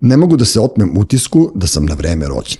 Ne 0.00 0.16
mogu 0.16 0.36
da 0.36 0.44
se 0.44 0.60
otmem 0.60 0.96
utisku 0.98 1.52
da 1.54 1.66
sam 1.66 1.86
na 1.86 1.94
vreme 1.94 2.28
rođen. 2.28 2.58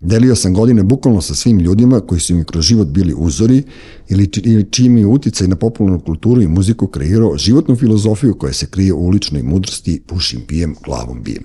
Delio 0.00 0.36
sam 0.36 0.54
godine 0.54 0.82
bukvalno 0.82 1.20
sa 1.20 1.34
svim 1.34 1.58
ljudima 1.58 2.00
koji 2.00 2.20
su 2.20 2.34
mi 2.34 2.44
kroz 2.44 2.64
život 2.64 2.88
bili 2.88 3.14
uzori 3.16 3.62
ili, 4.08 4.30
ili 4.44 4.70
čiji 4.70 4.88
mi 4.88 5.04
uticaj 5.04 5.48
na 5.48 5.56
popularnu 5.56 6.00
kulturu 6.00 6.42
i 6.42 6.48
muziku 6.48 6.86
kreirao 6.86 7.38
životnu 7.38 7.76
filozofiju 7.76 8.34
koja 8.34 8.52
se 8.52 8.66
krije 8.66 8.92
u 8.92 9.06
uličnoj 9.06 9.42
mudrosti 9.42 10.02
pušim, 10.06 10.40
pijem, 10.46 10.74
glavom 10.84 11.22
bijem. 11.22 11.44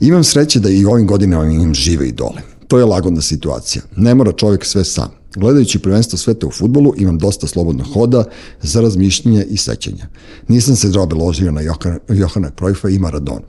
Imam 0.00 0.24
sreće 0.24 0.60
da 0.60 0.70
i 0.70 0.84
ovim 0.84 1.06
godinama 1.06 1.52
imam 1.52 1.74
žive 1.74 2.08
idole. 2.08 2.42
To 2.68 2.78
je 2.78 2.84
lagodna 2.84 3.20
situacija. 3.20 3.82
Ne 3.96 4.14
mora 4.14 4.32
čovjek 4.32 4.64
sve 4.64 4.84
sam. 4.84 5.10
Gledajući 5.34 5.78
prvenstvo 5.78 6.18
sveta 6.18 6.46
u 6.46 6.50
futbolu, 6.50 6.94
imam 6.96 7.18
dosta 7.18 7.46
slobodnog 7.46 7.86
hoda 7.92 8.24
za 8.62 8.80
razmišljenje 8.80 9.44
i 9.50 9.56
sećanja. 9.56 10.06
Nisam 10.48 10.76
se 10.76 10.88
drobe 10.88 11.14
ložio 11.14 11.52
na 11.52 11.60
Johana 12.08 12.50
Krojfa 12.50 12.88
i 12.88 12.98
Maradona. 12.98 13.46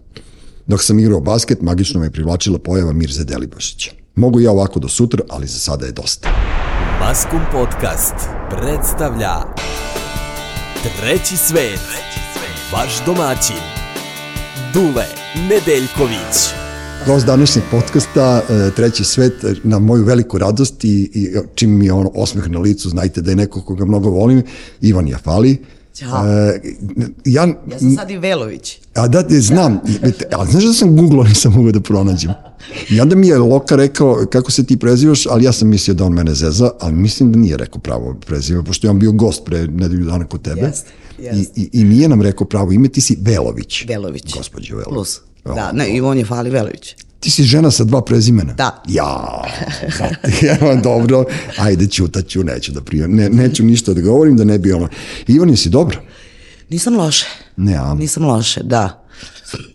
Dok 0.68 0.84
sam 0.84 1.00
igrao 1.00 1.20
basket, 1.20 1.62
magično 1.62 2.00
me 2.00 2.12
privlačila 2.12 2.60
pojava 2.60 2.94
Mirze 2.94 3.24
Delibašića. 3.24 3.92
Mogu 4.16 4.40
ja 4.40 4.52
ovako 4.52 4.80
do 4.80 4.88
sutra, 4.88 5.24
ali 5.30 5.48
za 5.48 5.60
sada 5.60 5.86
je 5.86 5.92
dosta. 5.92 6.30
Maskum 7.00 7.40
Podcast 7.52 8.16
predstavlja 8.50 9.34
Treći 11.00 11.38
svet, 11.38 11.80
vaš 12.74 13.06
domaćin, 13.06 13.64
Dule 14.74 15.06
Nedeljković. 15.50 16.36
Gost 17.06 17.26
današnjeg 17.26 17.66
podcasta, 17.72 18.42
e, 18.50 18.72
Treći 18.76 19.04
svet, 19.04 19.34
na 19.64 19.80
moju 19.80 20.04
veliku 20.04 20.38
radost 20.38 20.84
i, 20.84 21.12
i 21.14 21.36
čim 21.56 21.78
mi 21.78 21.86
je 21.86 21.94
ono 21.94 22.12
osmeh 22.16 22.50
na 22.50 22.60
licu, 22.60 22.90
znajte 22.90 23.22
da 23.22 23.32
je 23.32 23.36
neko 23.36 23.62
koga 23.62 23.86
mnogo 23.86 24.10
volim, 24.10 24.44
Ivan 24.82 25.08
Jafali. 25.08 25.58
Ćao. 25.98 26.26
E, 26.28 26.62
ja, 27.26 27.48
Ja 27.72 27.80
sam 27.80 27.96
sad 27.96 28.12
i 28.12 28.18
Velović. 28.18 28.78
A 28.94 29.08
da, 29.08 29.24
ne, 29.30 29.40
znam, 29.40 29.80
a 30.38 30.46
znaš 30.46 30.64
da 30.64 30.74
sam 30.74 30.96
googlao, 30.96 31.24
nisam 31.24 31.54
mogao 31.54 31.72
da 31.72 31.80
pronađem. 31.80 32.32
I 32.90 33.02
onda 33.02 33.16
mi 33.16 33.28
je 33.28 33.38
Loka 33.38 33.76
rekao 33.76 34.26
kako 34.32 34.52
se 34.52 34.66
ti 34.66 34.78
prezivaš, 34.78 35.26
ali 35.26 35.44
ja 35.44 35.52
sam 35.52 35.68
mislio 35.68 35.94
da 35.94 36.06
on 36.06 36.14
mene 36.14 36.34
zeza, 36.34 36.72
ali 36.80 36.96
mislim 36.96 37.32
da 37.32 37.40
nije 37.40 37.58
rekao 37.58 37.80
pravo 37.80 38.16
preziva, 38.26 38.64
pošto 38.64 38.88
je 38.88 38.92
on 38.92 39.00
bio 39.00 39.12
gost 39.12 39.46
pre 39.46 39.68
nedelju 39.68 40.06
dana 40.06 40.26
kod 40.26 40.42
tebe. 40.42 40.62
Jeste, 40.62 40.92
jeste. 41.20 41.62
I, 41.62 41.64
i, 41.64 41.70
I 41.74 41.84
nije 41.84 42.10
nam 42.10 42.22
rekao 42.22 42.48
pravo 42.48 42.72
ime, 42.72 42.88
ti 42.88 43.02
si 43.02 43.18
Velović. 43.22 43.86
Velović. 43.88 44.34
Gospođo 44.34 44.76
Velović. 44.76 44.94
Plus. 44.94 45.22
Da, 45.46 45.72
ne, 45.72 45.90
i 45.90 46.02
on 46.02 46.18
je 46.18 46.26
Fali 46.26 46.50
Velović. 46.50 46.96
Ti 47.28 47.32
si 47.32 47.44
žena 47.44 47.68
sa 47.72 47.84
dva 47.84 48.00
prezimena? 48.02 48.54
Da. 48.54 48.84
Ja, 48.88 49.44
evo, 50.56 50.76
dobro, 50.84 51.26
ajde, 51.58 51.88
ćutaću, 51.88 52.44
neću 52.44 52.72
da 52.72 52.82
prijem, 52.82 53.16
ne, 53.16 53.30
neću 53.30 53.64
ništa 53.64 53.94
da 53.94 54.02
govorim, 54.02 54.38
da 54.38 54.44
ne 54.44 54.60
bi 54.60 54.72
ono. 54.72 54.88
Ivan, 55.28 55.50
jesi 55.50 55.70
dobro? 55.70 56.00
Nisam 56.70 56.96
loše. 56.96 57.26
Ne, 57.58 57.76
a? 57.76 57.94
Nisam 57.94 58.26
loše, 58.26 58.64
da. 58.64 59.06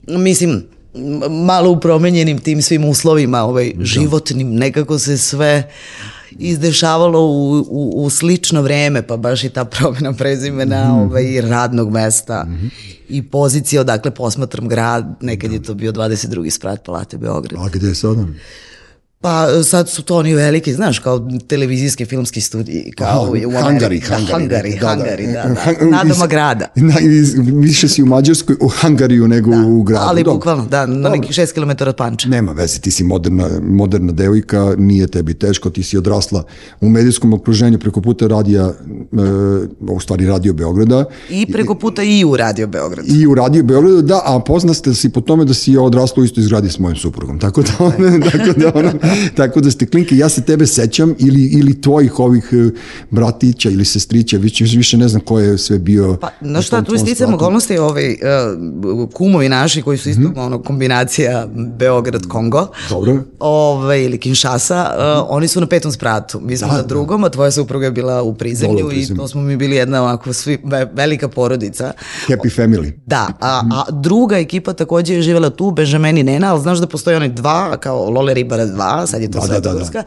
Mislim, 0.08 0.64
malo 1.30 1.70
u 1.70 1.80
promenjenim 1.80 2.38
tim 2.38 2.62
svim 2.62 2.84
uslovima, 2.84 3.42
ovaj, 3.42 3.72
životnim, 3.80 4.54
nekako 4.54 4.98
se 4.98 5.18
sve 5.18 5.70
izdešavalo 6.38 7.26
u, 7.26 7.64
u, 7.70 8.04
u 8.04 8.10
slično 8.10 8.62
vreme, 8.62 9.02
pa 9.06 9.16
baš 9.16 9.44
i 9.44 9.48
ta 9.48 9.64
promjena 9.64 10.12
prezimena 10.12 10.94
ovaj, 10.94 11.24
i 11.24 11.40
radnog 11.40 11.90
mesta 11.90 12.46
i 13.08 13.22
pozicije 13.22 13.80
odakle 13.80 14.10
posmatram 14.10 14.68
grad, 14.68 15.14
nekad 15.20 15.52
je 15.52 15.62
to 15.62 15.74
bio 15.74 15.92
22. 15.92 16.50
sprat 16.50 16.84
Palate 16.84 17.18
Beograd. 17.18 17.62
A 17.62 17.68
gde 17.72 17.88
je 17.88 17.94
sada? 17.94 18.26
Pa 19.22 19.62
sad 19.64 19.88
su 19.88 20.02
to 20.02 20.16
oni 20.16 20.34
veliki, 20.34 20.72
znaš, 20.74 20.98
kao 20.98 21.28
televizijski 21.46 22.04
filmski 22.04 22.40
studiji, 22.40 22.92
kao 22.96 23.06
Aha, 23.06 23.20
u. 23.20 23.62
Hangari, 23.62 24.00
da, 24.08 24.16
Hangari, 24.16 24.74
da, 24.74 24.80
da. 24.80 24.88
Hangari, 24.88 25.26
da, 25.26 25.32
da. 25.32 25.86
Nadoma 25.90 26.26
grada. 26.26 26.66
Na, 26.74 26.94
iz, 27.00 27.34
više 27.54 27.88
si 27.88 28.02
u 28.02 28.06
Mađarskoj, 28.06 28.56
u 28.60 28.68
Hangariju 28.68 29.28
nego 29.28 29.50
u 29.66 29.82
gradu. 29.82 30.04
Ali 30.08 30.22
Dobro. 30.22 30.34
bukvalno, 30.34 30.66
da, 30.66 30.86
na 30.86 30.94
Dobro. 30.94 31.10
nekih 31.10 31.34
šest 31.34 31.52
kilometara 31.52 31.88
od 31.88 31.96
Panča. 31.96 32.28
Nema 32.28 32.52
veze, 32.52 32.80
ti 32.80 32.90
si 32.90 33.04
moderna, 33.04 33.48
moderna 33.62 34.12
devojka, 34.12 34.74
nije 34.78 35.06
tebi 35.06 35.34
teško, 35.34 35.70
ti 35.70 35.82
si 35.82 35.98
odrasla 35.98 36.44
u 36.80 36.88
medijskom 36.88 37.32
okruženju 37.32 37.78
preko 37.78 38.00
puta 38.00 38.26
radija, 38.26 38.64
e, 38.66 38.72
u 39.80 40.00
stvari 40.00 40.26
radio 40.26 40.52
Beograda, 40.52 41.04
I 41.30 41.46
preko 41.52 41.74
puta 41.74 42.02
i 42.02 42.24
u 42.24 42.36
Radio 42.36 42.66
Beograd. 42.66 43.04
i 43.08 43.26
u 43.26 43.34
radio 43.34 43.62
Beogradu, 43.62 44.02
da, 44.02 44.20
a 44.24 44.40
poznate 44.46 44.94
si 44.94 45.08
po 45.08 45.20
tome 45.20 45.44
da 45.44 45.54
si 45.54 45.76
odrasla 45.76 46.20
u 46.20 46.24
istoj 46.24 46.44
zgradi 46.44 46.70
s 46.70 46.78
mojim 46.78 46.96
suprugom. 46.96 47.38
Tako 47.38 47.62
da, 47.62 47.72
ono, 47.78 48.20
tako 48.30 48.60
da, 48.60 48.72
ono, 48.74 48.92
tako 49.36 49.60
da 49.60 49.70
ste 49.70 49.86
klinke. 49.86 50.16
Ja 50.16 50.28
se 50.28 50.42
tebe 50.42 50.66
sećam 50.66 51.14
ili, 51.18 51.44
ili 51.44 51.80
tvojih 51.80 52.18
ovih 52.18 52.48
e, 52.52 52.70
bratića 53.10 53.70
ili 53.70 53.84
sestrića, 53.84 54.36
više, 54.36 54.64
više 54.64 54.96
ne 54.96 55.08
znam 55.08 55.22
ko 55.22 55.40
je 55.40 55.58
sve 55.58 55.78
bio. 55.78 56.16
Pa, 56.20 56.28
znaš 56.40 56.66
šta, 56.66 56.82
tu 56.82 56.98
spratu. 56.98 57.34
okolnosti, 57.34 57.78
ovaj, 57.78 58.10
uh, 58.12 59.08
kumovi 59.12 59.48
naši 59.48 59.82
koji 59.82 59.98
su 59.98 60.10
isto 60.10 60.32
ono, 60.36 60.62
kombinacija 60.62 61.48
Beograd-Kongo, 61.56 62.66
Dobro. 62.88 63.18
ovaj, 63.38 64.02
ili 64.04 64.18
Kinshasa, 64.18 64.90
uh, 64.96 65.26
oni 65.28 65.48
su 65.48 65.60
na 65.60 65.66
petom 65.66 65.92
spratu. 65.92 66.40
Mi 66.40 66.56
smo 66.56 66.68
Da, 66.68 66.76
na 66.76 66.82
drugom, 66.82 67.24
a 67.24 67.28
tvoja 67.28 67.50
supruga 67.50 67.86
je 67.86 67.92
bila 67.92 68.22
u 68.22 68.34
prizemlju 68.34 68.92
i 68.92 69.06
to 69.16 69.28
smo 69.28 69.40
mi 69.40 69.56
bili 69.56 69.76
jedna 69.76 70.02
ovako 70.02 70.32
svi, 70.32 70.58
ve- 70.64 70.90
velika 70.94 71.28
porodica. 71.28 71.92
Happy 72.28 72.62
Family. 72.62 72.92
Da, 73.06 73.28
a, 73.40 73.62
a 73.72 73.84
druga 73.90 74.38
ekipa 74.38 74.72
takođe 74.72 75.14
je 75.14 75.22
živela 75.22 75.50
tu, 75.50 75.70
Benjamin 75.70 76.18
i 76.18 76.22
Nena, 76.22 76.52
ali 76.52 76.62
znaš 76.62 76.78
da 76.78 76.86
postoje 76.86 77.16
oni 77.16 77.28
dva, 77.28 77.76
kao 77.76 78.10
Lole 78.10 78.34
Ribara 78.34 78.66
2, 79.02 79.06
sad 79.06 79.22
je 79.22 79.30
to 79.30 79.40
Da, 79.40 79.46
da, 79.46 79.60
da, 79.60 79.72
da, 79.74 79.84
da. 79.90 80.02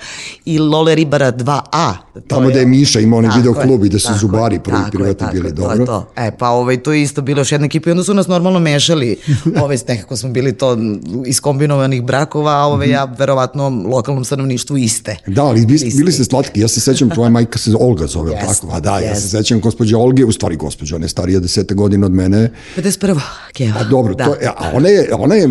I 0.46 0.60
Lole 0.60 0.96
Ribara 0.96 1.32
2A. 1.32 1.94
To 2.14 2.20
Tamo 2.28 2.52
da 2.52 2.60
je 2.60 2.66
Miša 2.66 3.00
imao 3.00 3.20
onaj 3.20 3.38
video 3.38 3.54
je, 3.54 3.62
klub 3.68 3.86
i 3.86 3.90
da 3.90 4.00
su 4.00 4.08
tako 4.08 4.20
zubari 4.20 4.56
je, 4.56 4.64
prvi 4.64 5.08
je, 5.08 5.14
tako 5.14 5.34
bili, 5.34 5.48
je, 5.48 5.52
dobro. 5.54 5.76
To 5.76 5.82
je 5.82 5.86
to. 5.86 6.12
E, 6.16 6.32
pa 6.38 6.50
ovaj, 6.50 6.84
to 6.84 6.94
je 6.94 7.02
isto 7.02 7.22
bilo 7.22 7.42
još 7.42 7.52
jedna 7.52 7.66
ekipa 7.66 7.90
i 7.90 7.92
onda 7.92 8.04
su 8.04 8.14
nas 8.14 8.28
normalno 8.28 8.60
mešali, 8.60 9.18
ovaj, 9.64 9.78
nekako 9.88 10.18
smo 10.18 10.30
bili 10.30 10.54
to 10.54 10.78
iz 11.26 11.42
kombinovanih 11.42 12.04
brakova, 12.04 12.52
a 12.52 12.66
ovaj, 12.66 12.90
ja 12.90 13.04
verovatno 13.20 13.70
lokalnom 13.70 14.26
stanovništvu 14.26 14.78
iste. 14.78 15.16
Da, 15.28 15.44
ali 15.44 15.66
bili, 15.66 15.92
bili 15.98 16.12
ste 16.12 16.24
slatki. 16.24 16.60
Ja 16.62 16.68
se 16.68 16.80
sećam, 16.80 17.10
tvoja 17.10 17.30
majka 17.30 17.60
se 17.60 17.72
Olga 17.80 18.08
zove, 18.08 18.32
yes, 18.32 18.48
tako? 18.48 18.76
A 18.76 18.80
da, 18.80 19.00
ja 19.00 19.16
se 19.16 19.30
sećam 19.30 19.60
gospođe 19.60 19.96
Olge, 19.96 20.26
u 20.26 20.32
stvari 20.32 20.56
gospođa, 20.56 20.96
ona 20.96 21.06
je 21.06 21.10
starija 21.10 21.40
desete 21.40 21.74
godina 21.76 22.06
od 22.06 22.12
mene. 22.12 22.52
51. 22.78 23.20
Keva. 23.54 23.80
A 23.80 23.84
dobro, 23.84 24.14
da. 24.14 24.26
to, 24.26 24.34
je- 24.36 24.48
a 24.58 24.72
ona 24.74 24.90
je, 24.90 25.10
ona 25.14 25.36
je, 25.36 25.44
e, 25.44 25.50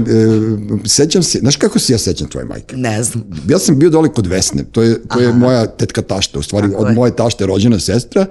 sećam 0.84 1.22
se, 1.22 1.38
znaš 1.38 1.56
kako 1.56 1.78
se 1.78 1.92
ja 1.92 1.98
sećam 1.98 2.28
tvoje 2.28 2.46
majke? 2.46 2.76
Ne 2.76 3.02
znam. 3.02 3.24
Ja 3.48 3.58
sam 3.58 3.78
bio 3.78 3.90
dole 3.90 4.08
kod 4.08 4.26
Vesne, 4.26 4.64
to 4.72 4.82
je, 4.82 5.02
to 5.08 5.20
je 5.20 5.32
moja 5.32 5.66
tetka 5.66 6.02
tašta, 6.02 6.38
u 6.38 6.42
stvari 6.42 6.70
Tako 6.70 6.82
od 6.82 6.88
je. 6.88 6.94
moje 6.94 7.16
tašte 7.16 7.46
rođena 7.46 7.78
sestra. 7.80 8.26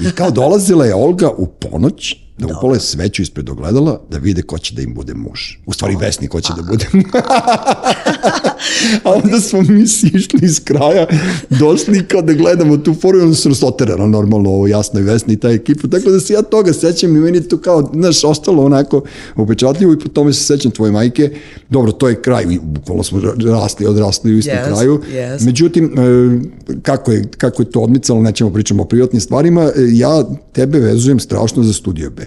I 0.00 0.10
kao 0.10 0.30
dolazila 0.30 0.84
je 0.84 0.94
Olga 0.94 1.30
u 1.36 1.46
ponoć 1.46 2.16
da 2.38 2.46
upale 2.46 2.80
sveću 2.80 3.22
ispred 3.22 3.48
ogledala 3.48 4.00
da 4.10 4.18
vide 4.18 4.42
ko 4.42 4.58
će 4.58 4.74
da 4.74 4.82
im 4.82 4.94
bude 4.94 5.14
muž. 5.14 5.40
U 5.66 5.72
stvari 5.72 5.96
Vesni 5.96 6.28
ko 6.28 6.40
će 6.40 6.52
da 6.56 6.62
bude 6.62 6.86
A 9.02 9.12
onda 9.12 9.40
smo 9.40 9.62
mi 9.62 9.86
sišli 9.86 10.38
iz 10.42 10.60
kraja, 10.64 11.06
došli 11.50 12.04
kao 12.04 12.22
da 12.22 12.32
gledamo 12.32 12.76
tu 12.76 12.94
foru 12.94 13.18
i 13.18 13.22
onda 13.22 13.34
su 13.34 13.48
nas 13.48 13.62
oterano 13.62 14.06
normalno 14.06 14.50
ovo 14.50 14.66
jasno 14.66 15.00
i 15.00 15.02
Vesni 15.02 15.34
i 15.34 15.36
ta 15.36 15.50
ekipa. 15.50 15.88
Tako 15.88 16.10
da 16.10 16.20
se 16.20 16.32
ja 16.32 16.42
toga 16.42 16.72
sećam 16.72 17.16
i 17.16 17.20
meni 17.20 17.42
to 17.48 17.58
kao, 17.58 17.90
znaš, 17.94 18.24
ostalo 18.24 18.64
onako 18.64 19.02
upečatljivo 19.36 19.92
i 19.92 19.98
po 19.98 20.08
tome 20.08 20.32
se 20.32 20.44
sećam 20.44 20.70
tvoje 20.70 20.92
majke. 20.92 21.30
Dobro, 21.70 21.92
to 21.92 22.08
je 22.08 22.22
kraj, 22.22 22.46
bukvalno 22.62 23.02
smo 23.02 23.20
rasli, 23.44 23.86
odrasli 23.86 24.34
u 24.34 24.38
istom 24.38 24.54
Yes, 24.56 24.66
kraju. 24.66 25.00
yes. 25.12 25.44
Međutim, 25.46 25.84
e, 25.84 26.80
kako 26.82 27.12
je, 27.12 27.24
kako 27.38 27.62
je 27.62 27.70
to 27.70 27.80
odmicalo, 27.80 28.22
nećemo 28.22 28.50
pričamo 28.50 28.82
o 28.82 28.86
privatnim 28.86 29.20
stvarima, 29.20 29.62
e, 29.62 29.70
ja 29.92 30.24
tebe 30.52 30.78
vezujem 30.78 31.20
strašno 31.20 31.62
za 31.62 31.72
Studio 31.72 32.10
B. 32.10 32.26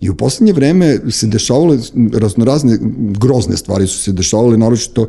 I 0.00 0.10
u 0.10 0.14
poslednje 0.14 0.52
vreme 0.52 0.98
se 1.10 1.26
dešavale 1.26 1.78
raznorazne 2.12 2.78
grozne 3.18 3.56
stvari 3.56 3.86
su 3.86 3.98
se 3.98 4.12
dešavale, 4.12 4.58
naročito 4.58 5.06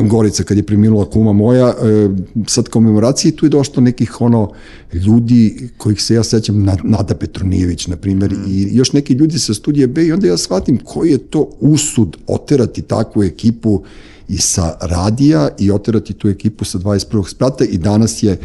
Gorica 0.00 0.42
kad 0.42 0.56
je 0.56 0.62
preminula 0.62 1.04
kuma 1.06 1.32
moja, 1.34 1.68
e, 1.68 2.08
sad 2.46 2.68
komemoracije 2.68 3.32
tu 3.32 3.46
je 3.46 3.50
došlo 3.50 3.82
nekih 3.82 4.20
ono 4.20 4.52
ljudi 4.94 5.68
kojih 5.76 6.02
se 6.02 6.14
ja 6.14 6.24
sećam, 6.24 6.64
Na- 6.64 6.76
Nada 6.84 7.14
Petronijević, 7.14 7.86
na 7.86 7.96
primjer, 7.96 8.34
i 8.48 8.68
još 8.72 8.92
neki 8.92 9.12
ljudi 9.12 9.38
sa 9.38 9.54
Studija 9.54 9.86
B 9.86 10.04
i 10.04 10.12
onda 10.12 10.26
ja 10.26 10.36
shvatim 10.36 10.78
koji 10.78 11.10
je 11.10 11.18
to 11.20 11.50
usud 11.60 12.16
oterati 12.26 12.82
takvu 12.82 13.22
ekipu 13.22 13.82
i 14.28 14.38
sa 14.38 14.76
radija 14.82 15.48
i 15.58 15.70
oterati 15.70 16.12
tu 16.12 16.28
ekipu 16.28 16.64
sa 16.64 16.78
21. 16.78 17.00
sprata 17.26 17.64
i 17.64 17.78
danas 17.78 18.22
je 18.22 18.38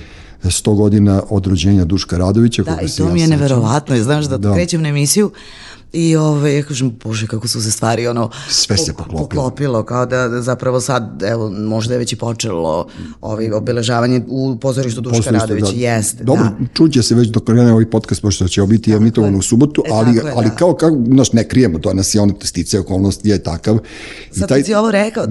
100 0.44 0.76
godina 0.76 1.24
od 1.30 1.48
rođenja 1.48 1.86
Duška 1.86 2.18
Radovića. 2.18 2.64
Da, 2.64 2.72
i 2.74 2.88
to 2.88 3.04
ja 3.04 3.14
mi 3.14 3.20
je 3.20 3.26
sećam. 3.26 3.40
neverovatno. 3.40 3.98
Znaš 3.98 4.26
Da. 4.26 4.38
da. 4.38 4.54
krećem 4.54 4.82
na 4.82 4.90
emisiju 4.90 5.32
i 5.96 6.16
ove, 6.16 6.56
ja 6.56 6.64
kažem, 6.64 6.92
bože, 7.04 7.28
kako 7.28 7.48
su 7.48 7.62
se 7.62 7.72
stvari 7.72 8.08
ono, 8.08 8.30
Sve 8.50 8.78
se 8.78 8.92
pok- 8.92 8.96
poklopilo. 8.96 9.28
poklopilo, 9.28 9.84
kao 9.84 10.06
da, 10.06 10.28
da 10.28 10.42
zapravo 10.42 10.82
sad, 10.82 11.24
evo, 11.24 11.50
možda 11.50 11.94
je 11.94 11.98
već 11.98 12.14
i 12.14 12.16
počelo 12.16 12.88
ovaj, 13.22 13.52
obeležavanje 13.52 14.22
u 14.28 14.58
pozorištu 14.62 15.02
Duška 15.02 15.18
Pozorište, 15.18 15.40
Radovića, 15.40 15.72
da. 15.72 15.78
jeste, 15.78 16.24
Dobro, 16.24 16.44
da. 16.44 16.66
čuće 16.74 17.04
se 17.04 17.16
već 17.16 17.28
dok 17.28 17.44
krene 17.44 17.72
ovaj 17.72 17.90
podcast, 17.90 18.22
pošto 18.22 18.48
će 18.48 18.62
biti 18.62 18.92
emitovan 18.92 19.36
u 19.36 19.42
subotu, 19.42 19.84
E, 19.86 19.90
ali, 19.94 20.16
tako 20.16 20.28
je, 20.28 20.34
ali 20.38 20.50
da. 20.50 20.56
kao, 20.56 20.74
kao, 20.74 20.90
znaš, 21.08 21.34
ne 21.34 21.48
krijemo, 21.48 21.80
to 21.80 21.94
nas 21.94 22.16
je 22.16 22.22
on 22.22 22.34
stice 22.44 22.80
okolnosti 22.80 23.30
je 23.30 23.44
takav. 23.44 23.78
I 24.32 24.40
Sad 24.40 24.50
taj... 24.50 24.64
si 24.64 24.74
ovo 24.74 24.92
rekao, 24.92 25.26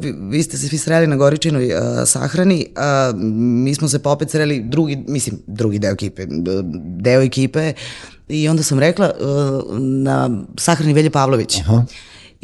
vi, 0.00 0.14
vi 0.20 0.42
ste 0.42 0.58
se 0.58 0.68
svi 0.68 0.78
sreli 0.78 1.06
na 1.06 1.16
Goričinoj 1.16 1.66
uh, 1.66 1.72
sahrani, 2.06 2.66
uh, 2.70 3.20
mi 3.32 3.74
smo 3.74 3.88
se 3.88 3.98
pa 3.98 4.10
opet 4.10 4.30
sreli 4.30 4.62
drugi, 4.64 5.04
mislim, 5.08 5.38
drugi 5.46 5.78
deo 5.78 5.92
ekipe, 5.92 6.26
deo 6.98 7.20
ekipe 7.20 7.72
i 8.28 8.48
onda 8.48 8.62
sam 8.62 8.78
rekla 8.78 9.12
uh, 9.20 9.78
na 9.78 10.30
sahrani 10.56 10.92
Velje 10.92 11.10
Pavlović. 11.10 11.60
Aha. 11.60 11.84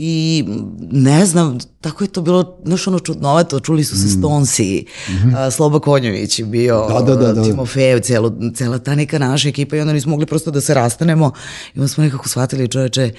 I 0.05 0.45
ne 0.91 1.27
znam, 1.27 1.59
tako 1.81 2.05
je 2.05 2.09
to 2.09 2.23
bilo, 2.23 2.59
znaš 2.65 2.87
ono 2.87 2.99
čudnovato, 2.99 3.61
čuli 3.61 3.85
su 3.85 3.97
se 3.99 4.09
Stonsi, 4.09 4.85
mm 5.09 5.13
-hmm. 5.13 5.51
Sloba 5.51 5.81
Konjović 5.81 6.39
je 6.39 6.45
bio, 6.45 6.87
Da, 6.89 7.01
da, 7.01 7.17
da, 7.17 7.33
da. 7.33 7.45
Timofejev, 7.45 8.01
celo, 8.01 8.33
cela 8.55 8.79
ta 8.79 8.95
neka 8.95 9.19
naša 9.19 9.49
ekipa 9.49 9.77
i 9.77 9.81
onda 9.81 9.93
nismo 9.93 10.11
mogli 10.11 10.27
prosto 10.27 10.51
da 10.51 10.61
se 10.61 10.75
rastanemo 10.75 11.33
i 11.75 11.79
onda 11.79 11.89
smo 11.89 12.05
nekako 12.05 12.29
shvatili 12.29 12.69
čoveče, 12.69 13.11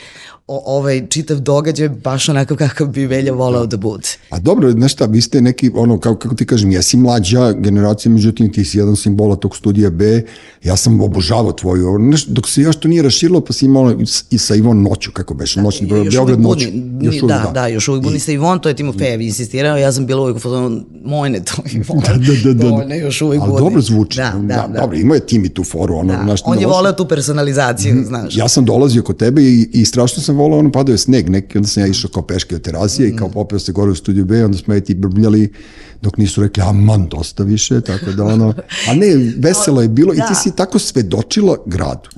o, 0.47 0.77
ovaj 0.77 1.07
čitav 1.09 1.39
događaj 1.39 1.89
baš 1.89 2.29
onakav 2.29 2.57
kakav 2.57 2.87
bi 2.87 3.05
Velja 3.05 3.33
volao 3.33 3.65
da 3.65 3.77
bude. 3.77 4.07
A 4.29 4.39
dobro, 4.39 4.71
znaš 4.71 4.93
šta, 4.93 5.05
vi 5.05 5.21
ste 5.21 5.41
neki, 5.41 5.71
ono, 5.75 5.99
kako, 5.99 6.19
kako 6.19 6.35
ti 6.35 6.45
kažem, 6.45 6.71
jesi 6.71 6.97
mlađa 6.97 7.51
generacija, 7.51 8.11
međutim 8.11 8.53
ti 8.53 8.65
si 8.65 8.77
jedan 8.77 8.95
simbola 8.95 9.35
tog 9.35 9.55
studija 9.57 9.89
B, 9.89 10.23
ja 10.63 10.77
sam 10.77 11.01
obožavao 11.01 11.51
tvoju, 11.51 11.97
znaš, 12.07 12.25
dok 12.25 12.49
se 12.49 12.61
još 12.61 12.75
to 12.75 12.87
nije 12.87 13.03
raširilo, 13.03 13.41
pa 13.41 13.53
si 13.53 13.65
imala 13.65 13.95
i 14.29 14.37
sa 14.37 14.55
Ivon 14.55 14.81
noću, 14.81 15.11
kako 15.11 15.33
beše, 15.33 15.61
noćni 15.61 15.87
broj, 15.87 16.05
Još 16.05 16.13
Beograd 16.13 16.41
noću. 16.41 16.67
Još 17.01 17.15
uvijek, 17.15 17.23
da, 17.43 17.51
da, 17.53 17.67
još 17.67 17.87
uvijek 17.87 18.03
buni 18.03 18.19
se 18.19 18.33
Ivon, 18.33 18.59
to 18.59 18.69
je 18.69 18.75
Timofejev 18.75 19.21
insistirao, 19.21 19.77
ja 19.77 19.91
sam 19.91 20.05
bila 20.05 20.21
uvijek 20.21 20.37
u 20.37 20.39
fazonu, 20.39 20.81
mojne 21.05 21.39
to 21.39 21.53
Ivon, 21.71 21.99
Da, 21.99 22.13
da, 22.13 22.33
da, 22.43 22.53
da. 22.53 22.69
Mojne 22.69 22.99
još 22.99 23.21
uvijek 23.21 23.41
Ali 23.43 23.53
dobro 23.57 23.81
zvuči. 23.81 24.17
Da, 24.17 24.33
da, 24.37 24.67
da. 24.67 24.79
Dobro, 24.79 24.97
imao 24.97 25.15
je 25.15 25.25
tim 25.25 25.45
i 25.45 25.49
tu 25.49 25.63
foru, 25.63 25.95
ono, 25.95 26.13
Da. 26.13 26.23
znaš, 26.23 26.41
On 26.45 26.59
je 26.59 26.67
voleo 26.67 26.91
tu 26.93 27.07
personalizaciju, 27.07 28.03
znaš. 28.07 28.37
Ja 28.37 28.47
sam 28.47 28.65
dolazio 28.65 29.03
kod 29.03 29.17
tebe 29.17 29.41
i, 29.43 29.69
i 29.73 29.85
strašno 29.85 30.23
sam 30.23 30.35
volao, 30.35 30.59
ono 30.59 30.71
padao 30.71 30.93
je 30.93 30.97
sneg 30.97 31.29
neki, 31.29 31.57
onda 31.57 31.67
sam 31.67 31.83
ja 31.83 31.87
išao 31.87 32.11
kao 32.11 32.23
peške 32.23 32.55
od 32.55 32.61
terazije 32.61 33.09
i 33.09 33.15
kao 33.15 33.27
Mm. 33.27 33.31
popeo 33.31 33.59
se 33.59 33.71
gore 33.71 33.91
u 33.91 33.95
studiju 33.95 34.25
B, 34.25 34.45
onda 34.45 34.57
smo 34.57 34.75
i 34.75 34.81
ti 34.81 34.93
brbljali 34.95 35.53
dok 36.01 36.17
nisu 36.17 36.41
rekli, 36.41 36.63
aman, 36.63 37.07
dosta 37.07 37.43
više, 37.43 37.81
tako 37.81 38.11
da 38.11 38.23
ono, 38.23 38.53
a 38.89 38.93
ne, 38.93 39.07
veselo 39.47 39.81
je 39.81 39.87
bilo 39.87 40.13
i 40.13 40.17
Da. 40.17 40.27
ti 40.27 40.35
si 40.35 40.55
tako 40.55 40.79
svedočila 40.79 41.57
gradu. 41.65 42.09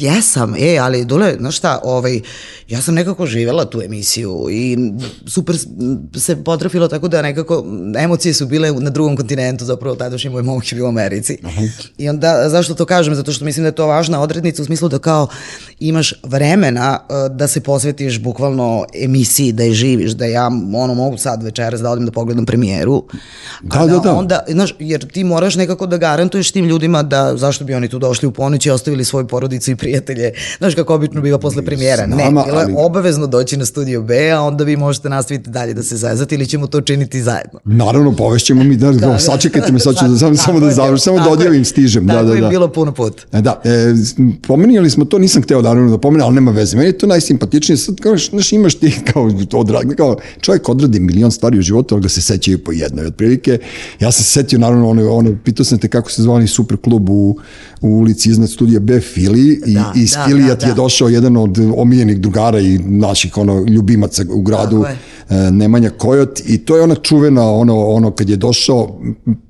Jesam, 0.00 0.54
e, 0.58 0.78
ali 0.78 1.04
Dule, 1.04 1.36
znaš 1.38 1.56
šta, 1.56 1.80
ovaj, 1.84 2.20
ja 2.68 2.80
sam 2.80 2.94
nekako 2.94 3.26
živela 3.26 3.64
tu 3.64 3.82
emisiju 3.82 4.46
i 4.50 4.76
super 5.26 5.56
se 6.16 6.44
potrafilo 6.44 6.88
tako 6.88 7.08
da 7.08 7.22
nekako 7.22 7.64
emocije 7.98 8.34
su 8.34 8.46
bile 8.46 8.72
na 8.72 8.90
drugom 8.90 9.16
kontinentu, 9.16 9.64
zapravo 9.64 9.96
tadašnji 9.96 10.30
moj 10.30 10.42
momak 10.42 10.72
je 10.72 10.76
bio 10.76 10.84
u 10.84 10.88
Americi. 10.88 11.38
I 11.98 12.08
onda, 12.08 12.48
zašto 12.48 12.74
to 12.74 12.84
kažem? 12.84 13.14
Zato 13.14 13.32
što 13.32 13.44
mislim 13.44 13.62
da 13.62 13.68
je 13.68 13.74
to 13.74 13.86
važna 13.86 14.20
odrednica 14.20 14.62
u 14.62 14.64
smislu 14.64 14.88
da 14.88 14.98
kao 14.98 15.28
imaš 15.80 16.14
vremena 16.22 16.98
uh, 17.00 17.36
da 17.36 17.48
se 17.48 17.60
posvetiš 17.60 18.20
bukvalno 18.20 18.84
emisiji, 18.94 19.52
da 19.52 19.62
je 19.62 19.72
živiš, 19.72 20.10
da 20.10 20.24
ja 20.24 20.46
ono 20.74 20.94
mogu 20.94 21.18
sad 21.18 21.42
večeras 21.42 21.80
da 21.80 21.90
odem 21.90 22.06
da 22.06 22.12
pogledam 22.12 22.46
premijeru. 22.46 23.04
Da, 23.62 23.86
da, 23.86 23.98
da. 23.98 24.14
Onda, 24.14 24.44
znaš, 24.48 24.74
jer 24.78 25.08
ti 25.12 25.24
moraš 25.24 25.56
nekako 25.56 25.86
da 25.86 25.96
garantuješ 25.96 26.50
tim 26.50 26.64
ljudima 26.64 27.02
da 27.02 27.36
zašto 27.36 27.64
bi 27.64 27.74
oni 27.74 27.88
tu 27.88 27.98
došli 27.98 28.28
u 28.28 28.32
ponoć 28.32 28.66
i 28.66 28.70
ostavili 28.70 29.04
svoju 29.04 29.26
porodicu 29.26 29.70
i 29.70 29.76
prijatelje. 29.90 30.32
Znaš 30.58 30.74
kako 30.74 30.94
obično 30.94 31.20
biva 31.20 31.38
posle 31.38 31.62
premijera. 31.62 32.06
Ne, 32.06 32.16
bilo 32.16 32.40
je 32.40 32.52
ali- 32.56 32.74
obavezno 32.76 33.26
doći 33.26 33.56
na 33.56 33.64
studio 33.64 34.02
B, 34.02 34.30
a 34.30 34.40
onda 34.40 34.64
vi 34.64 34.76
možete 34.76 35.08
nastaviti 35.08 35.50
dalje 35.50 35.74
da 35.74 35.82
se 35.82 35.96
zezate 35.96 36.34
ili 36.34 36.46
ćemo 36.46 36.66
to 36.66 36.78
učiniti 36.78 37.22
zajedno. 37.22 37.60
Naravno, 37.64 38.12
povešćemo 38.12 38.64
mi, 38.64 38.76
da, 38.76 38.92
da, 38.92 39.18
sačekajte 39.18 39.72
me, 39.72 39.78
sad 39.80 39.96
ću 39.96 40.04
da, 40.04 40.18
samo, 40.18 40.36
samo 40.36 40.60
da 40.60 40.66
je, 40.66 40.72
završim, 40.72 40.98
samo 40.98 41.16
da 41.16 41.24
je. 41.24 41.30
odjavim, 41.30 41.64
stižem. 41.64 42.06
Da, 42.06 42.12
Tako 42.12 42.26
da, 42.26 42.34
je 42.34 42.40
da. 42.40 42.48
bilo 42.48 42.68
puno 42.68 42.92
puta. 42.92 43.22
E, 43.32 43.40
Da, 43.40 43.60
e, 43.64 43.70
pomenjali 44.42 44.90
smo 44.90 45.04
to, 45.04 45.18
nisam 45.18 45.42
hteo 45.42 45.62
naravno 45.62 45.90
da 45.90 45.98
pomenem, 45.98 46.26
ali 46.26 46.34
nema 46.34 46.50
veze. 46.50 46.76
Meni 46.76 46.88
je 46.88 46.98
to 46.98 47.06
najsimpatičnije. 47.06 47.76
Sad, 47.76 48.00
kao, 48.00 48.16
znaš, 48.18 48.52
imaš 48.52 48.74
ti 48.74 48.94
kao, 49.12 49.30
odrad, 49.52 49.94
kao 49.96 50.16
čovjek 50.40 50.68
odradi 50.68 51.00
milion 51.00 51.30
stvari 51.32 51.58
u 51.58 51.62
životu, 51.62 51.94
ali 51.94 52.02
ga 52.02 52.08
se 52.08 52.22
sećaju 52.22 52.64
po 52.64 52.72
jednoj. 52.72 53.06
Otprilike, 53.06 53.58
ja 54.00 54.12
sam 54.12 54.24
se 54.24 54.30
setio, 54.30 54.58
naravno, 54.58 54.88
ono, 54.88 55.12
ono, 55.12 55.36
pitao 55.44 55.64
sam 55.64 55.78
te 55.78 55.88
kako 55.88 56.10
se 56.10 56.22
zvani 56.22 56.46
super 56.46 56.76
klub 56.76 57.08
u, 57.10 57.36
u 57.80 57.88
ulici 57.88 58.30
iznad 58.30 58.50
studija 58.50 58.80
B 58.80 59.00
Fili 59.00 59.62
i 59.66 59.76
Da, 59.80 60.00
iz 60.00 60.12
da, 60.12 60.24
Filija 60.28 60.48
da, 60.48 60.56
ti 60.56 60.66
je 60.66 60.68
da. 60.68 60.74
došao 60.74 61.08
jedan 61.08 61.36
od 61.36 61.58
omiljenih 61.76 62.20
drugara 62.20 62.60
i 62.60 62.78
naših 62.78 63.36
ono, 63.36 63.64
ljubimaca 63.68 64.24
u 64.30 64.42
gradu, 64.42 64.84
e, 65.30 65.50
Nemanja 65.50 65.90
Kojot 65.90 66.40
i 66.46 66.58
to 66.58 66.76
je 66.76 66.82
ona 66.82 66.94
čuvena 66.94 67.50
ono 67.50 67.86
ono 67.86 68.10
kad 68.10 68.28
je 68.28 68.36
došao 68.36 69.00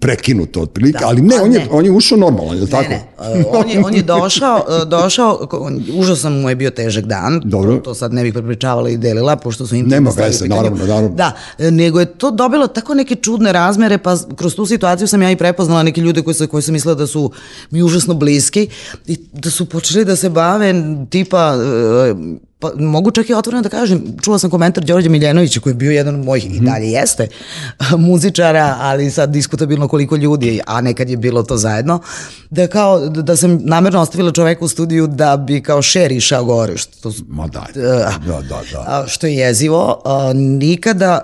prekinuto 0.01 0.61
otprilike, 0.61 0.99
Da, 0.99 1.07
ali 1.07 1.23
ne, 1.23 1.37
a 1.37 1.43
on 1.43 1.53
je 1.53 1.59
ne. 1.59 1.67
on 1.71 1.85
je 1.85 1.91
ušao 1.91 2.19
normalno, 2.19 2.53
je 2.53 2.67
tako? 2.67 2.91
Ne, 2.91 3.07
ne, 3.35 3.45
on 3.53 3.71
je, 3.71 3.85
on 3.85 3.95
je 3.95 4.03
došao, 4.03 4.65
uh, 4.69 4.89
došao, 4.89 5.49
užasno 5.95 6.31
mu 6.31 6.49
je 6.49 6.57
bio 6.57 6.71
težak 6.71 7.05
dan, 7.05 7.41
Dobro. 7.45 7.77
to, 7.77 7.95
sad 7.95 8.13
ne 8.13 8.23
bih 8.23 8.33
prepričavala 8.33 8.91
i 8.91 8.97
delila, 8.97 9.37
pošto 9.37 9.67
su 9.67 9.75
intimne 9.75 9.97
Nema 9.97 10.11
veze, 10.17 10.49
naravno, 10.49 10.87
naravno. 10.87 11.09
Da, 11.09 11.33
e, 11.59 11.71
nego 11.71 12.01
je 12.01 12.07
to 12.07 12.31
dobilo 12.31 12.67
tako 12.67 12.95
neke 12.95 13.15
čudne 13.15 13.53
razmere, 13.53 13.99
pa 13.99 14.17
kroz 14.37 14.55
tu 14.55 14.67
situaciju 14.67 15.09
sam 15.09 15.23
ja 15.23 15.31
i 15.31 15.37
prepoznala 15.37 15.83
neke 15.83 16.01
ljude 16.01 16.23
koji, 16.23 16.35
su, 16.35 16.49
koji 16.49 16.63
su 16.63 16.73
mislila 16.73 16.95
da 16.95 17.07
su 17.07 17.31
mi 17.71 17.83
užasno 17.83 18.15
bliski 18.15 18.69
i 19.07 19.19
da 19.33 19.51
su 19.51 19.67
počeli 19.67 20.05
da 20.05 20.10
se 20.17 20.29
bave 20.29 20.75
tipa 21.11 21.55
e, 22.11 22.15
pa 22.61 22.71
mogu 22.79 23.11
čak 23.11 23.31
i 23.31 23.35
otvoreno 23.35 23.63
da 23.63 23.69
kažem, 23.69 24.03
čula 24.23 24.39
sam 24.39 24.51
komentar 24.51 24.85
Đorđa 24.85 25.11
Miljenovića 25.11 25.61
koji 25.61 25.71
je 25.71 25.75
bio 25.75 25.91
jedan 25.91 26.15
od 26.15 26.25
mojih 26.25 26.45
Mhm. 26.47 26.55
i 26.55 26.71
dalje 26.71 26.91
jeste 26.91 27.29
muzičara, 28.09 28.77
ali 28.81 29.11
sad 29.11 29.31
diskutabilno 29.31 29.89
koliko 29.89 30.17
ljudi, 30.17 30.61
a 30.67 30.81
nekad 30.81 31.11
je 31.11 31.17
bilo 31.17 31.43
to 31.43 31.57
zajedno, 31.57 32.01
da 32.51 32.67
kao 32.67 33.09
da 33.09 33.23
da 33.23 33.37
sam 33.37 33.59
namerno 33.63 34.01
ostavila 34.01 34.33
čoveka 34.33 34.65
u 34.65 34.69
studiju 34.69 35.07
da 35.07 35.37
bi 35.37 35.63
kao 35.63 35.83
šer 35.83 36.13
išao 36.13 36.45
gore, 36.45 36.77
što 36.77 37.13
Ma 37.29 37.45
Uh, 37.45 37.51
da, 38.27 38.41
da, 38.49 38.61
da. 38.73 38.85
a, 38.87 39.05
što 39.09 39.27
je 39.27 39.35
jezivo, 39.35 40.03
nikada, 40.35 41.21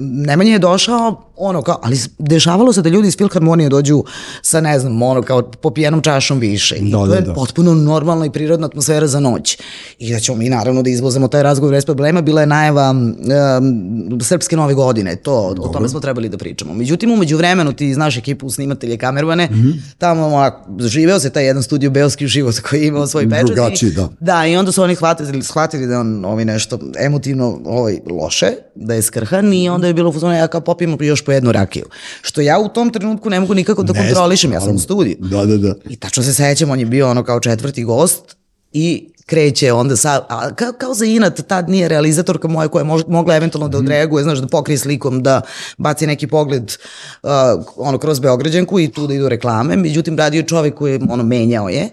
Nemanja 0.00 0.52
je 0.52 0.58
došao, 0.58 1.27
ono 1.38 1.62
kao, 1.62 1.80
ali 1.82 1.98
dešavalo 2.18 2.72
se 2.72 2.82
da 2.82 2.88
ljudi 2.88 3.08
iz 3.08 3.16
Filharmonije 3.16 3.68
dođu 3.68 4.04
sa, 4.42 4.60
ne 4.60 4.78
znam, 4.78 5.02
ono 5.02 5.22
kao 5.22 5.42
po 5.42 5.70
pijenom 5.70 6.00
čašom 6.02 6.38
više. 6.38 6.76
I 6.76 6.90
Da, 6.90 6.98
to 6.98 7.06
da, 7.06 7.14
je 7.14 7.20
da. 7.20 7.34
potpuno 7.34 7.74
normalna 7.74 8.26
i 8.26 8.30
prirodna 8.30 8.66
atmosfera 8.66 9.06
za 9.06 9.20
noć. 9.20 9.58
I 9.98 10.12
da 10.12 10.20
ćemo 10.20 10.38
mi 10.38 10.48
naravno 10.48 10.82
da 10.82 10.90
izvozemo 10.90 11.28
taj 11.28 11.42
razgovor 11.42 11.74
bez 11.74 11.84
problema, 11.84 12.20
bila 12.20 12.40
je 12.40 12.46
najava 12.46 12.90
um, 12.90 14.20
Srpske 14.22 14.56
nove 14.56 14.74
godine, 14.74 15.16
to, 15.16 15.54
o 15.60 15.68
tome 15.68 15.88
smo 15.88 16.00
trebali 16.00 16.28
da 16.28 16.38
pričamo. 16.38 16.74
Međutim, 16.74 17.12
umeđu 17.12 17.36
vremenu 17.36 17.72
ti 17.72 17.94
znaš 17.94 18.16
ekipu 18.16 18.50
snimatelje 18.50 18.96
kamervane, 18.96 19.48
Mhm. 19.50 19.70
tamo 19.98 20.26
ovako, 20.26 20.70
živeo 20.80 21.20
se 21.20 21.30
taj 21.30 21.46
jedan 21.46 21.62
studio 21.62 21.90
Beoski 21.90 22.26
život 22.26 22.60
koji 22.60 22.80
je 22.80 22.86
imao 22.86 23.06
svoj 23.06 23.30
pečat. 23.30 23.46
Drugačiji, 23.46 23.90
da. 23.90 24.08
da, 24.20 24.46
i 24.46 24.56
onda 24.56 24.72
su 24.72 24.82
oni 24.82 24.94
shvatili, 24.94 25.42
shvatili 25.42 25.86
da 25.86 26.00
on 26.00 26.24
ovaj 26.24 26.44
nešto 26.44 26.78
emotivno 26.98 27.60
ovaj, 27.64 27.98
loše, 28.10 28.46
da 28.74 28.94
je 28.94 29.02
skrhan 29.02 29.52
i 29.52 29.68
onda 29.68 29.86
je 29.86 29.94
bilo 29.94 30.10
u 30.10 30.12
fazonu, 30.12 30.34
ja 30.34 30.46
kao 30.48 30.60
popijem 30.60 30.96
još 31.00 31.24
po 31.28 31.32
jednu 31.32 31.52
rakiju. 31.52 31.84
Što 32.22 32.40
ja 32.40 32.58
u 32.58 32.68
tom 32.68 32.90
trenutku 32.90 33.30
ne 33.30 33.40
mogu 33.40 33.54
nikako 33.54 33.82
da 33.82 33.92
Ne, 33.92 34.06
kontrolišem, 34.06 34.52
ja 34.52 34.60
sam 34.60 34.76
u 34.76 34.78
studiju. 34.78 35.16
Da, 35.20 35.44
da, 35.46 35.56
da. 35.56 35.74
I 35.88 35.96
tačno 35.96 36.22
se 36.22 36.34
sećam, 36.34 36.70
on 36.70 36.80
je 36.80 36.86
bio 36.86 37.10
ono 37.10 37.24
kao 37.24 37.40
četvrti 37.40 37.84
gost 37.84 38.36
i 38.72 39.12
kreće 39.26 39.72
onda 39.72 39.96
sa, 39.96 40.24
a 40.28 40.54
kao, 40.54 40.72
kao 40.72 40.94
za 40.94 41.04
inat, 41.04 41.40
tad 41.48 41.68
nije 41.68 41.88
realizatorka 41.88 42.48
moja 42.48 42.68
koja 42.68 42.80
je 42.80 42.84
mož, 42.84 43.02
mogla 43.08 43.36
eventualno 43.36 43.68
da 43.68 43.78
odreaguje, 43.78 44.24
znaš, 44.24 44.38
da 44.38 44.46
pokrije 44.46 44.78
slikom, 44.78 45.22
da 45.22 45.40
baci 45.78 46.06
neki 46.06 46.26
pogled 46.26 46.72
uh, 47.22 47.30
ono 47.76 47.98
kroz 47.98 48.20
Beograđanku 48.20 48.80
i 48.80 48.88
tu 48.88 49.06
da 49.06 49.14
idu 49.14 49.28
reklame, 49.28 49.76
međutim 49.76 50.16
radio 50.16 50.42
čovek 50.42 50.74
koji 50.74 51.00
ono 51.10 51.24
menjao 51.24 51.68
je 51.68 51.90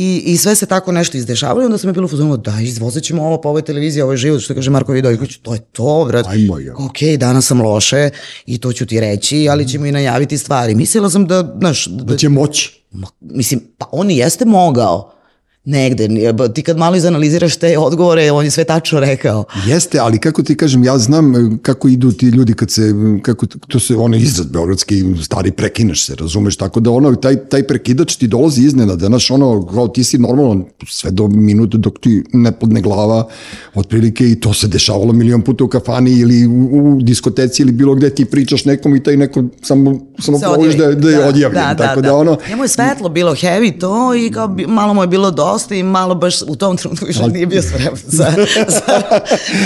I, 0.00 0.22
I 0.26 0.36
sve 0.36 0.54
se 0.54 0.66
tako 0.66 0.92
nešto 0.92 1.16
izdešavalo 1.16 1.62
i 1.62 1.64
onda 1.64 1.78
sam 1.78 1.88
je 1.88 1.92
bilo 1.92 2.04
u 2.04 2.08
fazonu, 2.08 2.36
da, 2.36 2.60
izvozit 2.60 3.04
ćemo 3.04 3.22
ovo 3.22 3.40
po 3.40 3.48
ovoj 3.48 3.62
televiziji, 3.62 4.02
ovo 4.02 4.12
je 4.12 4.16
život, 4.16 4.40
što 4.40 4.54
kaže 4.54 4.70
Marko 4.70 4.92
Vidojković, 4.92 5.36
to 5.36 5.54
je 5.54 5.60
to, 5.60 6.04
brat. 6.08 6.26
Ajmo, 6.26 6.58
ja. 6.58 6.74
Ok, 6.76 7.18
danas 7.18 7.46
sam 7.46 7.60
loše 7.60 8.10
i 8.46 8.58
to 8.58 8.72
ću 8.72 8.86
ti 8.86 9.00
reći, 9.00 9.48
ali 9.50 9.68
ćemo 9.68 9.86
i 9.86 9.92
najaviti 9.92 10.38
stvari. 10.38 10.74
Mislila 10.74 11.10
sam 11.10 11.26
da, 11.26 11.54
znaš, 11.58 11.86
da, 11.86 12.04
Da 12.04 12.16
će 12.16 12.28
moći. 12.28 12.84
Mislim, 13.20 13.60
pa 13.78 13.86
on 13.92 14.10
jeste 14.10 14.44
mogao 14.44 15.17
negde. 15.64 16.08
Ti 16.54 16.62
kad 16.62 16.76
malo 16.76 16.96
izanaliziraš 16.96 17.56
te 17.56 17.78
odgovore, 17.78 18.32
on 18.32 18.44
je 18.44 18.50
sve 18.50 18.64
tačno 18.64 19.00
rekao. 19.00 19.44
Jeste, 19.66 19.98
ali 19.98 20.18
kako 20.18 20.42
ti 20.42 20.56
kažem, 20.56 20.84
ja 20.84 20.98
znam 20.98 21.36
e, 21.36 21.58
kako 21.62 21.88
idu 21.88 22.12
ti 22.12 22.26
ljudi 22.26 22.54
kad 22.54 22.70
se, 22.70 22.94
kako, 23.22 23.46
to 23.46 23.80
se, 23.80 23.96
ono 23.96 24.16
izraz 24.16 24.46
beogradski, 24.46 25.04
stari 25.22 25.52
prekineš 25.52 26.06
se, 26.06 26.14
razumeš, 26.14 26.56
tako 26.56 26.80
da 26.80 26.90
ono, 26.90 27.14
taj, 27.14 27.36
taj 27.36 27.62
prekidač 27.62 28.16
ti 28.16 28.26
dolazi 28.26 28.62
iznenada, 28.62 29.06
znaš, 29.06 29.30
ono, 29.30 29.66
kao 29.66 29.88
ti 29.88 30.04
si 30.04 30.18
normalan 30.18 30.64
sve 30.88 31.10
do 31.10 31.28
minuta 31.28 31.78
dok 31.78 31.98
ti 32.00 32.24
ne 32.32 32.52
podne 32.52 32.80
glava, 32.80 33.28
otprilike 33.74 34.30
i 34.30 34.40
to 34.40 34.54
se 34.54 34.68
dešavalo 34.68 35.12
milion 35.12 35.42
puta 35.42 35.64
u 35.64 35.68
kafani 35.68 36.10
ili 36.10 36.46
u, 36.46 36.68
u 36.72 37.02
diskoteci 37.02 37.62
ili 37.62 37.72
bilo 37.72 37.94
gde 37.94 38.10
ti 38.10 38.24
pričaš 38.24 38.64
nekom 38.64 38.96
i 38.96 39.02
taj 39.02 39.16
neko 39.16 39.44
samo, 39.62 39.98
samo 40.18 40.38
Se 40.38 40.44
provodiš 40.44 40.74
da, 40.74 40.92
da 40.92 41.10
je 41.10 41.24
odjavljen, 41.24 41.76
tako 41.78 42.00
da, 42.00 42.16
ono, 42.16 42.38
Njemu 42.48 42.64
je 42.64 42.68
svetlo 42.68 43.08
bilo 43.08 43.32
heavy 43.34 43.80
to 43.80 44.14
i 44.14 44.30
kao 44.30 44.56
malo 44.66 44.94
mu 44.94 45.02
je 45.02 45.06
bilo 45.06 45.30
dosta 45.58 45.74
i 45.74 45.82
malo 45.82 46.14
baš 46.14 46.42
u 46.42 46.56
tom 46.56 46.76
trenutku 46.76 47.06
više 47.06 47.28
nije 47.28 47.46
bio 47.46 47.62
spreman 47.62 47.96
za, 48.06 48.26
za, 48.36 48.70
za 48.74 49.02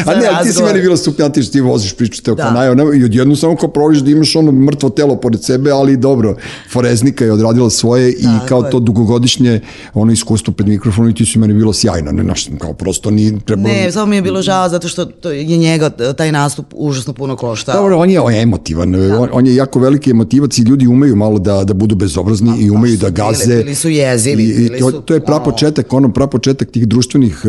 A 0.06 0.14
ne, 0.14 0.26
ali 0.28 0.46
ti 0.46 0.52
si 0.52 0.62
meni 0.62 0.80
bilo 0.80 0.96
super, 0.96 1.30
ti 1.30 1.42
što 1.42 1.52
ti 1.52 1.60
voziš 1.60 1.94
priču 1.94 2.22
te 2.22 2.30
Da. 2.30 2.34
da. 2.34 2.42
kanaja, 2.42 2.74
ne, 2.74 2.84
i 2.94 3.04
odjedno 3.04 3.36
samo 3.36 3.56
kao 3.56 3.68
provodiš 3.68 4.00
da 4.00 4.10
imaš 4.10 4.36
ono 4.36 4.52
mrtvo 4.52 4.90
telo 4.90 5.16
pored 5.16 5.44
sebe, 5.44 5.70
ali 5.70 5.96
dobro, 5.96 6.36
Foreznika 6.70 7.24
je 7.24 7.32
odradila 7.32 7.70
svoje 7.70 8.10
i 8.10 8.22
Tako 8.24 8.46
kao 8.46 8.60
je. 8.60 8.70
to 8.70 8.80
dugogodišnje 8.80 9.60
ono 9.94 10.12
iskustvo 10.12 10.54
pred 10.54 10.68
mikrofonom 10.68 11.10
i 11.10 11.14
ti 11.14 11.26
si 11.26 11.38
meni 11.38 11.54
bilo 11.54 11.72
sjajno, 11.72 12.12
ne, 12.12 12.22
znaš, 12.22 12.46
kao 12.58 12.72
prosto 12.72 13.10
ni 13.10 13.40
trebalo... 13.40 13.68
Ne, 13.68 13.92
samo 13.92 14.06
mi 14.06 14.16
je 14.16 14.22
bilo 14.22 14.42
žao 14.42 14.68
zato 14.68 14.88
što 14.88 15.04
to 15.04 15.30
je 15.30 15.44
njega 15.46 15.90
taj 15.90 16.32
nastup 16.32 16.66
užasno 16.72 17.12
puno 17.12 17.36
koštao. 17.36 17.74
Dobro, 17.74 17.98
on 17.98 18.10
je, 18.10 18.20
on 18.20 18.34
je 18.34 18.42
emotivan, 18.42 18.94
on, 19.12 19.28
on 19.32 19.46
je 19.46 19.54
jako 19.54 19.78
veliki 19.80 20.10
emotivac 20.10 20.58
i 20.58 20.62
ljudi 20.62 20.86
umeju 20.86 21.16
malo 21.16 21.38
da, 21.38 21.64
da 21.64 21.74
budu 21.74 21.94
bezobrazni 21.94 22.52
i 22.58 22.70
umeju 22.70 22.96
su 22.96 23.00
da 23.00 23.10
gaze. 23.10 23.56
bili 23.56 23.74
su 23.74 23.88
jezivi, 23.88 24.42
I, 24.42 24.46
i 24.46 24.54
bili 24.54 24.78
to, 24.78 24.90
su, 24.90 25.00
to 25.00 25.14
je 25.14 25.18
ono- 25.18 25.26
prapočetak 25.26 25.71
početak, 25.72 25.92
ono 25.92 26.12
pra 26.12 26.26
početak 26.26 26.70
tih 26.70 26.88
društvenih 26.88 27.42
e, 27.44 27.48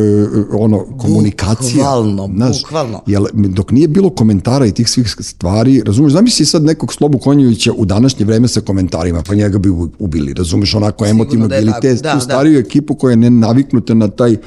ono 0.51 0.85
komunikacija. 0.97 1.75
Bukvalno, 1.75 2.27
bukvalno. 2.27 3.01
Jel, 3.07 3.25
dok 3.33 3.71
nije 3.71 3.87
bilo 3.87 4.09
komentara 4.09 4.65
i 4.65 4.71
tih 4.71 4.89
svih 4.89 5.15
stvari, 5.19 5.81
razumeš, 5.85 6.13
zamisli 6.13 6.45
sad 6.45 6.63
nekog 6.63 6.93
Slobu 6.93 7.17
Konjovića 7.17 7.71
u 7.77 7.85
današnje 7.85 8.25
vreme 8.25 8.47
sa 8.47 8.61
komentarima, 8.61 9.23
pa 9.27 9.35
njega 9.35 9.57
bi 9.57 9.69
ubili, 9.99 10.33
razumeš, 10.33 10.75
onako 10.75 11.05
emotivno 11.05 11.47
da 11.47 11.55
je 11.55 11.61
ili 11.61 11.71
tako. 11.71 11.81
te, 11.81 11.93
Da, 11.93 12.11
tu 12.11 12.17
da. 12.17 12.21
stariju 12.21 12.59
ekipu 12.59 12.95
koja 12.95 13.11
je 13.11 13.17
ne 13.17 13.29
naviknuta 13.29 13.93
na 13.93 14.07
taj 14.07 14.37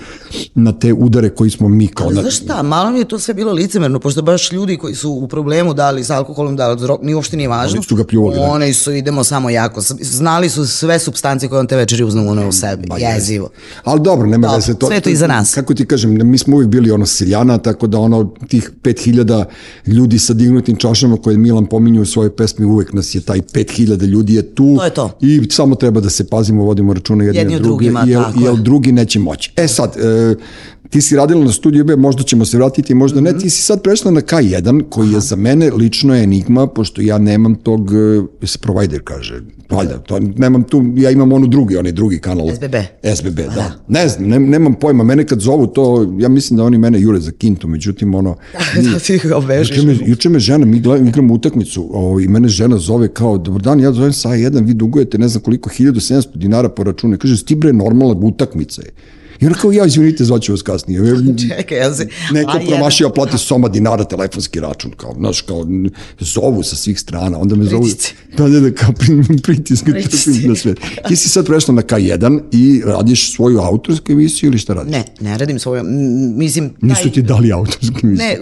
na 0.55 0.73
te 0.73 0.93
udare 0.93 1.31
koji 1.31 1.51
smo 1.51 1.69
mi 1.69 1.89
kao 1.89 2.07
Ali 2.07 2.17
na, 2.17 2.23
znaš 2.23 2.37
šta, 2.37 2.63
malo 2.63 2.91
mi 2.91 2.99
je 2.99 3.09
to 3.09 3.19
sve 3.19 3.35
bilo 3.35 3.53
licemerno, 3.53 4.01
pošto 4.01 4.23
baš 4.23 4.53
ljudi 4.53 4.77
koji 4.77 4.95
su 4.95 5.11
u 5.11 5.29
problemu, 5.29 5.75
da 5.75 5.91
li 5.91 6.05
s 6.05 6.11
alkoholom, 6.11 6.57
da 6.57 6.69
li 6.69 6.79
s 6.79 6.83
drog, 6.83 7.01
ni 7.03 7.15
uopšte 7.15 7.37
nije 7.37 7.49
važno. 7.49 7.77
Oni 7.77 7.85
su 7.85 7.97
ga 7.97 8.05
pljuvali, 8.05 8.37
da. 8.37 8.43
Oni 8.43 8.73
su, 8.73 8.93
idemo 8.93 9.25
samo 9.25 9.51
jako. 9.51 9.81
Znali 10.01 10.49
su 10.49 10.67
sve 10.67 10.99
substancije 10.99 11.49
koje 11.49 11.61
on 11.61 11.67
te 11.67 11.77
večeri 11.77 12.05
uznu 12.05 12.49
u 12.49 12.53
sebi. 12.53 12.89
Jezivo. 12.99 13.49
Ali 13.85 14.01
dobro, 14.01 14.27
nema 14.27 14.47
Dobro, 14.47 14.57
veze. 14.57 14.75
To, 14.75 14.87
sve 14.87 15.01
to 15.01 15.11
iza 15.11 15.27
nas. 15.27 15.55
Kako 15.55 15.75
ti 15.75 15.87
kažem, 15.87 16.31
mi 16.31 16.39
smo 16.39 16.57
uvijek 16.57 16.71
bili 16.71 16.91
ono 16.91 17.07
seljana, 17.07 17.59
tako 17.59 17.87
da 17.87 17.99
ono 17.99 18.25
tih 18.49 18.71
5000 18.83 19.45
ljudi 19.87 20.19
sa 20.19 20.33
dignutim 20.33 20.77
čašama 20.77 21.17
koje 21.17 21.39
Milan 21.39 21.67
pominju 21.67 22.03
u 22.03 22.07
svojoj 22.07 22.37
pesmi, 22.37 22.67
uvek 22.67 22.93
nas 22.93 23.15
je 23.15 23.21
taj 23.21 23.41
5000 23.41 23.77
ljudi 24.03 24.35
je 24.35 24.43
tu. 24.45 24.77
To 24.77 24.85
je 24.85 24.91
to. 24.91 25.19
I 25.21 25.47
samo 25.51 25.75
treba 25.75 26.01
da 26.01 26.11
se 26.11 26.27
pazimo, 26.27 26.65
vodimo 26.65 26.95
računa 26.95 27.25
jedni, 27.25 27.41
Jedni 27.41 27.57
od 27.57 27.63
drugima, 27.63 28.05
jel, 28.07 28.23
tako 28.23 28.41
je. 28.41 28.45
jel 28.45 28.57
drugi 28.57 28.93
neće 28.93 29.19
moći. 29.19 29.53
E 29.57 29.69
sad, 29.69 29.97
e, 29.97 30.35
ti 30.91 31.01
si 31.01 31.17
radila 31.17 31.45
na 31.45 31.53
studiju 31.53 31.85
B, 31.85 31.97
možda 31.97 32.23
ćemo 32.23 32.45
se 32.45 32.57
vratiti, 32.57 32.95
možda 32.95 33.21
Mhm. 33.21 33.25
ne, 33.27 33.39
ti 33.39 33.51
si 33.51 33.63
sad 33.63 33.83
prešla 33.83 34.11
na 34.11 34.21
K1, 34.21 34.83
koji 34.91 35.11
je 35.11 35.21
za 35.21 35.37
mene 35.37 35.71
lično 35.71 36.15
enigma, 36.15 36.67
pošto 36.67 37.01
ja 37.03 37.19
nemam 37.19 37.55
tog, 37.55 37.91
se 38.43 38.59
provider 38.59 39.01
kaže, 39.05 39.41
valjda, 39.71 39.99
to, 39.99 40.19
nemam 40.19 40.63
tu, 40.63 40.85
ja 40.97 41.11
imam 41.11 41.33
onu 41.33 41.47
drugi, 41.47 41.77
onaj 41.77 41.93
drugi 41.93 42.19
kanal. 42.19 42.47
SBB. 42.51 42.75
SBB, 43.17 43.37
da. 43.37 43.56
Ne 43.89 44.09
znam, 44.09 44.29
ne, 44.29 44.39
nemam 44.39 44.75
pojma, 44.75 45.05
mene 45.05 45.27
kad 45.27 45.41
zovu 45.41 45.67
to, 45.67 46.15
ja 46.19 46.29
mislim 46.29 46.57
da 46.57 46.65
oni 46.65 46.79
mene 46.79 47.01
jure 47.01 47.21
za 47.21 47.31
kintu, 47.31 47.69
međutim, 47.69 48.15
ono... 48.15 48.37
da 48.93 48.99
ti 48.99 49.21
ga 49.25 49.37
obežiš. 49.37 49.77
Juče 49.77 49.87
me, 49.87 49.97
juče 50.07 50.29
me 50.29 50.39
žena, 50.39 50.67
mi 50.67 50.81
gledam, 50.81 51.09
igramo 51.09 51.35
utakmicu 51.35 51.89
ovo, 51.93 52.21
i 52.21 52.29
mene 52.29 52.49
žena 52.49 52.79
zove 52.79 53.09
kao, 53.09 53.39
dobar 53.39 53.63
dan, 53.63 53.81
ja 53.81 53.93
zovem 53.93 54.13
sa 54.13 54.35
jedan, 54.35 54.65
vi 54.65 54.75
dugujete 54.75 55.19
ne 55.19 55.29
znam 55.29 55.43
koliko, 55.43 55.71
1700 55.71 56.37
dinara 56.37 56.69
po 56.69 56.85
računu. 56.85 57.19
Kaže, 57.19 57.37
sti 57.37 57.55
bre, 57.55 57.73
normalna 57.73 58.15
utakmica 58.15 58.83
je. 58.83 58.91
I 59.41 59.47
ona 59.47 59.55
kao, 59.55 59.73
ja, 59.73 59.85
izvinite, 59.87 60.25
zvaću 60.25 60.53
vas 60.53 60.63
kasnije. 60.63 61.01
Čekaj, 61.49 61.79
ja 61.79 61.95
se... 61.95 62.09
Neko 62.33 62.51
A, 62.51 62.61
promašio, 62.69 63.11
plati 63.11 63.39
soma 63.39 63.69
dinara 63.69 64.05
telefonski 64.05 64.61
račun, 64.61 64.91
kao, 64.93 65.15
znaš, 65.15 65.41
kao, 65.41 65.67
zovu 66.21 66.63
sa 66.63 66.77
svih 66.77 67.01
strana, 67.01 67.39
onda 67.39 67.57
me 67.57 67.65
zovu, 67.65 67.83
Pritisci. 67.83 68.15
da, 68.39 68.49
da, 68.49 68.61
da, 68.61 68.71
kao 68.73 68.93
pri- 68.93 69.43
pritiske, 69.43 69.91
Pritisci. 69.93 70.33
trpim 70.33 70.49
na 70.49 70.57
sve. 70.57 70.75
Ti 71.09 71.17
si 71.17 71.29
sad 71.29 71.47
prešla 71.47 71.75
na 71.75 71.83
K1 71.83 72.41
i 72.53 72.83
radiš 72.87 73.35
svoju 73.35 73.59
autorsku 73.59 74.13
emisiju 74.13 74.49
ili 74.49 74.59
šta 74.59 74.75
radiš? 74.75 74.93
Ne, 74.93 75.05
ne 75.21 75.39
radim 75.39 75.59
svoju, 75.59 75.83
mislim... 76.37 76.75
Nisu 76.81 77.03
taj- 77.03 77.13
ti 77.13 77.23
dali 77.23 77.53
autorsku 77.53 77.95
emisiju. 78.03 78.27
Ne, 78.29 78.39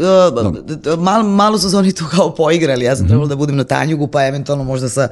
uh, 0.93 0.99
malo, 0.99 1.29
malo 1.29 1.59
su 1.59 1.71
se 1.71 1.77
oni 1.77 1.93
tu 1.93 2.05
kao 2.07 2.35
poigrali, 2.35 2.85
ja 2.85 2.97
sam 2.97 3.07
trebala 3.07 3.29
da 3.29 3.37
budem 3.37 3.57
na 3.57 3.65
Tanjugu, 3.65 4.07
pa 4.07 4.27
eventualno 4.27 4.65
možda 4.65 4.89
sa 4.89 5.09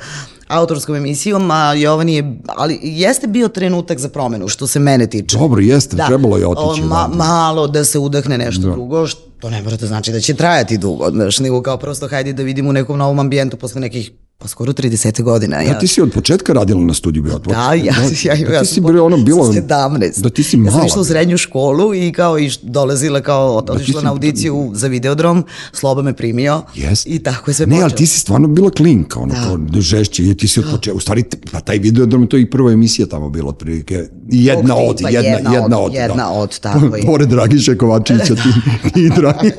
autorskom 0.49 0.95
emisijom, 0.95 1.51
a 1.51 1.75
Jovan 1.75 2.09
je, 2.09 2.37
ali 2.47 2.79
jeste 2.83 3.27
bio 3.27 3.49
trenutak 3.49 3.99
za 3.99 4.09
promenu, 4.09 4.49
što 4.49 4.67
se 4.67 4.79
mene 4.79 5.07
tiče. 5.07 5.39
Dobro, 5.39 5.61
jeste, 5.61 5.97
trebalo 6.07 6.37
je 6.37 6.47
otići 6.47 6.83
o, 6.83 6.87
ma, 6.87 7.09
malo 7.15 7.67
da 7.67 7.85
se 7.85 7.99
udahne 7.99 8.39
nešto 8.39 8.61
drugo, 8.61 9.07
što 9.07 9.51
ne 9.51 9.63
mora 9.63 9.77
da 9.77 9.87
znači 9.87 10.13
da 10.13 10.21
će 10.21 10.35
trajati 10.35 10.79
dugo, 10.79 11.11
znaš, 11.11 11.39
nego 11.39 11.63
kao 11.63 11.77
prosto 11.77 12.09
hajde 12.09 12.33
da 12.33 12.43
vidimo 12.43 12.71
u 12.71 12.73
nekom 12.73 12.99
novom 12.99 13.19
ambijentu 13.19 13.57
posle 13.57 13.81
nekih 13.81 14.11
pa 14.43 14.49
skoro 14.49 14.73
30 14.73 15.23
godina. 15.23 15.57
Da, 15.59 15.79
ti 15.79 15.87
si 15.87 16.01
od 16.01 16.11
početka 16.11 16.53
radila 16.53 16.81
na 16.81 16.95
studiju 16.95 17.23
bio 17.23 17.39
Da, 17.39 17.55
ja, 17.65 17.75
ja, 18.25 18.35
ja, 18.35 18.47
da, 18.47 18.55
ja 18.55 18.61
ti 18.61 18.67
si 18.67 18.81
bilo 18.81 19.05
ono 19.05 19.17
bilo 19.19 19.45
17. 19.45 20.21
Da 20.21 20.31
ti 20.31 20.43
si 20.43 20.57
Ja 20.57 20.61
mala. 20.61 20.73
sam 20.73 20.87
išla 20.87 21.01
u 21.01 21.05
srednju 21.05 21.37
školu 21.39 21.95
i 21.95 22.13
kao 22.13 22.39
i 22.39 22.51
dolazila 22.63 23.21
kao 23.21 23.61
ti 23.63 23.73
otišla 23.73 24.01
si- 24.01 24.05
na 24.05 24.11
audiciju 24.13 24.71
za 24.75 24.89
videodrom, 24.89 25.45
Sloba 25.73 26.03
me 26.03 26.13
primio 26.13 26.63
Jest. 26.75 27.07
i 27.07 27.19
tako 27.19 27.51
je 27.51 27.55
sve 27.55 27.67
Ne, 27.67 27.75
ali 27.75 27.83
počelo. 27.83 27.97
ti 27.97 28.07
si 28.07 28.21
stvarno 28.21 28.49
bila 28.49 28.71
klinka, 28.71 29.21
ono, 29.21 29.35
kao 29.35 29.59
žešće, 29.75 30.25
i 30.25 30.35
ti 30.35 30.49
si 30.49 30.61
od 30.61 30.67
početka, 30.67 30.97
u 30.97 31.01
stvari, 31.01 31.25
pa 31.53 31.61
taj 31.61 31.79
videodrom, 31.79 32.27
to 32.27 32.37
je 32.37 32.43
i 32.43 32.51
prva 32.51 32.73
emisija 32.73 33.07
tamo 33.07 33.31
bila, 33.31 33.49
otprilike, 33.49 33.95
jedna 34.29 34.77
od, 34.77 35.01
jedna, 35.01 35.21
jedna 35.21 35.53
jedna 35.53 35.79
od, 35.79 35.95
jedna 35.95 36.15
da. 36.17 36.29
od, 36.31 36.59
tako 36.59 36.97
je. 36.97 37.03
Pored 37.05 37.29
Dragiša 37.29 37.75
Kovačevića, 37.75 38.35
ti, 38.35 38.43
ti, 38.95 39.11
Dragi, 39.11 39.51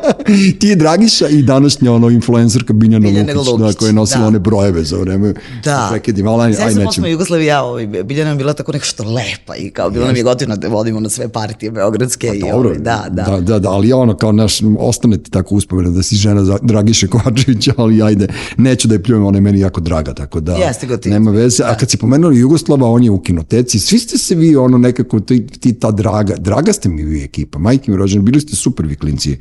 ti 0.60 0.76
Dragiša 0.76 1.28
i 1.28 1.42
današnja 1.42 1.92
ono 1.92 2.10
influencerka 2.10 2.72
Biljana, 2.72 2.98
Biljana 3.00 3.32
Lukić, 3.32 3.46
da, 3.48 3.52
Lukić, 3.56 3.76
koja 3.76 3.86
je 3.86 3.92
nosila 3.92 4.25
da. 4.26 4.28
one 4.28 4.38
brojeve 4.38 4.84
za 4.84 4.96
vreme 4.96 5.34
Da. 5.64 5.86
prekidima, 5.90 6.30
ali 6.30 6.42
aj, 6.42 6.62
aj 6.62 6.74
nećemo. 6.74 6.92
smo 6.92 7.06
Jugoslavija, 7.06 7.62
ovaj, 7.62 7.86
Biljana 7.86 8.30
je 8.30 8.36
bila 8.36 8.52
tako 8.52 8.72
nešto 8.72 9.04
lepa 9.04 9.56
i 9.56 9.70
kao 9.70 9.90
bilo 9.90 10.06
nam 10.06 10.16
je 10.16 10.22
gotivno 10.22 10.56
da 10.56 10.68
vodimo 10.68 11.00
na 11.00 11.08
sve 11.08 11.28
partije 11.28 11.70
beogradske 11.70 12.26
i 12.34 12.40
Pa 12.40 12.46
Dobro, 12.46 12.68
ovaj, 12.68 12.78
da, 12.78 13.06
da. 13.10 13.22
da, 13.22 13.40
da, 13.40 13.58
da, 13.58 13.70
ali 13.70 13.92
ono 13.92 14.16
kao 14.16 14.32
naš, 14.32 14.58
ostane 14.78 15.18
ti 15.18 15.30
tako 15.30 15.54
uspomena 15.54 15.90
da 15.90 16.02
si 16.02 16.16
žena 16.16 16.44
za 16.44 16.58
Dragiše 16.62 17.06
Kovačevića, 17.08 17.72
ali 17.82 18.02
ajde, 18.02 18.26
neću 18.56 18.88
da 18.88 18.94
je 18.94 19.02
pljujem, 19.02 19.24
ona 19.24 19.36
je 19.36 19.42
meni 19.42 19.60
jako 19.60 19.80
draga, 19.80 20.14
tako 20.14 20.40
da 20.40 20.52
Jeste 20.56 20.86
gotivno. 20.86 21.18
nema 21.18 21.30
veze. 21.30 21.62
A 21.64 21.74
kad 21.76 21.90
si 21.90 21.96
pomenuli 21.96 22.38
Jugoslava, 22.38 22.90
on 22.90 23.04
je 23.04 23.10
u 23.10 23.20
kinoteci, 23.22 23.78
svi 23.78 23.98
ste 23.98 24.18
se 24.18 24.34
vi 24.34 24.56
ono 24.56 24.78
nekako, 24.78 25.20
ti, 25.20 25.46
ti 25.46 25.72
ta 25.72 25.90
draga, 25.90 26.34
draga 26.36 26.72
ste 26.72 26.88
mi 26.88 27.02
vi 27.04 27.22
ekipa, 27.24 27.58
majke 27.58 27.90
mi 27.90 27.96
rođene, 27.96 28.22
bili 28.22 28.40
ste 28.40 28.56
super 28.56 28.86
vi 28.86 28.96
klinci 28.96 29.38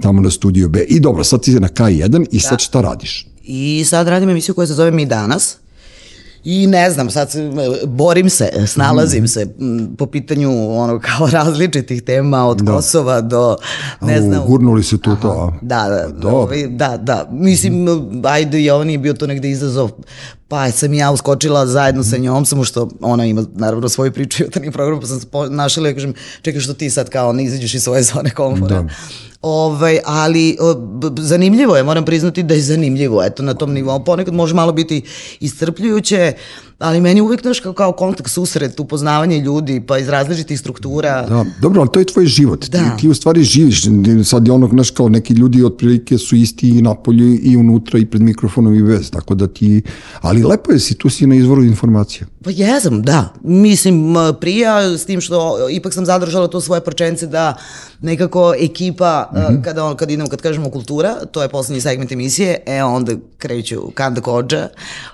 tamo 0.00 0.22
na 0.22 0.30
studiju 0.30 0.68
B. 0.68 0.80
I 0.88 1.00
dobro, 1.00 1.24
sad 1.24 1.42
ti 1.42 1.50
na 1.50 1.68
K1 1.68 2.26
i 2.30 2.40
sad 2.40 2.60
šta 2.60 2.80
radiš? 2.80 3.26
I 3.44 3.84
sad 3.88 4.08
radim 4.08 4.30
emisiju 4.30 4.54
koja 4.54 4.66
se 4.66 4.74
zove 4.74 4.90
Mi 4.90 5.06
danas. 5.06 5.56
I 6.44 6.66
ne 6.66 6.90
znam, 6.90 7.10
sad 7.10 7.30
se, 7.30 7.50
borim 7.86 8.30
se, 8.30 8.50
snalazim 8.66 9.28
se 9.28 9.46
m, 9.60 9.94
po 9.98 10.06
pitanju 10.06 10.78
ono 10.78 11.00
kao 11.00 11.26
različitih 11.40 12.02
tema 12.02 12.46
od 12.46 12.62
Kosova 12.66 13.20
do 13.20 13.56
ne 14.00 14.16
Au, 14.16 14.22
znam. 14.22 14.46
Gurnuli 14.46 14.82
se 14.82 14.98
tu 14.98 15.16
to, 15.22 15.28
a? 15.28 15.58
Da, 15.62 16.08
da, 16.16 16.28
ovaj, 16.28 16.66
da, 16.66 16.96
da. 16.96 17.28
Mislim, 17.32 17.86
ajde, 18.24 18.64
Jovan 18.64 18.90
je 18.90 18.98
bio 18.98 19.12
to 19.12 19.26
negde 19.26 19.50
izazov, 19.50 19.90
pa 20.48 20.70
sam 20.70 20.94
ja 20.94 21.10
uskočila 21.10 21.66
zajedno 21.66 22.04
sa 22.04 22.16
njom, 22.16 22.44
samo 22.44 22.64
što 22.64 22.88
ona 23.00 23.26
ima 23.26 23.44
naravno 23.54 23.88
svoju 23.88 24.12
priču 24.12 24.42
i 24.42 24.44
jutarnji 24.44 24.70
program, 24.70 25.00
pa 25.00 25.06
sam 25.06 25.20
se 25.20 25.26
našla 25.50 25.88
i 25.88 25.94
kažem, 25.94 26.14
čekaj 26.42 26.60
što 26.60 26.74
ti 26.74 26.90
sad 26.90 27.08
kao 27.08 27.32
ne 27.32 27.44
izađeš 27.44 27.74
iz 27.74 27.82
svoje 27.82 28.02
zone 28.02 28.30
komfora. 28.30 28.82
Da. 28.82 28.88
Ovaj, 29.42 29.98
ali 30.04 30.56
zanimljivo 31.18 31.76
je, 31.76 31.82
moram 31.82 32.04
priznati 32.04 32.42
da 32.42 32.54
je 32.54 32.60
zanimljivo, 32.60 33.24
eto, 33.24 33.42
na 33.42 33.54
tom 33.54 33.72
nivou. 33.72 34.04
Ponekad 34.04 34.34
može 34.34 34.54
malo 34.54 34.72
biti 34.72 35.02
iscrpljujuće, 35.40 36.32
ali 36.82 37.00
meni 37.00 37.20
uvek, 37.20 37.42
znaš, 37.42 37.60
kao, 37.60 37.72
kao 37.72 37.92
kontakt, 37.92 38.30
susret, 38.30 38.80
upoznavanje 38.80 39.38
ljudi, 39.40 39.80
pa 39.86 39.98
iz 39.98 40.08
različitih 40.08 40.60
struktura. 40.60 41.26
Da, 41.28 41.44
dobro, 41.60 41.80
ali 41.80 41.90
to 41.92 41.98
je 41.98 42.04
tvoj 42.04 42.26
život. 42.26 42.68
Da. 42.68 42.78
Ti, 42.78 42.84
ti 43.00 43.08
u 43.08 43.14
stvari 43.14 43.42
živiš. 43.42 43.82
Sad 44.24 44.46
je 44.46 44.52
ono, 44.52 44.68
znaš, 44.68 44.90
kao 44.90 45.08
neki 45.08 45.34
ljudi 45.34 45.64
otprilike 45.64 46.18
su 46.18 46.36
isti 46.36 46.68
i 46.68 46.82
napolju 46.82 47.38
i 47.42 47.56
unutra 47.56 47.98
i 47.98 48.06
pred 48.06 48.22
mikrofonom 48.22 48.74
i 48.74 48.82
bez. 48.82 49.10
Tako 49.10 49.34
da 49.34 49.46
ti... 49.46 49.82
Ali 50.20 50.42
lepo 50.42 50.72
je 50.72 50.78
si, 50.78 50.94
tu 50.94 51.10
si 51.10 51.26
na 51.26 51.34
izvoru 51.34 51.64
informacija. 51.64 52.26
Pa 52.44 52.50
jesam, 52.50 53.02
da. 53.02 53.28
Mislim, 53.42 54.14
prija, 54.40 54.98
s 54.98 55.04
tim 55.04 55.20
što 55.20 55.68
ipak 55.70 55.94
sam 55.94 56.06
zadržala 56.06 56.48
to 56.48 56.60
svoje 56.60 56.80
prčence 56.80 57.26
da 57.26 57.56
nekako 58.00 58.54
ekipa, 58.58 59.30
mm 59.34 59.52
Mhm. 59.52 59.62
kada, 59.62 59.84
on, 59.84 59.96
kada 59.96 60.12
idemo, 60.12 60.28
kad 60.28 60.40
kažemo 60.40 60.70
kultura, 60.70 61.14
to 61.32 61.42
je 61.42 61.48
poslednji 61.48 61.80
segment 61.80 62.12
emisije, 62.12 62.58
e 62.66 62.82
onda 62.82 63.12
kreću 63.38 63.90
Kanda 63.94 64.20
Kođa, 64.20 64.68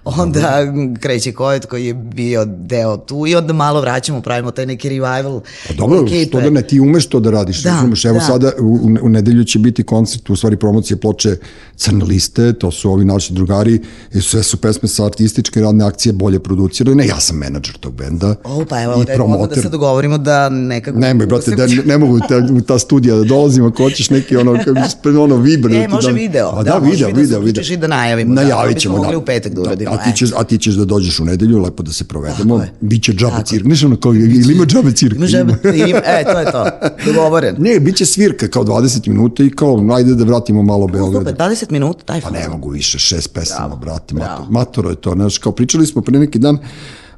onda 0.04 0.58
kreće 1.00 1.32
Kojet 1.58 1.70
koji 1.70 1.86
je 1.86 1.94
bio 1.94 2.44
deo 2.44 2.96
tu 2.96 3.26
i 3.26 3.34
onda 3.34 3.52
malo 3.52 3.80
vraćamo, 3.80 4.20
pravimo 4.20 4.50
taj 4.50 4.66
neki 4.66 4.88
revival 4.88 5.40
Pa 5.68 5.74
dobro, 5.74 6.02
ekipe. 6.02 6.24
što 6.28 6.40
da 6.40 6.50
ne, 6.50 6.62
ti 6.62 6.80
umeš 6.80 7.06
to 7.06 7.20
da 7.20 7.30
radiš. 7.30 7.62
Da, 7.62 7.70
razumeš? 7.70 8.04
Evo 8.04 8.14
da. 8.18 8.20
sada 8.20 8.52
u, 8.60 8.88
u 9.02 9.08
nedelju 9.08 9.44
će 9.44 9.58
biti 9.58 9.82
koncert, 9.82 10.30
u 10.30 10.36
stvari 10.36 10.56
promocije 10.56 10.96
ploče 10.96 11.36
Crne 11.78 12.04
liste, 12.04 12.52
to 12.52 12.70
su 12.70 12.90
ovi 12.90 13.04
naši 13.04 13.32
drugari, 13.32 13.80
i 14.14 14.20
sve 14.20 14.42
su 14.42 14.56
pesme 14.56 14.88
sa 14.88 15.04
artističke 15.04 15.60
radne 15.60 15.84
akcije 15.84 16.12
bolje 16.12 16.38
producirane. 16.38 16.96
Ne, 16.96 17.06
ja 17.06 17.20
sam 17.20 17.36
menadžer 17.36 17.76
tog 17.76 17.94
benda. 17.94 18.34
O, 18.44 18.64
pa 18.68 18.82
evo, 18.82 19.04
da, 19.04 19.24
onda 19.24 19.54
da 19.54 19.62
se 19.62 19.68
dogovorimo 19.68 20.18
da 20.18 20.48
nekako... 20.48 20.98
Nemoj, 20.98 21.26
brate, 21.26 21.50
da, 21.50 21.66
ne 21.84 21.98
mogu 21.98 22.18
te, 22.28 22.36
u 22.36 22.60
ta 22.60 22.78
studija 22.78 23.16
da 23.16 23.24
dolazim, 23.24 23.64
ako 23.64 23.82
hoćeš 23.82 24.10
neki 24.10 24.36
ono, 24.36 24.58
ono 25.24 25.36
vibre. 25.36 25.76
E, 25.76 25.88
može 25.88 26.12
video. 26.12 26.50
A 26.52 26.62
da, 26.62 26.70
Da, 26.70 26.78
video, 26.78 27.08
video 27.08 27.12
da 27.12 27.20
video, 27.20 27.40
uključiš 27.40 27.70
i 27.70 27.76
da 27.76 27.86
najavimo, 27.86 28.34
da. 28.34 28.42
Najavit 28.42 28.78
ćemo, 28.78 28.98
da. 28.98 29.10
da 29.50 29.60
uradimo, 29.60 29.90
A 29.90 29.96
ti, 30.04 30.10
e. 30.10 30.16
ćeš, 30.16 30.30
a 30.36 30.44
ti 30.44 30.58
ćeš 30.58 30.74
da 30.74 30.84
dođeš 30.84 31.20
u 31.20 31.24
nedelju, 31.24 31.38
lepo 31.47 31.83
da 31.83 31.92
se 31.92 32.04
provedemo. 32.04 32.64
Biće 32.80 33.12
džabe 33.12 33.33
Tako. 33.33 33.47
cirk. 33.47 33.64
Znaš 33.64 33.85
ono 33.85 33.97
kao, 33.97 34.14
ili 34.14 34.54
ima 34.54 34.64
džabe 34.64 34.92
cirk? 34.92 35.16
Ima 35.16 35.26
žebe, 35.26 35.52
ima, 35.88 36.00
e, 36.04 36.25
to 36.33 36.38
je 36.38 36.52
to. 36.52 36.64
Dogovoren. 37.07 37.57
Ne, 37.59 37.80
bit 37.80 37.97
će 37.97 38.07
svirka 38.07 38.49
kao 38.49 38.64
20 38.64 39.09
minuta 39.09 39.42
i 39.42 39.50
kao, 39.50 39.88
ajde 39.92 40.14
da 40.14 40.25
vratimo 40.25 40.62
malo 40.62 40.87
Beograd. 40.87 41.28
Super, 41.28 41.47
20 41.47 41.71
minuta, 41.71 42.04
taj 42.04 42.21
Pa 42.21 42.30
ne 42.30 42.49
mogu 42.49 42.71
više, 42.71 42.99
šest 42.99 43.35
pesama, 43.35 43.76
brate, 43.76 44.14
mator, 44.14 44.47
matoro 44.50 44.90
je 44.90 44.97
to, 44.97 45.12
znaš, 45.12 45.38
kao 45.38 45.52
pričali 45.52 45.87
smo 45.87 46.02
pre 46.02 46.18
neki 46.18 46.38
dan, 46.38 46.59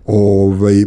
ovaj, 0.06 0.84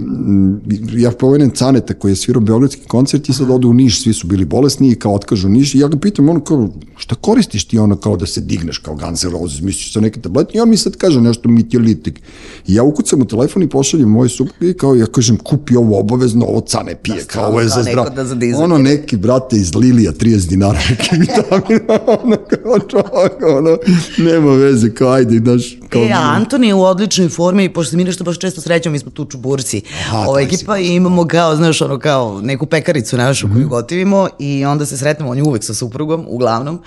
ja 0.98 1.12
pomenem 1.12 1.50
Caneta 1.50 1.94
koji 1.94 2.12
je 2.12 2.16
svirao 2.16 2.42
Beogradski 2.42 2.82
koncert 2.88 3.30
i 3.30 3.34
sad 3.34 3.50
odu 3.50 3.70
u 3.70 3.74
Niš, 3.74 4.04
svi 4.04 4.14
su 4.14 4.28
bili 4.28 4.46
bolesni 4.46 4.92
i 4.92 4.96
kao 4.96 5.14
otkažu 5.16 5.50
Niš 5.50 5.76
i 5.76 5.80
ja 5.80 5.88
ga 5.88 5.98
pitam 5.98 6.30
ono 6.30 6.40
kao, 6.40 6.70
šta 6.98 7.16
koristiš 7.16 7.66
ti 7.68 7.80
ono 7.80 7.96
kao 7.96 8.18
da 8.18 8.26
se 8.26 8.42
digneš 8.42 8.78
kao 8.78 8.96
Guns 8.96 9.24
N' 9.24 9.32
Roses, 9.32 9.62
misliš 9.62 9.94
sa 9.94 10.00
neke 10.00 10.22
tablete 10.22 10.58
i 10.58 10.62
on 10.62 10.70
mi 10.70 10.78
sad 10.78 10.98
kaže 10.98 11.22
nešto 11.22 11.50
mitilitik. 11.50 12.22
I 12.68 12.76
ja 12.76 12.84
ukucam 12.84 13.22
u 13.22 13.26
telefon 13.26 13.64
i 13.64 13.70
pošaljem 13.70 14.10
moj 14.10 14.30
suprugi 14.30 14.70
i 14.70 14.74
kao 14.74 14.96
ja 14.96 15.06
kažem 15.06 15.38
kupi 15.38 15.76
ovo 15.76 16.00
obavezno, 16.00 16.46
ovo 16.46 16.62
cane 16.62 16.96
pije, 16.96 17.18
Da, 17.18 17.24
kao 17.24 17.50
ovo 17.50 17.60
je 17.60 17.68
za 17.68 17.84
zdrav. 17.84 18.10
da 18.16 18.58
ono 18.58 18.78
neki 18.78 19.18
brate 19.18 19.56
iz 19.56 19.76
Lilija 19.76 20.12
30 20.12 20.50
dinara 20.50 20.80
neki 20.90 21.10
vitamina, 21.12 22.00
ono 22.24 22.38
kao 22.38 22.80
čovjek, 22.80 23.58
ono, 23.58 23.78
nema 24.18 24.52
veze, 24.52 24.94
kao 24.94 25.10
ajde, 25.12 25.38
znaš, 25.38 25.78
kao... 25.90 26.02
E, 26.02 26.12
a 26.12 26.34
Antoni 26.36 26.68
je 26.68 26.74
u 26.74 26.84
odličnoj 26.84 27.30
formi, 27.30 27.74
pošto 27.74 27.90
se 27.92 27.98
mi 27.98 28.04
nešto 28.04 28.24
baš 28.24 28.38
često 28.40 28.62
srećamo, 28.62 28.92
mi 28.92 29.00
smo 29.04 29.12
tu 29.12 29.26
Čuburci, 29.26 29.82
Aha, 30.00 30.18
ova 30.20 30.42
ekipa 30.42 30.78
i 30.78 30.88
imamo 30.88 31.28
kao, 31.28 31.56
znaš, 31.56 31.82
ono 31.82 32.00
kao 32.00 32.42
neku 32.42 32.66
pekaricu 32.66 33.18
našu 33.18 33.48
Mhm. 33.48 33.56
koju 33.56 33.70
gotivimo 33.70 34.28
i 34.40 34.66
onda 34.66 34.86
se 34.86 34.98
sretnemo, 34.98 35.32
on 35.32 35.38
je 35.38 35.44
uvek 35.44 35.64
sa 35.64 35.74
suprugom, 35.74 36.26
uglavnom, 36.28 36.80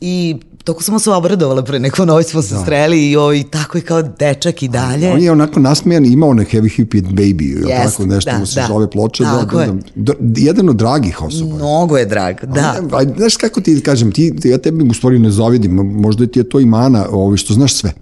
i 0.00 0.36
toko 0.64 0.82
smo 0.82 0.98
se 0.98 1.10
obradovala 1.10 1.62
pre 1.62 1.78
neko 1.78 2.04
noć 2.04 2.26
smo 2.26 2.42
se 2.42 2.54
sreli 2.66 3.10
i, 3.10 3.16
o, 3.16 3.32
i 3.32 3.44
tako 3.44 3.78
je 3.78 3.82
kao 3.82 4.02
dečak 4.02 4.62
i 4.62 4.68
dalje. 4.68 5.12
On 5.12 5.20
je 5.20 5.32
onako 5.32 5.60
nasmejan, 5.60 6.04
ima 6.06 6.26
onaj 6.26 6.44
Heavy 6.44 6.76
Hippie 6.76 7.02
Baby, 7.02 7.56
yes, 7.56 7.84
tako 7.84 8.06
nešto 8.06 8.30
da, 8.30 8.38
mu 8.38 8.46
se 8.46 8.60
da. 8.60 8.66
zove 8.66 8.90
ploča. 8.90 9.24
Da, 9.24 9.40
Tako 9.40 9.56
da, 9.56 9.66
da, 9.94 10.12
da, 10.20 10.40
jedan 10.40 10.68
od 10.68 10.76
dragih 10.76 11.22
osoba. 11.22 11.54
Mnogo 11.54 11.96
je 11.96 12.06
drag, 12.06 12.34
da. 12.44 12.60
A, 12.92 12.96
a, 12.96 13.04
znaš 13.16 13.36
kako 13.36 13.60
ti 13.60 13.80
kažem, 13.80 14.12
ti, 14.12 14.32
ja 14.44 14.58
tebi 14.58 14.84
u 14.84 14.94
stvari 14.94 15.18
ne 15.18 15.30
zavidim, 15.30 15.72
možda 15.74 16.26
ti 16.26 16.38
je 16.38 16.48
to 16.48 16.60
i 16.60 16.66
mana, 16.66 17.06
ovaj, 17.10 17.36
što 17.36 17.54
znaš 17.54 17.74
sve. 17.74 17.92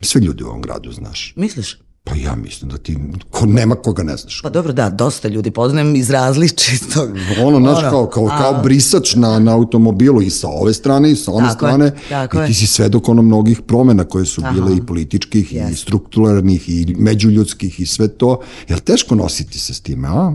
Sve 0.00 0.20
ljudi 0.20 0.44
u 0.44 0.46
ovom 0.46 0.62
gradu 0.62 0.92
znaš. 0.92 1.32
Misliš? 1.36 1.78
Pa 2.06 2.14
ja 2.16 2.34
mislim 2.36 2.70
da 2.70 2.78
ti, 2.78 2.98
ko, 3.30 3.46
nema 3.46 3.74
koga 3.76 4.02
ne 4.02 4.16
znaš. 4.16 4.40
Pa 4.42 4.50
dobro, 4.50 4.72
da, 4.72 4.90
dosta 4.90 5.28
ljudi 5.28 5.50
poznajem 5.50 5.96
iz 5.96 6.10
različitog. 6.10 7.08
Ono, 7.40 7.60
znaš, 7.60 7.80
kao, 7.82 8.06
kao, 8.06 8.26
a- 8.26 8.38
kao 8.38 8.62
brisač 8.62 9.14
na, 9.14 9.38
na 9.38 9.52
automobilu 9.52 10.22
i 10.22 10.30
sa 10.30 10.48
ove 10.50 10.74
strane 10.74 11.10
i 11.10 11.16
sa 11.16 11.32
one 11.32 11.48
Tako 11.48 11.66
je, 11.66 11.70
strane. 11.70 11.92
tako 12.08 12.36
I 12.36 12.40
ti 12.40 12.50
je. 12.50 12.54
si 12.54 12.66
svedok 12.66 13.08
ono 13.08 13.22
mnogih 13.22 13.60
promena 13.62 14.04
koje 14.04 14.24
su 14.26 14.42
bile 14.54 14.76
i 14.76 14.82
političkih 14.82 15.52
i 15.52 15.56
Jest. 15.56 15.82
strukturalnih 15.82 16.68
i 16.68 16.94
međuljudskih 16.98 17.80
i 17.80 17.86
sve 17.86 18.08
to. 18.08 18.40
Jel 18.68 18.78
teško 18.78 19.14
nositi 19.14 19.58
se 19.58 19.74
s 19.74 19.80
time, 19.80 20.08
a? 20.08 20.32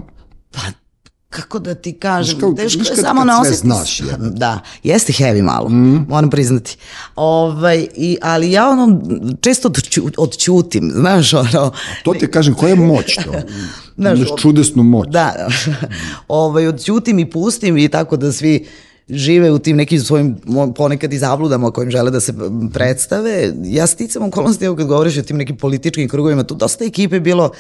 Kako 1.32 1.60
da 1.60 1.76
ti 1.76 1.94
kažem, 1.94 2.40
kao- 2.40 2.54
teško 2.54 2.80
je 2.80 2.96
samo 2.96 3.22
sve 3.22 3.26
nositi. 3.26 3.58
znaš, 3.58 4.00
jebote. 4.00 4.30
Da, 4.40 4.60
jeste 4.84 5.14
heavy 5.14 5.42
malo, 5.42 5.70
moram 6.10 6.30
priznati. 6.30 6.78
Ovaj, 7.16 7.88
i, 7.96 8.18
ali 8.22 8.52
ja 8.52 8.70
ono, 8.70 9.02
često 9.42 9.68
odću, 9.68 10.02
odćutim, 10.18 10.92
znaš, 10.94 11.34
ono, 11.34 11.72
To 12.04 12.14
ti 12.14 12.28
kažem, 12.28 12.54
koja 12.54 12.70
je 12.70 12.76
moć 12.76 13.16
to? 13.16 13.32
Znaš, 13.98 14.20
Imaš 14.20 14.30
čudesnu 14.38 14.84
moć. 14.84 15.08
da, 15.10 15.48
ovaj, 16.28 16.68
odćutim 16.68 17.20
i 17.20 17.30
pustim 17.30 17.78
i 17.78 17.90
tako 17.90 18.18
da 18.18 18.32
svi 18.32 18.66
žive 19.10 19.52
u 19.52 19.60
tim 19.60 19.78
nekim 19.78 20.00
svojim 20.00 20.36
ponekad 20.76 21.14
i 21.14 21.18
zabludama 21.18 21.72
kojim 21.72 21.92
žele 21.92 22.12
da 22.12 22.20
se 22.20 22.34
predstave. 22.74 23.54
Ja 23.64 23.88
sticam 23.88 24.24
okolnosti, 24.24 24.66
evo 24.66 24.76
kad 24.76 24.88
govoriš 24.88 25.18
o 25.18 25.22
tim 25.22 25.38
nekim 25.38 25.58
političkim 25.58 26.10
krugovima, 26.10 26.44
tu 26.44 26.56
dosta 26.56 26.86
ekipe 26.86 27.20
bilo 27.20 27.52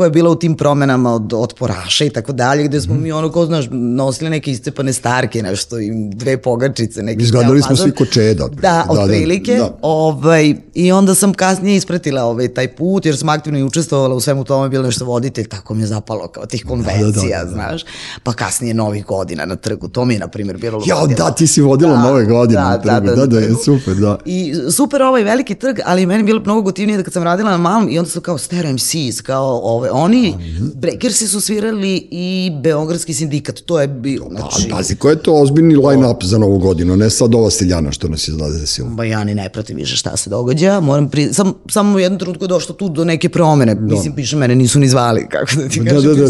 koja 0.00 0.06
je 0.06 0.10
bila 0.10 0.30
u 0.30 0.34
tim 0.34 0.56
promenama 0.56 1.14
od 1.14 1.32
otporaša 1.32 2.04
i 2.04 2.10
tako 2.10 2.32
dalje, 2.32 2.64
gde 2.64 2.80
smo 2.80 2.94
mi 2.94 3.12
ono, 3.12 3.30
ko 3.32 3.46
znaš, 3.46 3.64
nosili 3.70 4.30
neke 4.30 4.50
iscepane 4.50 4.92
starke, 4.92 5.42
nešto, 5.42 5.78
i 5.78 5.90
dve 6.14 6.42
pogačice, 6.42 7.02
neki 7.02 7.22
Izgledali 7.22 7.62
smo 7.62 7.76
svi 7.76 7.90
ko 7.90 8.06
čeda. 8.06 8.48
Da, 8.48 8.60
Da, 8.60 8.84
da, 8.94 9.00
otprilike. 9.00 9.54
da. 9.54 9.78
Ovaj, 9.82 10.54
I 10.74 10.92
onda 10.92 11.14
sam 11.14 11.34
kasnije 11.34 11.76
ispratila 11.76 12.24
ovaj, 12.24 12.48
taj 12.48 12.68
put, 12.68 13.06
jer 13.06 13.16
sam 13.16 13.28
aktivno 13.28 13.58
i 13.58 13.62
učestvovala 13.62 14.14
u 14.14 14.20
svemu 14.20 14.44
tome, 14.44 14.68
bila 14.68 14.84
nešto 14.84 15.04
voditelj, 15.04 15.48
tako 15.48 15.74
mi 15.74 15.82
je 15.82 15.86
zapalo 15.86 16.28
kao 16.28 16.46
tih 16.46 16.64
konvencija, 16.64 17.38
da, 17.38 17.44
da, 17.44 17.44
da. 17.44 17.50
znaš. 17.50 17.84
Pa 18.22 18.32
kasnije 18.32 18.74
novih 18.74 19.04
godina 19.06 19.46
na 19.46 19.56
trgu, 19.56 19.88
to 19.88 20.04
mi 20.04 20.14
je, 20.14 20.20
na 20.20 20.28
primjer, 20.28 20.56
bilo 20.56 20.82
Ja, 20.86 21.06
da, 21.16 21.30
ti 21.30 21.46
si 21.46 21.60
vodila 21.60 21.98
nove 21.98 22.24
godine 22.24 22.60
na 22.60 22.78
trgu. 22.78 23.16
Da, 23.16 23.26
da, 23.26 23.38
je 23.38 23.46
trgu. 23.46 23.60
super, 23.64 23.94
da. 23.94 24.18
I 24.24 24.54
super 24.70 25.02
ovaj 25.02 25.24
veliki 25.24 25.54
trg, 25.54 25.78
ali 25.84 26.06
meni 26.06 26.20
je 26.20 26.24
bilo 26.24 26.40
mnogo 26.40 26.62
gotivnije 26.62 26.96
da 26.96 27.02
kad 27.02 27.12
sam 27.12 27.22
radila 27.22 27.50
na 27.50 27.56
malom 27.56 27.88
i 27.90 27.98
onda 27.98 28.10
su 28.10 28.20
kao 28.20 28.38
Stereo 28.38 28.72
MCs, 28.72 29.20
kao 29.20 29.60
ove, 29.62 29.89
oni, 29.92 30.34
Breakersi 30.74 31.28
su 31.28 31.40
svirali 31.40 32.08
i 32.10 32.52
Beogradski 32.62 33.14
sindikat, 33.14 33.58
to 33.58 33.80
je 33.80 33.88
bilo, 33.88 34.26
znači... 34.30 34.68
Pa, 34.70 34.76
pazi, 34.76 34.96
ko 34.96 35.10
je 35.10 35.22
to 35.22 35.34
ozbiljni 35.34 35.76
line-up 35.76 36.24
za 36.24 36.38
novu 36.38 36.58
godinu, 36.58 36.96
ne 36.96 37.10
sad 37.10 37.34
ova 37.34 37.50
Stiljana 37.50 37.92
što 37.92 38.08
nas 38.08 38.28
je 38.28 38.34
zadesila. 38.34 38.88
Ba 38.88 39.04
ja 39.04 39.24
ni 39.24 39.34
ne 39.34 39.48
pratim 39.48 39.76
više 39.76 39.96
šta 39.96 40.16
se 40.16 40.30
događa, 40.30 40.80
moram 40.80 41.10
pri... 41.10 41.34
Sam, 41.34 41.54
samo 41.70 41.96
u 41.96 42.00
jednom 42.00 42.18
trenutku 42.18 42.44
je 42.44 42.48
došlo 42.48 42.74
tu 42.74 42.88
do 42.88 43.04
neke 43.04 43.28
promene, 43.28 43.74
mislim, 43.74 44.12
piše, 44.12 44.36
mene 44.36 44.54
nisu 44.56 44.78
ni 44.78 44.88
zvali, 44.88 45.26
kako 45.30 45.54
da 45.56 45.68
ti 45.68 45.80
Da, 45.80 45.90
kažem, 45.90 46.16
da, 46.16 46.16
da, 46.16 46.24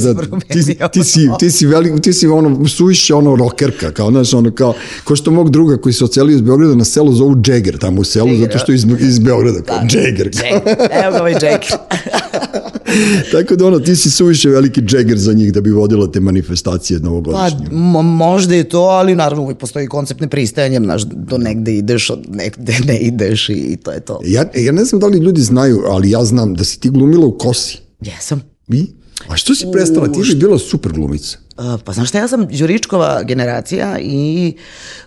ti 0.48 0.62
se 0.62 0.74
da. 0.74 0.88
Ti, 0.88 1.00
ti, 1.00 1.04
si, 1.04 1.28
ti 1.38 1.50
si 1.50 1.66
velik, 1.66 2.02
ti 2.02 2.12
si 2.12 2.26
ono, 2.26 2.68
suviše 2.68 3.14
ono 3.14 3.36
rokerka, 3.36 3.90
kao, 3.92 4.10
znaš, 4.10 4.34
ono, 4.34 4.50
kao, 4.54 4.74
ko 5.04 5.16
što 5.16 5.30
mog 5.30 5.50
druga 5.50 5.76
koji 5.76 5.92
se 5.92 6.04
ocelio 6.04 6.34
iz 6.34 6.40
Beograda 6.40 6.74
na 6.74 6.84
selo 6.84 7.12
zovu 7.12 7.36
Jagger 7.46 7.78
tamo 7.78 8.00
u 8.00 8.04
selu, 8.04 8.36
zato 8.36 8.58
što 8.58 8.72
iz, 8.72 8.86
iz 9.00 9.18
Beograda, 9.18 9.60
kao 9.62 9.76
Jagger. 9.76 10.30
kao. 10.30 10.46
Jagger, 10.46 10.88
evo 11.04 11.12
ga 11.12 11.20
ovaj 11.20 11.32
Jagger. 11.32 11.70
Tako 13.32 13.56
da 13.56 13.66
ono, 13.66 13.78
ti 13.78 13.96
si 13.96 14.10
suviše 14.10 14.48
veliki 14.48 14.82
Jagger 14.90 15.18
za 15.18 15.32
njih 15.32 15.52
da 15.52 15.60
bi 15.60 15.70
vodila 15.70 16.06
te 16.06 16.20
manifestacije 16.20 16.98
Pa, 16.98 17.04
novogodišnje. 17.04 17.66
mo- 17.68 18.02
možda 18.02 18.54
je 18.54 18.64
to, 18.64 18.80
ali 18.80 19.14
naravno 19.14 19.42
uvijek 19.44 19.58
postoji 19.58 19.86
koncept 19.86 20.20
nepristajanja, 20.20 20.80
znaš, 20.80 21.02
do 21.04 21.38
negde 21.38 21.74
ideš, 21.74 22.10
od 22.10 22.24
negde 22.28 22.76
ne 22.86 22.98
ideš 22.98 23.48
i 23.48 23.78
to 23.84 23.92
je 23.92 24.00
to. 24.00 24.20
Ja, 24.24 24.44
ja 24.56 24.72
ne 24.72 24.84
znam 24.84 25.00
da 25.00 25.06
li 25.06 25.18
ljudi 25.18 25.40
znaju, 25.42 25.82
ali 25.86 26.10
ja 26.10 26.24
znam 26.24 26.54
da 26.54 26.64
si 26.64 26.80
ti 26.80 26.90
glumila 26.90 27.26
u 27.26 27.38
kosi. 27.38 27.78
Jesam. 28.00 28.42
I? 28.68 28.86
A 29.28 29.36
što 29.36 29.54
si 29.54 29.66
prestala? 29.72 30.08
Ti 30.08 30.20
bi 30.22 30.34
bila 30.34 30.58
super 30.58 30.92
glumica. 30.92 31.38
Uh, 31.60 31.80
pa 31.84 31.92
znaš 31.92 32.08
šta, 32.08 32.18
ja 32.18 32.28
sam 32.28 32.46
Đuričkova 32.48 33.22
generacija 33.22 33.98
i 34.00 34.54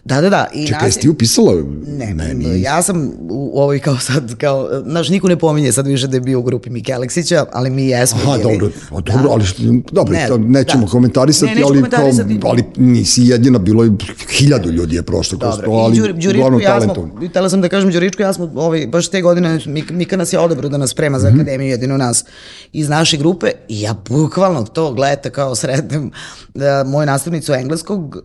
da, 0.06 0.22
da, 0.22 0.30
da. 0.30 0.48
I 0.54 0.68
Čekaj, 0.68 0.88
jesi 0.88 1.00
ti 1.00 1.10
upisala? 1.10 1.54
Ne, 1.88 2.14
ne, 2.14 2.62
ja 2.62 2.82
sam 2.82 3.12
u 3.22 3.62
ovoj 3.62 3.80
kao 3.80 3.98
sad, 3.98 4.36
kao, 4.36 4.70
znaš, 4.86 5.10
niko 5.10 5.28
ne 5.28 5.36
pominje 5.36 5.72
sad 5.72 5.88
više 5.88 6.08
da 6.08 6.18
je 6.18 6.22
bio 6.22 6.40
u 6.40 6.44
grupi 6.44 6.70
Mike 6.70 6.94
Aleksića, 6.94 7.46
ali 7.54 7.70
mi 7.70 7.88
jesmo 7.88 8.20
Aha, 8.24 8.38
bili. 8.38 8.44
dobro, 8.54 8.70
a 8.92 9.02
dobro, 9.02 9.30
ali 9.32 9.46
što- 9.46 9.64
dobro, 9.92 10.14
Ne, 10.14 10.28
nećemo 10.40 10.86
da. 10.86 10.92
komentarisati, 10.92 11.56
Ne, 11.56 11.62
ali. 11.64 11.90
Kao, 11.90 12.10
ali 12.44 12.64
nisi 12.78 13.22
jedina, 13.24 13.60
bilo 13.60 13.84
je 13.84 13.92
hiljadu 14.30 14.70
ljudi 14.70 14.96
je 14.96 15.04
prošlo 15.04 15.40
kroz 15.40 15.56
to, 15.56 15.72
ali 15.72 15.98
i 15.98 16.00
Đuri, 16.00 16.14
Đuričko 16.14 16.30
uglavnom 16.38 16.62
i 16.62 16.64
ja 16.64 16.82
smo, 16.82 17.10
htela 17.30 17.50
sam 17.50 17.62
da 17.62 17.70
kažem 17.70 17.92
Đuričko 17.92 18.22
i 18.22 18.26
ja 18.26 18.34
smo 18.34 18.52
ovaj, 18.56 18.88
baš 18.88 19.08
te 19.08 19.22
godine, 19.22 19.60
Mika, 19.90 20.18
nas 20.18 20.34
je 20.34 20.40
odabrao 20.40 20.70
da 20.70 20.78
nas 20.78 20.90
sprema 20.90 21.20
za 21.20 21.28
akademiju, 21.28 21.70
jedino 21.70 21.98
nas 21.98 22.26
iz 22.74 22.90
naše 22.90 23.18
grupe 23.18 23.48
i 23.70 23.82
ja 23.82 23.96
bukvalno 24.10 24.64
to 24.64 24.94
gledate 24.94 25.30
kao 25.30 25.56
sretnem 25.56 26.12
da, 26.54 26.84
moju 26.84 27.06
nastavnicu 27.06 27.54
engleskog, 27.54 28.16
uh, 28.16 28.24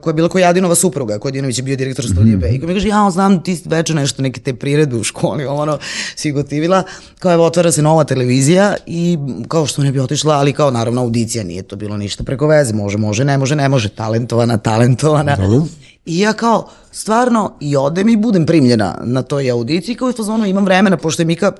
koja 0.00 0.10
je 0.10 0.14
bila 0.14 0.28
Kojadinova 0.28 0.74
supruga, 0.74 1.18
Kojadinović 1.18 1.58
je 1.58 1.62
bio 1.62 1.76
direktor 1.76 2.04
studija 2.04 2.36
Mhm. 2.36 2.40
B. 2.40 2.48
I 2.48 2.60
koja 2.60 2.68
mi 2.68 2.74
kaže, 2.74 2.88
ja 2.88 3.10
znam 3.10 3.42
ti 3.42 3.62
veče 3.64 3.94
nešto, 3.94 4.22
neke 4.22 4.40
te 4.40 4.54
priredbe 4.54 4.96
u 4.96 5.04
školi, 5.04 5.46
ono, 5.62 5.78
si 6.16 6.32
gotivila, 6.32 6.82
kao 7.18 7.32
evo 7.32 7.44
otvara 7.44 7.72
se 7.72 7.82
nova 7.82 8.04
televizija 8.04 8.76
i 8.86 9.18
kao 9.48 9.66
što 9.66 9.82
ne 9.82 9.92
bi 9.92 10.00
otišla, 10.00 10.34
ali 10.34 10.52
kao 10.52 10.70
naravno 10.70 11.00
audicija, 11.02 11.44
nije 11.44 11.62
to 11.62 11.76
bilo 11.76 11.96
ništa 11.96 12.24
preko 12.24 12.46
veze, 12.46 12.74
može, 12.74 12.98
može, 12.98 13.24
ne 13.24 13.38
može, 13.38 13.56
ne 13.56 13.68
može, 13.68 13.88
talentovana, 13.88 14.58
talentovana. 14.58 15.36
Dobro. 15.36 15.66
I 16.10 16.18
ja 16.18 16.32
kao, 16.32 16.68
stvarno, 16.92 17.52
i 17.60 17.76
odem 17.76 18.08
i 18.08 18.16
budem 18.16 18.46
primljena 18.46 18.98
na 19.04 19.22
toj 19.22 19.50
audiciji, 19.50 19.94
kao 19.94 20.10
i 20.10 20.12
fazonu 20.12 20.46
imam 20.46 20.64
vremena, 20.64 20.96
pošto 20.96 21.22
je 21.22 21.26
Mika 21.26 21.52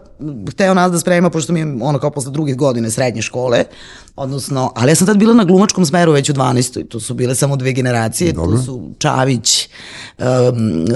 hteo 0.50 0.74
nas 0.74 0.92
da 0.92 0.98
sprema, 0.98 1.30
pošto 1.30 1.52
mi 1.52 1.60
je 1.60 1.76
ono 1.80 1.98
kao 1.98 2.10
posle 2.10 2.32
druge 2.32 2.54
godine 2.54 2.90
srednje 2.90 3.22
škole, 3.22 3.64
odnosno, 4.16 4.72
ali 4.76 4.90
ja 4.90 4.94
sam 4.94 5.06
tad 5.06 5.16
bila 5.16 5.34
na 5.34 5.44
glumačkom 5.44 5.86
smeru 5.86 6.12
već 6.12 6.30
u 6.30 6.32
12. 6.32 6.88
Tu 6.88 7.00
su 7.00 7.14
bile 7.14 7.34
samo 7.34 7.56
dve 7.56 7.72
generacije, 7.72 8.32
Dobro. 8.32 8.56
tu 8.56 8.62
su 8.64 8.90
Čavić, 8.98 9.68
um, 10.18 10.86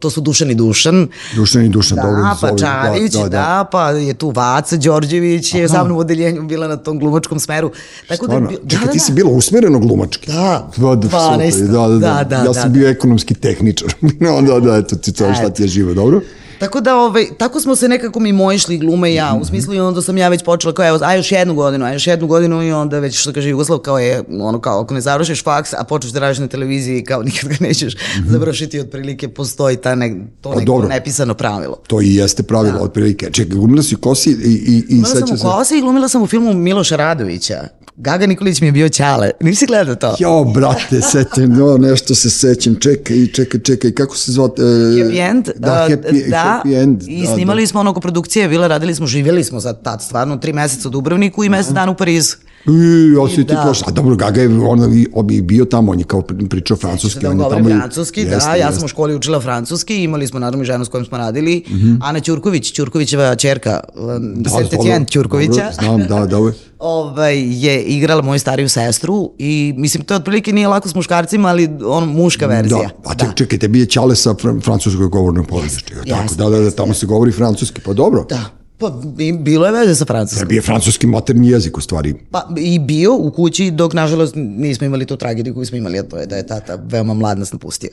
to 0.00 0.10
su 0.10 0.20
Dušan 0.20 0.50
i 0.50 0.54
Dušan, 0.54 1.08
Dušan 1.36 1.64
i 1.64 1.68
Dušan, 1.68 1.96
da, 1.96 2.02
dobro. 2.02 2.22
pa 2.40 2.46
zove, 2.46 2.58
Čavić, 2.58 3.12
da, 3.30 3.68
pa 3.72 3.90
je 3.90 4.14
tu 4.14 4.30
Vaca 4.30 4.76
Đorđević, 4.76 5.54
je 5.54 5.68
sa 5.68 5.84
mnom 5.84 5.96
u 5.96 6.00
odeljenju 6.00 6.42
bila 6.42 6.68
na 6.68 6.76
tom 6.76 6.98
glumačkom 6.98 7.40
smeru. 7.40 7.70
Tako 8.08 8.26
da, 8.26 8.32
Stvarno, 8.32 8.48
bio- 8.48 8.58
čekaj, 8.68 8.86
da, 8.86 8.92
ti 8.92 8.98
da, 8.98 9.04
si 9.04 9.12
bila 9.12 9.30
usmereno 9.30 9.78
glumački. 9.78 10.32
Da, 10.32 10.70
da, 10.76 10.94
da, 10.94 11.08
12. 11.08 11.52
super, 11.52 11.66
da, 11.66 11.88
da, 11.88 11.98
da, 11.98 12.24
Da, 12.24 12.24
da, 12.24 12.49
ja 12.50 12.54
da, 12.54 12.60
sam 12.60 12.72
da. 12.72 12.78
bio 12.78 12.88
ekonomski 12.88 13.34
tehničar. 13.34 13.94
no, 14.20 14.42
da, 14.42 14.60
da, 14.60 14.76
eto 14.76 14.96
ti 14.96 15.12
to 15.12 15.34
šta 15.34 15.50
ti 15.50 15.62
je 15.62 15.68
živo, 15.68 15.94
dobro? 15.94 16.20
Tako 16.60 16.80
da, 16.80 16.96
ovaj, 16.96 17.26
tako 17.38 17.60
smo 17.60 17.76
se 17.76 17.88
nekako 17.88 18.20
mimo 18.20 18.52
išli 18.52 18.78
glume 18.78 19.10
i 19.12 19.14
ja, 19.14 19.38
u 19.40 19.44
smislu 19.44 19.74
i 19.74 19.80
onda 19.80 20.02
sam 20.02 20.18
ja 20.18 20.28
već 20.28 20.44
počela 20.44 20.74
kao, 20.74 20.88
evo, 20.88 20.98
a 21.02 21.14
još 21.14 21.32
jednu 21.32 21.54
godinu, 21.54 21.84
a 21.84 21.92
još 21.92 22.06
jednu 22.06 22.26
godinu 22.26 22.62
i 22.62 22.72
onda 22.72 22.98
već, 22.98 23.20
što 23.20 23.32
kaže 23.32 23.48
Jugoslav, 23.48 23.78
kao 23.78 23.98
je, 23.98 24.22
ono 24.40 24.60
kao, 24.60 24.80
ako 24.80 24.94
ne 24.94 25.00
završiš 25.00 25.44
faks, 25.44 25.72
a 25.72 25.84
počneš 25.84 26.12
da 26.12 26.20
radiš 26.20 26.38
na 26.38 26.46
televiziji, 26.48 27.04
kao 27.04 27.22
nikad 27.28 27.50
ga 27.50 27.56
nećeš 27.60 27.96
završiti, 28.28 28.80
otprilike 28.80 29.28
postoji 29.28 29.76
ta 29.76 29.94
ne, 29.94 30.14
to 30.40 30.50
Pa 30.50 30.54
neko 30.58 30.66
dobro. 30.66 30.88
nepisano 30.88 31.34
pravilo. 31.34 31.76
To 31.86 32.00
i 32.00 32.14
jeste 32.14 32.42
pravilo, 32.42 32.78
Da. 32.78 32.84
otprilike. 32.84 33.30
Čekaj, 33.32 33.56
glumila 33.56 33.82
si 33.82 33.94
u 33.94 33.98
kosi 33.98 34.30
i, 34.30 34.34
i, 34.34 34.76
i 34.78 34.82
Glumila 34.88 35.08
sam 35.08 35.20
seća 35.20 35.34
u 35.34 35.36
se... 35.36 35.42
Kosi 35.42 35.78
i 35.78 35.80
glumila 35.80 36.08
sam 36.08 36.22
u 36.22 36.26
filmu 36.26 36.54
Miloša 36.54 36.96
Radovića. 36.96 37.68
Gaga 37.96 38.26
Nikolić 38.26 38.60
mi 38.60 38.68
je 38.68 38.72
bio 38.72 38.88
Ćale. 38.88 39.30
Nisi 39.40 39.66
gledao 39.66 39.94
to? 39.94 40.16
Jo, 40.18 40.44
brate, 40.44 41.00
setim, 41.00 41.52
no, 41.52 41.78
nešto 41.78 42.14
se 42.14 42.30
sećam, 42.30 42.76
čekaj, 42.80 43.26
čekaj, 43.34 43.60
čekaj, 43.60 43.92
kako 43.92 44.16
se 44.16 44.32
zove? 44.32 44.48
E, 44.58 44.62
Happy 44.62 45.30
End? 45.30 45.50
Da, 45.56 45.88
happy, 45.90 46.30
da, 46.30 46.49
happy 46.50 46.82
end. 46.82 47.02
i 47.08 47.26
da, 47.26 47.34
snimali 47.34 47.66
smo 47.66 47.80
ono 47.80 47.94
koprodukcije, 47.94 48.48
bila, 48.48 48.66
radili 48.66 48.94
smo, 48.94 49.06
živjeli 49.06 49.44
smo 49.44 49.60
za 49.60 49.72
tad 49.72 50.02
stvarno 50.02 50.36
tri 50.36 50.52
meseca 50.52 50.88
u 50.88 50.90
Dubrovniku 50.90 51.44
i 51.44 51.48
mesec 51.48 51.72
dana 51.72 51.92
u 51.92 51.94
Parizu. 51.94 52.36
I, 52.62 52.72
ja 53.14 53.28
si 53.28 53.36
ti 53.36 53.44
Da. 53.44 53.62
prošla. 53.62 53.86
A 53.86 53.92
dobro, 53.92 54.16
Gaga 54.16 54.40
je 54.40 54.48
on, 54.60 54.92
i- 54.92 55.06
on 55.12 55.30
je 55.30 55.42
bio 55.42 55.64
tamo, 55.64 55.92
on 55.92 55.98
je 55.98 56.04
kao 56.04 56.20
pri- 56.22 56.48
pričao 56.48 56.76
francuski. 56.76 57.20
da 57.20 57.30
on 57.30 57.40
je 57.40 57.48
tamo 57.50 57.68
i- 57.68 57.72
francuski, 57.72 58.24
da, 58.24 58.30
Jeste, 58.30 58.50
ja 58.50 58.56
jeste. 58.56 58.74
sam 58.74 58.84
u 58.84 58.88
školi 58.88 59.14
učila 59.14 59.40
francuski, 59.40 59.96
imali 59.96 60.26
smo 60.26 60.40
naravno 60.40 60.62
i 60.62 60.66
ženu 60.66 60.84
s 60.84 60.88
kojom 60.88 61.06
smo 61.06 61.18
radili, 61.18 61.64
Mhm. 61.68 61.94
Ana 62.00 62.20
Ćurković, 62.20 62.72
Ćurkovićeva 62.72 63.34
čerka, 63.34 63.80
Da, 64.34 64.50
Saint 64.50 64.70
dobro, 64.70 64.78
Etienne 64.82 65.06
Ćurkovića. 65.06 65.50
dobro, 65.52 65.72
Znam, 65.74 65.98
da, 66.00 66.26
da. 66.26 66.38
ove- 66.38 66.52
ovaj, 66.78 67.34
je 67.38 67.82
igrala 67.82 68.22
moju 68.22 68.40
stariju 68.40 68.68
sestru 68.68 69.30
i 69.38 69.74
mislim 69.76 70.04
to 70.04 70.14
otprilike 70.16 70.52
nije 70.52 70.68
lako 70.68 70.88
s 70.88 70.94
muškarcima, 70.94 71.48
ali 71.48 71.68
on 71.84 72.04
muška 72.06 72.46
verzija. 72.46 72.78
Da, 72.78 72.88
a 73.04 73.14
te, 73.14 73.26
čekaj, 73.34 73.58
tebi 73.58 73.80
je 73.80 73.86
Ćale 73.86 74.16
sa 74.16 74.34
fr 74.34 74.48
francuskoj 74.62 75.08
govornom 75.08 75.44
porodištu. 75.44 75.94
Tako, 75.94 76.22
jeste, 76.22 76.36
da, 76.36 76.48
da, 76.48 76.58
da, 76.58 76.70
tamo 76.70 76.94
se 76.94 77.06
govori 77.06 77.32
francuski, 77.32 77.80
pa 77.80 77.92
dobro. 77.92 78.24
Da. 78.24 78.59
Pa 78.80 78.90
bi- 79.16 79.32
bilo 79.32 79.66
je 79.66 79.72
veze 79.72 79.94
sa 79.94 80.04
francuskom. 80.04 80.46
Tebi 80.48 80.54
je 80.54 80.62
francuski 80.62 81.06
materni 81.06 81.48
jezik 81.48 81.78
u 81.78 81.80
stvari. 81.80 82.14
Pa 82.30 82.48
i 82.56 82.78
bio 82.78 83.14
u 83.14 83.30
kući 83.30 83.70
dok 83.70 83.92
nažalost 83.94 84.34
nismo 84.36 84.86
imali 84.86 85.06
tu 85.06 85.16
tragediju 85.16 85.54
koju 85.54 85.66
smo 85.66 85.78
imali, 85.78 85.98
a 85.98 86.02
to 86.02 86.16
je 86.16 86.26
da 86.26 86.36
je 86.36 86.46
tata 86.46 86.78
veoma 86.84 87.14
mlad 87.14 87.38
nas 87.38 87.52
napustio. 87.52 87.90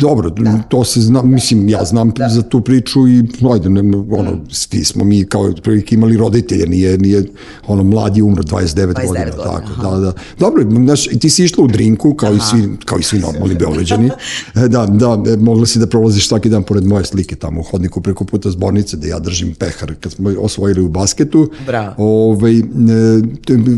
Dobro, 0.00 0.30
to 0.68 0.84
se 0.84 1.00
zna, 1.00 1.22
mislim, 1.22 1.68
ja 1.68 1.84
znam 1.84 2.12
za 2.30 2.42
tu 2.42 2.60
priču 2.60 3.08
i, 3.08 3.24
ajde, 3.52 3.68
ne, 3.68 3.80
ono, 4.10 4.40
svi 4.50 4.84
smo 4.84 5.04
mi 5.04 5.24
kao 5.24 5.52
prilike 5.62 5.94
imali 5.94 6.16
roditelje, 6.16 6.66
nije, 6.66 6.98
nije, 6.98 7.24
ono, 7.66 7.82
mlad 7.82 8.16
je 8.16 8.22
umro 8.22 8.42
29, 8.42 8.86
29 8.86 9.06
godina, 9.06 9.24
godina, 9.24 9.44
tako, 9.44 9.90
da, 9.90 10.00
da. 10.00 10.12
Dobro, 10.38 10.64
znaš, 10.70 11.06
i 11.06 11.18
ti 11.18 11.30
si 11.30 11.44
išla 11.44 11.64
u 11.64 11.68
drinku, 11.68 12.14
kao 12.14 12.34
i 12.34 12.40
svi, 12.50 12.68
kao 12.84 12.98
i 12.98 13.02
svi 13.02 13.18
normalni 13.18 13.54
beograđani, 13.54 14.10
E, 14.54 14.68
da, 14.68 14.86
da, 14.86 15.22
e, 15.32 15.36
mogla 15.36 15.66
si 15.66 15.78
da 15.78 15.86
prolaziš 15.86 16.28
svaki 16.28 16.48
dan 16.48 16.62
pored 16.62 16.84
moje 16.84 17.04
slike 17.04 17.36
tamo 17.36 17.60
u 17.60 17.64
hodniku 17.64 18.00
preko 18.00 18.24
puta 18.24 18.50
zbornice, 18.50 18.96
da 18.96 19.06
ja 19.06 19.18
držim 19.18 19.54
pehar 19.54 19.94
kad 20.00 20.12
smo 20.12 20.27
osvojili 20.36 20.80
u 20.80 20.88
basketu. 20.88 21.50
Bravo. 21.66 21.94
Ovaj, 21.98 22.58
e, 22.58 22.62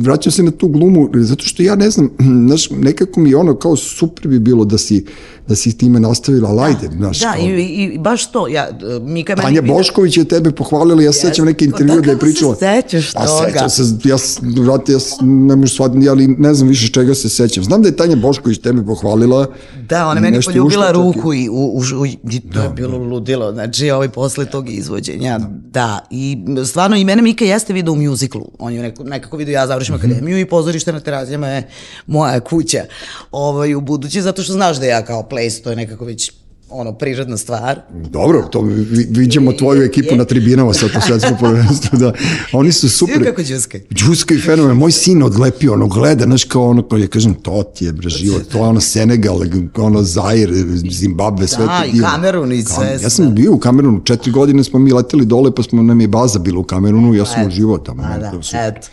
vraćam 0.01 0.33
se 0.33 0.43
na 0.43 0.51
tu 0.51 0.69
glumu, 0.69 1.09
zato 1.15 1.45
što 1.45 1.63
ja 1.63 1.77
ne 1.77 1.91
znam, 1.91 2.11
znaš, 2.47 2.71
nekako 2.71 3.21
mi 3.21 3.35
ono 3.35 3.55
kao 3.57 3.77
super 3.77 4.29
bi 4.29 4.39
bilo 4.39 4.65
da 4.65 4.79
si, 4.79 5.05
da 5.49 5.57
si 5.57 5.79
time 5.79 6.01
nastavila, 6.01 6.49
ali 6.51 6.61
ajde, 6.63 6.97
znaš, 6.97 7.21
Da, 7.21 7.33
kao, 7.33 7.47
i, 7.47 7.63
i 7.95 7.99
baš 7.99 8.33
to, 8.33 8.49
ja, 8.49 8.69
Mika 9.03 9.33
meni... 9.33 9.43
Tanja 9.43 9.63
pita- 9.63 9.75
Bošković 9.75 10.17
je 10.17 10.25
tebe 10.25 10.51
pohvalila, 10.51 11.03
ja 11.03 11.13
se 11.13 11.21
sećam 11.21 11.47
neke 11.47 11.65
intervjue 11.65 12.01
da 12.01 12.11
je 12.11 12.15
Kako 12.15 12.27
se 12.27 12.33
pričala. 12.33 12.55
sećaš 12.55 13.13
toga? 13.13 13.27
sećam 13.47 13.71
se, 13.71 13.83
ja, 14.05 14.17
vrati, 14.63 14.93
ja 14.93 14.99
ne 15.23 15.57
možeš 15.57 15.75
shvatiti, 15.75 16.09
ali 16.09 16.27
ne 16.29 16.55
znam 16.55 16.69
više 16.69 16.89
čega 16.89 17.15
se 17.15 17.29
sećam. 17.29 17.65
Znam 17.65 17.83
da 17.83 17.89
je 17.89 17.97
Tanja 17.97 18.17
Bošković 18.17 18.59
tebe 18.59 18.83
pohvalila. 18.83 19.47
Da, 19.89 20.07
ona 20.07 20.21
meni 20.21 20.39
poljubila 20.45 20.93
ruku 20.93 21.35
i, 21.35 21.49
u, 21.49 21.55
u, 21.55 22.01
u, 22.01 22.07
i 22.07 22.41
to 22.53 22.63
je 22.63 22.71
bilo 22.71 22.99
ludilo, 22.99 23.53
znači 23.53 23.91
ovaj 23.91 24.09
posle 24.09 24.45
tog 24.47 24.71
izvođenja, 24.71 25.41
da. 25.65 25.99
i 26.11 26.40
stvarno 26.67 26.97
i 26.97 27.05
mene 27.05 27.23
Mika 27.23 27.45
jeste 27.45 27.73
video 27.73 27.93
u 27.93 27.97
mjuziklu, 27.97 28.51
on 28.59 28.73
je 28.75 28.83
neko, 28.83 29.05
nekako 29.05 29.37
video 29.37 29.53
ja 29.53 29.67
završim 29.67 29.95
Mhm. 29.95 30.05
akademiju 30.05 30.39
i 30.39 30.45
pozorište 30.47 30.93
na 30.93 31.01
terazijama 31.01 31.49
je 31.49 31.69
moja 32.07 32.41
kuća 32.41 32.85
ovaj, 33.33 33.75
u 33.75 33.81
budući, 33.81 34.23
zato 34.23 34.43
što 34.43 34.53
znaš 34.53 34.77
da 34.77 34.87
ja 34.87 35.05
kao 35.05 35.23
place, 35.29 35.63
to 35.63 35.71
je 35.71 35.77
nekako 35.77 36.05
već 36.05 36.33
ono, 36.71 36.93
prirodna 36.93 37.37
stvar. 37.37 37.81
Dobro, 38.11 38.43
to 38.43 38.61
vi- 38.61 39.07
viđamo 39.11 39.53
tvoju 39.53 39.83
ekipu 39.83 40.17
na 40.17 40.25
tribinama 40.25 40.75
sa 40.75 40.89
to 40.89 41.01
svetskom 41.01 41.37
prvenstvu, 41.43 41.99
da. 41.99 42.13
Oni 42.53 42.73
su 42.73 42.89
super. 42.89 43.17
Svi 43.17 43.25
kako 43.25 43.43
džuskaju. 43.43 43.83
Džuska 43.95 44.35
i 44.35 44.39
fenomen. 44.39 44.77
Moj 44.77 44.93
sin 44.93 45.23
odlepio, 45.23 45.73
ono, 45.73 45.87
gleda, 45.87 46.25
znaš, 46.25 46.45
kao 46.45 46.69
ono, 46.69 46.83
kao 46.83 46.99
ja 46.99 47.07
kažem, 47.07 47.35
to 47.35 47.63
ti 47.75 47.85
je, 47.85 47.93
bre, 47.93 48.09
život, 48.09 48.43
to 48.43 48.59
je 48.59 48.65
ono 48.65 48.81
Senegal, 48.81 49.41
ono, 49.77 50.03
Zaire, 50.03 50.53
Zimbabwe, 50.91 51.47
sve 51.47 51.67
Da, 51.67 51.79
to 51.81 51.85
i 51.85 51.93
divno. 51.93 52.09
Kamerun 52.09 52.53
i 52.53 52.63
sve, 52.63 52.99
Ja 53.03 53.11
sam 53.11 53.35
bio 53.35 53.53
u 53.53 53.59
Kamerunu, 53.59 54.01
četiri 54.05 54.33
godine 54.33 54.65
smo 54.65 54.79
mi 54.79 54.93
leteli 54.93 55.25
dole, 55.25 55.55
pa 55.55 55.63
smo, 55.63 55.83
nam 55.83 56.01
je 56.01 56.09
baza 56.09 56.39
bila 56.39 56.59
u 56.59 56.65
Kamerunu, 56.65 57.15
ja 57.15 57.27
sam 57.27 57.47
uživao 57.47 57.79
tamo. 57.79 58.03
A 58.03 58.09
ne, 58.09 58.19
da, 58.19 58.33
eto. 58.59 58.89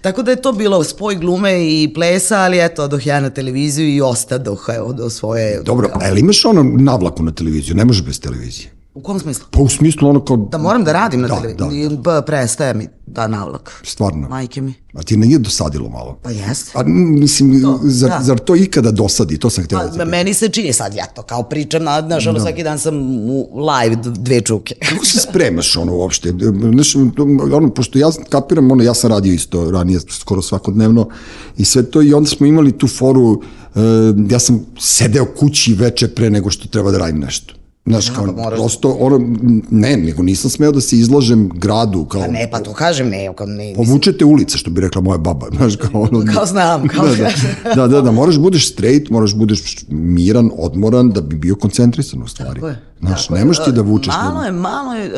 Tako 0.00 0.22
da 0.22 0.30
je 0.30 0.42
to 0.42 0.52
bilo 0.52 0.84
spoj 0.84 1.14
glume 1.16 1.52
i 1.64 1.92
plesa, 1.94 2.36
ali 2.36 2.60
eto, 2.60 2.84
odoh 2.84 3.06
ja 3.06 3.20
na 3.20 3.30
televiziju 3.30 3.88
i 3.88 4.00
ostadoh 4.00 4.64
evo, 4.68 4.92
do 4.92 5.10
svoje... 5.10 5.62
Dobro, 5.62 5.88
a 5.94 6.06
jel 6.06 6.18
imaš 6.18 6.44
ono 6.44 6.62
navlaku 6.62 7.21
na 7.22 7.32
televiziju? 7.32 7.76
Ne 7.76 7.84
može 7.84 8.02
bez 8.02 8.20
televizije. 8.20 8.70
U 8.94 9.00
kom 9.00 9.20
smislu? 9.20 9.44
Pa 9.50 9.60
u 9.60 9.68
smislu 9.68 10.08
ono 10.08 10.24
kao... 10.24 10.36
Da 10.36 10.58
moram 10.58 10.84
da 10.84 10.92
radim 10.92 11.20
na 11.20 11.28
Da, 11.28 11.34
televiziji. 11.36 11.88
Da, 11.96 12.22
prestaje 12.22 12.74
mi 12.74 12.86
ta 13.14 13.26
navlak. 13.26 13.80
Stvarno. 13.84 14.28
Majke 14.28 14.60
mi. 14.60 14.74
A 14.94 15.02
ti 15.02 15.16
nije 15.16 15.38
dosadilo 15.38 15.88
malo? 15.88 16.18
Pa 16.22 16.30
jeste. 16.30 16.70
A 16.74 16.82
mislim, 16.86 17.62
To, 17.62 17.80
zar, 17.82 18.10
da. 18.10 18.18
zar 18.22 18.38
to 18.38 18.56
ikada 18.56 18.90
dosadi? 18.90 19.38
To 19.38 19.50
sam 19.50 19.64
da 19.64 19.68
ti 19.68 19.74
Pa, 19.76 19.90
pitam. 19.92 20.08
meni 20.08 20.34
se 20.34 20.48
čini, 20.48 20.72
sad 20.72 20.94
ja 20.94 21.06
to 21.06 21.22
kao 21.22 21.42
pričam, 21.42 21.82
na, 21.84 22.00
znaš, 22.00 22.26
ono, 22.26 22.40
svaki 22.40 22.62
dan 22.62 22.78
sam 22.78 22.94
u 23.20 23.48
live 23.56 23.96
dve 23.96 24.40
čuke. 24.40 24.74
Kako 24.88 25.04
se 25.04 25.18
spremaš 25.20 25.76
ono 25.76 25.94
uopšte? 25.94 26.34
Znaš, 26.72 26.96
ono, 27.52 27.70
pošto 27.70 27.98
ja 27.98 28.10
kapiram, 28.28 28.70
ono, 28.70 28.82
ja 28.82 28.94
sam 28.94 29.10
radio 29.10 29.32
isto 29.32 29.70
ranije, 29.70 30.00
skoro 30.00 30.42
svakodnevno 30.42 31.08
i 31.56 31.64
sve 31.64 31.82
to 31.82 32.02
i 32.02 32.14
onda 32.14 32.28
smo 32.30 32.46
imali 32.46 32.78
tu 32.78 32.88
foru, 32.88 33.42
e, 33.42 33.61
ja 34.30 34.38
sam 34.38 34.66
sedeo 34.78 35.24
kući 35.26 35.74
veče 35.74 36.08
pre 36.08 36.30
nego 36.30 36.50
što 36.50 36.68
treba 36.68 36.90
da 36.90 36.98
radim 36.98 37.20
nešto. 37.20 37.54
Znaš, 37.86 38.10
kao, 38.10 38.24
pa 38.26 38.32
moraš- 38.32 38.58
prosto, 38.58 38.90
ono, 38.90 39.36
ne, 39.70 39.96
nego 39.96 40.22
nisam 40.22 40.50
smeo 40.50 40.72
da 40.72 40.80
se 40.80 40.98
izlažem 40.98 41.50
gradu, 41.54 42.04
kao, 42.04 42.20
Pa 42.20 42.26
ne, 42.26 42.48
pa 42.50 42.58
to 42.58 42.72
kažem, 42.72 43.08
ne, 43.08 43.32
kao 43.36 43.46
ne, 43.46 43.54
nisam- 43.56 43.76
povučete 43.76 44.24
ulice, 44.24 44.58
što 44.58 44.70
bi 44.70 44.80
rekla 44.80 45.02
moja 45.02 45.18
baba, 45.18 45.46
znaš, 45.56 45.76
kao 45.76 46.00
ono... 46.02 46.24
Kao 46.34 46.46
znam, 46.46 46.88
kao 46.96 47.06
da, 47.06 47.14
da, 47.14 47.74
da, 47.74 47.88
da, 47.88 48.00
da, 48.00 48.10
moraš 48.10 48.38
budeš 48.38 48.72
straight, 48.72 49.10
moraš 49.10 49.34
budeš 49.34 49.76
miran, 49.88 50.50
odmoran, 50.58 51.10
da 51.10 51.20
bi 51.20 51.36
bio 51.36 51.54
koncentrisan 51.54 52.22
u 52.22 52.28
stvari. 52.28 52.54
Tako 52.54 52.68
je. 52.68 52.80
Znaš, 53.02 53.28
ne 53.30 53.44
možeš 53.44 53.64
ti 53.64 53.72
da 53.72 53.82
vučeš. 53.82 54.14
Malo 54.14 54.44
je, 54.44 54.52
malo 54.52 54.94
je, 54.94 55.06
e, 55.06 55.10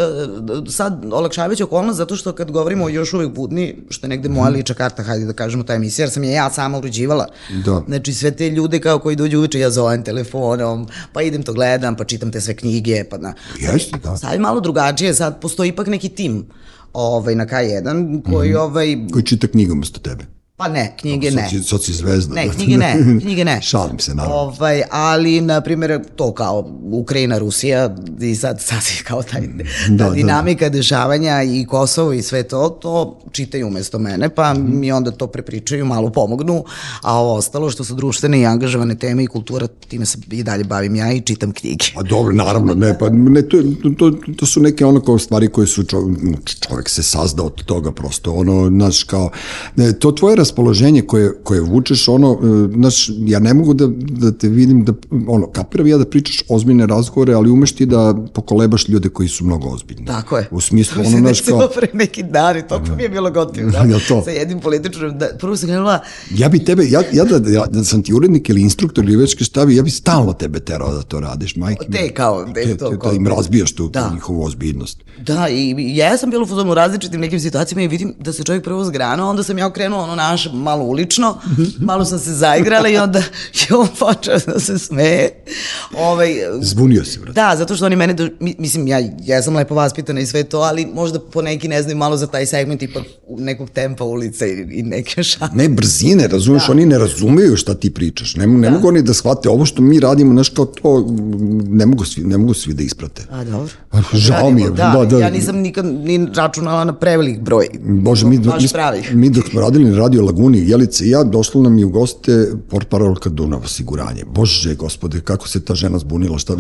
sad 0.71 1.05
olakšavajući 1.13 1.63
okolnost, 1.63 1.97
zato 1.97 2.17
što 2.17 2.33
kad 2.33 2.51
govorimo 2.51 2.85
o 2.85 2.89
još 2.89 3.13
uvijek 3.13 3.33
budni, 3.33 3.77
što 3.91 4.07
je 4.07 4.09
negde 4.09 4.29
moja 4.29 4.49
liča 4.49 4.75
karta, 4.75 5.03
hajde 5.03 5.27
da 5.27 5.33
kažemo 5.33 5.63
ta 5.65 5.75
emisija, 5.75 6.05
jer 6.05 6.11
sam 6.11 6.25
je 6.25 6.33
ja 6.33 6.51
sama 6.51 6.79
uređivala. 6.79 7.27
Da. 7.65 7.83
Znači 7.89 8.15
sve 8.15 8.31
te 8.31 8.51
ljude 8.51 8.81
kao 8.81 8.99
koji 8.99 9.17
dođu 9.17 9.39
uveče, 9.39 9.59
ja 9.59 9.71
zovem 9.71 10.03
telefonom, 10.03 10.87
pa 11.13 11.23
idem 11.23 11.43
to 11.43 11.53
gledam, 11.53 11.97
pa 11.97 12.05
čitam 12.05 12.33
te 12.33 12.41
sve 12.41 12.57
knjige, 12.57 13.05
pa 13.05 13.19
na... 13.19 13.35
Jeste, 13.61 13.99
da. 13.99 14.17
Sad 14.17 14.33
je 14.33 14.39
malo 14.39 14.61
drugačije, 14.61 15.15
sad 15.15 15.41
postoji 15.41 15.69
ipak 15.69 15.87
neki 15.87 16.09
tim 16.09 16.47
ovaj, 16.93 17.35
na 17.35 17.47
K1 17.47 18.23
koji 18.25 18.51
Mhm. 18.51 18.59
ovaj, 18.59 18.97
Koji 19.13 19.25
čita 19.25 19.47
knjige 19.47 19.73
umesto 19.73 20.01
tebe. 20.01 20.25
Pa 20.65 20.69
ne, 20.71 20.95
knjige 21.01 21.31
ne. 21.31 21.51
Sad 21.63 21.83
si 21.83 21.93
zvezda. 21.93 22.35
Ne, 22.35 22.49
knjige 22.49 22.77
ne, 22.77 22.97
knjige 23.23 23.45
ne. 23.45 23.59
Šalim 23.63 23.99
se, 23.99 24.15
naravno. 24.15 24.37
Ovaj, 24.37 24.83
ali, 24.91 25.41
na 25.41 25.61
primjer, 25.61 26.01
to 26.17 26.33
kao 26.33 26.71
Ukrajina, 26.83 27.39
Rusija 27.39 27.91
i 28.21 28.35
sad, 28.35 28.61
sad 28.61 28.79
je 28.89 29.05
kao 29.05 29.23
taj, 29.23 29.41
ta 29.41 29.49
Da, 29.89 30.05
da. 30.05 30.11
dinamika 30.11 30.69
dešavanja 30.69 31.43
i 31.43 31.67
Kosovo 31.67 32.13
i 32.13 32.23
sve 32.23 32.43
to, 32.43 32.69
to 32.71 33.19
čitaju 33.33 33.67
umesto 33.67 33.99
mene, 33.99 34.29
pa 34.29 34.55
Mhm. 34.55 34.79
mi 34.81 34.93
onda 34.93 35.11
to 35.11 35.27
prepričaju, 35.27 35.85
malo 35.85 36.11
pomognu, 36.11 36.65
a 37.03 37.15
ovo 37.15 37.35
ostalo 37.35 37.71
što 37.71 37.85
su 37.85 37.95
društvene 37.95 38.41
i 38.41 38.47
angažovane 38.47 38.95
teme 38.95 39.25
i 39.25 39.27
kultura, 39.27 39.67
time 39.67 40.07
se 40.07 40.19
i 40.31 40.43
dalje 40.43 40.65
bavim 40.65 40.95
ja 40.97 41.13
i 41.13 41.21
čitam 41.21 41.53
knjige. 41.53 41.85
Pa 41.95 42.03
dobro, 42.03 42.35
naravno, 42.35 42.75
ne, 42.75 42.99
pa 42.99 43.09
ne, 43.09 43.43
to, 43.43 43.57
to, 43.99 44.11
to 44.37 44.47
su 44.47 44.61
neke 44.61 44.85
ono 44.87 45.01
kao 45.01 45.19
stvari 45.19 45.49
koje 45.49 45.67
su 45.67 45.85
čovjek, 45.85 46.19
čovjek 46.61 46.89
se 46.89 47.03
sazda 47.03 47.43
od 47.43 47.65
toga 47.65 47.93
prosto, 47.93 48.33
ono, 48.33 48.69
znaš, 48.69 49.05
kao, 49.05 49.31
ne, 49.77 49.93
to 49.93 50.13
tvoje 50.13 50.37
raspoloženje 50.55 51.03
koje, 51.03 51.33
koje 51.43 51.61
vučeš, 51.61 52.09
ono, 52.09 52.39
e, 52.43 52.73
znaš, 52.75 53.11
ja 53.27 53.39
ne 53.39 53.55
mogu 53.55 53.75
da, 53.75 53.87
da 53.97 54.33
te 54.33 54.49
vidim, 54.49 54.85
da, 54.85 54.93
ono, 55.29 55.47
kapiram 55.47 55.87
ja 55.87 55.99
da 55.99 56.05
pričaš 56.05 56.43
ozbiljne 56.49 56.87
razgovore, 56.87 57.35
ali 57.35 57.51
umeš 57.51 57.73
ti 57.73 57.87
da 57.87 58.15
pokolebaš 58.35 58.89
ljude 58.89 59.09
koji 59.09 59.29
su 59.29 59.45
mnogo 59.45 59.69
ozbiljni. 59.69 60.07
Tako 60.07 60.37
je. 60.39 60.49
U 60.51 60.61
smislu, 60.61 61.03
ono, 61.07 61.19
znaš, 61.19 61.41
kao, 61.41 61.69
pre 61.75 61.89
neki 61.93 62.23
dan 62.23 62.57
i 62.57 62.63
to 62.69 62.81
mi 62.97 63.03
je 63.03 63.09
bilo 63.09 63.31
gotovo. 63.31 63.71
Da, 63.71 63.79
Jel 63.91 64.01
to? 64.09 64.23
Sa 64.25 64.31
jednim 64.31 64.61
političarom, 64.61 65.19
da, 65.19 65.29
prvo 65.39 65.57
sam 65.57 65.69
krenula, 65.69 66.01
Ja 66.35 66.49
bi 66.49 66.65
tebe, 66.65 66.85
ja, 66.89 67.03
ja 67.13 67.25
da, 67.25 67.51
ja, 67.51 67.67
da 67.67 67.85
sam 67.85 68.03
ti 68.03 68.15
urednik 68.15 68.49
ili 68.49 68.63
instruktor 68.63 69.05
ili 69.05 69.17
već 69.17 69.43
šta 69.43 69.67
bi, 69.67 69.77
ja 69.77 69.83
bi 69.83 69.91
stalno 69.91 70.33
tebe 70.33 70.61
terao 70.61 70.95
da 70.95 71.03
to 71.03 71.21
radiš, 71.21 71.57
majke. 71.57 71.87
Te 71.93 72.13
kao, 72.15 72.45
te 72.45 72.65
te, 72.65 72.77
to 72.77 72.91
te, 72.91 72.97
da 72.97 73.13
im 73.13 73.27
razbijaš 73.27 73.73
tu, 73.73 73.89
Da. 73.89 74.11
njihovu 74.15 74.45
ozbiljnost. 74.45 74.99
Da, 75.27 75.49
i 75.49 75.97
ja 75.97 76.17
sam 76.19 76.31
bila 76.31 76.47
u 76.71 76.75
različitim 76.75 77.21
nekim 77.21 77.41
situacijama 77.41 77.83
i 77.83 77.89
vidim 77.89 78.15
da 78.21 78.33
se 78.33 78.45
čovjek 78.45 78.65
prvo 78.65 78.85
zgrana, 78.85 79.31
onda 79.31 79.43
sam 79.43 79.59
ja 79.59 79.67
okrenula 79.67 80.03
ono 80.03 80.15
naše 80.35 80.51
malo 80.51 80.85
ulično, 80.85 81.39
malo 81.81 82.05
sam 82.05 82.19
se 82.19 82.33
zaigrala 82.33 82.89
i 82.89 82.97
onda 82.97 83.19
je 83.61 83.77
on 83.77 83.89
počeo 83.99 84.39
da 84.47 84.61
se 84.61 84.79
smeje. 84.79 85.29
Ovaj, 85.99 86.31
Zbunio 86.61 87.05
si, 87.05 87.19
brate. 87.19 87.33
da, 87.33 87.55
zato 87.57 87.77
što 87.77 87.87
oni 87.87 87.97
mene, 87.97 88.15
do, 88.15 88.29
mi- 88.41 88.57
mislim, 88.59 88.89
ja, 88.89 88.99
ja 89.21 89.43
sam 89.43 89.57
lepo 89.57 89.75
vaspitana 89.75 90.21
i 90.21 90.27
sve 90.27 90.45
to, 90.45 90.59
ali 90.59 90.87
možda 90.87 91.19
po 91.21 91.43
neki 91.43 91.69
ne 91.69 91.83
znaju 91.83 91.97
malo 91.97 92.17
za 92.17 92.27
taj 92.27 92.47
segment 92.47 92.83
ipak 92.83 93.03
nekog 93.29 93.71
tempa 93.71 94.05
ulice 94.05 94.49
i, 94.49 94.67
i 94.71 94.83
neke 94.85 95.23
šale. 95.25 95.51
Ne, 95.55 95.69
brzine, 95.71 96.29
razumeš, 96.29 96.69
oni 96.69 96.87
ne 96.87 96.99
razumeju 96.99 97.57
šta 97.57 97.75
ti 97.75 97.91
pričaš. 97.93 98.37
Ne, 98.37 98.47
ne 98.47 98.71
mogu 98.71 98.89
oni 98.89 99.03
da 99.03 99.15
shvate 99.15 99.49
ovo 99.49 99.67
što 99.67 99.83
mi 99.83 100.01
radimo, 100.01 100.33
znaš 100.33 100.49
kao 100.49 100.65
to, 100.65 101.07
ne 101.65 101.87
mogu 101.87 102.05
svi, 102.05 102.25
ne 102.25 102.39
mogu 102.39 102.55
svi 102.55 102.75
da 102.75 102.83
isprate. 102.83 103.23
A, 103.31 103.45
dobro. 103.45 103.73
Žao 104.15 104.51
mi 104.51 104.63
je, 104.63 104.71
Da, 104.71 104.91
da, 104.91 105.05
da. 105.07 105.19
ja 105.19 105.31
nisam 105.31 105.57
nikad 105.57 105.85
ni 105.87 106.27
računala 106.35 106.85
na 106.85 106.95
prevelik 106.95 107.41
broj. 107.41 107.67
Bože, 107.81 108.27
mi, 108.27 108.39
mi, 108.39 108.45
mi 109.13 109.31
dok 109.31 109.49
smo 109.49 109.61
radili 109.61 109.85
na 109.85 109.99
radio 109.99 110.24
laguni, 110.25 110.69
Jelica 110.69 111.05
i 111.05 111.09
ja, 111.09 111.25
došla 111.25 111.63
nam 111.63 111.79
je 111.79 111.85
u 111.85 111.91
goste 111.91 112.47
portparolka 112.71 113.31
Dunav 113.31 113.61
osiguranje. 113.65 114.25
Bože, 114.27 114.75
gospode, 114.75 115.21
kako 115.21 115.49
se 115.49 115.61
ta 115.61 115.75
žena 115.75 115.99
zbunila, 115.99 116.39
šta, 116.39 116.57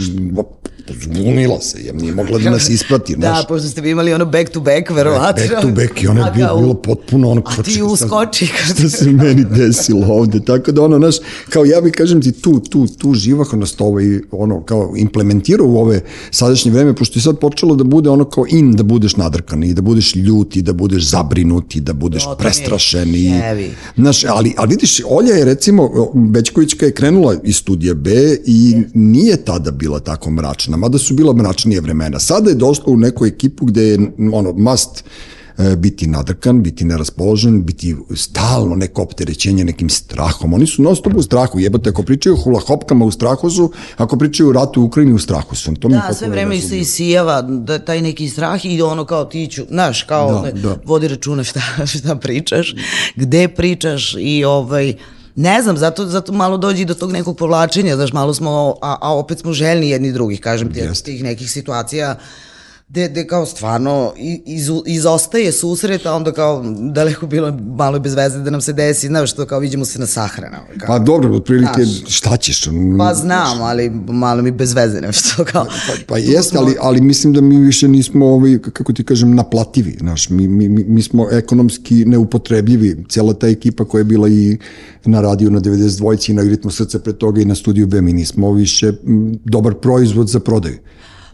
zbunila 1.03 1.61
se, 1.61 1.79
je, 1.81 1.93
nije 1.93 2.15
mogla 2.15 2.39
da 2.39 2.51
nas 2.51 2.69
isprati, 2.69 3.17
Da, 3.17 3.21
znaš. 3.21 3.47
pošto 3.49 3.69
ste 3.69 3.81
vi 3.81 3.91
imali 3.91 4.15
ono 4.15 4.25
back 4.25 4.51
to 4.51 4.61
back, 4.61 4.91
verovatno. 4.91 5.45
Back 5.49 5.63
to 5.63 5.69
back 5.69 6.03
i 6.03 6.07
ona 6.07 6.21
je 6.21 6.27
A 6.27 6.31
bilo, 6.31 6.49
kao- 6.49 6.59
bilo 6.59 6.75
potpuno 6.75 7.31
ono... 7.31 7.43
A 7.47 7.63
ti 7.63 7.83
uskoči. 7.83 8.47
Šta 8.47 8.89
se 8.89 9.11
meni 9.13 9.45
desilo 9.45 10.07
ovde, 10.09 10.41
tako 10.41 10.73
da 10.73 10.83
ono, 10.83 10.99
znaš, 10.99 11.17
kao 11.49 11.65
ja 11.65 11.81
bi 11.81 11.91
kažem 11.91 12.23
ti 12.23 12.33
tu, 12.33 12.61
tu, 12.61 12.87
tu 12.87 13.15
živahnost 13.15 13.81
ovaj, 13.81 14.05
ono, 14.31 14.63
kao 14.63 14.93
implementirao 14.97 15.67
u 15.67 15.77
ove 15.79 16.01
sadašnje 16.31 16.71
vreme, 16.73 16.95
pošto 16.95 17.19
je 17.19 17.23
sad 17.23 17.39
počelo 17.39 17.77
da 17.77 17.85
bude 17.85 18.11
ono 18.11 18.25
kao 18.25 18.45
in 18.51 18.73
da 18.73 18.83
budeš 18.83 19.17
nadrkan 19.17 19.65
i 19.65 19.75
da 19.75 19.83
budeš 19.83 20.15
ljut 20.17 20.57
i 20.57 20.63
da 20.63 20.73
budeš 20.73 21.09
zabrinut 21.11 21.77
i 21.77 21.81
da 21.81 21.93
budeš 21.93 22.23
je 22.23 22.29
prestrašen 22.39 23.15
i, 23.15 23.29
heavy. 23.55 23.71
znaš, 23.97 24.25
ali, 24.25 24.55
ali 24.57 24.71
vidiš, 24.71 25.01
Olja 25.09 25.35
je 25.35 25.45
recimo, 25.45 25.91
Bećkovićka 26.15 26.87
je 26.87 26.93
krenula 26.93 27.35
iz 27.45 27.57
studija 27.57 27.95
B 27.95 28.11
i 28.47 28.77
nije 28.95 29.37
tada 29.37 29.71
bila 29.71 30.01
tako 30.01 30.31
mračna, 30.31 30.77
mada 30.77 30.99
su 30.99 31.15
bila 31.15 31.33
mračnije 31.33 31.81
vremena. 31.81 32.21
Sada 32.21 32.51
je 32.51 32.57
došla 32.57 32.85
u 32.87 32.97
neku 32.97 33.27
ekipu 33.27 33.67
gde 33.67 33.83
je 33.83 33.99
ono, 34.33 34.53
must 34.53 35.05
biti 35.77 36.07
nadrkan, 36.07 36.63
biti 36.63 36.85
neraspoložen, 36.85 37.65
biti 37.65 37.97
stalno 38.17 38.75
neko 38.75 39.03
opterećenje 39.03 39.65
nekim 39.65 39.91
strahom. 39.91 40.55
Oni 40.55 40.67
su 40.67 40.83
non 40.83 40.97
stop 40.97 41.15
u 41.17 41.23
strahu, 41.23 41.61
jebate, 41.61 41.91
ako 41.91 42.03
pričaju 42.03 42.35
o 42.35 42.39
hula 42.39 42.61
hopkama 42.61 43.05
u 43.05 43.11
strahu 43.11 43.51
su, 43.51 43.73
ako 43.97 44.19
pričaju 44.19 44.49
o 44.49 44.53
ratu 44.53 44.83
u 44.83 44.85
Ukrajini 44.85 45.13
u 45.13 45.19
strahu 45.19 45.57
su. 45.57 45.75
To 45.75 45.89
Da, 45.89 46.15
sve 46.15 46.29
vreme 46.29 46.61
se 46.61 46.79
isijava 46.79 47.43
da, 47.43 47.79
taj 47.79 48.03
neki 48.03 48.29
strah 48.29 48.65
i 48.65 48.83
ono 48.83 49.05
kao 49.05 49.25
ti 49.25 49.47
ću, 49.47 49.63
znaš, 49.69 50.03
kao 50.03 50.43
Da, 50.43 50.51
da. 50.53 50.77
vodi 50.85 51.09
računa 51.09 51.45
šta, 51.45 51.61
šta 51.99 52.17
pričaš, 52.17 52.75
gde 53.17 53.49
pričaš 53.49 54.15
i 54.19 54.45
ovaj, 54.45 54.95
ne 55.37 55.63
znam, 55.63 55.77
zato, 55.77 56.07
zato 56.07 56.33
malo 56.33 56.57
dođe 56.57 56.83
i 56.83 56.85
do 56.85 56.95
tog 56.95 57.13
nekog 57.13 57.37
povlačenja, 57.37 57.97
znaš, 57.97 58.13
malo 58.13 58.35
smo, 58.35 58.75
a, 58.83 58.97
a 59.01 59.17
opet 59.17 59.39
smo 59.39 59.53
željni 59.53 59.91
jedni 59.91 60.13
drugih, 60.13 60.41
kažem 60.41 60.73
ti, 60.73 60.79
Jeste. 60.81 61.05
tih 61.05 61.23
nekih 61.23 61.51
situacija 61.51 62.19
gde, 62.89 63.09
gde 63.09 63.27
kao 63.27 63.47
stvarno 63.47 64.13
iz, 64.47 64.71
izostaje 64.87 65.53
susret, 65.53 66.07
a 66.07 66.15
onda 66.15 66.33
kao 66.33 66.65
daleko 66.93 67.27
bilo 67.27 67.59
malo 67.77 67.99
bez 67.99 68.15
veze 68.15 68.39
da 68.39 68.51
nam 68.51 68.61
se 68.61 68.73
desi, 68.73 69.07
znaš, 69.07 69.33
što 69.33 69.47
kao 69.47 69.59
vidimo 69.59 69.85
se 69.85 69.99
na 69.99 70.07
sahrana. 70.07 70.59
Kao. 70.79 70.87
Pa 70.87 70.99
dobro, 70.99 71.37
otprilike, 71.37 71.85
Znaš. 71.85 72.17
šta 72.17 72.37
ćeš? 72.37 72.69
Pa 72.99 73.15
znam, 73.15 73.63
ali 73.63 73.91
malo 74.09 74.43
mi 74.43 74.51
bez 74.51 74.75
veze 74.75 75.01
nešto 75.01 75.45
kao. 75.53 75.65
Pa, 75.65 75.93
pa 76.07 76.19
jeste, 76.19 76.59
ali, 76.59 76.77
ali 76.81 77.01
mislim 77.01 77.33
da 77.33 77.41
mi 77.41 77.59
više 77.59 77.89
nismo, 77.89 78.27
ovaj, 78.27 78.59
kako 78.73 78.93
ti 78.93 79.05
kažem, 79.05 79.35
naplativi. 79.35 79.97
Znaš, 80.01 80.31
mi, 80.31 80.49
mi, 80.49 80.69
mi, 80.69 81.03
smo 81.03 81.29
ekonomski 81.31 82.05
neupotrebljivi. 82.05 83.05
Cijela 83.09 83.35
ta 83.35 83.49
ekipa 83.49 83.85
koja 83.85 84.01
je 84.01 84.05
bila 84.05 84.29
i 84.29 84.59
na 85.05 85.21
radiju 85.21 85.51
na 85.51 85.61
92 85.61 86.31
i 86.31 86.35
na 86.35 86.43
ritmu 86.43 86.71
srca 86.71 86.99
pre 86.99 87.13
toga 87.13 87.41
i 87.41 87.45
na 87.45 87.55
studiju 87.55 87.87
B, 87.87 88.01
mi 88.01 88.13
nismo 88.13 88.53
više 88.53 88.93
dobar 89.45 89.75
proizvod 89.75 90.29
za 90.29 90.41
prodaju. 90.41 90.79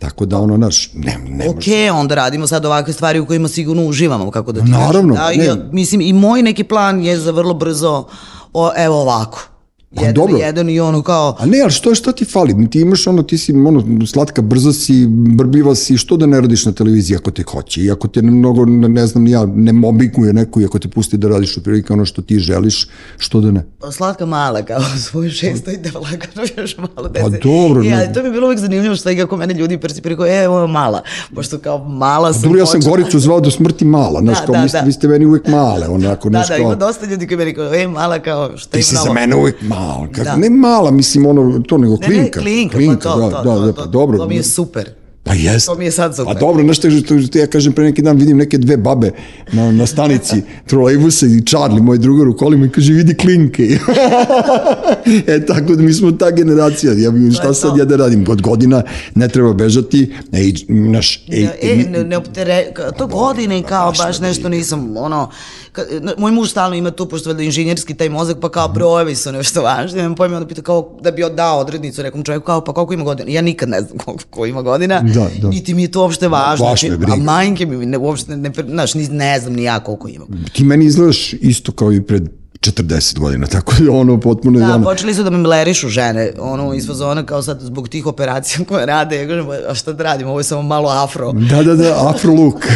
Tako 0.01 0.27
da 0.27 0.39
ono, 0.39 0.57
naš, 0.57 0.91
ne, 0.95 1.19
ne 1.29 1.49
Ok, 1.49 1.65
onda 1.95 2.15
radimo 2.15 2.47
sad 2.47 2.65
ovakve 2.65 2.93
stvari 2.93 3.21
u 3.21 3.27
kojima 3.27 3.49
sigurno 3.49 3.87
uživamo, 3.87 4.31
kako 4.31 4.53
da 4.53 4.61
ti 4.61 4.71
Naravno, 4.71 5.15
kažem. 5.15 5.39
Da, 5.39 5.55
ne. 5.55 5.61
ja, 5.61 5.69
mislim, 5.73 6.01
i 6.01 6.13
moj 6.13 6.43
neki 6.43 6.65
plan 6.65 7.05
je 7.05 7.19
za 7.19 7.31
vrlo 7.31 7.55
brzo, 7.55 8.05
o, 8.53 8.71
evo 8.77 9.01
ovako. 9.01 9.50
Pa 9.97 10.03
Jedan, 10.03 10.15
dobro. 10.15 10.37
jedan 10.37 10.71
i 10.71 10.81
ono 10.81 11.03
kao, 11.03 11.37
A 11.39 11.47
ne, 11.47 11.61
ali 11.61 11.71
što, 11.71 11.95
što 11.95 12.13
ti 12.13 12.25
fali? 12.25 12.71
Ti 12.71 12.81
imaš 12.81 13.07
ono, 13.07 13.23
ti 13.23 13.39
si 13.39 13.53
ono, 13.53 14.07
slatka, 14.07 14.43
brza 14.43 14.73
si, 14.73 15.07
brbljiva 15.09 15.75
si, 15.75 15.97
što 15.97 16.17
da 16.17 16.27
ne 16.27 16.41
radiš 16.41 16.65
na 16.65 16.73
televiziji 16.73 17.17
ako 17.17 17.31
te 17.31 17.43
hoće? 17.43 17.81
I 17.81 17.91
ako 17.91 18.09
te 18.09 18.23
mnogo, 18.23 18.65
ne, 18.65 19.07
znam, 19.07 19.27
ja, 19.27 19.47
ne 19.47 19.73
mobikuje 19.73 20.33
neko 20.33 20.61
i 20.61 20.65
ako 20.65 20.79
te 20.79 20.89
pusti 20.89 21.17
da 21.17 21.29
radiš 21.29 21.57
otprilike 21.57 21.93
ono 21.93 22.05
što 22.05 22.23
ti 22.23 22.39
želiš, 22.39 22.89
što 23.19 23.41
da 23.41 23.51
ne? 23.51 23.65
slatka 23.93 24.27
mala, 24.27 24.63
kao 24.63 24.81
svoju 25.11 25.31
šesto 25.31 25.71
i 25.71 25.77
da 25.77 25.99
lagano 25.99 26.43
još 26.57 26.77
malo 26.77 27.09
dece. 27.09 27.25
Pa 27.25 27.49
dobro, 27.49 27.83
ne. 27.83 27.93
ali 27.95 28.15
to 28.15 28.21
mi 28.21 28.29
je 28.29 28.33
bilo 28.33 28.47
uvijek 28.47 28.61
zanimljivo 28.61 28.97
što 28.97 29.17
kako 29.17 29.37
mene 29.37 29.55
ljudi 29.55 29.79
percipiraju, 29.79 30.17
kao, 30.17 30.27
e, 30.27 30.49
ovo 30.49 30.61
je 30.61 30.69
mala. 30.69 31.03
Pošto 31.35 31.59
kao 31.59 31.79
mala 31.79 32.33
sam 32.33 32.43
Dobro, 32.43 32.59
ja 32.59 32.67
sam 32.67 32.81
počela- 32.81 32.91
Goricu 32.91 33.19
zvao 33.19 33.41
do 33.41 33.51
smrti 33.51 33.85
mala, 33.85 34.21
znaš, 34.21 34.39
Da, 34.41 34.47
kao, 34.47 34.55
da, 34.55 34.63
vi, 34.63 34.69
ste, 34.69 34.79
da. 34.79 34.85
vi 34.85 34.93
ste 34.93 35.09
meni 35.09 35.27
uvek 35.27 35.47
male, 35.47 35.89
onako, 35.89 36.29
Da, 36.29 36.39
znaš, 36.39 36.49
da, 36.49 36.57
kao, 36.57 36.63
ima 36.63 36.75
dosta 36.75 37.07
ljudi 37.07 37.27
koji 37.27 37.39
meni 37.39 37.55
kao, 37.55 37.75
e, 37.75 37.89
mala 37.89 38.19
kao, 38.19 38.57
šta 38.57 38.71
ti 38.71 38.79
ima 38.79 38.83
si 38.83 38.95
novo? 38.95 39.07
za 39.07 39.13
mene 39.13 39.37
uvek 39.37 39.63
mala, 39.63 39.80
kako, 40.07 40.25
Da. 40.25 40.37
ne 40.37 40.51
mala, 40.51 40.91
mislim, 40.91 41.27
ono, 41.27 41.59
to 41.61 41.79
nego 41.79 41.95
Ne, 41.95 42.01
klinka. 42.01 42.41
ne, 42.41 42.45
klinka, 42.45 42.77
klinka, 42.77 42.97
pa 43.01 43.15
to, 43.15 43.21
da, 43.21 43.31
to, 43.33 43.45
da, 43.45 43.55
to, 43.57 43.67
da, 43.67 43.73
pa 43.75 43.85
dobro. 43.85 44.19
To 44.19 44.29
mi 44.29 44.37
je 44.37 44.43
super. 44.43 44.89
Pa 45.23 45.35
jeste. 45.35 45.67
To 45.67 45.79
mi 45.79 45.85
je 45.85 45.91
sad 45.91 46.17
super. 46.17 46.35
Pa 46.35 46.41
dobro, 46.41 46.65
znaš 46.65 46.77
što, 46.77 46.89
ja 47.35 47.47
kažem, 47.47 47.73
pre 47.73 47.85
neki 47.85 48.03
dan 48.03 48.17
vidim 48.17 48.37
neke 48.37 48.59
dve 48.59 48.77
babe 48.77 49.11
na, 49.53 49.73
na 49.73 49.87
stanici 49.87 50.37
trolejbusa 50.69 51.27
i 51.27 51.43
Charlie, 51.43 51.83
moj 51.83 51.99
drugar 51.99 52.29
u 52.29 52.37
kolima 52.37 52.67
i 52.67 52.71
kaže, 52.71 52.93
vidi 52.93 53.15
klinke. 53.15 53.63
e, 55.27 55.47
tako 55.47 55.75
da 55.75 55.83
mi 55.83 55.93
smo 55.93 56.13
ta 56.13 56.31
generacija. 56.31 56.93
Ja, 56.95 57.11
bi- 57.11 57.33
šta 57.33 57.55
sad 57.55 57.77
ja 57.77 57.85
da 57.85 57.97
radim? 57.97 58.25
God 58.25 58.43
godina 58.43 58.83
ne 59.15 59.29
treba 59.29 59.53
bežati. 59.55 60.13
Ej, 60.33 60.55
naš, 60.69 61.25
ej, 61.29 61.49
E, 61.63 61.85
ne, 61.87 62.05
ne 62.05 62.17
optere, 62.17 62.67
to 62.99 63.07
godine 63.07 63.63
kao 63.63 63.93
baš 63.99 64.21
nešto 64.21 64.49
nisam, 64.49 64.97
ono, 64.97 65.31
ka, 65.73 65.83
moj 66.19 66.33
muž 66.33 66.51
stalno 66.51 66.77
ima 66.77 66.91
tu, 66.91 67.07
pošto 67.07 67.29
valjda 67.29 67.43
inženjerski 67.43 67.95
taj 67.95 68.09
mozak, 68.09 68.37
pa 68.41 68.51
kao 68.51 68.69
brojevi 68.69 69.15
su 69.15 69.33
nešto 69.33 69.63
važno, 69.63 69.97
nemam 69.97 70.15
pojma, 70.15 70.37
onda 70.37 70.49
pita 70.49 70.63
kao 70.63 70.97
da 71.01 71.11
bi 71.11 71.23
dao 71.31 71.59
odrednicu 71.59 72.03
nekom 72.03 72.23
čovjeku, 72.23 72.45
kao 72.45 72.65
pa 72.65 72.73
koliko 72.73 72.95
ima 72.95 73.05
godina, 73.05 73.31
ja 73.31 73.43
nikad 73.43 73.69
ne 73.69 73.81
znam 73.81 73.99
koliko 74.05 74.25
ko 74.31 74.47
ima 74.47 74.63
godina, 74.63 75.01
Da, 75.05 75.29
da. 75.39 75.49
niti 75.49 75.75
mi 75.75 75.83
je 75.83 75.91
to 75.91 76.01
uopšte 76.01 76.29
važno, 76.29 76.67
Baš 76.67 76.83
me 76.83 76.89
briga. 76.91 77.13
a 77.13 77.17
majke 77.17 77.67
mi 77.67 77.87
ne, 77.87 77.99
uopšte 77.99 78.37
ne, 78.37 78.53
znaš, 78.67 78.95
ni, 78.95 79.09
ne 79.09 79.41
znam 79.41 79.53
ni 79.53 79.63
ja 79.63 79.81
koliko 79.81 80.09
imam. 80.09 80.29
ti 80.53 80.65
meni 80.65 80.85
izgledaš 80.85 81.33
isto 81.33 81.73
kao 81.73 81.93
i 81.93 82.03
pred 82.03 82.40
40 82.61 83.19
godina, 83.19 83.47
tako 83.47 83.73
da 83.79 83.93
ono 83.93 84.21
potpuno 84.21 84.59
je 84.59 84.67
Da, 84.67 84.75
ono, 84.75 84.85
počeli 84.85 85.15
su 85.15 85.23
da 85.23 85.31
me 85.31 85.39
mlerišu 85.39 85.89
žene, 85.89 86.33
ono, 86.39 86.75
iz 86.75 86.87
fazona 86.87 87.27
kao 87.27 87.43
sad 87.43 87.61
zbog 87.61 87.89
tih 87.89 88.07
operacija 88.07 88.65
koje 88.69 88.87
rade, 88.87 89.17
ja 89.17 89.29
kažem, 89.29 89.47
a 89.69 89.75
šta 89.75 89.93
da 89.93 90.05
radim, 90.05 90.29
ovo 90.29 90.41
je 90.41 90.45
samo 90.45 90.63
malo 90.63 90.91
afro. 90.91 91.33
Da, 91.33 91.63
da, 91.63 91.75
da, 91.75 92.09
afro 92.09 92.33
look. 92.33 92.67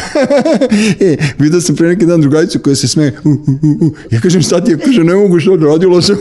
e, 1.01 1.17
vidio 1.39 1.61
sam 1.61 1.77
pre 1.77 1.89
neki 1.89 2.07
dan 2.07 2.21
drugaricu 2.21 2.59
koja 2.59 2.77
se 2.77 2.89
smeje. 2.89 3.19
Uh, 3.25 3.33
uh, 3.33 3.49
uh, 3.49 3.89
uh. 3.89 3.93
Ja 4.11 4.21
kažem, 4.21 4.43
šta 4.43 4.65
ti 4.65 4.71
je? 4.71 4.79
Kaže, 4.79 5.05
ne 5.05 5.15
mogu 5.15 5.41
što 5.41 5.57
radilo 5.57 6.03
se. 6.03 6.17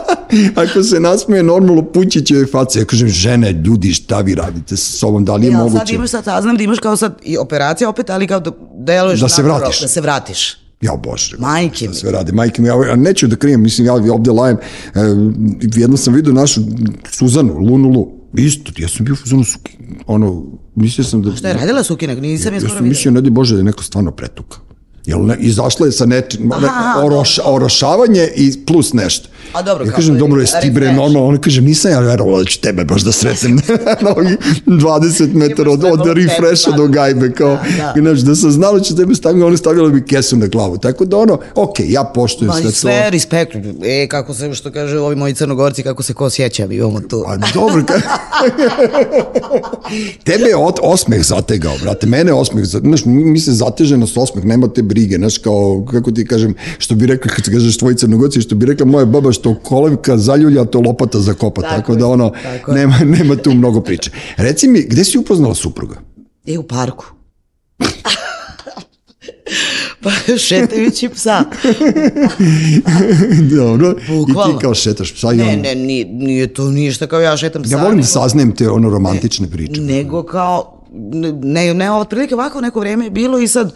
Ako 0.62 0.82
se 0.82 1.00
nasmeje 1.00 1.42
normalno 1.42 1.82
pući 1.82 2.24
će 2.24 2.34
joj 2.34 2.46
face. 2.46 2.78
Ja 2.78 2.84
kažem, 2.84 3.08
žene, 3.08 3.52
ljudi, 3.52 3.92
šta 3.92 4.20
vi 4.20 4.34
radite 4.34 4.76
sa 4.76 4.98
sobom? 4.98 5.24
Da 5.24 5.34
li 5.34 5.46
je 5.46 5.54
ali 5.54 5.64
moguće? 5.64 5.78
sad 5.78 5.90
imaš 5.90 6.10
sad, 6.10 6.24
saznam 6.24 6.56
da 6.56 6.62
imaš 6.62 6.78
kao 6.78 6.96
sad 6.96 7.18
i 7.22 7.38
operacija 7.38 7.88
opet, 7.88 8.10
ali 8.10 8.26
kao 8.26 8.40
da 8.40 8.50
deluješ 8.78 9.20
Da 9.20 9.28
se 9.28 9.42
vratiš. 9.42 9.80
Da 9.80 9.88
se 9.88 10.00
vratiš. 10.00 10.67
Ja, 10.80 10.92
bože. 10.98 11.36
Majke 11.38 11.88
mi. 11.88 11.94
sve 11.94 12.12
radi. 12.12 12.32
Majke 12.32 12.62
mi, 12.62 12.68
ja, 12.68 12.96
neću 12.96 13.26
da 13.26 13.36
krijem, 13.36 13.62
mislim, 13.62 13.86
ja 13.86 13.94
ovde 13.94 14.30
lajem. 14.30 14.56
E, 14.56 14.60
jedno 15.74 15.96
sam 15.96 16.14
vidio 16.14 16.32
našu 16.32 16.60
Suzanu, 17.10 17.54
Lunu 17.54 17.88
Lu. 17.88 18.12
Isto, 18.34 18.72
ja 18.78 18.88
sam 18.88 19.04
bio 19.04 19.12
u 19.12 19.16
fazonu, 19.16 19.44
su- 19.44 19.58
ono, 20.06 20.44
mislio 20.74 21.04
sam 21.04 21.22
da... 21.22 21.32
Šta 21.32 21.48
je 21.48 21.54
radila 21.54 21.82
Sukina? 21.82 22.14
Nisam 22.14 22.52
je 22.52 22.56
Ja 22.56 22.60
skoro 22.60 22.68
sam 22.68 22.76
videla. 22.76 22.88
mislio, 22.88 23.10
ne 23.10 23.20
di 23.20 23.30
Bože, 23.30 23.54
da 23.54 23.60
je 23.60 23.64
neko 23.64 23.82
stvarno 23.82 24.10
pretuka. 24.10 24.58
Jel 25.08 25.26
ne, 25.26 25.36
izašla 25.40 25.86
je 25.86 25.92
sa 25.92 26.06
nečim, 26.06 26.48
ne, 26.48 26.68
oroš, 27.04 27.38
orošavanje 27.44 28.28
i 28.36 28.64
plus 28.66 28.92
nešto. 28.92 29.28
A 29.52 29.62
dobro, 29.62 29.84
ja 29.84 29.90
kako 29.90 29.96
kažem, 29.96 30.14
je, 30.14 30.18
dobro, 30.18 30.40
jesi 30.40 30.54
ti 30.62 30.70
bre 30.70 30.92
normalno, 30.92 31.26
on 31.26 31.38
kaže, 31.40 31.60
nisam 31.60 31.90
ja 31.90 32.00
verovao 32.00 32.38
da 32.38 32.44
ću 32.44 32.60
tebe 32.60 32.84
baš 32.84 33.02
da 33.02 33.12
sretnem. 33.12 33.60
Na 34.00 34.10
ovih 34.16 34.36
20 34.66 35.34
metara 35.34 35.70
od, 35.70 35.84
od 35.84 36.06
refresha 36.06 36.70
do 36.70 36.86
gajbe, 36.86 37.32
kao, 37.32 37.58
Da, 37.94 38.00
da, 38.00 38.12
da 38.12 38.34
sam 38.34 38.50
znala 38.50 38.78
da 38.78 38.84
ću 38.84 38.96
tebe 38.96 39.14
staviti, 39.14 39.42
ona 39.42 39.56
stavila 39.56 39.88
bi 39.88 40.04
kesu 40.04 40.36
na 40.36 40.46
glavu, 40.46 40.78
tako 40.78 41.04
da 41.04 41.16
ono, 41.16 41.38
ok, 41.54 41.74
ja 41.80 42.04
poštujem 42.14 42.52
sve 42.52 42.62
to. 42.62 42.70
sve 42.70 43.10
respekt. 43.10 43.56
E, 43.84 44.06
kako 44.08 44.34
se, 44.34 44.54
što 44.54 44.72
kaže 44.72 44.98
ovi 44.98 45.16
moji 45.16 45.34
crnogorci, 45.34 45.82
kako 45.82 46.02
se 46.02 46.14
ko 46.14 46.30
sjeća, 46.30 46.66
mi 46.66 46.74
imamo 46.74 47.00
tu. 47.00 47.24
Pa 47.26 47.36
dobro, 47.36 47.84
ka... 47.86 47.94
tebe 50.24 50.44
je 50.44 50.56
od, 50.56 50.74
osmeh 50.82 51.24
zategao, 51.24 51.74
brate, 51.82 52.06
mene 52.06 52.32
osmeh, 52.32 52.64
znaš, 52.64 53.04
mi, 53.04 53.24
mi 53.24 53.38
se 53.38 53.52
zateženost 53.52 54.18
osmeh, 54.18 54.44
nema 54.44 54.68
te 54.68 54.82
brige, 54.98 55.16
znaš, 55.16 55.38
kao, 55.38 55.84
kako 55.90 56.12
ti 56.12 56.26
kažem, 56.26 56.54
što 56.78 56.94
bi 56.94 57.06
rekla, 57.06 57.30
kad 57.32 57.44
kažeš 57.44 57.78
tvoji 57.78 57.96
crnogorci, 57.96 58.40
što 58.40 58.54
bi 58.54 58.66
rekla 58.66 58.86
moja 58.86 59.04
baba, 59.04 59.32
što 59.32 59.54
kolevka 59.54 60.18
zaljulja, 60.18 60.64
to 60.64 60.80
lopata 60.80 61.20
zakopa, 61.20 61.62
tako, 61.62 61.74
Tako 61.76 61.94
da 61.94 62.06
ono, 62.06 62.32
tako 62.42 62.72
nema, 62.72 62.98
nema 63.04 63.36
tu 63.36 63.54
mnogo 63.54 63.80
priče. 63.80 64.10
Reci 64.36 64.68
mi, 64.68 64.82
gde 64.82 65.04
si 65.04 65.18
upoznala 65.18 65.54
supruga? 65.54 65.96
E, 66.46 66.58
u 66.58 66.62
parku. 66.62 67.04
pa 70.02 70.10
šetajući 70.38 71.08
psa. 71.08 71.44
Dobro, 73.56 73.94
i 74.08 74.26
Bukvalno. 74.26 74.54
ti 74.54 74.62
kao 74.62 74.74
šetaš 74.74 75.14
psa 75.14 75.32
i 75.32 75.36
Ne, 75.36 75.42
ono, 75.42 75.62
ne, 75.62 75.74
nije, 75.74 76.04
nije 76.04 76.46
to 76.46 76.70
ništa 76.70 77.06
kao 77.06 77.20
ja 77.20 77.36
šetam 77.36 77.62
psa. 77.62 77.76
ja 77.76 77.82
volim 77.82 78.00
da 78.00 78.06
saznajem 78.06 78.52
te 78.52 78.70
ono 78.70 78.90
romantične 78.90 79.50
priče. 79.50 79.80
nego 79.80 80.22
kao, 80.22 80.84
ne, 81.42 81.74
ne, 81.74 81.92
otprilike 81.92 82.34
ovako 82.34 82.60
neko 82.60 82.80
vreme 82.80 83.04
je 83.04 83.10
bilo 83.10 83.38
i 83.38 83.48
sad 83.48 83.72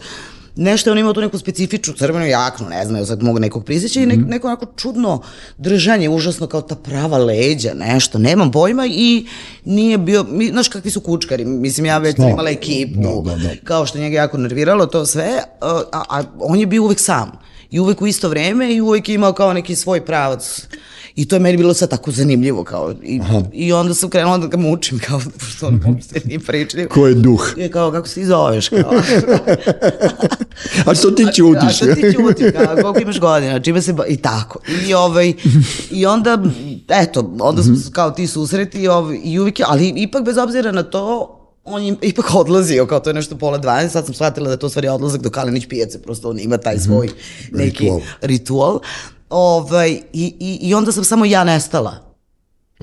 nešto 0.55 0.89
je 0.89 0.91
on 0.91 0.97
imao 0.97 1.13
tu 1.13 1.21
neku 1.21 1.37
specifičnu 1.37 1.93
crvenu 1.93 2.25
jaknu, 2.25 2.69
ne 2.69 2.85
znam, 2.85 2.97
ja 2.97 3.05
sad 3.05 3.23
mogu 3.23 3.39
nekog 3.39 3.65
prisjeća 3.65 3.99
i 3.99 4.05
ne, 4.05 4.15
Mhm. 4.15 4.29
neko 4.29 4.47
onako 4.47 4.65
čudno 4.67 5.21
držanje, 5.57 6.09
užasno 6.09 6.47
kao 6.47 6.61
ta 6.61 6.75
prava 6.75 7.17
leđa, 7.17 7.73
nešto, 7.75 8.17
nemam 8.17 8.51
pojma 8.51 8.87
i 8.87 9.25
nije 9.65 9.97
bio, 9.97 10.25
mi, 10.25 10.47
znaš 10.47 10.67
kakvi 10.67 10.91
su 10.91 11.01
kučkari, 11.01 11.45
mislim 11.45 11.85
ja 11.85 11.97
već 11.97 12.15
sam 12.15 12.23
Znam. 12.23 12.31
imala 12.31 12.49
ekipu, 12.49 12.99
Da, 13.23 13.31
da, 13.31 13.37
da. 13.37 13.49
kao 13.63 13.85
što 13.85 13.97
njega 13.97 14.15
jako 14.15 14.37
nerviralo 14.37 14.85
to 14.85 15.05
sve, 15.05 15.29
a, 15.61 15.81
a 16.09 16.23
on 16.39 16.59
je 16.59 16.65
bio 16.65 16.83
uvek 16.83 16.99
sam. 16.99 17.31
i 17.71 17.79
uvek 17.79 18.01
u 18.01 18.07
isto 18.07 18.29
vreme 18.29 18.73
i 18.73 18.81
uvek 18.81 19.09
je 19.09 19.15
imao 19.15 19.33
kao 19.33 19.53
neki 19.53 19.75
svoj 19.75 20.05
pravac. 20.05 20.61
I 21.15 21.27
to 21.27 21.35
je 21.35 21.39
meni 21.39 21.57
bilo 21.57 21.73
sad 21.73 21.89
tako 21.89 22.11
zanimljivo 22.11 22.63
kao 22.63 22.93
i, 23.03 23.21
i 23.53 23.73
onda 23.73 23.93
sam 23.93 24.09
krenula 24.09 24.37
da 24.37 24.47
ga 24.47 24.57
mučim 24.57 24.99
kao 24.99 25.21
pošto 25.39 25.67
on 25.67 25.81
uopšte 25.87 26.21
nije 26.25 26.39
pričljiv. 26.39 26.87
Ko 26.87 27.07
je 27.07 27.13
duh? 27.15 27.53
I 27.57 27.69
kao 27.69 27.91
kako 27.91 28.07
se 28.07 28.13
ti 28.13 28.25
zoveš 28.25 28.69
kao. 28.69 28.93
A 30.85 30.95
što 30.95 31.11
ti 31.11 31.25
ćutiš? 31.35 31.63
A 31.63 31.69
što 31.69 31.85
ti 31.85 32.01
ćutiš, 32.13 32.51
kao, 32.53 32.75
koliko 32.75 32.99
imaš 32.99 33.19
godina, 33.19 33.59
čime 33.59 33.81
se, 33.81 33.93
ba... 33.93 34.05
i 34.05 34.17
tako. 34.17 34.59
I, 34.87 34.93
ovaj, 34.93 35.33
I 35.91 36.05
onda, 36.05 36.43
eto, 36.89 37.35
onda 37.39 37.63
smo 37.63 37.75
kao 37.91 38.11
ti 38.11 38.27
susreti 38.27 38.81
i, 38.81 38.87
ovaj, 38.87 39.19
i 39.23 39.39
uvijek, 39.39 39.59
je- 39.59 39.65
ali 39.69 39.93
ipak 39.95 40.23
bez 40.23 40.37
obzira 40.37 40.71
na 40.71 40.83
to, 40.83 41.39
on 41.63 41.83
je 41.83 41.95
ipak 42.01 42.35
odlazio, 42.35 42.85
kao 42.85 42.99
to 42.99 43.09
je 43.09 43.13
nešto 43.13 43.37
pola 43.37 43.59
12, 43.59 43.89
sad 43.89 44.05
sam 44.05 44.13
shvatila 44.13 44.45
da 44.45 44.51
je 44.51 44.59
to 44.59 44.69
stvari 44.69 44.87
odlazak 44.87 45.21
do 45.21 45.29
Kalenić 45.29 45.67
pijace, 45.67 46.01
prosto 46.01 46.29
on 46.29 46.39
ima 46.39 46.57
taj 46.57 46.79
svoj 46.79 47.09
neki 47.51 47.83
Ritual. 47.83 47.99
ritual. 48.21 48.79
Ovaj, 49.35 49.91
i, 50.13 50.35
i, 50.39 50.59
I 50.61 50.73
onda 50.73 50.91
sam 50.91 51.03
samo 51.03 51.25
ja 51.25 51.43
nestala. 51.43 51.95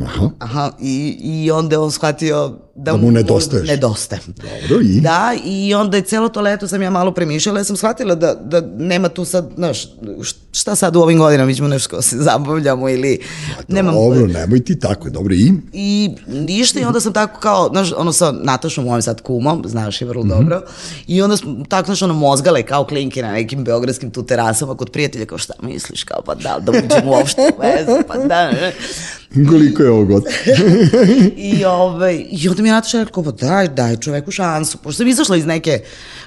Aha. 0.03 0.31
Aha, 0.39 0.73
i, 0.81 1.19
i 1.23 1.51
onda 1.51 1.81
on 1.81 1.91
shvatio 1.91 2.59
da, 2.85 2.93
Da 2.93 2.97
mu 2.97 3.11
nedostaješ. 3.11 3.69
Nedostajem. 3.69 4.23
Dobro, 4.37 4.83
i? 4.83 5.01
Da, 5.01 5.35
i 5.45 5.75
onda 5.75 5.97
je 5.97 6.03
celo 6.03 6.29
to 6.29 6.41
leto 6.41 6.69
sam 6.69 6.83
ja 6.83 6.91
malo 6.91 7.13
premišljala, 7.13 7.61
ja 7.61 7.65
sam 7.65 7.77
shvatila 7.77 8.15
da, 8.15 8.35
da 8.35 8.61
nema 8.79 9.09
tu 9.09 9.25
sad, 9.25 9.51
znaš, 9.57 9.89
šta 10.53 10.75
sad 10.75 10.97
u 10.97 11.01
ovim 11.01 11.19
godinama, 11.19 11.47
mi 11.47 11.55
ćemo 11.55 11.69
nešto 11.69 12.03
se 12.03 12.17
zabavljamo 12.17 12.89
ili 12.89 13.19
nemam... 13.69 13.95
Dobro, 13.95 14.27
nemoj 14.27 14.65
ti 14.65 14.79
tako, 14.79 15.11
dobro, 15.11 15.35
i? 15.35 15.53
I 15.73 16.11
ništa 16.27 16.81
i 16.81 16.85
onda 16.85 17.01
sam 17.01 17.13
tako 17.13 17.41
kao, 17.41 17.69
znaš, 17.69 17.93
ono 17.97 18.13
sa 18.13 18.33
Natašom, 18.33 18.85
mojim 18.85 19.03
sad 19.03 19.21
kumom, 19.21 19.63
znaš 19.67 20.01
je 20.01 20.07
vrlo 20.07 20.25
dobro, 20.25 20.63
i 21.07 21.23
onda 21.23 21.37
smo 21.37 21.65
tako, 21.69 21.87
znaš, 21.87 22.03
ono 22.03 22.15
mozgale 22.15 22.63
kao 22.63 22.85
klinke 22.85 23.23
na 23.23 23.33
nekim 23.33 23.65
beogradskim 23.65 24.11
tu 24.11 24.23
terasama 24.23 24.77
kod 24.77 24.91
prijatelja, 24.91 25.27
kao 25.27 25.39
šta 25.39 25.55
misliš, 25.63 26.05
kao 26.05 26.23
pa 26.27 26.35
da, 26.35 26.59
da 26.61 26.73
uđemo 26.73 27.11
uopšte 27.11 27.41
u 27.57 27.61
vezu, 27.63 28.03
pa 28.09 28.19
da. 28.19 28.51
Koliko 29.51 29.83
je 29.83 29.91
ovo 29.91 30.05
god? 30.05 30.25
I, 31.53 31.65
ovaj, 31.65 32.25
I 32.31 32.49
onda 32.49 32.63
mi 32.63 32.70
je 32.71 32.75
Nataša 32.75 33.03
rekao, 33.03 33.23
pa 33.23 33.31
daj, 33.31 33.69
daj 33.69 33.97
čoveku 33.97 34.31
šansu. 34.31 34.79
Pošto 34.79 34.97
sam 34.97 35.09
izašla 35.09 35.37
iz 35.37 35.47
neke 35.47 35.81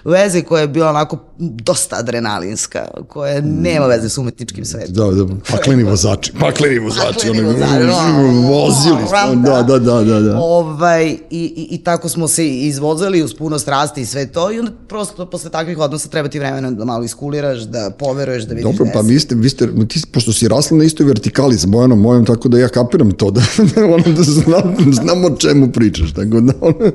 veze 0.06 0.42
koja 0.42 0.62
je 0.62 0.68
bila 0.68 0.90
onako 0.90 1.18
dosta 1.38 1.96
adrenalinska, 1.96 2.88
koja 3.08 3.42
nema 3.42 3.86
veze 3.86 4.10
s 4.10 4.18
umetničkim 4.18 4.66
svetom. 4.66 4.94
Da, 4.94 5.24
da, 5.24 5.36
pakleni 5.52 5.84
vozači, 5.84 6.34
pakleni 6.40 6.80
vozači, 6.80 7.30
ono, 7.30 7.44
vozači, 7.44 7.84
ono, 7.84 8.42
vozili 8.42 8.98
smo, 9.08 9.36
da, 9.36 9.64
da, 9.64 9.80
da, 9.80 10.04
da, 10.04 10.20
da. 10.20 10.40
Ovaj, 10.40 11.10
i, 11.10 11.18
i, 11.32 11.68
I 11.72 11.84
tako 11.84 12.10
smo 12.10 12.28
se 12.28 12.48
izvozali 12.48 13.24
uz 13.24 13.34
puno 13.34 13.60
strasti 13.60 14.02
i 14.02 14.06
sve 14.06 14.26
to 14.26 14.52
i 14.52 14.60
onda 14.60 14.72
prosto 14.88 15.26
posle 15.26 15.50
takvih 15.50 15.78
odnosa 15.78 16.10
treba 16.10 16.30
ti 16.30 16.40
vremena 16.40 16.72
da 16.72 16.86
malo 16.86 17.04
iskuliraš, 17.04 17.60
da 17.60 17.92
poveruješ, 18.00 18.44
da 18.44 18.54
vidiš 18.54 18.64
Dobro, 18.64 18.92
pa 18.94 19.00
vi 19.00 19.20
ste, 19.20 19.36
vi 19.36 19.50
ste, 19.50 19.68
ti, 19.88 20.02
pošto 20.12 20.34
si 20.34 20.48
rasla 20.48 20.78
na 20.78 20.84
istoj 20.84 21.06
vertikali 21.06 21.58
sa 21.58 21.68
Bojanom 21.68 22.02
mojom, 22.02 22.26
tako 22.26 22.50
da 22.50 22.60
ja 22.60 22.68
kapiram 22.68 23.12
to, 23.12 23.32
da, 23.36 23.42
ono, 23.78 24.16
da 24.18 24.24
znam, 24.24 24.76
znam 24.94 25.26
o 25.26 25.36
čemu 25.38 25.72
pričaš, 25.72 26.14
tako 26.14 26.23
da, 26.26 26.54
ono, 26.62 26.92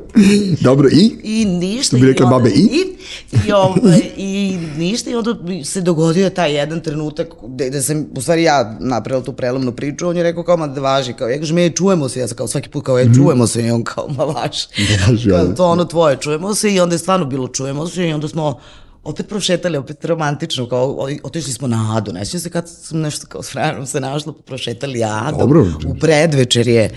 dobro, 0.60 0.88
i? 0.92 1.10
I 1.22 1.44
ništa. 1.44 1.82
Što 1.82 1.96
bi 1.96 2.06
rekle 2.06 2.26
onda- 2.26 2.38
babe, 2.38 2.50
i? 2.50 2.62
I, 2.62 3.48
i, 3.48 3.52
ovaj, 3.52 4.00
I 4.16 4.58
ništa 4.76 5.10
i 5.10 5.14
onda 5.14 5.34
se 5.64 5.80
dogodio 5.80 6.30
taj 6.30 6.54
jedan 6.54 6.80
trenutak 6.80 7.28
gde, 7.48 7.68
gde 7.68 7.82
sam, 7.82 8.06
u 8.16 8.20
stvari 8.20 8.42
ja 8.42 8.76
napravila 8.80 9.24
tu 9.24 9.32
prelomnu 9.32 9.72
priču, 9.72 10.08
on 10.08 10.16
je 10.16 10.22
rekao 10.22 10.42
kao, 10.42 10.56
ma 10.56 10.66
da 10.66 10.80
važi, 10.80 11.12
kao, 11.12 11.28
ja 11.28 11.38
kažem, 11.38 11.58
je, 11.58 11.70
čujemo 11.70 12.08
se, 12.08 12.20
ja 12.20 12.28
sam 12.28 12.36
kao 12.36 12.46
svaki 12.48 12.68
put 12.68 12.84
kao, 12.84 12.98
je, 12.98 13.10
čujemo 13.14 13.46
se, 13.46 13.66
i 13.66 13.70
on 13.70 13.84
kao, 13.84 14.08
ma 14.08 14.24
važi. 14.24 14.66
Važi, 15.08 15.30
Kao, 15.30 15.46
to 15.46 15.66
ono 15.66 15.84
tvoje, 15.84 16.16
čujemo 16.16 16.54
se 16.54 16.74
i 16.74 16.80
onda 16.80 16.94
je 16.94 16.98
stvarno 16.98 17.26
bilo 17.26 17.48
čujemo 17.48 17.86
se 17.86 18.08
i 18.08 18.12
onda 18.12 18.28
smo 18.28 18.58
opet 19.04 19.28
prošetali, 19.28 19.76
opet 19.76 20.04
romantično, 20.04 20.68
kao 20.68 20.98
otišli 21.22 21.52
smo 21.52 21.68
na 21.68 21.94
Adu, 21.96 22.12
ne 22.12 22.24
sjećam 22.24 22.40
se 22.40 22.50
kad 22.50 22.64
sam 22.82 23.00
nešto 23.00 23.26
kao 23.26 23.42
s 23.42 23.50
frajerom 23.52 23.86
se 23.86 24.00
našla, 24.00 24.32
pa 24.32 24.42
prošetali 24.42 25.04
Adu, 25.04 25.38
Dobro. 25.38 25.66
u 25.86 25.94
predvečerje. 25.94 26.90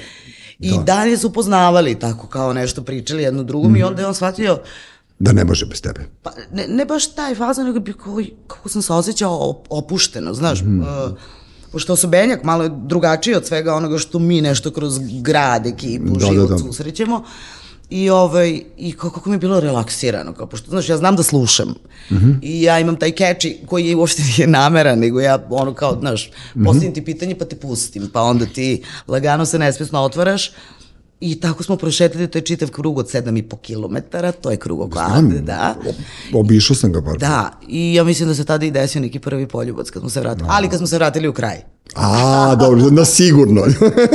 I 0.61 0.73
dalje 0.79 1.17
su 1.17 1.29
poznavali, 1.31 1.95
tako 1.95 2.27
kao 2.27 2.53
nešto 2.53 2.81
pričali 2.83 3.23
jedno 3.23 3.43
drugom 3.43 3.75
i 3.75 3.83
onda 3.83 4.01
je 4.01 4.07
on 4.07 4.15
shvatio, 4.15 4.59
Da 5.19 5.31
ne 5.31 5.43
može 5.43 5.65
bez 5.65 5.81
tebe. 5.81 5.99
pa 6.23 6.31
ne, 6.51 6.67
ne 6.67 6.85
baš 6.85 7.07
taj 7.07 7.35
faza, 7.35 7.63
nego 7.63 7.79
bi 7.79 7.93
kao, 7.93 8.17
kako 8.47 8.69
sam 8.69 8.81
se 8.81 8.93
osjećao 8.93 9.31
op- 9.31 9.65
opušteno, 9.71 10.33
znaš, 10.33 10.61
Mhm. 10.61 10.79
uh, 10.79 10.87
pošto 11.71 11.93
osobenjak 11.93 12.43
malo 12.43 12.63
je 12.63 12.71
drugačiji 12.77 13.35
od 13.35 13.45
svega 13.45 13.75
onoga 13.75 13.97
što 13.97 14.19
mi 14.19 14.41
nešto 14.41 14.71
kroz 14.71 14.99
grad, 15.21 15.67
ekipu, 15.67 16.05
Da, 16.07 16.19
da, 16.19 16.25
život 16.27 16.49
da. 16.49 16.57
susrećemo. 16.57 17.23
I, 17.91 18.09
ovaj, 18.09 18.61
i 18.77 18.91
kako, 18.91 19.09
kako 19.09 19.29
mi 19.29 19.35
je 19.35 19.39
bilo 19.39 19.59
relaksirano, 19.59 20.33
kao, 20.33 20.47
pošto, 20.47 20.69
znaš, 20.69 20.89
ja 20.89 20.97
znam 20.97 21.15
da 21.15 21.23
slušam. 21.23 21.73
Mhm. 22.11 22.31
I 22.41 22.61
ja 22.61 22.79
imam 22.79 22.95
taj 22.95 23.11
catchy 23.11 23.65
koji 23.65 23.87
je 23.87 23.95
uopšte 23.95 24.23
nije 24.23 24.47
nameran, 24.47 24.99
nego 24.99 25.19
ja 25.19 25.47
ono 25.49 25.73
kao, 25.73 25.97
znaš, 25.99 26.31
Mhm. 26.55 26.65
postavim 26.65 26.93
ti 26.93 27.05
pitanje 27.05 27.35
pa 27.35 27.45
te 27.45 27.55
pustim, 27.55 28.09
pa 28.13 28.21
onda 28.21 28.45
ti 28.45 28.83
lagano 29.07 29.45
se 29.45 29.59
nesvesno 29.59 29.99
otvaraš 30.01 30.51
I 31.21 31.39
tako 31.39 31.63
smo 31.63 31.75
prošetali, 31.77 32.27
to 32.27 32.37
je 32.37 32.41
čitav 32.41 32.69
krug 32.69 32.97
od 32.97 33.07
7,5 33.07 33.57
km, 33.57 33.95
to 34.41 34.51
je 34.51 34.57
krug 34.57 34.81
oko 34.81 34.99
Ade, 34.99 35.39
da. 35.41 35.75
Obišao 36.33 36.75
sam 36.75 36.91
ga 36.91 37.01
par. 37.01 37.17
Da, 37.17 37.59
i 37.67 37.93
ja 37.93 38.03
mislim 38.03 38.29
da 38.29 38.35
se 38.35 38.45
tada 38.45 38.65
i 38.65 38.71
desio 38.71 39.01
neki 39.01 39.19
prvi 39.19 39.47
poljubac 39.47 39.89
kad 39.89 40.01
smo 40.01 40.09
se 40.09 40.19
vratili, 40.19 40.47
ali 40.49 40.69
kad 40.69 40.77
smo 40.77 40.87
se 40.87 40.97
vratili 40.97 41.27
u 41.27 41.33
kraj. 41.33 41.61
A, 41.95 42.55
dobro, 42.55 42.89
na 42.89 43.05
sigurno. 43.05 43.61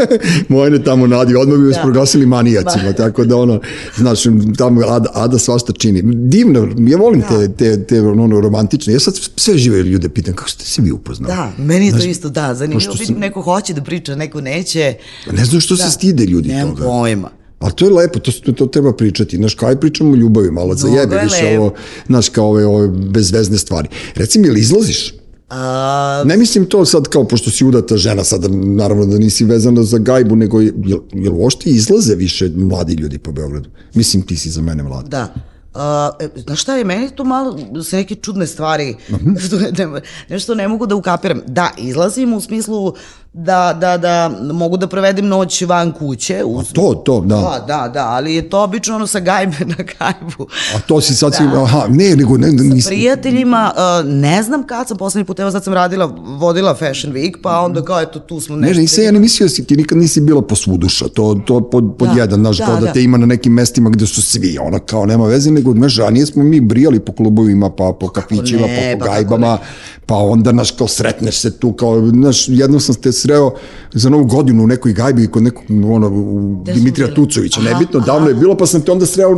Mojne 0.49 0.85
tamo 0.85 1.07
nadi, 1.07 1.35
odmah 1.35 1.59
bi 1.59 1.67
vas 1.67 1.75
Da. 1.75 1.83
proglasili 1.83 2.27
manijacima, 2.27 2.93
tako 2.93 3.25
da 3.25 3.37
ono, 3.37 3.61
znaš, 3.97 4.23
tamo 4.59 4.81
Ada, 4.83 5.11
Ada 5.15 5.39
svašta 5.39 5.73
čini. 5.73 6.03
Divno, 6.05 6.69
ja 6.81 6.99
volim 6.99 7.23
te, 7.23 7.49
te, 7.51 7.85
te 7.85 8.01
ono, 8.01 8.41
romantične, 8.41 8.93
ja 8.93 9.01
sad 9.01 9.15
sve 9.37 9.59
žive 9.59 9.83
ljude 9.83 10.09
pitam, 10.09 10.35
kako 10.35 10.51
ste 10.51 10.65
se 10.65 10.83
vi 10.83 10.93
upoznali? 10.93 11.35
Da, 11.35 11.53
meni 11.59 11.87
je 11.87 11.93
to 11.93 11.99
Znaš, 11.99 12.11
isto, 12.11 12.29
da, 12.29 12.55
zanimljivo, 12.55 12.97
sam- 12.97 13.17
neko 13.17 13.43
hoće 13.43 13.75
da 13.75 13.83
priča, 13.83 14.15
neko 14.15 14.41
neće. 14.41 14.95
Ne 15.33 15.45
znam 15.45 15.61
što 15.61 15.77
se 15.77 15.91
stide 15.91 16.25
ljudi 16.25 16.49
Nemam 16.49 16.71
toga. 16.71 16.85
pojma. 16.85 17.31
Ali 17.59 17.73
to 17.73 17.85
je 17.85 17.91
lepo, 17.93 18.19
to, 18.19 18.33
to, 18.33 18.53
to 18.53 18.67
treba 18.67 18.93
pričati. 18.93 19.37
Znaš, 19.37 19.55
kao 19.55 19.73
i 19.73 19.77
pričamo 19.77 20.13
o 20.13 20.17
ljubavi, 20.17 20.51
malo 20.51 20.75
za 20.75 20.89
jebe, 20.89 21.17
je 21.17 21.23
više 21.23 21.59
ovo, 21.59 21.75
znaš, 22.07 22.29
kao 22.29 22.49
ove, 22.49 22.67
ove 22.67 22.89
bezvezne 22.89 23.59
stvari. 23.59 23.89
Reci 24.15 24.39
mi, 24.39 24.49
ili 24.49 24.61
izlaziš? 24.61 25.15
A, 25.51 26.23
Ne 26.27 26.37
mislim 26.37 26.67
to 26.67 26.85
sad 26.85 27.09
kao, 27.09 27.25
pošto 27.25 27.51
si 27.51 27.65
udata 27.65 27.97
žena, 27.97 28.25
sad 28.25 28.45
naravno 28.51 29.07
da 29.07 29.19
nisi 29.19 29.45
vezana 29.45 29.83
za 29.83 29.99
gajbu, 29.99 30.37
nego 30.37 30.61
je, 30.61 30.73
jel, 30.85 30.99
jel 31.13 31.35
uopšte 31.35 31.71
izlaze 31.71 32.15
više 32.15 32.51
mladi 32.57 32.95
ljudi 32.95 33.19
po 33.19 33.33
Beogradu? 33.33 33.69
Mislim, 33.95 34.23
ti 34.23 34.37
si 34.37 34.51
za 34.51 34.63
mene 34.63 34.83
mlad. 34.83 35.09
da. 35.09 35.35
A, 35.75 36.11
e, 36.21 36.29
znaš 36.37 36.63
šta 36.63 36.77
je, 36.77 36.85
meni 36.85 37.11
tu 37.11 37.25
malo 37.25 37.59
se 37.83 37.97
neke 37.97 38.15
čudne 38.15 38.47
stvari, 38.47 38.97
što 39.47 39.59
ne, 39.59 39.71
ne, 39.71 40.01
nešto 40.29 40.55
ne 40.55 40.69
mogu 40.69 40.87
da 40.87 40.95
ukapiram. 40.95 41.41
Da, 41.47 41.71
izlazim 41.79 42.33
u 42.33 42.41
smislu 42.41 42.95
da, 43.38 43.77
da, 43.81 43.99
da 43.99 44.31
mogu 44.53 44.77
da 44.77 44.87
provedem 44.87 45.29
noć 45.29 45.62
van 45.62 45.92
kuće. 45.92 46.44
Uz, 46.44 46.72
To, 46.72 46.94
to, 46.94 47.20
da. 47.20 47.37
Da, 47.37 47.64
da, 47.66 47.88
da, 47.88 48.09
ali 48.09 48.35
je 48.35 48.51
to 48.51 48.62
obično 48.62 48.94
ono 48.94 49.07
sa 49.07 49.20
gajbe 49.20 49.57
na 49.61 49.75
gajbu. 49.77 50.46
A 50.77 50.81
to 50.87 51.01
si 51.01 51.14
sad 51.14 51.35
si, 51.35 51.42
aha, 51.57 51.87
ne, 51.88 52.16
nego 52.16 52.38
ne, 52.38 52.53
ne 52.53 52.62
nisam, 52.62 52.90
prijateljima, 52.90 53.72
uh, 53.77 54.11
ne 54.11 54.42
znam 54.42 54.66
kad 54.66 54.88
sam 54.88 54.96
poslednji 54.96 55.25
put, 55.25 55.40
evo 55.40 55.51
sad 55.51 55.64
sam 55.64 55.75
radila, 55.75 56.07
vodila 56.38 56.75
Fashion 56.75 57.12
Week, 57.12 57.35
pa 57.42 57.61
onda 57.61 57.85
kao 57.85 58.01
eto 58.01 58.18
tu 58.18 58.40
smo 58.40 58.57
Ne, 58.57 58.66
nešto. 58.66 58.81
nisam 58.81 59.05
ja 59.05 59.12
ne 59.12 59.18
mislio 59.18 59.44
da 59.44 59.51
si 59.51 59.64
ti 59.64 59.77
nikad 59.77 59.99
nisi 59.99 60.20
bila 60.20 60.42
posvuduša, 60.42 61.09
to, 61.09 61.40
to 61.46 61.70
pod, 61.70 61.94
pod 61.99 62.09
Da, 62.09 62.20
jedan, 62.20 62.40
znaš, 62.40 62.59
da, 62.59 62.66
kao 62.66 62.75
da, 62.75 62.87
da. 62.87 62.92
te 62.92 63.03
ima 63.03 63.18
na 63.18 63.27
nekim 63.27 63.53
mestima 63.53 63.90
gde 63.90 64.07
su 64.07 64.22
svi, 64.22 64.59
ona 64.61 64.79
kao 64.79 65.07
nema 65.07 65.27
veze, 65.27 65.51
nego, 65.51 65.72
znaš, 65.72 65.96
ranije 65.96 66.27
smo 66.27 66.44
mi 66.44 66.61
brijali 66.61 67.01
po 67.01 67.12
klubovima, 67.12 67.70
pa 67.70 67.92
po 68.01 68.09
kafićima, 68.09 68.66
ne, 68.66 68.77
pa 68.77 68.99
po 68.99 68.99
pa 68.99 69.05
kako 69.05 69.14
gajbama, 69.14 69.59
pa 70.07 70.14
onda, 70.14 70.51
znaš, 70.51 70.70
kao 70.70 70.88
sretneš 70.88 71.38
se 71.38 71.59
tu, 71.59 71.72
kao, 71.72 72.09
znaš, 72.09 72.49
jednom 72.49 72.81
sam 72.81 72.94
te 72.94 73.12
sreo 73.27 73.51
za 73.93 74.11
novu 74.11 74.25
godinu 74.27 74.65
u 74.65 74.67
nekoj 74.67 74.93
gajbi 74.93 75.27
kod 75.27 75.43
nekog, 75.43 75.62
ono, 75.87 76.09
smo 76.09 76.75
Dimitrija? 76.75 77.15
Tucovića, 77.15 77.61
Aha, 77.61 77.71
nebitno, 77.71 77.99
aha. 77.99 78.07
davno 78.07 78.29
je 78.29 78.35
bilo, 78.35 78.57
pa 78.57 78.67
sam 78.67 78.81
te 78.81 78.93
onda 78.93 79.07
sreo 79.07 79.35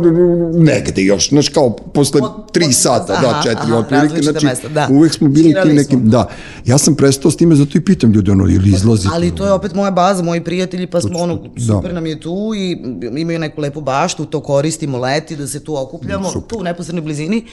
negde 0.53 1.01
još, 1.03 1.29
znaš, 1.29 1.49
kao, 1.49 1.69
posle 1.69 2.21
Od- 2.21 2.51
tri 2.51 2.65
od- 2.65 2.73
sata, 2.73 3.21
da, 3.21 3.29
aha, 3.29 3.41
četiri, 3.43 3.57
aha, 3.63 3.77
otprilike, 3.77 4.07
različita 4.07 4.31
znači, 4.31 4.45
mesta, 4.45 4.67
da. 4.69 4.87
uvek 4.91 5.13
smo 5.13 5.27
bili 5.29 5.55
tim 5.63 5.75
nekim, 5.75 5.99
smo. 5.99 6.09
da, 6.09 6.27
ja 6.65 6.77
sam 6.77 6.95
prestao 6.95 7.31
s 7.31 7.37
time, 7.37 7.55
zato 7.55 7.77
i 7.77 7.81
pitam 7.81 8.11
ljude, 8.11 8.31
ono, 8.31 8.43
ili 8.45 8.69
izlazite, 8.69 9.09
Ali 9.13 9.31
to 9.31 9.45
je 9.45 9.51
opet 9.51 9.73
moja 9.73 9.91
baza, 9.91 10.23
moji 10.23 10.43
prijatelji, 10.43 10.87
pa 10.87 11.01
smo 11.01 11.19
ono, 11.19 11.35
Da. 11.35 11.61
super 11.67 11.93
nam 11.93 12.05
je 12.05 12.19
tu 12.19 12.35
i 12.57 12.77
imaju 13.13 13.39
neku 13.39 13.61
lepu 13.61 13.81
baštu, 13.81 14.25
to 14.25 14.39
koristimo 14.41 14.97
leti, 14.97 15.35
da 15.35 15.47
se 15.47 15.59
tu 15.59 15.77
okupljamo, 15.77 16.31
tu 16.41 16.59
u 16.59 16.63
neposrednoj 16.63 17.01
blizini 17.01 17.45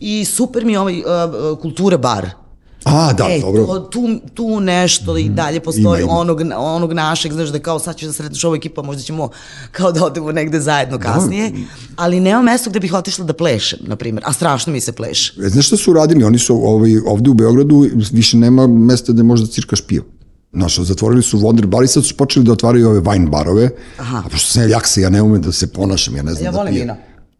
i 0.00 0.24
super 0.24 0.64
mi 0.64 0.72
je 0.72 0.80
ovaj 0.80 0.94
uh, 0.94 1.04
uh, 1.52 1.58
kultura 1.58 1.96
bar. 1.98 2.43
A, 2.84 3.12
da, 3.12 3.24
e, 3.26 3.40
dobro. 3.40 3.64
to- 3.64 3.80
tu, 3.80 4.00
tu 4.34 4.60
nešto 4.60 5.16
i 5.16 5.28
dalje 5.28 5.60
postoji 5.60 5.84
Ima, 5.96 6.00
ima. 6.02 6.12
onog, 6.12 6.40
onog 6.56 6.92
našeg, 6.92 7.32
znaš 7.32 7.48
da 7.48 7.58
kao 7.58 7.78
sad 7.78 7.96
ćeš 7.96 8.06
da 8.06 8.12
sretneš 8.12 8.44
ovu 8.44 8.54
ekipu, 8.54 8.80
a 8.80 8.84
možda 8.84 9.02
ćemo 9.02 9.28
kao 9.72 9.92
da 9.92 10.04
odemo 10.04 10.32
negde 10.32 10.60
zajedno 10.60 10.98
kasnije, 10.98 11.52
ali 11.96 12.20
nema 12.20 12.42
mesta 12.42 12.70
gde 12.70 12.80
bih 12.80 12.94
otišla 12.94 13.24
da 13.24 13.32
plešem, 13.34 13.78
na 13.82 13.96
primjer, 13.96 14.24
a 14.26 14.32
strašno 14.32 14.72
mi 14.72 14.80
se 14.80 14.92
pleše. 14.92 15.32
E, 15.38 15.48
Znaš 15.48 15.66
šta 15.66 15.76
su 15.76 15.90
uradili? 15.90 16.24
Oni 16.24 16.38
su 16.38 16.56
ovaj, 16.64 16.90
ovde 16.98 17.30
u 17.30 17.34
Beogradu 17.34 17.86
više 18.12 18.36
nema 18.36 18.66
mesta 18.66 19.12
gde 19.12 19.22
možda 19.22 19.46
cirkaš 19.46 19.80
pivo. 19.80 20.04
Znaš, 20.52 20.78
zatvorili 20.78 21.22
su 21.22 21.38
Wonder 21.38 21.66
bar 21.66 21.82
i 21.82 21.88
sad 21.88 22.04
su 22.04 22.14
počeli 22.16 22.44
da 22.44 22.52
otvaraju 22.52 22.88
ove 22.88 23.00
wine 23.00 23.28
barove. 23.28 23.70
Aha. 23.98 24.22
A 24.26 24.28
pošto 24.28 24.50
sam 24.50 24.62
ja 24.62 24.68
jaksa, 24.68 25.00
ja 25.00 25.10
ne 25.10 25.22
umem 25.22 25.42
da 25.42 25.52
se 25.52 25.66
ponašam, 25.66 26.16
ja 26.16 26.22
ne 26.22 26.32
znam 26.32 26.44
Ja 26.44 26.50
da 26.50 26.58
volim 26.58 26.72
pijem. 26.72 26.82
vino. 26.82 26.96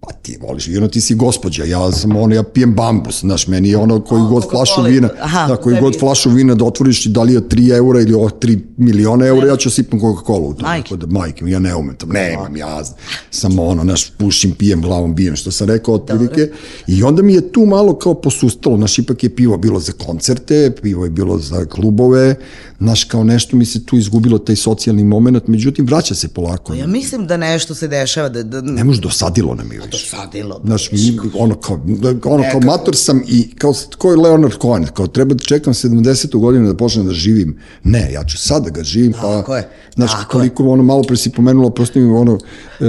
Pa 0.06 0.12
ti 0.12 0.38
voliš 0.40 0.66
vino, 0.66 0.88
ti 0.88 1.00
si 1.00 1.14
gospođa, 1.14 1.64
ja 1.64 1.92
sam 1.92 2.16
ono, 2.16 2.34
ja 2.34 2.42
pijem 2.42 2.74
bambus, 2.74 3.20
znaš, 3.20 3.46
meni 3.46 3.68
je 3.68 3.76
ono 3.76 4.00
koju 4.00 4.22
O, 4.22 4.28
god 4.28 4.50
flašu 4.50 4.80
je- 4.80 4.90
vina, 4.90 5.08
aha, 5.20 5.46
da, 5.46 5.56
koju 5.56 5.76
god 5.80 5.98
flašu 5.98 6.30
vina 6.30 6.54
da 6.54 6.64
otvoriš 6.64 7.06
i 7.06 7.08
da 7.08 7.22
li 7.22 7.34
je 7.34 7.40
3 7.40 7.72
eura 7.72 8.00
ili 8.00 8.14
o 8.14 8.28
3 8.30 8.58
miliona 8.76 9.26
eura, 9.26 9.46
ja 9.46 9.56
ću 9.56 9.70
sipam 9.70 10.00
Coca-Cola 10.00 10.38
u 10.40 10.54
to. 10.54 10.62
Majke. 10.62 10.82
Tako 10.82 10.96
da, 10.96 11.06
majke, 11.08 11.44
ja 11.44 11.58
ne 11.58 11.74
umem 11.74 11.96
to, 11.96 12.06
nemam, 12.06 12.56
ja 12.56 12.82
samo 13.30 13.64
ono, 13.64 13.82
znaš, 13.82 14.10
pušim, 14.10 14.52
pijem, 14.52 14.82
glavom 14.82 15.14
bijem, 15.14 15.36
što 15.36 15.50
sam 15.50 15.68
rekao 15.68 15.94
otprilike. 15.94 16.48
I 16.86 17.02
onda 17.02 17.22
mi 17.22 17.34
je 17.34 17.52
tu 17.52 17.60
malo 17.60 17.94
kao 17.94 18.14
posustalo, 18.14 18.76
znaš, 18.76 18.98
ipak 18.98 19.24
je 19.24 19.30
pivo 19.30 19.56
bilo 19.56 19.80
za 19.80 19.92
koncerte, 19.94 20.72
pivo 20.82 21.04
je 21.04 21.10
bilo 21.10 21.38
za 21.38 21.64
klubove, 21.64 22.34
znaš, 22.78 23.04
kao 23.04 23.24
nešto 23.24 23.56
mi 23.56 23.64
se 23.64 23.84
tu 23.84 23.96
izgubilo 23.96 24.38
taj 24.38 24.56
socijalni 24.56 25.04
moment, 25.04 25.46
međutim, 25.46 25.86
vraća 25.86 26.14
se 26.14 26.28
polako. 26.28 26.74
Ja 26.74 26.86
mislim 26.86 27.26
da 27.26 27.36
nešto 27.36 27.74
se 27.74 27.88
dešava, 27.88 28.28
da, 28.28 28.42
da 28.42 28.60
Ne 28.60 28.84
može, 28.84 29.00
dosadilo 29.00 29.54
nam 29.54 29.72
je. 29.72 29.80
Sadilo. 29.98 30.60
Znaš, 30.64 30.92
mi, 30.92 31.18
ono 31.34 31.54
kao, 31.54 31.80
ono 32.24 32.44
kao 32.52 32.60
mator 32.60 32.96
sam 32.96 33.22
i 33.28 33.50
kao, 33.58 33.72
ko 33.98 34.10
je 34.10 34.16
Leonard 34.16 34.52
Cohen, 34.62 34.86
kao 34.94 35.06
treba 35.06 35.34
da 35.34 35.44
čekam 35.44 35.74
70. 35.74 36.38
godinu 36.38 36.66
da 36.66 36.76
počnem 36.76 37.06
da 37.06 37.12
živim. 37.12 37.58
Ne, 37.84 38.12
ja 38.12 38.24
ću 38.24 38.38
sad 38.38 38.64
da 38.64 38.70
ga 38.70 38.82
živim, 38.82 39.12
pa, 39.12 39.20
Tako 39.20 39.56
je, 39.56 39.68
znaš, 39.94 40.10
tako 40.12 40.30
koliko 40.30 40.68
ono, 40.68 40.82
malo 40.82 41.02
pre 41.02 41.16
si 41.16 41.30
pomenula, 41.30 41.70
prosto 41.70 41.98
mi 41.98 42.06
ono, 42.06 42.38
e, 42.80 42.84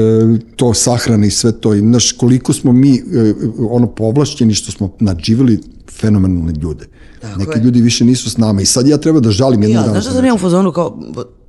to 0.56 0.74
sahrane 0.74 1.28
i 1.28 1.32
sve 1.32 1.51
to, 1.51 1.74
i 1.74 1.80
znaš, 1.80 2.12
koliko 2.12 2.53
smo 2.53 2.72
mi, 2.74 2.95
e, 2.95 3.01
ono, 3.70 3.88
povlašćeni 3.88 4.53
što 4.53 4.72
smo 4.72 4.95
nadživjeli 4.99 5.62
fenomenalne 5.91 6.53
ljude. 6.62 6.86
Tako 7.22 7.39
Neki 7.39 7.60
je. 7.60 7.64
ljudi 7.64 7.82
više 7.82 8.06
nisu 8.06 8.30
s 8.30 8.38
nama 8.38 8.62
i 8.62 8.66
sad 8.66 8.88
ja 8.88 8.97
treba 8.97 9.20
da 9.20 9.32
žalim 9.32 9.64
jednog 9.64 9.76
Ja, 9.76 9.82
dana. 9.82 9.93
znaš 9.93 10.03
što 10.03 10.14
sam 10.14 10.26
ja 10.26 10.34
u 10.34 10.38
fazonu 10.38 10.72
kao, 10.72 10.99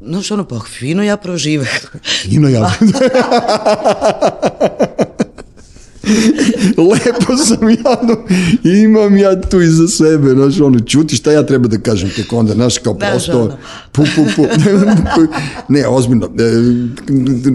znaš 0.00 0.30
ono, 0.30 0.44
pa 0.44 0.60
fino 0.78 1.02
ja 1.02 1.16
prožive. 1.16 1.66
Ino 2.30 2.48
ja. 2.48 2.72
Lepo 6.90 7.36
sam 7.36 7.68
ja, 7.70 8.00
no, 8.02 8.16
imam 8.70 9.16
ja 9.16 9.40
tu 9.40 9.60
iza 9.60 9.88
sebe, 9.88 10.30
znaš, 10.30 10.60
ono, 10.60 10.80
čuti 10.80 11.16
šta 11.16 11.32
ja 11.32 11.46
treba 11.46 11.68
da 11.68 11.78
kažem 11.78 12.10
tek 12.16 12.32
onda, 12.32 12.52
znaš, 12.52 12.78
kao 12.78 12.94
prosto, 12.94 13.40
ono. 13.40 13.56
pu, 13.92 14.02
pu, 14.02 14.24
pu, 14.36 14.42
ne, 15.72 15.86
ozbiljno, 15.88 16.26
e, 16.26 16.52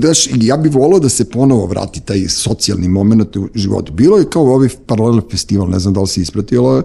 znaš, 0.02 0.28
ja 0.36 0.58
bih 0.58 0.74
volao 0.74 1.00
da 1.00 1.10
se 1.10 1.30
ponovo 1.30 1.66
vrati 1.66 2.02
taj 2.02 2.28
socijalni 2.28 2.88
moment 2.88 3.36
u 3.36 3.48
životu. 3.56 3.94
Bilo 3.94 4.18
je 4.18 4.30
kao 4.30 4.44
ovaj 4.44 4.70
paralel 4.86 5.22
festival, 5.32 5.70
ne 5.70 5.80
znam 5.80 5.94
da 5.94 6.02
li 6.02 6.08
si 6.08 6.22
ispratila, 6.22 6.84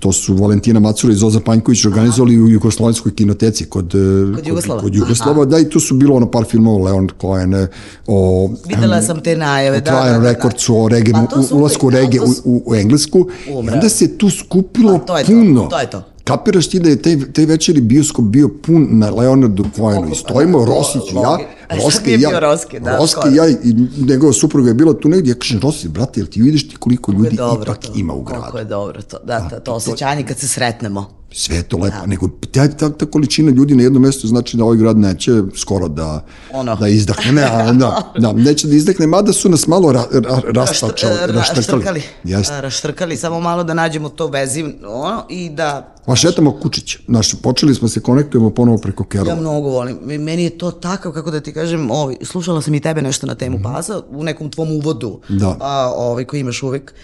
to 0.00 0.12
su 0.12 0.34
Valentina 0.34 0.80
Macura 0.80 1.12
i 1.12 1.16
Zoza 1.16 1.40
Panjković 1.40 1.84
organizovali 1.84 2.42
u 2.42 2.48
Jugoslovenskoj 2.48 3.14
kinoteci 3.14 3.64
kod, 3.64 3.94
e, 3.94 4.34
Kod 4.36 4.46
Jugoslava. 4.46 4.80
Kod, 4.80 4.94
Jugoslava, 4.94 5.44
da, 5.44 5.58
i 5.58 5.68
tu 5.68 5.80
su 5.80 5.94
bilo 5.94 6.16
ono 6.16 6.30
par 6.30 6.44
filmova 6.44 6.84
Leonard 6.84 7.12
Cohen, 7.20 7.54
e, 7.54 7.66
o... 8.06 8.50
Videla 8.68 9.02
sam 9.02 9.20
te 9.20 9.36
najave, 9.36 9.76
o 9.76 9.80
da, 9.80 9.84
Trial 9.84 10.04
da, 10.04 10.12
da, 10.12 10.18
da. 10.18 10.28
Recordsu, 10.32 10.76
o 10.76 10.88
reggae, 10.88 11.12
Pa 11.12 11.20
u, 11.20 11.58
ulasku 11.58 11.90
da, 11.90 12.10
to 12.10 12.24
u, 12.24 12.32
su- 12.34 12.42
u, 12.44 12.62
u 12.66 12.74
Englesku. 12.74 13.26
I 13.48 13.52
Umre. 13.52 13.74
onda 13.74 13.88
se 13.88 14.18
tu 14.18 14.30
skupilo 14.30 14.98
Pa, 14.98 15.04
to 15.04 15.18
je 15.18 15.24
to, 15.24 15.32
puno. 15.32 15.66
to 15.66 15.78
je 15.80 15.90
to. 15.90 16.02
Kapiraš 16.24 16.68
ti 16.68 16.80
da 16.80 16.88
je 16.88 17.02
taj, 17.02 17.32
taj 17.32 17.46
večeri 17.46 17.80
bioskop 17.80 18.24
bio 18.24 18.48
pun 18.62 18.86
na 18.90 19.10
Leonardu 19.10 19.64
Cohenu 19.76 20.08
i 20.12 20.14
stojimo 20.14 20.64
Rosić 20.64 21.12
i 21.12 21.14
ja, 21.14 21.38
Rogi. 21.70 21.78
E, 21.78 21.82
sad 21.82 21.84
Roske 21.84 22.06
mi 22.06 22.12
je 22.12 22.18
i 22.18 22.22
ja, 22.22 22.28
bio 22.30 22.40
Roske, 22.40 22.80
da, 22.80 22.96
Roske 22.96 23.12
skoro. 23.12 23.30
i 23.30 23.36
ja 23.36 23.48
i 23.48 23.74
njegova 23.98 24.32
supruga 24.32 24.68
je 24.68 24.74
bila 24.74 24.92
tu 24.94 25.08
negdje, 25.08 25.30
ja 25.30 25.34
kažem, 25.34 25.60
Rosi, 25.60 25.88
brate, 25.88 26.20
jel 26.20 26.26
ti 26.26 26.42
vidiš 26.42 26.68
ti 26.68 26.76
koliko 26.76 27.12
Kako 27.12 27.22
ljudi 27.22 27.34
ipak 27.62 27.78
to. 27.78 27.92
ima 27.96 28.12
u 28.14 28.24
Kako 28.24 28.40
gradu? 28.42 28.58
je 28.58 28.64
dobro 28.64 29.02
to, 29.02 29.18
da, 29.24 29.48
to, 29.48 29.56
to 29.56 29.72
osjećanje 29.72 30.22
kad 30.22 30.38
se 30.38 30.48
sretnemo. 30.48 31.19
Sve 31.32 31.56
je 31.56 31.62
to 31.62 31.76
lepo, 31.78 32.06
nego 32.06 32.28
ta, 32.28 32.68
ta, 32.68 32.90
ta 32.90 33.06
količina 33.06 33.50
ljudi 33.50 33.74
na 33.74 33.82
jednom 33.82 34.02
mjestu 34.02 34.28
znači 34.28 34.56
da 34.56 34.64
ovaj 34.64 34.76
grad 34.76 34.98
neće 34.98 35.42
skoro 35.56 35.88
da, 35.88 36.24
Ono. 36.52 36.76
da 36.76 36.88
izdahne, 36.88 37.32
ne, 37.32 37.42
a, 37.42 37.72
da, 37.82 38.12
da, 38.18 38.32
neće 38.32 38.68
da 38.68 38.74
izdahne, 38.74 39.06
mada 39.06 39.32
su 39.32 39.48
nas 39.48 39.66
malo 39.66 39.92
ra, 39.92 40.04
ra, 40.12 40.40
rastačali, 40.54 41.14
Raštr- 41.14 41.56
raštrkali. 41.56 42.02
Jeste. 42.24 42.60
raštrkali, 42.60 43.16
samo 43.16 43.40
malo 43.40 43.64
da 43.64 43.74
nađemo 43.74 44.08
to 44.08 44.26
vezi 44.26 44.64
ono, 44.86 45.24
i 45.28 45.50
da 45.50 45.94
Pa 46.06 46.16
šetamo 46.16 46.52
kučić, 46.52 46.98
znaš, 47.08 47.34
počeli 47.42 47.74
smo 47.74 47.88
se 47.88 48.00
konektujemo 48.00 48.50
ponovo 48.50 48.78
preko 48.78 49.04
Kerova. 49.04 49.30
Ja 49.30 49.40
mnogo 49.40 49.68
volim. 49.68 49.98
Meni 50.02 50.44
je 50.44 50.58
to 50.58 50.70
takav, 50.70 51.12
kako 51.12 51.30
da 51.30 51.40
ti 51.40 51.52
kažem, 51.52 51.90
ovaj, 51.90 52.16
slušala 52.22 52.62
sam 52.62 52.74
i 52.74 52.80
tebe 52.80 53.02
nešto 53.02 53.26
na 53.26 53.34
temu 53.34 53.60
pasa 53.62 54.02
u 54.10 54.24
nekom 54.24 54.50
tvom 54.50 54.72
uvodu. 54.72 55.20
Da. 55.28 55.56
a, 55.60 55.92
ovaj, 55.96 56.24
koji 56.24 56.40
imaš 56.40 56.62
uvek 56.62 56.94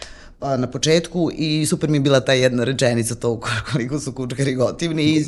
a, 0.41 0.57
na 0.57 0.67
početku 0.67 1.31
i 1.33 1.67
super 1.67 1.91
mi 1.91 1.97
je 1.97 2.01
bila 2.01 2.21
ta 2.21 2.33
jedna 2.35 2.65
rečenica 2.65 3.15
to 3.15 3.41
koliko 3.67 4.01
su 4.01 4.13
kučkari 4.13 4.55
gotivni 4.55 5.03
i, 5.05 5.25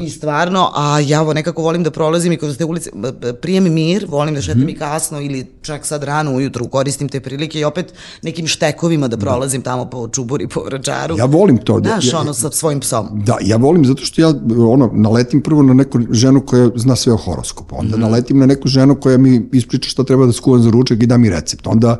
i 0.00 0.10
stvarno, 0.10 0.70
a 0.74 1.00
ja 1.00 1.22
ovo 1.22 1.32
nekako 1.32 1.62
volim 1.62 1.82
da 1.82 1.90
prolazim 1.90 2.32
i 2.32 2.36
kroz 2.36 2.56
te 2.56 2.64
ulice, 2.64 2.90
b- 2.94 3.12
b- 3.12 3.32
prije 3.34 3.60
mi 3.60 3.70
mir, 3.70 4.06
volim 4.08 4.34
da 4.34 4.40
šetam 4.42 4.60
Mhm. 4.60 4.68
i 4.68 4.74
kasno 4.74 5.20
ili 5.20 5.46
čak 5.62 5.86
sad 5.86 6.04
rano 6.04 6.32
ujutru 6.32 6.68
koristim 6.68 7.08
te 7.08 7.20
prilike 7.20 7.60
i 7.60 7.64
opet 7.64 7.92
nekim 8.22 8.46
štekovima 8.46 9.08
da 9.08 9.16
prolazim 9.18 9.62
tamo 9.62 9.84
po 9.86 10.08
čuburi, 10.08 10.48
po 10.48 10.60
vračaru. 10.62 11.16
Ja 11.18 11.24
volim 11.24 11.58
to. 11.58 11.80
Da, 11.80 11.88
Znaš, 11.90 12.06
ja, 12.06 12.18
ono, 12.18 12.34
sa 12.34 12.50
svojim 12.50 12.80
psom. 12.80 13.08
Da, 13.16 13.38
ja 13.42 13.56
volim 13.56 13.84
zato 13.84 14.02
što 14.02 14.20
ja 14.20 14.28
ono, 14.62 14.90
naletim 14.94 15.40
prvo 15.40 15.62
na 15.62 15.74
neku 15.74 15.98
ženu 16.10 16.40
koja 16.42 16.70
zna 16.76 16.96
sve 16.96 17.12
o 17.12 17.18
horoskopu, 17.18 17.76
onda 17.78 17.92
Mhm. 17.92 18.00
naletim 18.00 18.38
na 18.38 18.46
neku 18.46 18.68
ženu 18.68 18.94
koja 18.96 19.18
mi 19.18 19.48
ispriča 19.52 19.90
šta 19.90 20.04
treba 20.04 20.26
da 20.26 20.32
skuvam 20.32 20.62
za 20.62 20.70
ručak 20.70 21.02
i 21.02 21.06
da 21.06 21.16
mi 21.16 21.30
recept, 21.30 21.66
onda 21.66 21.98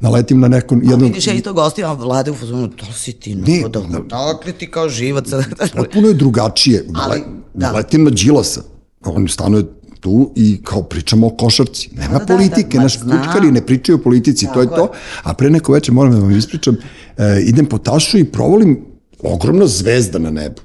naletim 0.00 0.40
na 0.40 0.48
neku... 0.48 0.74
A 0.74 0.78
Jednu, 0.82 1.06
vidiš, 1.06 1.26
ja 1.26 1.32
isto 1.32 1.52
gostima 1.52 1.92
vlade 1.92 2.30
u 2.30 2.34
fazonu, 2.34 2.68
to 2.68 2.86
si 2.92 3.12
ti, 3.12 3.34
no, 3.34 3.68
da, 3.68 3.80
da. 3.80 3.98
dakle 3.98 4.52
ti 4.52 4.70
kao 4.70 4.88
živac. 4.88 5.24
potpuno 5.76 6.08
je 6.08 6.14
drugačije. 6.14 6.86
Ali, 6.94 7.22
da. 7.54 7.66
Naletim 7.66 8.04
na 8.04 8.10
Đilasa, 8.10 8.62
on 9.04 9.28
stanuje 9.28 9.64
tu 10.00 10.32
i 10.36 10.60
kao 10.64 10.82
pričamo 10.82 11.26
o 11.26 11.30
košarci. 11.30 11.90
Nema 11.92 12.18
Da, 12.18 12.24
da, 12.24 12.26
politike, 12.26 12.68
da, 12.72 12.76
ma 12.76 12.82
naš 12.82 12.96
kučkari 12.96 13.50
ne 13.50 13.66
pričaju 13.66 13.96
o 13.96 14.02
politici, 14.02 14.46
to 14.54 14.60
je 14.60 14.66
Tako 14.68 14.86
to. 14.86 14.92
A 15.22 15.34
pre 15.34 15.50
neko 15.50 15.72
večer 15.72 15.94
moram 15.94 16.12
da 16.12 16.18
vam 16.18 16.38
ispričam, 16.38 16.76
e, 17.16 17.40
idem 17.42 17.66
po 17.66 17.78
tašu 17.78 18.18
i 18.18 18.24
provolim 18.24 18.84
ogromna 19.22 19.66
zvezda 19.66 20.18
na 20.18 20.30
nebu. 20.30 20.60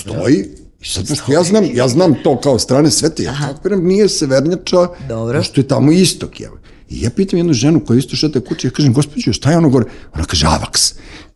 Stoji 0.00 0.44
I 0.80 0.86
sad, 0.88 1.08
pošto 1.08 1.32
ja 1.32 1.42
znam, 1.42 1.64
ja 1.74 1.88
znam 1.88 2.14
to 2.24 2.40
kao 2.40 2.58
strane 2.58 2.90
sveta, 2.90 3.22
ja 3.22 3.34
kapiram, 3.54 3.84
nije 3.84 4.08
severnjača, 4.08 4.88
Dobro. 5.08 5.38
pošto 5.38 5.60
je 5.60 5.68
tamo 5.68 5.92
istok, 5.92 6.40
evo. 6.40 6.56
I 6.92 7.02
ja 7.02 7.10
pitam 7.10 7.38
jednu 7.38 7.52
ženu 7.52 7.80
koja 7.84 7.98
isto 7.98 8.16
šeta 8.16 8.40
kuće, 8.40 8.68
ja 8.68 8.72
kažem, 8.72 8.92
gospođo, 8.92 9.32
šta 9.32 9.50
je 9.50 9.58
ono 9.58 9.68
gore? 9.68 9.86
Ona 10.14 10.24
kaže, 10.24 10.46
avaks. 10.46 10.94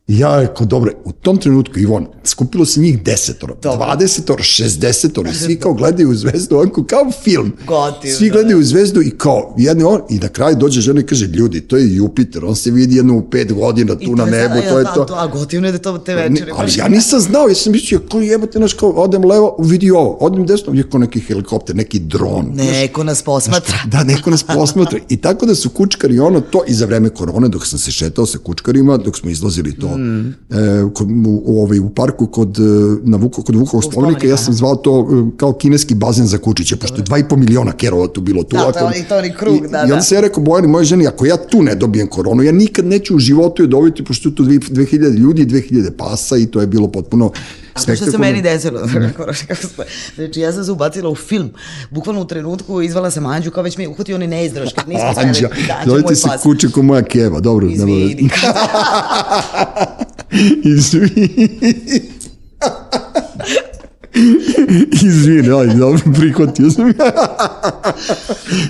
I 0.09 0.19
ja 0.19 0.41
rekao, 0.41 0.67
dobro, 0.67 0.93
u 1.05 1.13
tom 1.13 1.37
trenutku, 1.37 1.79
Ivon, 1.79 2.07
skupilo 2.25 2.65
se 2.65 2.81
njih 2.81 3.03
desetoro, 3.03 3.57
dvadesetoro, 3.63 4.43
šestdesetoro, 4.43 5.33
svi 5.33 5.57
kao 5.57 5.75
gledaju 5.75 6.11
u 6.11 6.15
zvezdu, 6.15 6.59
onako 6.59 6.85
kao 6.85 7.11
film. 7.25 7.53
Gotivno, 7.67 8.17
Svi 8.17 8.31
gledaju 8.31 8.59
u 8.59 8.63
zvezdu 8.63 9.03
i 9.03 9.11
kao, 9.11 9.55
jedni 9.59 9.85
on, 9.85 10.01
i 10.11 10.19
na 10.19 10.29
kraju 10.29 10.57
dođe 10.57 10.81
žena 10.81 11.01
i 11.01 11.07
kaže, 11.07 11.27
ljudi, 11.27 11.61
to 11.61 11.77
je 11.77 11.95
Jupiter, 11.95 12.45
on 12.45 12.57
se 12.57 12.71
vidi 12.71 12.97
jedno 12.97 13.17
u 13.17 13.31
pet 13.31 13.53
godina 13.53 13.95
tu 13.99 14.17
na 14.17 14.25
nebu, 14.25 14.55
to 14.69 14.79
je 14.79 14.85
to. 14.95 15.07
A 15.11 15.27
gotivno 15.27 15.69
je 15.69 15.73
da 15.73 15.79
to 15.79 15.99
te 15.99 16.15
večeri. 16.15 16.53
ali 16.57 16.73
ja 16.77 16.89
nisam 16.89 17.21
znao, 17.21 17.49
ja 17.49 17.55
sam 17.55 17.73
mislio, 17.73 18.01
ko 18.11 18.21
jebate, 18.21 18.59
znaš, 18.59 18.75
kao, 18.75 18.91
odem 18.91 19.25
levo, 19.25 19.57
vidi 19.59 19.91
ovo, 19.91 20.11
odem 20.21 20.47
desno, 20.47 20.75
je 20.75 20.91
kao 20.91 21.01
neki 21.01 21.21
helikopter, 21.21 21.77
neki 21.77 21.99
dron. 21.99 22.53
Neko 22.55 23.05
nas 23.05 23.23
posmatra. 23.23 23.79
Da, 23.87 24.05
neko 24.05 24.31
nas 24.31 24.43
posmatra. 24.43 24.99
I 25.09 25.17
tako 25.17 25.47
da 25.47 25.55
su 25.55 25.71
kučkari 25.71 26.19
ono 26.19 26.41
to 26.41 26.63
i 26.69 26.75
za 26.75 26.87
vreme 26.87 27.09
korone 27.09 27.49
dok 27.49 27.67
sam 27.67 27.79
se 27.79 27.91
šetao 27.91 28.27
sa 28.27 28.39
kučkarima, 28.39 28.97
dok 28.97 29.19
smo 29.19 29.31
izlazili 29.31 29.79
to 29.79 29.96
Mm. 29.97 30.29
e, 30.51 30.55
kod, 30.95 31.09
u, 31.27 31.61
ovaj, 31.61 31.79
u 31.79 31.89
parku 31.89 32.27
kod, 32.27 32.59
e, 32.59 32.63
na 33.03 33.17
Vuko, 33.17 33.43
kod 33.43 33.55
Vukovog 33.57 33.85
spomenika, 33.85 34.27
ja 34.27 34.37
sam 34.37 34.55
zvao 34.55 34.77
to 34.77 35.01
e, 35.03 35.37
kao 35.37 35.53
kineski 35.53 35.95
bazen 35.97 36.27
za 36.27 36.39
kučiće, 36.39 36.77
pošto 36.77 36.97
je 36.97 37.03
dva 37.03 37.19
i 37.19 37.25
po 37.25 37.37
miliona 37.37 37.73
kerova 37.73 38.07
tu 38.09 38.21
bilo. 38.21 38.43
Tu, 38.43 38.57
Da, 38.57 38.69
ako- 38.69 38.79
je 38.79 38.85
onaj- 38.85 39.09
to 39.09 39.17
onaj 39.17 39.35
krug, 39.35 39.57
I, 39.57 39.69
da, 39.69 39.79
I 39.79 39.83
onda 39.83 39.95
da. 39.95 40.03
se 40.03 40.15
ja 40.15 40.21
rekao 40.21 40.43
Bojani, 40.43 40.69
moje 40.69 40.85
ženi, 40.85 41.07
ako 41.07 41.27
ja 41.27 41.37
tu 41.39 41.63
ne 41.63 41.75
dobijem 41.75 42.07
koronu, 42.09 42.43
ja 42.43 42.53
nikad 42.53 42.87
neću 42.87 43.17
u 43.17 43.21
životu 43.21 43.63
je 43.63 43.69
dobiti, 43.69 44.05
pošto 44.05 44.31
tu 44.31 44.45
dvi- 44.45 44.59
2000 44.61 44.87
ljudi 45.11 45.43
i 45.43 45.47
2000 45.47 45.91
pasa 45.91 46.37
i 46.37 46.47
to 46.47 46.61
je 46.61 46.67
bilo 46.67 46.89
potpuno 46.89 47.31
A 47.77 47.97
što 47.97 48.11
se 48.11 48.19
meni 48.19 48.43
desilo? 48.43 48.81
Znači, 50.17 50.41
ja 50.41 50.53
sam 50.53 50.65
se 50.65 50.73
ubacila 50.73 51.11
u 51.11 51.15
film. 51.15 51.51
Bukvalno 51.91 52.21
u 52.21 52.27
trenutku 52.27 52.83
izvala 52.83 53.11
sam 53.11 53.27
Anđu, 53.27 53.51
kao 53.51 53.63
već 53.63 53.77
me 53.77 53.89
uhvatio 53.89 54.17
onaj 54.17 54.29
nismo 54.29 54.71
smeli, 54.85 55.01
Anđa, 55.17 55.49
zovite 55.87 56.17
se 56.17 56.29
kuće 56.43 56.71
ko 56.71 56.83
moja 56.83 57.03
keva, 57.03 57.41
dobro. 57.41 57.67
Izvini. 57.67 58.31
Izvini. 60.77 61.31
Izvini, 65.03 65.53
ajde, 65.53 65.75
dobro, 65.75 66.01
prihvatio 66.15 66.71
sam. 66.71 66.93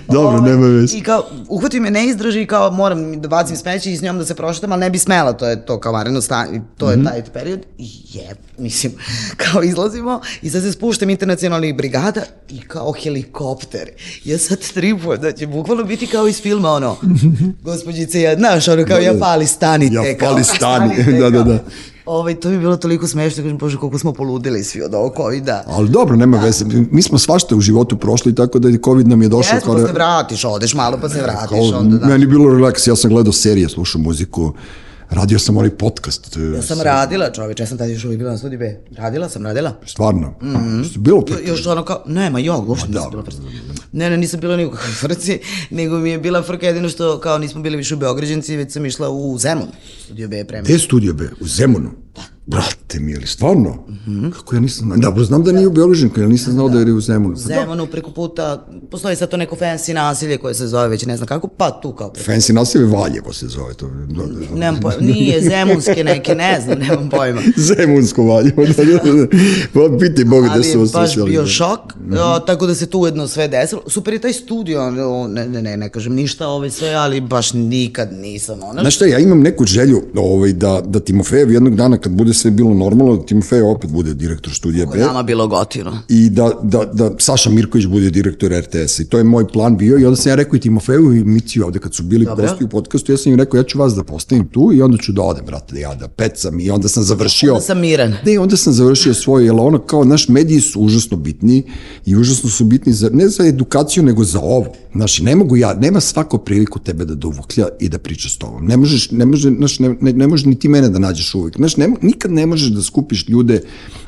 dobro, 0.08 0.28
Ovaj, 0.28 0.50
nema 0.50 0.66
veze. 0.68 0.98
I 0.98 1.02
kao, 1.02 1.24
uhvatio 1.48 1.82
me 1.82 1.90
neizdrži 1.90 2.42
i 2.42 2.46
kao 2.46 2.70
moram 2.70 3.20
da 3.20 3.28
bacim 3.28 3.56
smeće 3.56 3.92
i 3.92 3.96
s 3.96 4.02
njom 4.02 4.18
da 4.18 4.24
se 4.24 4.34
prošetam, 4.34 4.72
ali 4.72 4.80
ne 4.80 4.90
bi 4.90 4.98
smela, 4.98 5.32
to 5.32 5.48
je 5.48 5.66
to 5.66 5.80
kao 5.80 5.92
vareno 5.92 6.20
stanje, 6.20 6.60
to 6.78 6.86
Mhm. 6.86 6.98
je 6.98 7.04
taj 7.04 7.22
period. 7.24 7.60
I 7.78 7.84
je, 8.08 8.28
mislim, 8.58 8.92
kao 9.42 9.62
izlazimo 9.62 10.20
i 10.42 10.50
sad 10.50 10.62
se 10.62 10.72
spuštam 10.72 11.10
internacionalnih 11.10 11.76
brigada 11.76 12.20
i 12.48 12.60
kao 12.60 12.92
helikopter. 12.94 13.88
Ja 14.24 14.38
sad 14.38 14.58
tripujem 14.64 15.20
da 15.20 15.32
će 15.32 15.46
bukvalno 15.46 15.84
biti 15.84 16.06
kao 16.06 16.28
iz 16.28 16.42
filma, 16.42 16.70
ono, 16.70 16.96
gospođice, 17.62 18.20
ja, 18.20 18.36
znaš, 18.36 18.68
ono, 18.68 18.84
kao 18.84 18.98
ja 18.98 19.14
pali, 19.14 19.46
stanite. 19.46 19.94
Ja 19.94 20.02
pali 20.20 20.44
stani, 20.44 20.94
stanite, 20.94 21.12
da, 21.12 21.30
da, 21.30 21.42
da. 21.42 21.58
Ovaj, 22.06 22.34
to 22.34 22.48
bi 22.48 22.58
bilo 22.58 22.76
toliko 22.76 23.06
smešno, 23.06 23.42
kažem, 23.42 23.58
bože, 23.58 23.76
koliko 23.76 23.98
smo 23.98 24.12
poludili 24.12 24.64
svi 24.64 24.82
od 24.82 24.94
ovog 24.94 25.12
COVID-a. 25.16 25.62
Ali 25.66 25.88
dobro, 25.88 26.16
nema 26.16 26.38
veze. 26.38 26.64
Mi 26.90 27.02
smo 27.02 27.18
svašta 27.18 27.56
u 27.56 27.60
životu 27.60 27.96
prošli, 27.96 28.34
tako 28.34 28.58
da 28.58 28.68
je 28.68 28.78
COVID 28.84 29.08
nam 29.08 29.22
je 29.22 29.28
došao. 29.28 29.56
Jesmo, 29.56 29.74
pa 29.74 29.86
se 29.86 29.92
vratiš, 29.92 30.44
odeš 30.44 30.74
malo 30.74 30.98
pa 31.02 31.08
se 31.08 31.22
vratiš. 31.22 31.48
kao, 31.48 31.78
onda, 31.78 31.98
da. 31.98 32.06
Meni 32.06 32.24
je 32.24 32.28
bilo 32.28 32.54
relaks, 32.54 32.86
ja 32.86 32.96
sam 32.96 33.10
gledao 33.10 33.32
serije, 33.32 33.68
slušao 33.68 34.00
muziku, 34.00 34.52
radio 35.10 35.38
sam 35.38 35.56
onaj 35.56 35.70
podcast. 35.70 36.36
Ja 36.54 36.62
sam 36.62 36.80
radila, 36.80 37.32
čoveče, 37.32 37.62
ja 37.62 37.66
sam 37.66 37.78
tada 37.78 37.90
još 37.92 38.04
uvijek 38.04 38.18
bila 38.18 38.30
na 38.30 38.38
studiju 38.38 38.58
B. 38.58 38.80
Radila 38.96 39.28
sam, 39.28 39.44
radila. 39.44 39.72
Stvarno. 39.86 40.28
Mm 40.42 40.46
-hmm. 40.46 40.98
Bilo 40.98 41.24
Jo- 41.28 41.48
Još 41.48 41.66
ono 41.66 41.84
kao, 41.84 42.02
nema, 42.06 42.38
jo, 42.38 42.64
uopšte 42.68 42.88
nisam 42.88 43.10
bila 43.10 43.22
frci. 43.24 43.38
Ne, 43.92 44.10
ne, 44.10 44.16
nisam 44.16 44.40
bila 44.40 44.56
ni 44.56 44.64
u 44.64 44.70
kakvoj 44.70 44.92
frci, 44.92 45.40
nego 45.70 45.98
mi 45.98 46.10
je 46.10 46.18
bila 46.18 46.42
frka 46.42 46.66
jedino 46.66 46.88
što 46.88 47.20
kao 47.20 47.38
nismo 47.38 47.62
bili 47.62 47.76
više 47.76 47.94
u 47.94 47.98
Beograđanci, 47.98 48.56
već 48.56 48.72
sam 48.72 48.86
išla 48.86 49.08
u 49.10 49.38
Zemun, 49.38 49.68
studio 50.04 50.28
B 50.28 50.44
premijer. 50.44 50.64
Gde 50.64 50.72
je 50.72 50.78
studio 50.78 51.14
be? 51.14 51.28
U 51.40 51.46
Zemunu? 51.46 51.90
Brate 52.46 53.00
mili, 53.00 53.26
stvarno? 53.26 53.76
Kako 54.32 54.54
ja 54.54 54.60
nisam 54.60 54.86
znao? 54.86 55.12
Da, 55.12 55.24
znam 55.24 55.42
da 55.44 55.52
nije 55.52 55.66
u 55.66 55.70
Beograđanku, 55.70 56.20
ja 56.20 56.28
nisam 56.28 56.52
znao 56.52 56.68
da 56.68 56.78
je 56.78 56.92
u 56.92 57.00
Zemunu. 57.00 57.34
Pa 57.34 57.48
da, 57.48 57.60
Zemunu 57.60 57.86
preko 57.86 58.10
puta, 58.10 58.66
postoji 58.90 59.16
sad 59.16 59.28
to 59.28 59.36
neko 59.36 59.56
fancy 59.56 59.92
nasilje 59.92 60.38
koje 60.38 60.54
se 60.54 60.66
zove 60.66 60.88
već 60.88 61.06
ne 61.06 61.16
znam 61.16 61.26
kako, 61.26 61.48
pa 61.48 61.80
tu 61.82 61.92
kao 61.92 62.12
Fancy 62.26 62.52
naselje 62.52 62.84
Valjevo 62.84 63.32
se 63.32 63.46
zove 63.46 63.74
to. 63.74 63.86
Da, 64.08 64.22
da, 64.22 64.46
da. 64.50 64.58
Nemam 64.58 64.80
pojma, 64.80 65.00
nije 65.00 65.40
zemunske 65.40 66.04
neke, 66.04 66.34
ne 66.34 66.60
znam, 66.64 66.78
nemam 66.78 67.10
pojma. 67.10 67.40
Zemunsko 67.76 68.22
Valjevo, 68.22 68.64
da, 68.76 68.84
da, 68.84 69.12
da. 69.12 69.26
Pa 69.72 69.98
pitaj 69.98 70.24
Boga 70.24 70.48
Ali 70.50 70.60
gde 70.60 70.68
je 70.68 70.72
su 70.72 70.78
baš 70.78 71.04
osjećali. 71.04 71.30
bio 71.30 71.46
šok, 71.46 71.80
a, 72.18 72.40
tako 72.46 72.66
da 72.66 72.74
se 72.74 72.86
tu 72.86 72.98
ujedno 72.98 73.28
sve 73.28 73.48
desilo. 73.48 73.82
Super 73.86 74.14
je 74.14 74.20
taj 74.20 74.32
studio, 74.32 74.90
ne, 75.28 75.48
ne, 75.48 75.62
ne, 75.62 75.76
ne 75.76 75.88
kažem 75.88 76.14
ništa 76.14 76.48
ovaj 76.48 76.70
sve, 76.70 76.94
ali 76.94 77.20
baš 77.20 77.52
nikad 77.52 78.12
nisam, 78.12 78.62
ono, 78.62 78.80
Znaš 78.80 78.94
šta, 78.94 79.06
ja 79.06 79.18
imam 79.18 79.40
neku 79.40 79.64
želju 79.64 80.02
ovaj, 80.16 80.52
da, 80.52 80.82
da 80.86 81.00
Timofejev 81.00 81.50
jednog 81.50 81.76
dana 81.76 81.98
kad 81.98 82.12
bude 82.12 82.35
sve 82.36 82.50
bilo 82.50 82.74
normalno, 82.74 83.16
da 83.16 83.26
Timofejev 83.26 83.68
opet 83.68 83.90
bude 83.90 84.14
direktor 84.14 84.52
studija 84.54 84.86
B. 84.86 84.98
nama 84.98 85.22
bilo 85.22 85.48
gotivno. 85.48 85.98
i 86.08 86.30
da, 86.30 86.52
da, 86.62 86.84
da 86.84 87.10
Saša 87.18 87.50
Mirković 87.50 87.86
bude 87.86 88.10
direktor 88.10 88.52
RTS-a. 88.52 89.02
I 89.02 89.06
to 89.06 89.18
je 89.18 89.24
moj 89.24 89.48
plan 89.48 89.76
bio 89.76 89.98
i 89.98 90.04
onda 90.04 90.16
sam 90.16 90.30
ja 90.30 90.34
rekao 90.34 90.56
i 90.56 90.60
Timofeju 90.60 91.16
i 91.16 91.24
Miciju 91.24 91.64
ovde 91.64 91.78
kad 91.78 91.94
su 91.94 92.02
bili 92.02 92.26
gosti 92.36 92.64
u 92.64 92.68
podcastu, 92.68 93.12
ja 93.12 93.18
sam 93.18 93.32
im 93.32 93.38
rekao 93.38 93.58
ja 93.58 93.64
ću 93.64 93.78
vas 93.78 93.94
da 93.94 94.04
postavim 94.04 94.48
tu 94.48 94.72
i 94.72 94.82
onda 94.82 94.98
ću 94.98 95.12
da 95.12 95.22
odem, 95.22 95.44
brate, 95.46 95.74
da 95.74 95.80
ja 95.80 95.94
da 95.94 96.08
pecam 96.08 96.60
i 96.60 96.70
onda 96.70 96.88
sam 96.88 97.02
završio... 97.02 97.52
Onda 97.52 97.64
sam 97.64 97.80
miran. 97.80 98.14
Ne, 98.26 98.38
onda 98.38 98.56
sam 98.56 98.72
završio 98.72 99.14
svoje, 99.14 99.44
jer 99.44 99.54
ono 99.58 99.78
kao 99.78 100.04
naš 100.04 100.28
mediji 100.28 100.60
su 100.60 100.80
užasno 100.80 101.16
bitni 101.16 101.62
i 102.06 102.16
užasno 102.16 102.50
su 102.50 102.64
bitni 102.64 102.92
za, 102.92 103.10
ne 103.12 103.28
za 103.28 103.46
edukaciju, 103.46 104.02
nego 104.02 104.24
za 104.24 104.40
ovo. 104.40 104.66
Znaš, 104.94 105.18
ne 105.20 105.36
mogu 105.36 105.56
ja, 105.56 105.74
nema 105.74 106.00
svako 106.00 106.38
priliku 106.38 106.78
tebe 106.78 107.04
da 107.04 107.14
dovuklja 107.14 107.68
i 107.80 107.88
da 107.88 107.98
priča 107.98 108.28
s 108.28 108.36
tobom. 108.36 108.66
Ne 108.66 108.76
možeš, 108.76 109.10
ne 109.10 109.26
može, 109.26 109.50
znaš, 109.50 109.78
ne, 109.78 109.96
ne, 110.00 110.12
ne 110.12 110.26
može 110.26 110.48
ni 110.48 110.58
ti 110.58 110.68
mene 110.68 110.88
da 110.88 110.98
nađeš 110.98 111.34
uvek. 111.34 111.56
Znaš, 111.56 111.76
ne, 111.76 111.88
mo- 111.88 111.96
nikad 112.26 112.32
ne 112.32 112.46
možeš 112.46 112.68
da 112.70 112.82
skupiš 112.82 113.28
ljude 113.28 113.62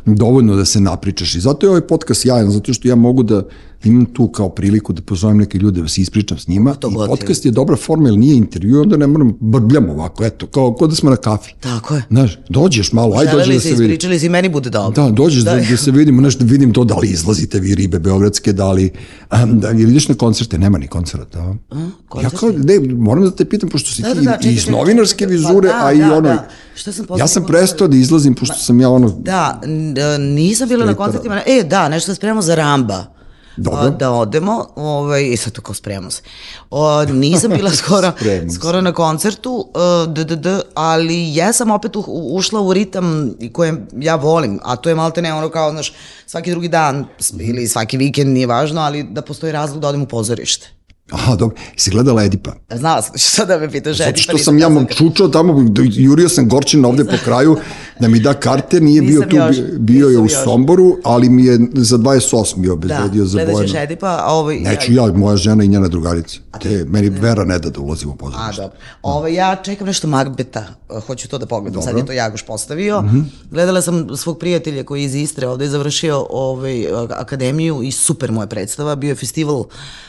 dovoljno 0.06 0.56
da 0.56 0.64
se 0.64 0.80
napričaš. 0.80 1.34
I 1.34 1.40
zato 1.40 1.66
je 1.66 1.70
ovaj 1.70 1.86
podcast 1.86 2.26
jajan, 2.26 2.50
zato 2.50 2.72
što 2.72 2.88
ja 2.88 2.94
mogu 2.94 3.22
da 3.22 3.42
imam 3.84 4.04
tu 4.04 4.28
kao 4.28 4.48
priliku 4.48 4.92
da 4.92 5.02
pozovem 5.02 5.38
neke 5.38 5.58
ljude 5.58 5.82
da 5.82 5.88
se 5.88 6.00
ispričam 6.00 6.38
s 6.38 6.48
njima. 6.48 6.74
To 6.74 6.88
I 6.88 6.94
podcast 7.08 7.44
je 7.44 7.50
dobra 7.50 7.76
forma, 7.76 8.08
jer 8.08 8.18
nije 8.18 8.36
intervju, 8.36 8.80
onda 8.80 8.96
ne 8.96 9.06
moram 9.06 9.36
brbljam 9.40 9.90
ovako, 9.90 10.24
eto, 10.24 10.46
kao, 10.46 10.74
kao 10.74 10.88
da 10.88 10.94
smo 10.94 11.10
na 11.10 11.16
kafi. 11.16 11.52
Tako 11.60 11.94
je. 11.94 12.02
Znaš, 12.10 12.38
dođeš 12.48 12.92
malo, 12.92 13.16
ajde 13.16 13.30
Želeli 13.30 13.54
da 13.54 13.60
se, 13.60 13.68
vidi. 13.68 13.84
ispričali 13.84 14.18
se 14.18 14.26
i 14.26 14.28
meni 14.28 14.48
bude 14.48 14.70
dobro. 14.70 15.02
Da, 15.02 15.10
dođeš 15.10 15.42
da, 15.42 15.54
da 15.70 15.76
se 15.76 15.90
vidimo, 15.90 16.22
nešto 16.22 16.44
da 16.44 16.50
vidim 16.50 16.72
to, 16.72 16.84
da 16.84 16.96
li 16.96 17.08
izlazite 17.08 17.60
vi 17.60 17.74
ribe 17.74 17.98
beogradske, 17.98 18.52
da 18.52 18.72
li, 18.72 18.90
um, 19.32 19.60
da, 19.60 19.70
ili 19.70 19.90
ideš 19.90 20.08
na 20.08 20.14
koncerte, 20.14 20.58
nema 20.58 20.78
ni 20.78 20.88
koncerta. 20.88 21.38
A? 21.70 21.78
Ja 21.78 21.90
koncerti? 22.08 22.36
kao, 22.36 22.52
ne, 22.56 22.94
moram 22.94 23.24
da 23.24 23.30
te 23.30 23.44
pitam, 23.44 23.68
pošto 23.68 23.90
si 23.90 24.02
Da, 24.02 24.14
ti 24.14 24.18
da, 24.18 24.30
da, 24.30 24.36
čekaj, 24.36 24.52
iz 24.52 24.68
novinarske 24.68 25.24
pa 25.24 25.30
vizure, 25.30 25.68
da, 25.68 25.86
a 25.86 25.92
i 25.92 25.98
da, 25.98 26.12
ono, 26.12 26.28
da. 26.28 26.48
Šta 26.74 26.92
sam 26.92 27.06
ja 27.18 27.26
sam 27.26 27.44
prestao 27.46 27.88
da 27.88 27.96
izlazim, 27.96 28.34
pošto 28.34 28.54
sam 28.54 28.80
ja 28.80 28.90
ono, 28.90 29.08
Da, 29.08 29.60
e, 29.64 30.18
nisam 30.18 30.68
bila 30.68 30.86
na 30.86 30.94
koncertima. 30.94 31.42
E, 31.46 31.64
da, 31.64 31.88
nešto 31.88 32.14
spremamo 32.14 32.42
za 32.42 32.54
Ramba. 32.54 33.17
Dobro. 33.58 33.80
A, 33.80 33.90
da 33.90 34.10
odemo, 34.10 34.66
ovaj, 34.76 35.22
i 35.22 35.36
sad 35.36 35.52
to 35.52 35.62
kao 35.62 35.74
spremamo 35.74 36.10
se. 36.10 36.22
O, 36.70 37.04
nisam 37.04 37.50
bila 37.50 37.70
skoro, 37.82 38.12
skoro 38.54 38.80
na 38.80 38.92
koncertu, 38.92 39.52
uh, 39.52 40.12
d, 40.12 40.24
d, 40.24 40.36
d, 40.36 40.60
ali 40.74 41.34
ja 41.34 41.52
sam 41.52 41.70
opet 41.70 41.96
u, 41.96 42.04
ušla 42.32 42.60
u 42.60 42.72
ritam 42.72 43.34
koje 43.52 43.86
ja 43.96 44.14
volim, 44.14 44.60
a 44.62 44.76
to 44.76 44.88
je 44.88 44.94
malte 44.94 45.22
ne 45.22 45.34
ono 45.34 45.48
kao, 45.48 45.70
znaš, 45.70 45.92
svaki 46.26 46.50
drugi 46.50 46.68
dan 46.68 47.06
ili 47.40 47.68
svaki 47.68 47.96
vikend, 47.96 48.30
nije 48.30 48.46
važno, 48.46 48.80
ali 48.80 49.02
da 49.02 49.22
postoji 49.22 49.52
razlog 49.52 49.80
da 49.80 49.88
odem 49.88 50.02
u 50.02 50.06
pozorište. 50.06 50.77
Aha, 51.10 51.36
dobro, 51.36 51.56
si 51.76 51.90
gledala 51.90 52.24
Edipa? 52.24 52.52
Znala 52.70 53.02
sam 53.02 53.18
što 53.24 53.44
da 53.44 53.58
me 53.58 53.70
pitaš. 53.70 53.96
Zato 53.96 54.10
Edipa, 54.10 54.22
što 54.22 54.32
nisam 54.32 54.44
sam 54.44 54.58
ja 54.58 54.60
kazala 54.60 54.74
mam 54.74 54.86
kad- 54.86 54.96
čučao 54.96 55.28
tamo, 55.28 55.64
jurio 55.88 56.28
sam 56.28 56.48
Gorčin 56.48 56.84
ovde 56.84 57.04
po 57.04 57.16
kraju, 57.24 57.56
da 58.00 58.08
mi 58.08 58.20
da 58.20 58.34
karte, 58.34 58.80
nije 58.80 59.02
bio 59.02 59.10
Nisam 59.16 59.30
tu, 59.30 59.36
još, 59.36 59.56
bio 59.72 60.08
je 60.08 60.18
u 60.18 60.22
još. 60.22 60.32
Somboru, 60.34 60.96
ali 61.04 61.28
mi 61.28 61.44
je 61.44 61.58
za 61.74 61.98
28 61.98 62.28
bio 62.56 62.72
obezbedio 62.72 63.22
Da, 63.22 63.26
za 63.26 63.34
gledat 63.34 63.54
ćeš 63.54 63.62
Bojana. 63.62 63.82
Edipa, 63.82 64.18
a 64.18 64.26
ovaj... 64.28 64.56
Neću 64.56 64.92
ja, 64.92 65.06
moja 65.06 65.36
žena 65.36 65.64
i 65.64 65.68
njena 65.68 65.88
drugarica. 65.88 66.38
Te, 66.62 66.84
meni 66.84 67.08
Vera 67.10 67.44
ne 67.44 67.58
da 67.58 67.70
da 67.70 67.80
ulazim 67.80 68.08
u 68.08 68.12
A, 68.12 68.16
pozorište. 68.16 68.62
dobro. 68.62 68.76
Ove, 69.02 69.34
ja 69.34 69.56
čekam 69.56 69.86
nešto 69.86 70.08
Magbeta, 70.08 70.64
uh, 70.88 71.00
hoću 71.00 71.28
to 71.28 71.38
da 71.38 71.46
pogledam, 71.46 71.82
sad 71.82 71.86
Dobro. 71.86 72.00
je 72.00 72.06
to 72.06 72.12
Jagoš 72.14 72.42
postavio. 72.42 73.02
Mhm. 73.02 73.20
Gledala 73.50 73.82
sam 73.82 74.16
svog 74.16 74.38
prijatelja 74.38 74.84
koji 74.84 75.00
je 75.00 75.06
iz 75.06 75.14
Istre, 75.14 75.48
ovde 75.48 75.64
je 75.64 75.70
završio 75.70 76.26
ovaj, 76.30 76.86
akademiju 77.10 77.82
i 77.82 77.90
super 77.92 78.32
mu 78.32 78.42
je 78.42 78.46
predstava, 78.46 78.96
bio 78.96 79.08
je 79.08 79.14
festival 79.14 79.64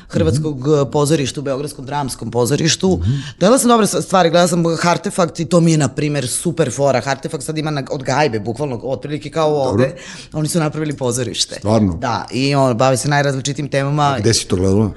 Hrvatskog 0.07 0.59
Mhm. 0.59 0.71
uh, 0.71 0.88
pozorišta 0.91 1.39
u 1.39 1.43
Beogradskom 1.43 1.85
dramskom 1.85 2.31
pozorištu. 2.31 2.99
Gledala 3.39 3.59
sam 3.59 3.69
dobre 3.69 3.87
stvari, 3.87 4.29
gledala 4.29 4.47
sam 4.47 4.63
Hartefakt 4.81 5.39
i 5.39 5.45
to 5.45 5.59
mi 5.61 5.71
je, 5.71 5.77
na 5.77 5.87
primer, 5.87 6.27
super 6.27 6.71
fora. 6.71 7.01
Hartefakt 7.01 7.43
sad 7.43 7.57
ima 7.57 7.71
na, 7.71 7.83
od 7.91 8.03
gajbe, 8.03 8.39
bukvalno, 8.39 8.79
otprilike 8.83 9.29
kao 9.29 9.55
ovde. 9.55 9.95
Oni 10.33 10.47
su 10.47 10.59
napravili 10.59 10.97
pozorište. 10.97 11.55
Stvarno? 11.55 11.93
Da, 11.93 12.25
i 12.31 12.55
on 12.55 12.77
bavi 12.77 12.97
se 12.97 13.09
najrazličitim 13.09 13.69
temama. 13.69 14.15
Gde 14.19 14.33
si 14.33 14.47
to 14.47 14.55
gledala? 14.55 14.91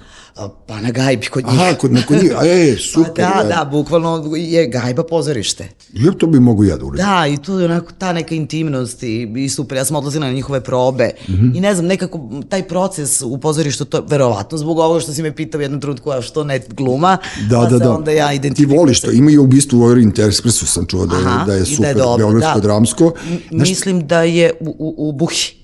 Pa 0.66 0.80
na 0.80 0.90
gajbi 0.90 1.26
kod 1.26 1.44
njih. 1.44 1.54
Aha, 1.54 1.74
kod 1.74 1.92
neko 1.92 2.14
njih, 2.14 2.32
a 2.34 2.46
e, 2.46 2.76
super. 2.92 3.24
Pa 3.24 3.42
da, 3.42 3.44
e. 3.44 3.48
da, 3.48 3.64
bukvalno 3.66 4.32
je 4.36 4.66
gajba 4.68 5.04
pozorište. 5.04 5.68
Je, 5.92 6.18
to 6.18 6.26
bi 6.26 6.40
mogu 6.40 6.64
ja 6.64 6.76
da 6.76 6.84
uradim. 6.84 7.06
Da, 7.06 7.26
i 7.28 7.36
tu 7.36 7.52
je 7.52 7.64
onako 7.64 7.92
ta 7.92 8.12
neka 8.12 8.34
intimnost 8.34 9.02
i, 9.02 9.32
i 9.36 9.48
super. 9.48 9.76
Ja 9.76 9.84
sam 9.84 9.96
odlazila 9.96 10.26
na 10.26 10.32
njihove 10.32 10.60
probe 10.60 11.10
Mhm. 11.28 11.50
i 11.54 11.60
ne 11.60 11.74
znam, 11.74 11.86
nekako 11.86 12.20
taj 12.48 12.62
proces 12.62 13.22
u 13.22 13.38
pozorištu, 13.38 13.84
to 13.84 14.02
verovatno 14.02 14.58
zbog 14.58 14.78
ovoga 14.78 15.00
što 15.00 15.12
si 15.12 15.22
me 15.22 15.32
pitao 15.32 15.58
u 15.58 15.62
jednom 15.62 15.80
trenutku, 15.80 16.10
a 16.10 16.22
što 16.22 16.44
ne 16.44 16.60
gluma, 16.68 17.18
Da, 17.50 17.58
pa 17.58 17.66
da, 17.66 17.78
da. 17.78 17.90
onda 17.92 18.10
ja 18.10 18.28
Ti 18.28 18.36
identifikujem. 18.36 18.78
voliš 18.78 19.00
to. 19.00 19.10
Ima 19.10 19.30
i 19.30 19.38
ubistvo 19.38 19.78
u 19.78 19.82
Orient 19.82 20.16
Expressu, 20.16 20.64
sam 20.66 20.86
čuo 20.86 21.06
da 21.06 21.16
je, 21.16 21.22
Aha, 21.22 21.44
da 21.44 21.54
je 21.54 21.64
super, 21.66 21.96
dobro, 21.96 22.16
Beogradsko 22.18 22.54
da. 22.54 22.62
dramsko. 22.62 23.12
Znaš, 23.50 23.68
Mislim 23.68 24.06
da 24.06 24.22
je 24.22 24.52
u, 24.60 24.76
u, 24.78 25.08
u 25.08 25.12
Buhi. 25.12 25.61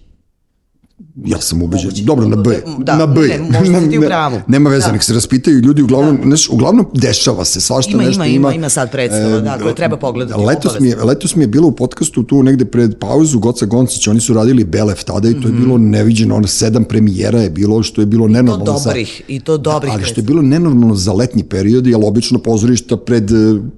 Ja 1.17 1.41
sam 1.41 1.63
ubeđen. 1.63 1.91
Dobro, 1.97 2.29
na 2.29 2.37
B. 2.37 2.51
Da, 2.79 2.97
na 2.97 3.07
B. 3.07 3.21
ne, 3.21 3.59
možda 3.59 3.91
ti 3.91 3.99
u 3.99 4.03
pravu. 4.03 4.41
Nema 4.49 4.71
veze, 4.71 4.87
Da. 4.87 4.93
nek 4.93 5.03
se 5.03 5.15
raspitaju 5.15 5.59
ljudi, 5.59 5.83
uglavnom, 5.83 6.19
znaš, 6.25 6.49
uglavnom 6.49 6.87
dešava 6.95 7.45
se, 7.45 7.61
svašta 7.61 7.93
Ima, 7.93 8.03
nešto 8.03 8.15
ima, 8.17 8.27
ima. 8.27 8.53
ima, 8.53 8.69
sad 8.69 8.91
predstava, 8.93 9.41
da, 9.41 9.59
koje 9.59 9.75
treba 9.75 9.97
pogledati, 9.97 10.41
Letos 10.41 10.81
mi, 10.81 10.89
je, 10.89 10.97
letos 10.97 11.35
mi 11.37 11.43
je 11.43 11.49
bilo 11.49 11.69
u 11.69 11.73
podcastu 11.73 12.23
tu 12.23 12.43
negde 12.43 12.65
pred 12.65 12.99
pauzu 12.99 13.39
Goca 13.39 13.67
Goncić, 13.67 14.07
oni 14.07 14.21
su 14.21 14.35
radili 14.35 14.65
Belef 14.65 15.05
tada 15.05 15.29
i 15.29 15.35
to 15.35 15.49
je 15.49 15.53
bilo 15.55 15.79
neviđeno, 15.79 16.37
ono 16.37 16.47
sedam 16.47 16.85
premijera 16.85 17.41
je 17.41 17.51
bilo, 17.51 17.83
što 17.83 18.03
je 18.03 18.07
bilo 18.07 18.25
To 18.25 18.29
nenormalno. 18.29 18.65
za- 18.75 18.85
dobrih, 18.85 19.23
i 19.29 19.41
to 19.41 19.59
dobrih 19.59 19.93
ali 19.95 20.05
što 20.05 20.21
je 20.21 20.25
bilo 20.25 20.43
nenormalno 20.43 20.95
za 20.95 21.13
letnji 21.13 21.45
period, 21.45 21.87
jer 21.87 21.99
obično 21.99 22.39
pozorišta 22.41 22.97
pred 22.99 23.31
e, 23.31 23.35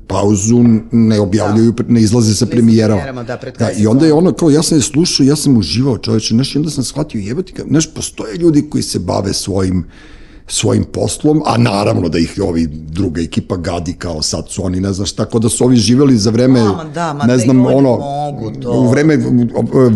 pauzu 0.07 0.59
ne 0.93 1.21
objavljaju, 1.21 1.75
ne 1.89 2.01
izlaze 2.01 2.35
sa 2.35 2.47
premijerama. 2.47 3.23
da, 3.23 3.39
da, 3.59 3.71
I 3.73 3.87
onda 3.87 4.07
je 4.07 4.12
ono, 4.12 4.33
kao 4.33 4.51
ja 4.51 4.62
sam 4.62 4.79
je 4.79 4.83
slušao, 4.83 5.25
ja 5.25 5.37
sam 5.37 5.57
uživao 5.57 5.99
čoveče, 5.99 6.35
znaš, 6.35 6.55
i 6.55 6.59
onda 6.59 6.71
sam 6.71 6.85
shvatio, 6.85 7.10
jebati, 7.17 7.53
ka- 7.53 7.69
znaš, 7.69 7.95
postoje 7.95 8.37
ljudi 8.37 8.65
koji 8.71 8.83
se 8.83 8.99
bave 8.99 9.33
svojim 9.33 9.85
svojim 10.49 10.85
poslom, 10.85 11.43
a 11.47 11.57
naravno 11.59 12.09
da 12.09 12.19
ih 12.19 12.35
ovi 12.41 12.67
druga 12.67 13.21
ekipa 13.21 13.57
gadi 13.57 13.93
kao 13.93 14.23
sad 14.23 14.45
su 14.49 14.65
oni, 14.65 14.81
ne 14.81 14.93
znaš, 14.93 15.13
tako 15.13 15.39
da 15.39 15.49
su 15.49 15.65
ovi 15.65 15.77
živeli 15.77 16.17
za 16.17 16.31
vreme, 16.31 16.61
Ma, 16.61 16.73
ma 16.75 16.85
da, 16.85 17.13
ma 17.15 17.25
ne 17.25 17.33
da 17.33 17.39
znam, 17.39 17.67
ono, 17.67 17.97
mogu 17.97 18.51
to. 18.53 18.71
u 18.73 18.89
vreme 18.89 19.17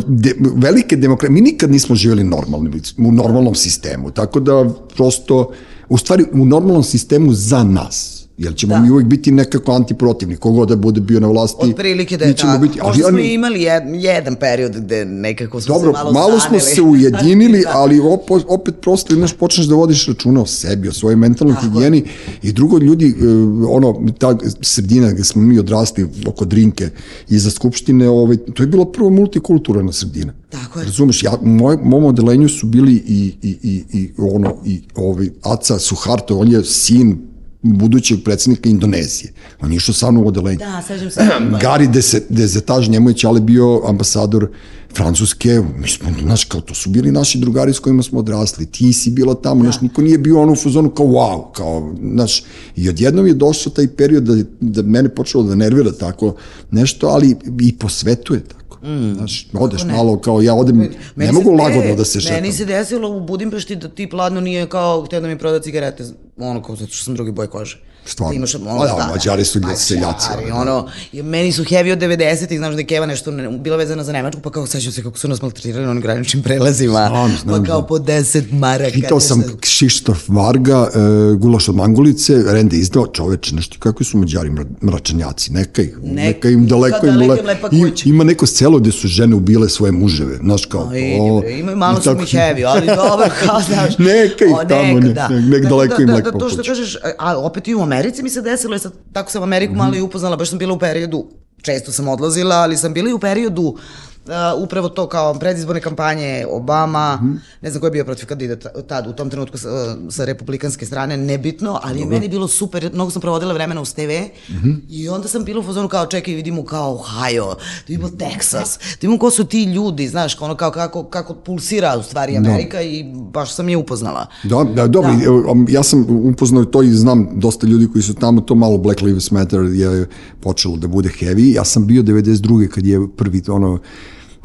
de, 0.07 0.35
velike 0.57 0.97
demokratije, 0.97 1.35
mi 1.35 1.41
nikad 1.43 1.71
nismo 1.71 1.95
živjeli 1.97 2.25
normalni, 2.25 2.71
u 2.99 3.13
normalnom 3.13 3.55
sistemu, 3.55 4.11
tako 4.11 4.41
da 4.41 4.65
prosto, 4.97 5.51
u 5.89 5.99
stvari, 5.99 6.25
u 6.33 6.45
normalnom 6.45 6.83
sistemu 6.83 7.33
za 7.33 7.65
nas, 7.65 8.24
jer 8.39 8.55
ćemo 8.55 8.75
Da. 8.75 8.81
mi 8.81 8.91
uvijek 8.91 9.09
biti 9.09 9.33
nekako 9.33 9.73
antiprotivni, 9.73 10.37
kogo 10.37 10.67
da 10.67 10.77
bude 10.77 11.01
bio 11.01 11.21
na 11.21 11.29
vlasti. 11.29 11.67
Od 11.67 11.75
prilike 11.77 12.17
da 12.17 12.25
je 12.25 12.37
tako. 12.37 12.59
Biti, 12.59 12.79
ali 12.83 12.89
Možda 12.89 13.09
smo 13.09 13.19
imali 13.19 13.63
jed, 13.63 13.83
jedan 13.89 14.35
period 14.37 14.73
gde 14.77 15.05
nekako 15.05 15.61
smo 15.61 15.75
Dobro, 15.75 15.93
se 15.93 15.99
malo 15.99 16.13
malo, 16.13 16.41
smo 16.41 16.61
se 16.61 16.83
ujedinili, 16.83 17.63
Da. 17.65 17.71
ali 17.75 18.01
opo, 18.01 18.41
opet 18.49 18.75
prosto, 18.81 19.15
znaš, 19.15 19.33
počneš 19.33 19.67
da 19.67 19.75
vodiš 19.75 20.07
računa 20.07 20.43
o 20.43 20.47
sebi, 20.47 20.89
o 20.89 20.93
svojoj 20.93 21.17
mentalnoj 21.17 21.55
Tako 21.55 21.67
je. 21.67 21.71
higijeni 21.73 22.05
i 22.43 22.53
drugo 22.53 22.79
ljudi, 22.79 23.07
e, 23.07 23.27
ono, 23.69 24.07
ta 24.19 24.37
sredina 24.61 25.13
gde 25.13 25.25
smo 25.25 25.43
mi 25.43 25.59
odrasli 25.59 26.07
oko 26.27 26.45
Drinke 26.45 26.89
iza 27.29 27.51
Skupštine, 27.51 28.09
ovaj, 28.09 28.37
to 28.37 28.63
je 28.63 28.67
bila 28.67 28.93
prvo 28.93 29.11
multikulturalna 29.11 29.93
sredina. 29.93 30.33
Tako 30.51 30.79
je. 30.79 30.85
Razumeš, 30.85 31.23
ja, 31.23 31.39
moj, 31.43 31.79
mom 31.83 32.05
odelenju 32.05 32.49
su 32.49 32.67
bili 32.67 32.93
i, 33.07 33.33
i, 33.43 33.57
i, 33.63 33.85
i 33.93 34.11
ono, 34.19 34.55
i 34.65 34.83
ovaj, 34.95 35.29
Aca 35.43 35.79
Suharto, 35.79 36.39
on 36.39 36.53
je 36.53 36.65
sin 36.65 37.34
budućeg 37.65 38.25
predsednika 38.25 38.69
Indonezije. 38.69 39.33
On 39.61 39.73
je 39.73 39.77
išao 39.77 39.95
sa 39.95 40.11
mnom 40.11 40.25
u 40.25 40.29
odelenje. 40.29 40.59
Da, 40.59 40.83
sećam 40.87 41.11
se. 41.11 41.21
Gari 41.61 41.89
Dezetaž, 42.29 42.89
njemu 42.89 43.11
je 43.11 43.15
Ćale 43.15 43.41
bio 43.41 43.83
ambasador 43.87 44.49
Francuske, 44.97 45.63
mi 45.79 45.89
smo, 45.89 46.09
znaš, 46.23 46.45
kao 46.45 46.61
to 46.61 46.75
su 46.75 46.91
bili 46.91 47.13
naši 47.13 47.39
drugari 47.39 47.73
s 47.73 47.79
kojima 47.79 48.03
smo 48.03 48.19
odrasli, 48.19 48.67
ti 48.67 48.93
si 48.93 49.11
bila 49.11 49.35
tamo, 49.35 49.63
da. 49.63 49.71
znaš, 49.71 49.81
niko 49.81 50.03
nije 50.03 50.19
bio 50.19 50.41
ono 50.41 50.53
u 50.53 50.57
fazonu 50.57 50.91
kao 50.91 51.07
wow, 51.07 51.53
kao, 51.53 51.95
znaš, 52.13 52.43
i 52.77 52.89
odjednom 52.89 53.27
je 53.27 53.35
došao 53.35 53.73
taj 53.73 53.89
period 53.89 54.23
da, 54.23 54.45
da 54.61 54.83
mene 54.83 55.09
počelo 55.09 55.45
da 55.45 55.55
nervira 55.55 55.93
tako 55.93 56.35
nešto, 56.71 57.07
ali 57.07 57.37
i 57.61 57.77
po 57.77 57.89
svetu 57.89 58.35
je 58.35 58.45
tako. 58.45 58.64
Mm, 58.85 59.15
znaš, 59.15 59.47
odeš 59.53 59.85
ne. 59.85 59.93
malo 59.93 60.19
kao 60.19 60.41
ja 60.41 60.55
odem, 60.55 60.77
meni 60.77 60.97
ne 61.17 61.33
mogu 61.33 61.51
se, 61.57 61.63
lagodno 61.63 61.95
da 61.95 62.05
se 62.05 62.21
šetam. 62.21 62.37
Meni 62.37 62.53
se 62.53 62.65
desilo 62.65 63.09
u 63.17 63.21
Budimpešti 63.21 63.77
da 63.77 63.89
tip 63.89 64.13
ladno 64.13 64.41
nije 64.41 64.69
kao 64.69 65.05
htio 65.05 65.21
da 65.21 65.29
mi 65.29 65.39
proda 65.39 65.61
cigarete, 65.61 66.05
ono 66.37 66.63
kao 66.63 66.77
zato 66.77 66.93
što 66.93 67.05
sam 67.05 67.15
drugi 67.15 67.33
boj 67.33 67.47
kože. 67.47 67.81
Stvarno. 68.07 68.37
Imaš, 68.37 68.55
ono, 68.55 68.79
da, 68.79 68.95
da, 68.99 69.07
mađari 69.13 69.45
su 69.45 69.59
ljudi 69.61 69.77
seljaci. 69.77 70.29
Mađari, 70.31 70.51
ono, 70.51 70.89
meni 71.13 71.53
su 71.53 71.65
heavy 71.65 71.93
od 71.93 71.99
90-ih, 71.99 72.59
znaš 72.59 72.75
da 72.75 72.81
je 72.81 72.87
Keva 72.87 73.07
nešto 73.07 73.31
ne, 73.31 73.51
bila 73.59 73.77
vezana 73.77 74.05
za 74.05 74.13
Nemačku, 74.13 74.41
pa 74.41 74.51
kao 74.51 74.67
sećam 74.67 74.93
se 74.93 75.03
kako 75.03 75.19
su 75.19 75.29
nas 75.29 75.43
maltretirali 75.43 75.85
na 75.85 75.91
onim 75.91 76.03
graničnim 76.03 76.43
prelazima. 76.43 77.07
Znam, 77.09 77.37
znam, 77.43 77.63
pa 77.63 77.67
kao 77.67 77.81
da. 77.81 77.87
po 77.87 77.99
10 77.99 78.53
maraka. 78.53 78.93
Pitao 78.93 79.21
sam 79.21 79.43
se... 79.43 79.49
Šištof 79.63 80.29
Varga, 80.29 80.81
uh, 80.81 81.39
gulaš 81.39 81.69
od 81.69 81.75
Mangulice, 81.75 82.43
Rende 82.47 82.77
izdao, 82.77 83.07
čoveče, 83.07 83.55
nešto, 83.55 83.77
kako 83.79 84.05
su 84.05 84.19
mađari 84.19 84.51
mračanjaci, 84.83 85.53
neka, 85.53 85.83
ih, 85.83 85.99
neka, 86.03 86.23
neka 86.23 86.49
im 86.49 86.67
daleko 86.67 87.07
im, 87.07 87.17
le, 87.17 87.39
im, 87.73 87.93
ima 88.05 88.25
neko 88.25 88.47
selo 88.47 88.79
gde 88.79 88.93
su 88.93 89.09
žene 89.09 89.37
ubile 89.37 89.69
svoje 89.69 89.93
muževe, 89.93 90.37
znaš 90.37 90.67
kao, 90.67 90.89
Aj, 90.89 91.19
o, 91.21 91.43
ima 91.49 91.75
malo 91.75 92.03
su 92.03 92.15
mi 92.15 92.25
heavy, 92.25 92.67
ali 92.67 92.87
dobro, 92.87 93.27
kao, 93.47 93.61
znaš. 93.69 93.99
neka 93.99 94.45
ih 94.45 94.69
tamo, 94.69 95.01
nek, 95.01 95.15
da. 95.15 95.29
nek, 95.29 95.45
nek 95.45 95.63
daleko 95.63 96.03
im 96.03 96.11
lepo 96.11 96.31
da, 96.31 96.39
to 96.39 96.49
što 96.49 96.63
kažeš, 96.63 96.97
a 97.19 97.37
opet 97.39 97.69
i 97.69 97.75
u 97.75 97.87
Americi 97.95 98.23
mi 98.23 98.31
se 98.31 98.43
desilo, 98.43 98.79
sad, 98.79 98.93
tako 99.13 99.31
sam 99.31 99.43
Ameriku 99.43 99.73
mm 99.73 99.77
-hmm. 99.77 99.79
malo 99.79 99.97
i 99.97 100.01
upoznala, 100.01 100.37
baš 100.37 100.51
sam 100.51 100.59
bila 100.59 100.75
u 100.75 100.79
periodu, 100.79 101.27
često 101.63 101.93
sam 101.93 102.09
odlazila, 102.09 102.57
ali 102.57 102.77
sam 102.77 102.95
bila 102.95 103.11
i 103.11 103.13
u 103.13 103.19
periodu 103.19 103.77
Uh, 104.25 104.63
upravo 104.63 104.89
to 104.89 105.09
kao 105.09 105.35
predizborne 105.35 105.81
kampanje 105.81 106.47
Obama, 106.51 107.19
mm 107.23 107.41
ne 107.65 107.71
znam 107.71 107.81
ko 107.81 107.87
je 107.87 107.91
bio 107.91 108.05
protiv 108.05 108.27
kandidata 108.27 108.83
tad, 108.89 109.07
u 109.07 109.13
tom 109.13 109.31
trenutku 109.31 109.59
sa, 109.59 109.97
sa 110.11 110.25
republikanske 110.25 110.87
strane, 110.87 111.17
nebitno, 111.17 111.81
ali 111.83 112.01
je 112.01 112.07
meni 112.07 112.29
bilo 112.29 112.49
super, 112.49 112.91
mnogo 112.95 113.11
sam 113.11 113.23
provodila 113.23 113.55
vremena 113.55 113.81
uz 113.81 113.95
TV 113.95 114.01
mm 114.01 114.55
-hmm. 114.55 114.77
i 114.89 115.09
onda 115.09 115.29
sam 115.29 115.45
bila 115.45 115.61
u 115.61 115.63
fazonu 115.63 115.89
kao 115.89 116.07
čekaj, 116.07 116.35
vidimo 116.35 116.65
kao 116.65 116.95
Ohio, 116.95 117.45
da 117.55 117.85
vidimo 117.89 118.09
Texas, 118.09 118.79
da 118.79 118.99
vidimo 119.01 119.19
ko 119.19 119.31
su 119.31 119.45
ti 119.45 119.65
ljudi, 119.65 120.09
znaš, 120.09 120.41
ono 120.41 120.55
kao 120.55 120.71
kako, 120.71 121.05
kako 121.05 121.35
pulsira 121.35 121.97
u 121.99 122.03
stvari 122.03 122.33
da. 122.33 122.39
Amerika 122.39 122.77
no. 122.77 122.83
i 122.83 123.05
baš 123.15 123.55
sam 123.55 123.69
je 123.69 123.77
upoznala. 123.77 124.27
Da, 124.43 124.65
da, 124.75 124.87
dobro, 124.87 125.11
da. 125.13 125.73
ja 125.73 125.83
sam 125.83 126.07
upoznao 126.09 126.65
to 126.65 126.83
i 126.83 126.91
znam 126.91 127.29
dosta 127.35 127.67
ljudi 127.67 127.89
koji 127.93 128.03
su 128.03 128.15
tamo, 128.15 128.41
to 128.41 128.55
malo 128.55 128.79
Black 128.79 129.01
Lives 129.01 129.31
Matter 129.31 129.61
je 129.61 130.09
počelo 130.41 130.77
da 130.77 130.89
bude 130.89 131.11
heavy, 131.21 131.55
ja 131.55 131.65
sam 131.65 131.87
bio 131.87 132.03
92. 132.03 132.69
kad 132.69 132.87
je 132.87 133.09
prvi 133.17 133.43
ono 133.49 133.79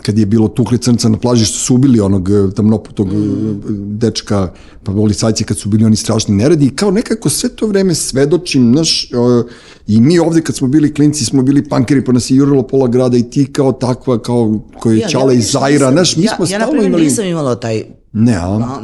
kad 0.02 0.18
je 0.18 0.26
bilo 0.26 0.48
tukli 0.48 0.78
crnca 0.78 1.10
na 1.10 1.18
plaži 1.18 1.46
što 1.46 1.58
su 1.58 1.76
ubili 1.76 2.00
onog 2.00 2.30
eh, 2.30 2.54
tamnoputog 2.56 3.14
mm. 3.14 3.98
dečka, 3.98 4.52
pa 4.84 4.92
policajci 4.92 5.44
kad 5.44 5.58
su 5.58 5.70
bili 5.70 5.86
oni 5.86 5.96
strašni 5.96 6.36
neredi 6.36 6.66
i 6.66 6.76
kao 6.76 6.92
nekako 6.92 7.30
sve 7.30 7.50
to 7.50 7.68
vreme 7.68 7.96
svedočim, 7.96 8.72
znaš, 8.74 9.12
i 9.88 10.02
mi 10.02 10.20
ovde 10.20 10.42
kad 10.42 10.56
smo 10.56 10.68
bili 10.68 10.94
klinci 10.94 11.26
smo 11.26 11.42
bili 11.44 11.70
pankeri 11.70 12.04
pa 12.04 12.12
nas 12.12 12.32
je 12.32 12.36
jurilo 12.36 12.64
pola 12.64 12.88
grada 12.88 13.18
i 13.18 13.30
ti 13.30 13.54
kao 13.54 13.72
takva, 13.72 14.22
kao 14.22 14.60
koji 14.80 14.98
je 14.98 15.02
ja, 15.02 15.08
Ćala 15.08 15.32
ja, 15.32 15.38
iz 15.38 15.52
Zaira, 15.52 15.92
znaš, 15.92 16.16
mi 16.16 16.28
smo 16.28 16.46
ja, 16.46 16.48
stalno 16.48 16.66
imali... 16.66 16.78
Ja, 16.78 16.80
na 16.80 16.82
primjer, 16.82 17.02
nisam 17.02 17.26
imala 17.26 17.56
taj 17.56 17.84
Ne, 18.12 18.36
a? 18.36 18.82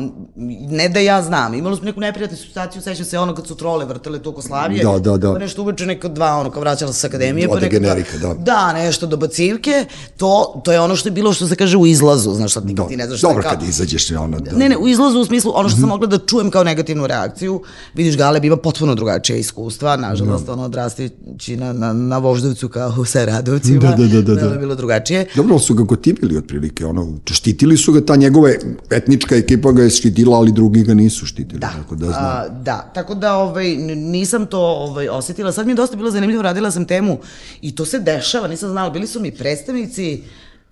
Ne 0.70 0.90
da 0.90 1.00
ja 1.00 1.22
znam, 1.22 1.54
imali 1.54 1.76
smo 1.76 1.86
neku 1.86 2.00
neprijatnu 2.00 2.38
situaciju, 2.38 2.82
sećam 2.82 3.06
se 3.06 3.20
ono 3.20 3.36
kad 3.36 3.48
su 3.48 3.56
trole 3.56 3.86
vrtele 3.86 4.20
to 4.20 4.32
Koslavije. 4.32 4.84
Da, 4.84 5.00
da, 5.00 5.18
da. 5.18 5.34
Pa 5.34 5.40
nešto 5.40 5.62
uveče 5.62 5.86
neka 5.86 6.08
dva, 6.08 6.36
ono, 6.38 6.52
kao 6.52 6.62
vraćala 6.62 6.94
se 6.94 7.00
s 7.00 7.04
akademije. 7.04 7.50
Ode 7.50 7.62
pa 7.62 7.68
generika, 7.68 8.18
da. 8.18 8.34
Da, 8.34 8.74
nešto 8.74 9.08
do 9.08 9.18
bacivke, 9.18 9.86
to, 10.18 10.62
to 10.66 10.72
je 10.72 10.80
ono 10.80 10.96
što 10.96 11.10
je 11.10 11.14
bilo 11.14 11.34
što 11.34 11.48
se 11.48 11.56
kaže 11.56 11.78
u 11.78 11.86
izlazu, 11.86 12.34
znaš 12.34 12.52
šta, 12.52 12.60
nikad 12.60 12.88
ti 12.88 12.98
ne 12.98 13.06
znaš 13.06 13.20
šta 13.20 13.28
Dobro, 13.28 13.44
kao... 13.44 13.52
kad 13.52 13.64
izađeš, 13.64 14.12
ono, 14.12 14.40
da. 14.40 14.52
Ne, 14.52 14.70
ne, 14.70 14.78
u 14.78 14.88
izlazu 14.88 15.20
u 15.20 15.26
smislu, 15.26 15.52
ono 15.56 15.70
što 15.70 15.76
sam 15.76 15.84
mhm. 15.84 15.90
mogla 15.90 16.08
da 16.08 16.18
čujem 16.18 16.52
kao 16.52 16.64
negativnu 16.64 17.08
reakciju, 17.08 17.62
vidiš 17.94 18.18
Galeb 18.18 18.46
ima 18.46 18.58
potpuno 18.58 18.96
drugačije 18.96 19.40
iskustva, 19.40 19.98
nažalost, 19.98 20.46
da. 20.46 20.54
ono, 20.54 20.64
odrastići 20.64 21.58
na, 21.58 21.74
na, 21.74 21.94
na 21.94 22.18
Voždovcu 22.18 22.70
kao 22.70 22.94
u 22.98 23.06
Saradovcima. 23.06 23.80
Da, 23.80 23.96
da, 23.96 24.22
da, 24.22 24.22
da. 24.22 24.50
da. 24.50 24.58
bilo 24.58 24.76
drugačije. 24.76 25.26
Dobro, 25.36 25.60
su 25.60 25.74
ga 25.74 25.84
gotivili 25.84 26.38
otprilike, 26.38 26.86
ono, 26.86 27.14
štitili 27.26 27.78
su 27.78 27.92
ga, 27.92 28.06
ta 28.06 28.16
njegove 28.16 28.58
etnička 29.16 29.36
ekipa 29.36 29.72
ga 29.72 29.84
je 29.84 29.90
štitila, 29.90 30.38
ali 30.38 30.52
drugi 30.52 30.84
ga 30.84 30.94
nisu 30.94 31.26
štitili. 31.26 31.60
Da, 31.60 31.72
tako 31.82 31.96
da, 31.96 32.06
znam. 32.06 32.26
A, 32.26 32.48
da, 32.50 32.92
tako 32.94 33.16
da 33.16 33.36
ovaj, 33.36 33.76
nisam 33.96 34.46
to 34.46 34.60
ovaj, 34.60 35.10
osetila. 35.10 35.52
Sad 35.52 35.66
mi 35.66 35.72
je 35.72 35.76
dosta 35.76 35.96
bilo 35.96 36.12
zanimljivo, 36.12 36.42
radila 36.42 36.72
sam 36.72 36.86
temu 36.86 37.18
i 37.62 37.76
to 37.76 37.86
se 37.86 38.00
dešava, 38.00 38.48
nisam 38.48 38.70
znala, 38.70 38.90
bili 38.90 39.08
su 39.08 39.20
mi 39.20 39.32
predstavnici 39.32 40.24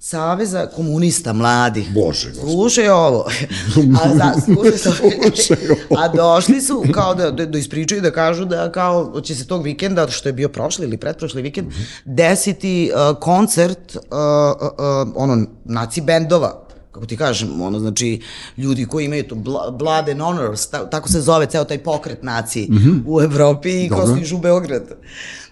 Saveza 0.05 0.65
komunista 0.75 1.33
mladih. 1.33 1.93
Bože, 1.93 2.29
gospod. 2.29 2.51
Slušaj 2.51 2.89
ovo. 2.89 3.25
A, 4.03 4.09
za, 4.15 4.33
slušaj, 4.45 5.57
a 5.97 6.07
došli 6.07 6.61
su 6.61 6.83
kao 6.91 7.15
da, 7.15 7.31
da, 7.31 7.45
da 7.45 7.57
ispričaju 7.57 8.01
da 8.01 8.11
kažu 8.11 8.45
da 8.45 8.71
kao 8.71 9.21
će 9.21 9.35
se 9.35 9.47
tog 9.47 9.63
vikenda, 9.63 10.07
što 10.07 10.29
je 10.29 10.33
bio 10.33 10.49
prošli 10.49 10.85
ili 10.85 10.97
pretprošli 10.97 11.41
vikend, 11.41 11.67
-hmm. 11.67 12.01
desiti 12.05 12.91
uh, 12.93 13.17
koncert 13.19 13.95
uh, 13.95 14.01
uh, 14.01 15.13
ono, 15.15 15.45
naci 15.65 16.01
bendova 16.01 16.62
kako 16.93 17.05
ti 17.05 17.17
kažem, 17.17 17.61
ono, 17.61 17.79
znači, 17.79 18.21
ljudi 18.57 18.85
koji 18.85 19.05
imaju 19.05 19.23
to 19.23 19.35
Blood 19.71 20.09
and 20.09 20.21
Honors, 20.21 20.67
ta, 20.67 20.89
tako 20.89 21.09
se 21.09 21.21
zove 21.21 21.45
ceo 21.45 21.63
taj 21.63 21.77
pokret 21.77 22.23
naciji 22.23 22.67
mm 22.69 22.75
-hmm. 22.75 23.01
u 23.07 23.21
Evropi 23.21 23.85
i 23.85 23.89
ko 23.89 24.07
stižu 24.07 24.35
u 24.35 24.39
Beograd. 24.39 24.83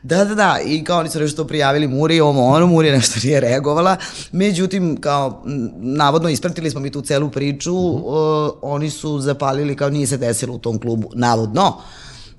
Da, 0.04 0.26
da, 0.26 0.36
da, 0.36 0.60
i 0.66 0.84
kao 0.84 1.00
oni 1.00 1.10
su 1.10 1.20
nešto 1.20 1.48
prijavili 1.48 1.88
Muri, 1.88 2.20
ovo 2.22 2.46
ono, 2.46 2.68
Muri 2.68 2.92
nešto 2.92 3.20
nije 3.24 3.40
reagovala, 3.40 3.98
međutim, 4.32 4.98
kao, 5.02 5.44
navodno 5.78 6.30
ispratili 6.30 6.72
smo 6.72 6.80
mi 6.80 6.92
tu 6.92 7.02
celu 7.02 7.30
priču, 7.30 7.72
mm 7.72 7.76
-hmm. 7.76 8.48
uh, 8.48 8.54
oni 8.62 8.90
su 8.90 9.20
zapalili, 9.20 9.76
kao 9.76 9.90
nije 9.90 10.08
se 10.08 10.18
desilo 10.18 10.56
u 10.56 10.60
tom 10.60 10.80
klubu, 10.80 11.10
navodno, 11.14 11.78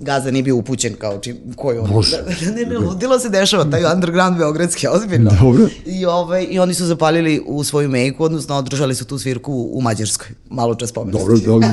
Gazda 0.03 0.31
nije 0.31 0.43
bio 0.43 0.57
upućen 0.57 0.95
kao 0.95 1.19
čim, 1.19 1.37
koji 1.57 1.79
on. 1.79 1.91
Bože. 1.91 2.17
Da, 2.23 2.51
ne, 2.51 2.65
ne, 2.67 2.79
ludilo 2.79 3.19
se 3.19 3.29
dešava, 3.29 3.65
taj 3.65 3.85
underground 3.95 4.39
beogradski, 4.39 4.87
ozbiljno. 4.89 5.31
Dobro. 5.41 5.69
I, 5.87 6.07
ovaj, 6.07 6.47
I 6.51 6.59
oni 6.59 6.75
su 6.75 6.85
zapalili 6.85 7.43
u 7.47 7.65
svoju 7.65 7.89
mejku, 7.89 8.25
odnosno 8.25 8.57
održali 8.57 8.95
su 8.95 9.05
tu 9.05 9.19
svirku 9.19 9.69
u 9.73 9.81
Mađarskoj, 9.81 10.29
malo 10.51 10.75
čas 10.75 10.93
pomenuti. 10.93 11.25
Dobro, 11.25 11.39
dobro. 11.39 11.69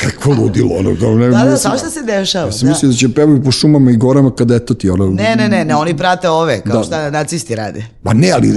Kako 0.00 0.30
ludilo, 0.30 0.74
ono, 0.74 0.96
kao 1.00 1.14
ne, 1.14 1.28
Da, 1.28 1.44
da, 1.44 1.56
svašta 1.56 1.90
se 1.90 2.02
dešava. 2.02 2.46
Ja 2.46 2.52
sam 2.52 2.66
da. 2.66 2.72
mislio 2.72 2.90
da 2.90 2.96
će 2.96 3.08
pevaju 3.14 3.42
po 3.42 3.50
šumama 3.50 3.90
i 3.90 3.96
gorama 3.96 4.34
kada 4.34 4.54
eto 4.54 4.74
ti, 4.74 4.90
ono... 4.90 5.10
Ne, 5.10 5.36
ne, 5.36 5.48
ne, 5.48 5.64
ne, 5.64 5.76
oni 5.76 5.96
prate 5.96 6.28
ove, 6.28 6.60
kao 6.60 6.78
da. 6.78 6.84
šta 6.84 7.10
nacisti 7.10 7.54
rade. 7.54 7.84
Pa 8.02 8.12
ne, 8.12 8.30
ali, 8.30 8.48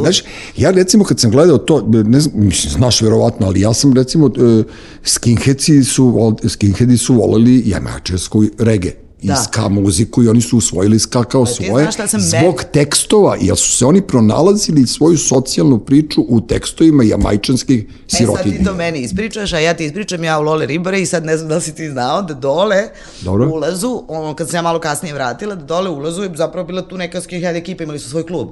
znaš, 0.00 0.22
ja 0.56 0.70
recimo 0.70 1.04
kad 1.04 1.20
sam 1.20 1.30
gledao 1.30 1.58
to, 1.58 1.84
ne 1.88 2.20
znam, 2.20 2.34
mislim, 2.36 2.72
znaš 2.72 3.02
verovatno, 3.02 3.46
ali 3.46 3.60
ja 3.60 3.74
sam 3.74 3.92
recimo, 3.92 4.26
uh, 4.26 4.64
skinheads 5.04 5.68
su, 5.84 6.36
skinheadi 6.48 6.98
su 6.98 7.14
voleli 7.14 7.62
jamačevsku 7.66 8.37
muziku 8.40 8.64
rege 8.64 8.92
i 9.22 9.26
da. 9.26 9.36
ska 9.36 9.68
muziku 9.68 10.22
i 10.22 10.28
oni 10.28 10.40
su 10.40 10.56
usvojili 10.58 10.98
ska 10.98 11.24
kao 11.24 11.46
svoje 11.46 11.88
zbog 12.18 12.54
me... 12.58 12.72
tekstova, 12.72 13.36
jer 13.40 13.56
su 13.56 13.76
se 13.76 13.86
oni 13.86 14.02
pronalazili 14.02 14.86
svoju 14.86 15.18
socijalnu 15.18 15.78
priču 15.78 16.24
u 16.28 16.40
tekstovima 16.40 17.04
jamajčanskih 17.04 17.86
sirotinja. 18.06 18.40
E 18.40 18.50
sad 18.50 18.58
ti 18.58 18.64
to 18.64 18.74
meni 18.74 18.98
ispričaš, 19.00 19.52
a 19.52 19.58
ja 19.58 19.74
ti 19.74 19.84
ispričam 19.84 20.24
ja 20.24 20.38
u 20.38 20.42
Lole 20.42 20.66
Ribare 20.66 21.00
i 21.00 21.06
sad 21.06 21.24
ne 21.24 21.36
znam 21.36 21.48
da 21.48 21.54
li 21.54 21.62
si 21.62 21.74
ti 21.74 21.90
znao 21.90 22.22
da 22.22 22.34
dole 22.34 22.88
Dobro. 23.20 23.50
ulazu, 23.50 24.04
ono, 24.08 24.34
kad 24.34 24.48
sam 24.48 24.56
ja 24.56 24.62
malo 24.62 24.80
kasnije 24.80 25.14
vratila, 25.14 25.54
da 25.54 25.64
dole 25.64 25.90
ulazu 25.90 26.22
je 26.22 26.30
zapravo 26.34 26.66
bila 26.66 26.88
tu 26.88 26.96
neka 26.96 27.20
skinhead 27.20 27.56
ekipa, 27.56 27.82
imali 27.82 27.98
su 27.98 28.10
svoj 28.10 28.26
klub. 28.26 28.48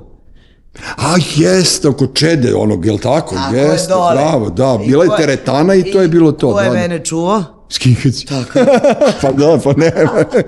A 0.97 1.15
jeste, 1.37 1.89
oko 1.89 2.07
Čede 2.07 2.55
onog, 2.55 2.87
jel 2.87 2.99
tako? 2.99 3.35
tako 3.35 3.55
jeste, 3.55 3.93
je 3.93 3.97
dole. 3.97 4.15
bravo, 4.15 4.51
da, 4.51 4.79
bila 4.87 5.05
je 5.05 5.11
teretana 5.17 5.75
i, 5.75 5.81
i 5.81 5.93
to 5.93 6.03
je 6.03 6.09
bilo 6.09 6.33
to. 6.33 6.53
Ko 6.53 6.61
je 6.61 6.69
da, 6.69 6.75
da. 6.75 6.81
mene 6.81 7.05
čuo? 7.05 7.56
Skinheads. 7.71 8.25
Tako. 8.25 8.59
pa 9.23 9.33
da, 9.33 9.59
pa 9.65 9.73
ne. 9.73 9.93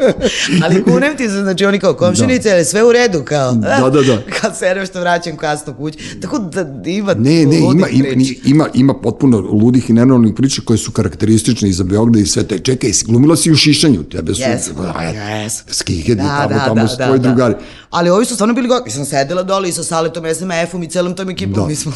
ali 0.65 0.85
kunem 0.85 1.17
ti 1.17 1.29
se, 1.29 1.43
znači 1.43 1.65
oni 1.65 1.79
kao 1.79 1.95
komšinice, 1.95 2.57
da. 2.57 2.65
sve 2.65 2.85
u 2.85 2.93
redu, 2.93 3.23
kao. 3.25 3.53
Da, 3.53 3.91
da, 3.93 4.03
da. 4.03 4.23
Kad 4.41 4.57
se 4.57 4.87
što 4.87 5.01
vraćam 5.01 5.37
kasno 5.37 5.75
kući. 5.75 5.99
Tako 6.23 6.39
da 6.39 6.91
ima 6.91 7.15
Ne, 7.15 7.47
ne, 7.47 7.59
ima, 7.59 7.89
ima, 7.89 8.09
ima, 8.45 8.69
ima 8.75 8.95
potpuno 8.95 9.39
ludih 9.39 9.91
i 9.91 9.93
nenormalnih 9.93 10.35
priča 10.35 10.63
koje 10.65 10.79
su 10.79 10.93
karakteristične 10.93 11.69
i 11.69 11.73
za 11.73 11.85
Beograda 11.85 12.19
i 12.19 12.27
sve 12.27 12.45
te. 12.45 12.59
Čekaj, 12.59 12.91
glumila 13.07 13.37
si 13.37 13.53
u 13.53 13.57
šišanju, 13.57 14.03
tebe 14.03 14.35
su... 14.35 14.43
Yes, 14.43 14.59
yes. 14.95 15.63
Skinheadi, 15.71 16.23
da, 16.23 16.39
tamo, 16.39 16.49
da, 16.49 16.65
tamo 16.65 16.83
da, 16.83 16.89
su 16.89 16.97
tvoji 16.97 17.19
da, 17.19 17.29
drugari. 17.29 17.55
Ali 17.91 18.11
ovi 18.11 18.25
su 18.25 18.35
stvarno 18.35 18.55
bili 18.55 18.69
gotovi. 18.69 18.91
Sam 18.91 19.05
sedela 19.05 19.43
dole 19.43 19.69
i 19.69 19.73
sa 19.73 19.85
Saletom, 19.85 20.25
SMF-om 20.35 20.83
i 20.83 20.89
celom 20.89 21.17
tom 21.17 21.31
ekipom. 21.31 21.63
Da. 21.63 21.67
Mi 21.67 21.77
smo... 21.77 21.93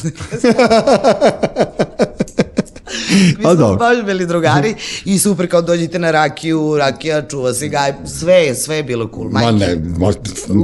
Mi 3.29 3.43
smo 3.43 3.55
dobro. 3.55 3.77
baš 3.77 4.05
bili 4.05 4.27
drugari 4.27 4.75
i 5.05 5.19
super 5.19 5.51
kao 5.51 5.63
dođite 5.63 5.99
na 5.99 6.11
rakiju, 6.11 6.77
rakija 6.79 7.23
čuva 7.23 7.55
se 7.55 7.69
gaj, 7.69 7.93
sve, 8.07 8.55
sve 8.55 8.77
je 8.77 8.83
bilo 8.83 9.11
cool. 9.15 9.25
Ma 9.25 9.41
Majke. 9.43 9.67
ne, 9.67 9.77
ma, 9.99 10.13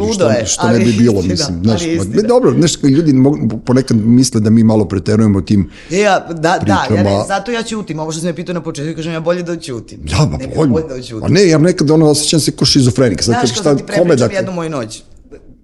što, 0.08 0.30
je, 0.30 0.46
što 0.46 0.68
ne 0.68 0.78
bi 0.78 0.92
bilo, 0.92 1.14
istina, 1.16 1.32
mislim. 1.32 1.64
Znaš, 1.64 1.82
ma, 2.14 2.22
dobro, 2.22 2.52
znaš, 2.52 2.72
ljudi 2.84 3.12
mogu, 3.12 3.36
ponekad 3.58 3.96
misle 3.98 4.40
da 4.40 4.50
mi 4.50 4.64
malo 4.64 4.84
preterujemo 4.84 5.40
tim 5.40 5.70
E, 5.90 5.96
Ja, 5.98 6.18
da, 6.20 6.34
da, 6.34 6.48
ja 6.68 6.82
ne, 6.82 6.88
Pričama. 6.88 7.24
zato 7.28 7.50
ja 7.50 7.62
ćutim, 7.62 7.98
ovo 7.98 8.12
što 8.12 8.20
sam 8.20 8.26
me 8.26 8.34
pitao 8.34 8.54
na 8.54 8.62
početku, 8.62 8.96
kažem 8.96 9.12
ja 9.12 9.20
bolje 9.20 9.42
da 9.42 9.56
ćutim. 9.56 10.00
Ja, 10.10 10.26
ba, 10.26 10.36
Nekad 10.36 10.56
bolje. 10.56 10.70
bolje 10.70 10.84
da 10.88 11.02
ćutim. 11.02 11.24
A 11.24 11.28
ne, 11.28 11.48
ja 11.48 11.58
nekad 11.58 11.90
ono 11.90 12.06
osjećam 12.06 12.40
se 12.40 12.50
ko 12.50 12.64
šizofrenik. 12.64 13.22
Znaš, 13.22 13.36
kao 13.36 13.48
da 13.54 13.54
šta, 13.54 13.76
ti 13.76 13.82
kome 13.84 13.96
prepričam 13.96 14.28
da, 14.28 14.34
jednu 14.34 14.52
moju 14.52 14.70
noć. 14.70 15.02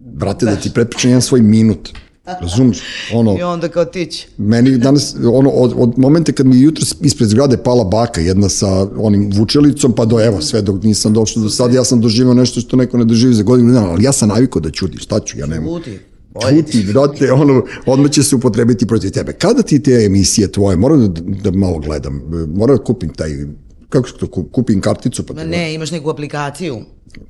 brate, 0.01 0.47
da 0.47 0.57
ti 0.57 0.71
prepričam 0.71 1.11
jedan 1.11 1.23
svoj 1.23 1.41
minut. 1.43 1.89
Razumiješ? 2.41 2.79
Ono, 3.13 3.37
I 3.39 3.43
onda 3.43 3.69
kao 3.69 3.85
tić. 3.85 4.27
Meni 4.39 4.79
danas, 4.79 5.17
ono, 5.33 5.51
od, 5.51 5.73
od 5.77 5.99
momenta 5.99 6.33
kad 6.33 6.47
mi 6.47 6.61
jutro 6.61 6.87
ispred 7.01 7.29
zgrade 7.29 7.57
pala 7.57 7.85
baka, 7.85 8.21
jedna 8.21 8.49
sa 8.49 8.87
onim 8.99 9.31
vučelicom, 9.35 9.93
pa 9.93 10.05
do 10.05 10.21
evo, 10.21 10.41
sve 10.41 10.63
dok 10.63 10.83
nisam 10.83 11.13
došao 11.13 11.43
do 11.43 11.49
sada, 11.49 11.77
ja 11.77 11.85
sam 11.85 12.01
doživio 12.01 12.35
nešto 12.35 12.61
što 12.61 12.77
neko 12.77 12.99
ne 12.99 13.05
doživi 13.05 13.35
za 13.35 13.43
godinu 13.43 13.73
dana, 13.73 13.91
ali 13.91 14.05
ja 14.05 14.13
sam 14.13 14.29
navikao 14.29 14.61
da 14.61 14.71
ćutim, 14.71 14.99
šta 14.99 15.21
ću, 15.21 15.39
ja 15.39 15.47
nemam. 15.47 15.69
Uti. 15.69 15.99
Bolje 16.43 16.63
ti. 16.63 16.73
Čuti, 16.73 16.93
brate, 16.93 17.33
ono, 17.33 17.63
odmah 17.87 18.11
će 18.11 18.23
se 18.23 18.37
upotrebiti 18.37 18.87
protiv 18.87 19.11
tebe. 19.11 19.33
Kada 19.33 19.63
ti 19.63 19.83
te 19.83 20.05
emisije 20.07 20.53
tvoje, 20.53 20.77
moram 20.77 21.15
da, 21.15 21.51
da 21.51 21.59
malo 21.59 21.79
gledam, 21.79 22.23
moram 22.55 22.77
da 22.77 22.85
kupim 22.85 23.15
taj, 23.15 23.31
kako 23.89 24.09
se 24.09 24.15
to, 24.21 24.27
ku- 24.27 24.45
kupim 24.45 24.81
karticu, 24.81 25.27
pa 25.27 25.35
Ma 25.35 25.45
ne, 25.45 25.75
imaš 25.75 25.91
neku 25.91 26.11
aplikaciju. 26.11 26.79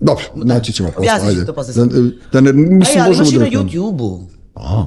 Dobro, 0.01 0.25
naći 0.35 0.73
ćemo 0.73 0.89
posle, 0.89 1.01
Objasnit 1.01 1.39
ću 1.39 1.47
to 1.47 1.53
posle. 1.53 1.75
Da, 1.75 2.11
da 2.33 2.41
ne, 2.41 2.53
mislim, 2.53 2.99
Ej, 2.99 3.03
ali 3.03 3.17
možemo 3.17 3.31
imaš 3.31 3.49
i 3.53 3.57
da... 3.57 3.63
na 3.63 3.69
YouTube-u. 3.69 4.34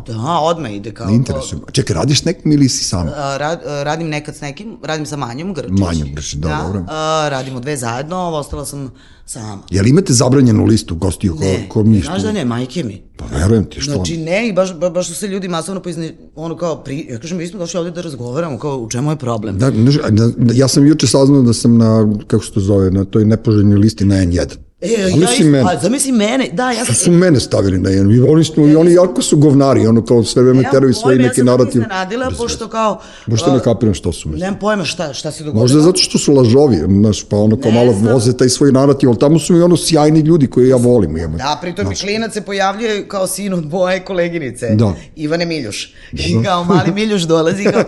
Da, 0.08 0.40
odmah 0.42 0.72
ide 0.72 0.92
kao... 0.92 1.08
Ne 1.08 1.16
interesuje. 1.16 1.60
me. 1.60 1.72
Čekaj, 1.72 1.94
radiš 1.94 2.22
s 2.22 2.26
nekim 2.26 2.52
ili 2.52 2.70
si 2.70 2.84
sam? 2.84 3.08
A, 3.08 3.38
Rad, 3.38 3.60
a, 3.66 3.84
radim 3.84 4.10
nekad 4.10 4.36
s 4.36 4.42
nekim, 4.42 4.78
radim 4.84 5.06
sa 5.06 5.16
Manjom 5.18 5.54
Grčić. 5.54 5.72
Manjom 5.72 6.10
Grčić, 6.16 6.34
da, 6.34 6.62
dobro. 6.64 6.84
a, 6.90 7.28
radimo 7.30 7.60
dve 7.60 7.78
zajedno, 7.78 8.18
ostala 8.18 8.66
sam 8.66 8.92
sama. 9.26 9.62
Jel 9.70 9.88
imate 9.88 10.14
zabranjenu 10.14 10.66
listu 10.66 10.96
gostiju 10.96 11.36
ko, 11.36 11.40
Ne, 11.40 11.70
ko 11.70 11.84
mi 11.84 12.02
znaš 12.02 12.22
da 12.22 12.32
ne, 12.32 12.46
majke 12.46 12.84
mi. 12.84 13.02
Pa 13.18 13.26
verujem 13.28 13.66
ti, 13.66 13.82
što? 13.82 13.92
Znači 13.92 14.18
ne, 14.18 14.48
i 14.48 14.54
baš, 14.54 14.74
ba, 14.76 14.90
baš 14.90 15.08
su 15.08 15.16
se 15.16 15.28
ljudi 15.28 15.48
masovno 15.48 15.82
poizni, 15.82 16.18
ono 16.36 16.58
kao, 16.58 16.76
pri, 16.78 17.08
ja 17.10 17.20
kažem, 17.20 17.38
mi 17.38 17.48
smo 17.48 17.60
došli 17.60 17.78
ovde 17.80 17.92
da 17.92 18.02
razgovaramo, 18.02 18.58
kao, 18.60 18.78
u 18.78 18.90
čemu 18.90 19.12
je 19.12 19.16
problem? 19.16 19.58
Da, 19.58 19.72
znaš, 19.72 19.96
a 19.98 20.10
na- 20.10 20.32
da, 20.38 20.54
ja 20.54 20.68
sam 20.68 20.88
juče 20.88 21.08
saznao 21.08 21.42
da 21.42 21.54
sam 21.54 21.78
na, 21.78 22.14
kako 22.28 22.46
se 22.46 22.52
to 22.52 22.60
zove, 22.60 22.92
na 22.92 23.06
toj 23.06 23.26
nepoželjnoj 23.26 23.78
listi 23.78 24.06
na 24.06 24.16
N1. 24.16 24.46
E, 24.82 24.88
A 24.96 25.08
ja 25.08 25.46
mene. 25.46 25.64
a, 25.64 25.80
zamisli 25.82 26.12
mene, 26.12 26.50
da, 26.54 26.72
ja 26.72 26.86
sam... 26.86 26.96
su 26.96 27.12
mene 27.12 27.40
stavili 27.40 27.78
na 27.80 27.90
N1? 27.90 28.16
I 28.18 28.30
oni, 28.32 28.44
su, 28.44 28.68
i 28.68 28.76
oni 28.76 28.94
jako 28.94 29.22
su 29.22 29.38
govnari, 29.38 29.88
ono 29.88 30.06
kao 30.06 30.24
sve 30.24 30.44
vreme 30.44 30.64
teraju 30.72 30.94
svoj 30.94 31.16
neki 31.16 31.40
Ja 31.40 31.44
narativ. 31.44 31.72
sam 31.72 31.82
iznenadila, 31.82 32.32
pošto 32.38 32.68
kao... 32.68 33.00
Možda 33.28 33.54
ne 33.54 33.60
kapiram 33.60 33.94
što 33.94 34.12
su 34.12 34.30
mi. 34.30 34.38
Nemam 34.40 34.60
pojma 34.60 34.86
šta, 34.86 35.14
šta 35.14 35.32
se 35.32 35.44
dogodilo. 35.44 35.62
Možda 35.64 35.80
zato 35.80 35.98
što 35.98 36.18
su 36.18 36.34
lažovi, 36.34 36.78
znaš, 36.88 37.24
pa 37.24 37.38
ono 37.38 37.58
kao 37.58 37.72
Ne 37.72 37.80
malo 37.80 37.94
znam. 37.94 38.14
voze 38.14 38.38
taj 38.38 38.50
svoj 38.50 38.72
narativ, 38.72 39.10
ali 39.10 39.20
tamo 39.20 39.40
su 39.40 39.54
mi 39.54 39.62
ono 39.62 39.78
sjajni 39.78 40.20
ljudi 40.20 40.48
koje 40.48 40.70
ja 40.70 40.76
volim. 40.76 41.18
Jebe. 41.18 41.38
Da, 41.38 41.58
pritom 41.62 41.92
i 41.92 41.96
klinac 41.96 42.34
se 42.34 42.42
pojavljuje 42.42 43.08
kao 43.08 43.28
sin 43.28 43.54
od 43.54 43.66
moje 43.66 44.00
koleginice, 44.00 44.70
Da. 44.76 44.94
Ivane 45.16 45.46
Miljuš. 45.46 45.94
I 46.12 46.44
kao 46.44 46.64
mali 46.64 46.92
Miljuš 46.96 47.22
dolazi, 47.22 47.64
kao, 47.64 47.84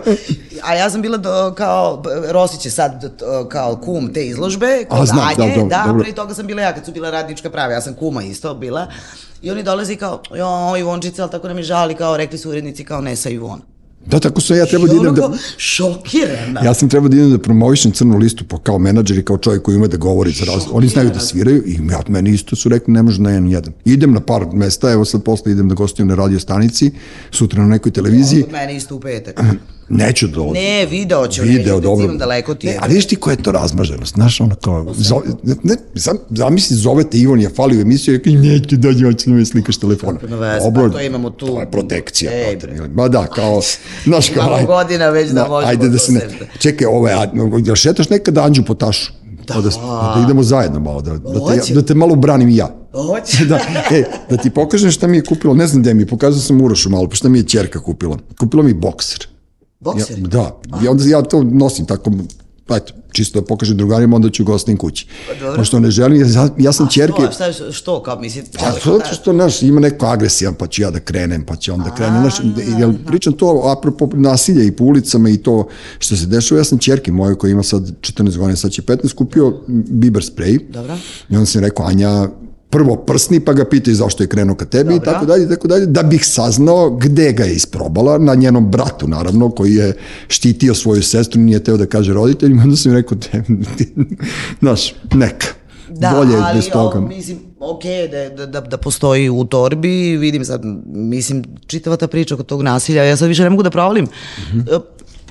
a 0.62 0.74
ja 0.74 0.90
sam 0.90 1.02
bila 1.02 1.16
do, 1.16 1.54
kao, 1.56 2.02
Rosić 2.28 2.64
je 2.64 2.70
sad 2.70 3.12
kao 3.48 3.76
kum 3.76 4.12
te 4.12 4.26
izložbe, 4.26 4.84
kao 4.88 5.02
A, 5.02 5.06
znam, 5.06 5.28
da, 5.28 5.34
Danje, 5.36 5.54
dobro, 5.54 5.68
da, 5.68 5.82
dobro. 5.86 6.00
prije 6.02 6.14
toga 6.14 6.34
sam 6.34 6.46
bila 6.46 6.62
ja, 6.62 6.79
kad 6.80 6.86
su 6.86 6.92
bila 6.92 7.10
radnička 7.10 7.50
prava, 7.50 7.72
ja 7.72 7.80
sam 7.80 7.94
kuma 7.94 8.22
isto 8.22 8.54
bila. 8.54 8.86
I 9.42 9.50
oni 9.50 9.62
dolazi 9.62 9.96
kao, 9.96 10.22
jo, 10.36 10.76
Ivončica, 10.78 11.22
ali 11.22 11.30
tako 11.30 11.48
nam 11.48 11.56
je 11.56 11.62
žali, 11.62 11.94
kao 11.94 12.16
rekli 12.16 12.38
su 12.38 12.50
urednici, 12.50 12.84
kao 12.84 13.00
ne 13.00 13.16
sa 13.16 13.28
Ivon. 13.28 13.60
Da, 14.06 14.20
tako 14.20 14.40
sam 14.40 14.56
ja 14.56 14.66
trebao 14.66 14.88
da 14.88 14.94
I 14.94 14.96
idem 14.96 15.14
da... 15.14 15.30
šokirana. 15.56 16.60
Ja 16.64 16.74
sam 16.74 16.88
trebao 16.88 17.08
da 17.08 17.16
idem 17.16 17.30
da 17.30 17.38
promovišem 17.38 17.92
crnu 17.92 18.16
listu 18.16 18.44
po, 18.44 18.58
kao 18.58 18.78
menadžer 18.78 19.18
i 19.18 19.24
kao 19.24 19.38
čovjek 19.38 19.62
koji 19.62 19.76
ume 19.76 19.88
da 19.88 19.96
govori 19.96 20.30
za 20.30 20.44
raz... 20.44 20.62
Oni 20.72 20.88
znaju 20.88 21.10
da 21.10 21.20
sviraju 21.20 21.62
i 21.66 21.78
ja, 21.90 22.00
meni 22.08 22.30
isto 22.30 22.56
su 22.56 22.68
rekli 22.68 22.94
ne 22.94 23.02
može 23.02 23.22
na 23.22 23.30
jedan 23.30 23.50
jedan. 23.50 23.72
Idem 23.84 24.12
na 24.12 24.20
par 24.20 24.46
mesta, 24.52 24.92
evo 24.92 25.04
sad 25.04 25.22
posle 25.22 25.52
idem 25.52 25.68
da 25.68 25.74
gostujem 25.74 26.08
na 26.08 26.14
radio 26.14 26.40
stanici, 26.40 26.90
sutra 27.30 27.62
na 27.62 27.68
nekoj 27.68 27.92
televiziji. 27.92 28.42
Kod 28.42 28.52
mene 28.52 28.76
isto 28.76 28.96
u 28.96 29.00
petak. 29.00 29.40
Neću 29.90 30.26
da 30.26 30.40
odem. 30.40 30.62
Ne, 30.62 30.86
video 30.86 31.26
ću, 31.26 31.42
Video, 31.42 31.74
da 31.74 31.80
dobro. 31.80 32.04
cimam 32.04 32.18
daleko 32.18 32.54
ti. 32.54 32.66
Ne, 32.66 32.78
a 32.80 32.86
vidiš 32.86 33.06
ti 33.06 33.16
koja 33.16 33.32
je 33.32 33.42
to 33.42 33.52
razmaženost, 33.52 34.14
znaš, 34.14 34.40
ono 34.40 34.54
kao, 34.54 34.86
zo, 34.96 35.22
ne, 35.62 35.76
zam, 35.94 36.16
zamisli, 36.30 36.76
zovete 36.76 37.18
Ivan 37.18 37.40
je 37.40 37.48
fali 37.48 37.78
u 37.78 37.80
emisiju 37.80 38.14
i 38.14 38.16
rekli, 38.16 38.36
neću 38.36 38.76
dođi, 38.76 39.04
hoću 39.04 39.30
da 39.30 39.36
me 39.36 39.44
slikaš 39.44 39.76
telefona. 39.76 40.18
Pa 40.74 40.88
to 40.90 41.00
imamo 41.00 41.30
tu. 41.30 41.46
To 41.46 41.60
je 41.60 41.70
protekcija. 41.70 42.32
Ej, 42.32 42.56
bre. 42.56 42.88
Ma 42.94 43.08
da, 43.08 43.26
kao, 43.26 43.60
znaš, 44.04 44.28
kao, 44.28 44.46
Imamo 44.46 44.66
godina 44.66 45.08
već 45.08 45.30
da 45.30 45.48
možemo 45.48 45.70
Ajde 45.70 45.88
da 45.88 45.98
se 45.98 46.12
ne, 46.12 46.20
sve. 46.20 46.48
čekaj, 46.58 46.86
ove, 46.86 47.12
a, 47.12 47.26
jel 47.64 47.74
šetaš 47.74 48.08
nekad 48.08 48.38
Anđu 48.38 48.64
po 48.64 48.74
tašu? 48.74 49.12
Da, 49.46 49.54
da, 49.54 49.70
da 50.14 50.22
idemo 50.24 50.42
zajedno 50.42 50.80
malo, 50.80 51.00
da, 51.02 51.18
da, 51.18 51.62
te, 51.66 51.74
da 51.74 51.82
te 51.82 51.94
malo 51.94 52.16
branim 52.16 52.48
i 52.48 52.56
ja. 52.56 52.76
Hoće. 52.92 53.44
da, 53.50 53.60
e, 53.90 54.04
da 54.30 54.36
ti 54.36 54.50
pokažem 54.50 54.90
šta 54.90 55.06
mi 55.06 55.16
je 55.16 55.24
kupila, 55.24 55.54
ne 55.54 55.66
znam 55.66 55.82
gde 55.82 55.94
mi 55.94 56.02
je, 56.02 56.06
pokazao 56.06 56.40
sam 56.40 56.60
Urošu 56.60 56.90
malo, 56.90 57.08
pa 57.08 57.14
šta 57.14 57.28
mi 57.28 57.38
je 57.38 57.42
ćerka 57.42 57.82
kupila. 57.82 58.18
Kupila 58.38 58.62
mi 58.62 58.74
bokser. 58.74 59.26
Bokser? 59.80 60.18
Ja, 60.18 60.26
da, 60.26 60.60
i 60.84 60.88
onda 60.88 61.04
ja 61.04 61.22
to 61.22 61.42
nosim 61.42 61.86
tako, 61.86 62.10
pa 62.66 62.76
eto, 62.76 62.92
čisto 63.12 63.40
da 63.40 63.46
pokažem 63.46 63.76
drugarima, 63.76 64.16
onda 64.16 64.30
ću 64.30 64.44
gostim 64.44 64.76
kući. 64.76 65.06
dobro. 65.40 65.56
Pošto 65.56 65.80
ne 65.80 65.90
želim, 65.90 66.32
ja, 66.34 66.48
ja 66.58 66.72
sam 66.72 66.88
ćerke, 66.88 67.22
Što, 67.32 67.52
šta, 67.52 67.72
što, 67.72 68.02
kao 68.02 68.20
misli? 68.20 68.42
Pa 68.58 68.70
zato 68.72 69.14
što, 69.14 69.32
znaš, 69.32 69.62
ima 69.62 69.80
neko 69.80 70.06
agresijan, 70.06 70.54
pa 70.54 70.66
ću 70.66 70.82
ja 70.82 70.90
da 70.90 71.00
krenem, 71.00 71.44
pa 71.46 71.56
će 71.56 71.72
on 71.72 71.82
da 71.82 71.94
krene. 71.94 72.20
Znaš, 72.20 72.34
jel, 72.78 72.92
pričam 73.06 73.32
to 73.32 73.74
apropo 73.78 74.08
nasilja 74.12 74.64
i 74.64 74.72
po 74.72 74.84
ulicama 74.84 75.30
i 75.30 75.36
to 75.36 75.68
što 75.98 76.16
se 76.16 76.26
dešava. 76.26 76.60
Ja 76.60 76.64
sam 76.64 76.78
ćerki 76.78 77.10
moje 77.10 77.34
koja 77.34 77.50
ima 77.50 77.62
sad 77.62 77.82
14 78.00 78.36
godina, 78.36 78.56
sad 78.56 78.70
će 78.70 78.82
15, 78.82 79.14
kupio 79.14 79.60
biber 79.68 80.24
sprej. 80.24 80.58
Dobro. 80.68 80.96
I 81.30 81.36
onda 81.36 81.46
sam 81.46 81.60
rekao, 81.60 81.86
Anja, 81.86 82.28
prvo 82.70 82.96
prsni, 82.96 83.40
pa 83.40 83.52
ga 83.52 83.64
pitaj 83.64 83.94
zašto 83.94 84.22
je 84.22 84.26
krenuo 84.26 84.56
ka 84.56 84.64
tebi 84.64 84.94
i 84.94 84.98
Dobro. 84.98 85.12
tako 85.12 85.26
dalje, 85.26 85.44
i 85.44 85.48
tako 85.48 85.68
dalje, 85.68 85.86
da 85.86 86.02
bih 86.02 86.26
saznao 86.26 86.90
gde 86.90 87.32
ga 87.32 87.44
je 87.44 87.54
isprobala, 87.54 88.18
na 88.18 88.34
njenom 88.34 88.70
bratu, 88.70 89.08
naravno, 89.08 89.50
koji 89.50 89.74
je 89.74 89.96
štitio 90.28 90.74
svoju 90.74 91.02
sestru, 91.02 91.40
nije 91.40 91.64
teo 91.64 91.76
da 91.76 91.86
kaže 91.86 92.12
roditeljima, 92.12 92.62
onda 92.62 92.76
sam 92.76 92.92
rekao, 92.92 93.18
te, 93.18 93.42
znaš, 94.60 94.94
neka. 95.14 95.46
Da, 95.88 96.12
Bolje 96.16 96.32
je 96.32 96.42
ali, 96.42 96.56
bez 96.56 96.68
toga. 96.72 96.98
o, 96.98 97.00
mislim, 97.00 97.38
ok, 97.60 97.82
da, 98.10 98.36
da, 98.36 98.46
da, 98.46 98.60
da 98.60 98.76
postoji 98.76 99.30
u 99.30 99.44
torbi, 99.44 100.16
vidim 100.16 100.44
sad, 100.44 100.62
mislim, 100.86 101.44
čitava 101.66 101.96
ta 101.96 102.06
priča 102.06 102.34
oko 102.34 102.42
tog 102.42 102.62
nasilja, 102.62 103.04
ja 103.04 103.16
sad 103.16 103.28
više 103.28 103.42
ne 103.42 103.50
mogu 103.50 103.62
da 103.62 103.70
provalim. 103.70 104.04
Mm. 104.04 104.58
-hmm. 104.58 104.80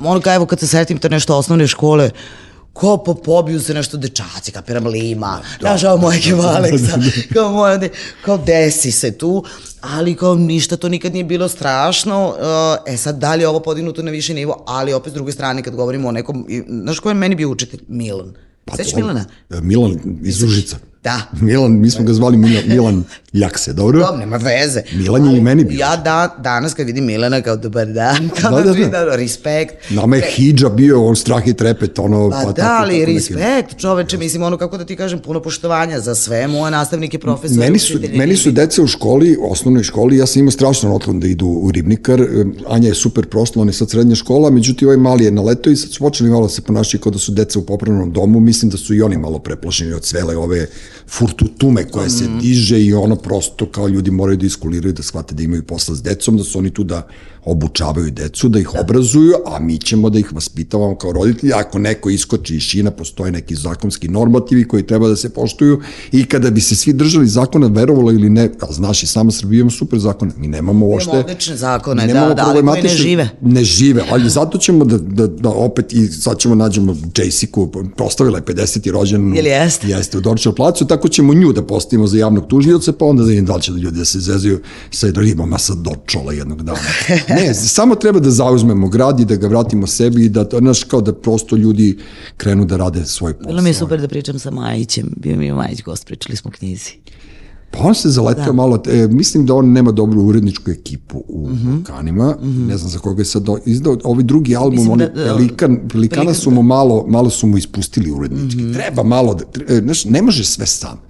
Ono 0.04 0.22
kao, 0.22 0.36
evo, 0.36 0.46
kad 0.46 0.60
se 0.60 0.68
setim 0.68 0.98
te 0.98 1.10
nešto 1.10 1.38
osnovne 1.38 1.68
škole, 1.68 2.12
ko 2.74 2.98
po 2.98 3.14
pobiju 3.14 3.60
se 3.60 3.74
nešto 3.74 3.98
dečaci, 3.98 4.52
kapiram 4.52 4.88
lima, 4.88 5.40
da, 5.62 5.68
znaš, 5.68 5.84
ovo 5.84 5.98
moje 5.98 6.20
Aleksa, 6.56 7.00
kao 7.34 7.52
moje, 7.52 7.78
de- 7.78 7.90
kao 8.26 8.38
desi 8.38 8.92
se 8.92 9.12
tu, 9.12 9.44
ali 9.82 10.16
kao 10.16 10.36
ništa 10.36 10.78
to 10.78 10.90
nikad 10.90 11.14
nije 11.14 11.24
bilo 11.24 11.48
strašno, 11.48 12.36
e 12.88 12.98
sad 12.98 13.18
da 13.18 13.36
li 13.36 13.44
je 13.44 13.48
ovo 13.48 13.60
podignuto 13.60 14.04
na 14.04 14.12
više 14.12 14.34
nivo, 14.34 14.64
ali 14.68 14.94
opet 14.94 15.12
s 15.12 15.16
druge 15.16 15.32
strane 15.32 15.64
kad 15.64 15.76
govorimo 15.76 16.08
o 16.08 16.12
nekom, 16.12 16.46
znaš 16.84 17.00
ko 17.00 17.10
je 17.10 17.14
meni 17.16 17.36
bio 17.36 17.50
učitelj? 17.50 17.80
Milan. 17.88 18.34
Pa 18.66 18.76
Sećaš 18.76 18.94
Milana? 18.94 19.26
Milan 19.50 20.00
iz 20.24 20.44
Užica. 20.44 20.78
Da. 21.04 21.22
Milan, 21.42 21.72
mi 21.72 21.90
smo 21.90 22.06
ga 22.06 22.14
zvali 22.14 22.38
Milan, 22.38 22.64
Milan 22.68 23.04
Jakse, 23.34 23.74
dobro? 23.74 24.00
Dobro, 24.00 24.18
nema 24.18 24.38
veze. 24.38 24.82
Milan 24.94 25.26
je 25.26 25.38
i 25.38 25.42
meni 25.42 25.64
bio. 25.64 25.78
Ja 25.78 25.96
da, 25.96 26.36
danas 26.40 26.74
kad 26.74 26.86
vidim 26.86 27.06
Milana 27.06 27.42
kao 27.42 27.56
dobar 27.56 27.88
dan, 27.88 28.30
kao 28.42 28.52
Da, 28.52 28.58
da, 28.58 28.74
da, 28.74 28.80
da, 28.80 28.88
da. 28.90 29.06
da, 29.06 29.16
respekt. 29.16 29.76
Nama 29.90 30.16
je 30.16 30.22
hidža 30.28 30.70
bio, 30.70 31.06
on 31.06 31.16
strah 31.16 31.48
i 31.48 31.54
trepet, 31.54 32.00
ono... 32.00 32.30
Pa, 32.30 32.36
tako- 32.36 32.54
da, 32.54 32.78
ali 32.80 32.94
tako 32.94 33.10
neki- 33.10 33.14
respekt, 33.14 33.78
čoveče, 33.78 34.18
mislim, 34.18 34.44
ono 34.44 34.58
kako 34.58 34.78
da 34.78 34.86
ti 34.86 34.96
kažem, 34.96 35.20
puno 35.20 35.42
poštovanja 35.42 36.00
za 36.00 36.16
sve, 36.16 36.48
moje 36.48 36.72
nastavnike, 36.72 37.20
profesore, 37.20 37.60
Meni 37.60 37.80
su, 37.80 37.94
učitelje, 37.94 38.18
meni 38.18 38.36
su 38.36 38.52
deca 38.52 38.84
u 38.84 38.88
školi, 38.88 39.38
osnovnoj 39.42 39.84
školi, 39.84 40.18
ja 40.18 40.26
sam 40.26 40.40
imao 40.40 40.52
strašno 40.52 40.96
otklon 40.96 41.20
da 41.20 41.28
idu 41.28 41.48
u 41.48 41.72
ribnikar, 41.72 42.22
Anja 42.68 42.88
je 42.88 42.96
super 42.96 43.26
prosla, 43.26 43.62
on 43.62 43.68
je 43.68 43.74
sad 43.74 43.90
srednja 43.90 44.16
škola, 44.16 44.50
međutim 44.50 44.88
ovaj 44.88 44.98
mali 44.98 45.26
je 45.26 45.32
naletao 45.32 45.72
i 45.72 45.76
sad 45.76 45.92
su 45.92 46.00
počeli 46.00 46.30
malo 46.30 46.50
se 46.50 46.62
ponašati 46.62 47.04
kao 47.04 47.12
da 47.12 47.20
su 47.20 47.32
deca 47.32 47.60
u 47.60 47.66
popravnom 47.66 48.14
domu, 48.14 48.40
mislim 48.40 48.72
da 48.72 48.78
su 48.78 48.94
i 48.96 49.02
oni 49.02 49.18
malo 49.18 49.40
preplašeni 49.40 49.94
od 49.94 50.06
svele 50.06 50.38
ove 50.38 50.68
furtutume 51.10 51.88
koja 51.88 52.10
se 52.10 52.28
diže 52.42 52.82
i 52.82 52.94
ono 52.94 53.16
prosto 53.16 53.66
kao 53.66 53.88
ljudi 53.88 54.12
moraju 54.12 54.38
da 54.38 54.46
iskuliraju, 54.46 54.94
da 54.94 55.04
shvate 55.04 55.36
da 55.36 55.44
imaju 55.44 55.64
posla 55.64 55.96
s 55.96 56.04
decom, 56.04 56.38
da 56.38 56.44
su 56.44 56.60
oni 56.60 56.70
tu 56.70 56.84
da 56.84 57.08
obučavaju 57.46 58.12
decu, 58.12 58.50
da 58.50 58.60
ih 58.60 58.76
obrazuju, 58.76 59.34
a 59.46 59.60
mi 59.60 59.78
ćemo 59.78 60.10
da 60.10 60.20
ih 60.20 60.34
vaspitavamo 60.34 60.96
kao 60.96 61.12
roditelji. 61.12 61.54
Ako 61.54 61.80
neko 61.80 62.10
iskoči 62.10 62.56
iz 62.56 62.62
šina, 62.62 62.92
postoje 62.92 63.32
neki 63.32 63.56
zakonski 63.56 64.08
normativi 64.08 64.68
koji 64.68 64.88
treba 64.88 65.08
da 65.08 65.16
se 65.16 65.30
poštuju 65.30 65.82
i 66.12 66.26
kada 66.26 66.50
bi 66.50 66.62
se 66.62 66.76
svi 66.76 66.94
držali 66.94 67.28
zakona, 67.28 67.68
verovalo 67.68 68.12
ili 68.12 68.30
ne, 68.30 68.50
a 68.62 68.74
znaš 68.74 69.04
i 69.04 69.08
sama 69.08 69.32
Srbija 69.32 69.62
ima 69.62 69.70
super 69.70 70.00
zakone, 70.00 70.32
mi 70.38 70.48
nemamo 70.48 70.86
uopšte... 70.86 71.18
odlične 71.18 71.56
zakone, 71.56 72.08
da, 72.08 72.14
da, 72.14 72.46
ali 72.48 72.66
koji 72.66 72.84
ne 72.84 72.90
žive. 72.90 73.30
Ne 73.42 73.64
žive, 73.64 74.04
ali 74.12 74.30
zato 74.30 74.58
ćemo 74.58 74.86
da, 74.86 74.98
da, 74.98 75.28
da 75.28 75.50
opet 75.50 75.94
i 75.94 76.08
sad 76.08 76.40
ćemo 76.40 76.56
nađemo 76.56 76.96
Jessiku, 77.18 77.72
proslavila 77.98 78.38
je 78.38 78.44
50. 78.44 78.92
rođen. 78.92 79.36
Jel 79.36 79.48
jeste? 79.48 79.88
Jeste, 79.88 80.18
u 80.18 80.22
Dorčev 80.22 80.54
placu, 80.54 80.88
tako 80.88 81.08
ćemo 81.08 81.34
nju 81.34 81.54
da 81.54 81.64
postavimo 81.64 82.08
za 82.08 82.18
javnog 82.18 82.48
tužioca, 82.48 82.92
pa 82.92 83.06
onda 83.06 83.24
da 83.24 83.30
vidim 83.30 83.46
da 83.46 83.56
li 83.56 83.62
će 83.62 83.72
da 83.72 83.78
ljudi 83.78 83.98
da 83.98 84.06
se 84.06 84.20
zezaju 84.20 84.60
sa 84.92 85.08
ribama 85.16 85.58
sa 85.58 85.74
dočola 85.74 86.34
jednog 86.34 86.64
dana. 86.64 86.80
Ne, 87.36 87.54
samo 87.54 87.96
treba 87.96 88.20
da 88.20 88.32
zauzmemo 88.32 88.88
grad 88.88 89.20
i 89.20 89.26
da 89.26 89.36
ga 89.36 89.48
vratimo 89.48 89.88
sebi 89.88 90.26
i 90.26 90.30
da, 90.30 90.46
znaš, 90.60 90.84
kao 90.84 91.02
da 91.02 91.14
prosto 91.14 91.56
ljudi 91.56 91.98
krenu 92.38 92.66
da 92.66 92.78
rade 92.78 93.06
svoj 93.06 93.34
posao. 93.34 93.48
Bilo 93.48 93.62
mi 93.62 93.70
je 93.70 93.74
super 93.74 94.02
da 94.02 94.08
pričam 94.08 94.40
sa 94.40 94.52
Majićem, 94.52 95.14
bio 95.18 95.38
mi 95.38 95.46
je 95.46 95.54
Majić 95.54 95.84
gost, 95.84 96.06
pričali 96.06 96.36
smo 96.36 96.52
knjizi. 96.52 96.92
Pa 97.72 97.80
on 97.80 97.96
se 97.96 98.10
zaletao 98.10 98.46
da. 98.46 98.52
malo, 98.52 98.84
e, 98.88 99.08
mislim 99.08 99.46
da 99.46 99.56
on 99.56 99.72
nema 99.72 99.92
dobru 99.92 100.22
uredničku 100.22 100.72
ekipu 100.72 101.24
u 101.28 101.50
mm 101.50 101.54
-hmm. 101.54 101.84
Kanima, 101.84 102.36
mm 102.42 102.46
-hmm. 102.46 102.68
ne 102.68 102.78
znam 102.78 102.90
za 102.90 103.00
koga 103.00 103.22
je 103.22 103.26
sad 103.26 103.46
izdao, 103.66 103.98
ovaj 104.04 104.24
drugi 104.24 104.56
album, 104.56 104.72
mislim 104.72 104.92
oni, 104.92 105.06
da, 105.06 105.24
da, 105.24 105.36
Pelikan, 105.36 105.80
Pelikana 105.92 106.34
su 106.34 106.52
mu 106.52 106.64
malo, 106.64 107.06
malo 107.08 107.30
su 107.30 107.48
mu 107.48 107.58
ispustili 107.58 108.12
urednički, 108.12 108.62
mm 108.62 108.66
-hmm. 108.66 108.74
treba 108.74 109.04
malo, 109.04 109.34
da, 109.34 109.76
e, 109.76 109.80
znaš, 109.80 110.06
ne 110.06 110.22
može 110.22 110.46
sve 110.46 110.66
sam. 110.66 111.02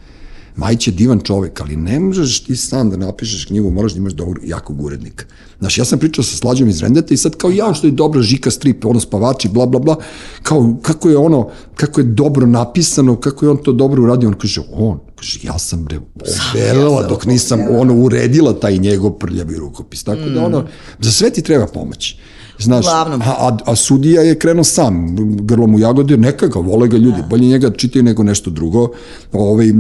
Majić 0.56 0.88
je 0.88 0.94
divan 0.94 1.20
čovek, 1.20 1.62
ali 1.62 1.76
ne 1.76 2.00
možeš 2.00 2.44
ti 2.44 2.56
sam 2.56 2.90
da 2.90 2.98
napišeš 2.98 3.46
knjigu, 3.46 3.72
moraš 3.72 3.94
da 3.94 3.98
imaš 3.98 4.14
dobro, 4.14 4.42
jakog 4.44 4.82
urednika. 4.82 5.26
Znaš, 5.60 5.78
ja 5.78 5.86
sam 5.86 6.00
pričao 6.00 6.24
sa 6.24 6.38
Slađom 6.38 6.70
iz 6.70 6.82
Rendeta 6.82 7.14
i 7.14 7.18
sad 7.18 7.36
kao 7.36 7.52
ja 7.52 7.74
što 7.74 7.88
je 7.88 7.92
dobra 7.92 8.22
žika 8.22 8.52
strip, 8.52 8.86
ono 8.86 9.00
spavači, 9.00 9.50
bla, 9.50 9.66
bla, 9.66 9.80
bla, 9.80 9.96
kao 10.44 10.78
kako 10.82 11.10
je 11.10 11.18
ono, 11.18 11.50
kako 11.76 12.02
je 12.02 12.06
dobro 12.06 12.46
napisano, 12.46 13.16
kako 13.16 13.46
je 13.46 13.50
on 13.50 13.58
to 13.58 13.72
dobro 13.72 14.04
uradio, 14.04 14.30
on 14.30 14.36
kaže, 14.36 14.62
on, 14.72 15.00
kaže, 15.16 15.40
ja 15.44 15.60
sam 15.60 15.86
bre, 15.86 16.00
obelela 16.54 17.08
dok 17.08 17.26
nisam 17.26 17.60
ono 17.70 17.96
uredila 17.96 18.60
taj 18.60 18.78
njegov 18.78 19.12
prljavi 19.12 19.56
rukopis. 19.56 20.04
Tako 20.04 20.30
da 20.30 20.46
ono, 20.46 20.68
za 21.00 21.12
sve 21.12 21.30
ti 21.30 21.42
treba 21.42 21.68
pomoći. 21.68 22.18
Znaš, 22.60 22.86
a, 22.88 23.20
a, 23.26 23.58
a 23.66 23.76
sudija 23.76 24.22
je 24.22 24.40
krenuo 24.40 24.64
sam, 24.64 25.16
grlom 25.46 25.76
u 25.76 25.80
jagode, 25.80 26.18
neka 26.18 26.48
ga, 26.48 26.60
vole 26.60 26.88
ga 26.88 26.98
ljudi, 26.98 27.22
da. 27.22 27.28
bolje 27.28 27.48
njega 27.48 27.70
čitaju 27.70 28.04
nego 28.04 28.24
nešto 28.24 28.50
drugo. 28.50 28.90
Ovaj, 29.34 29.72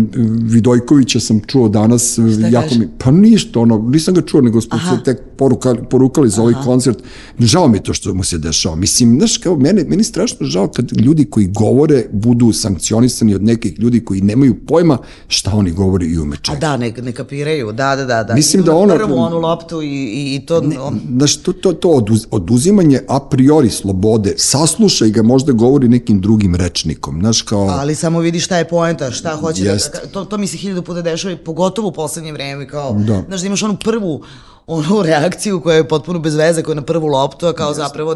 Vidojkovića 0.41 1.19
sam 1.19 1.41
čuo 1.47 1.69
danas, 1.69 2.13
Šta 2.13 2.47
jako 2.47 2.67
kaže? 2.67 2.79
mi, 2.79 2.87
pa 2.97 3.11
ništa, 3.11 3.59
ono, 3.59 3.77
nisam 3.77 4.13
ga 4.13 4.21
čuo, 4.21 4.41
nego 4.41 4.61
smo 4.61 4.77
se 4.77 5.03
tek 5.03 5.21
porukali, 5.37 5.79
porukali 5.89 6.29
za 6.29 6.41
ovaj 6.41 6.53
Aha. 6.53 6.63
koncert. 6.63 7.03
Žao 7.39 7.67
mi 7.67 7.83
to 7.83 7.93
što 7.93 8.13
mu 8.13 8.23
se 8.23 8.37
dešava. 8.37 8.75
Mislim, 8.75 9.17
znaš, 9.17 9.37
kao, 9.37 9.55
mene, 9.55 9.83
meni 9.83 10.03
strašno 10.03 10.45
žao 10.45 10.67
kad 10.67 10.91
ljudi 10.97 11.25
koji 11.25 11.47
govore 11.47 12.05
budu 12.11 12.51
sankcionisani 12.53 13.35
od 13.35 13.43
nekih 13.43 13.79
ljudi 13.79 14.05
koji 14.05 14.21
nemaju 14.21 14.55
pojma 14.67 14.97
šta 15.27 15.51
oni 15.53 15.71
govore 15.71 16.05
i 16.05 16.19
ume 16.19 16.37
čega. 16.41 16.57
A 16.57 16.59
da, 16.59 16.77
ne, 16.77 16.91
ne 17.01 17.11
kapiraju, 17.11 17.71
da, 17.71 17.95
da, 17.95 18.05
da. 18.05 18.23
da. 18.23 18.35
Mislim 18.35 18.63
da 18.63 18.75
ono... 18.75 18.95
Prvu 18.95 19.17
onu 19.17 19.39
loptu 19.39 19.81
i, 19.81 20.35
i 20.35 20.45
to... 20.45 20.61
Ne, 20.61 20.75
znaš, 21.17 21.37
to, 21.37 21.53
to, 21.53 21.73
to 21.73 21.89
oduz, 21.89 22.25
oduzimanje 22.69 22.99
a 23.07 23.19
priori 23.19 23.69
slobode, 23.69 24.33
saslušaj 24.37 25.09
ga, 25.09 25.23
možda 25.23 25.51
govori 25.51 25.87
nekim 25.87 26.21
drugim 26.21 26.55
rečnikom, 26.55 27.19
znaš, 27.19 27.41
kao... 27.41 27.67
Ali 27.69 27.95
samo 27.95 28.19
vidi 28.19 28.39
šta 28.39 28.57
je 28.57 28.67
poenta, 28.67 29.11
šta 29.11 29.35
hoće 29.35 29.63
Jest. 29.63 29.91
da... 29.93 30.09
To, 30.09 30.25
to 30.25 30.37
mi 30.37 30.47
se 30.47 30.57
hiljadu 30.57 30.81
puta 30.81 31.01
dešava 31.01 31.33
i 31.33 31.37
pogotovo 31.37 31.87
u 31.87 31.91
poslednje 31.91 32.33
vreme, 32.33 32.67
kao, 32.67 32.93
da. 32.93 33.23
znaš, 33.27 33.41
da 33.41 33.47
imaš 33.47 33.63
onu 33.63 33.77
prvu 33.77 34.21
onu 34.69 35.01
reakciju 35.09 35.61
koja 35.61 35.75
je 35.75 35.87
potpuno 35.87 36.19
bez 36.19 36.35
veze, 36.35 36.63
koja 36.63 36.73
je 36.73 36.75
na 36.75 36.81
prvu 36.81 37.07
loptu, 37.07 37.45
a 37.45 37.53
kao 37.53 37.69
Jeste. 37.69 37.83
zapravo, 37.83 38.15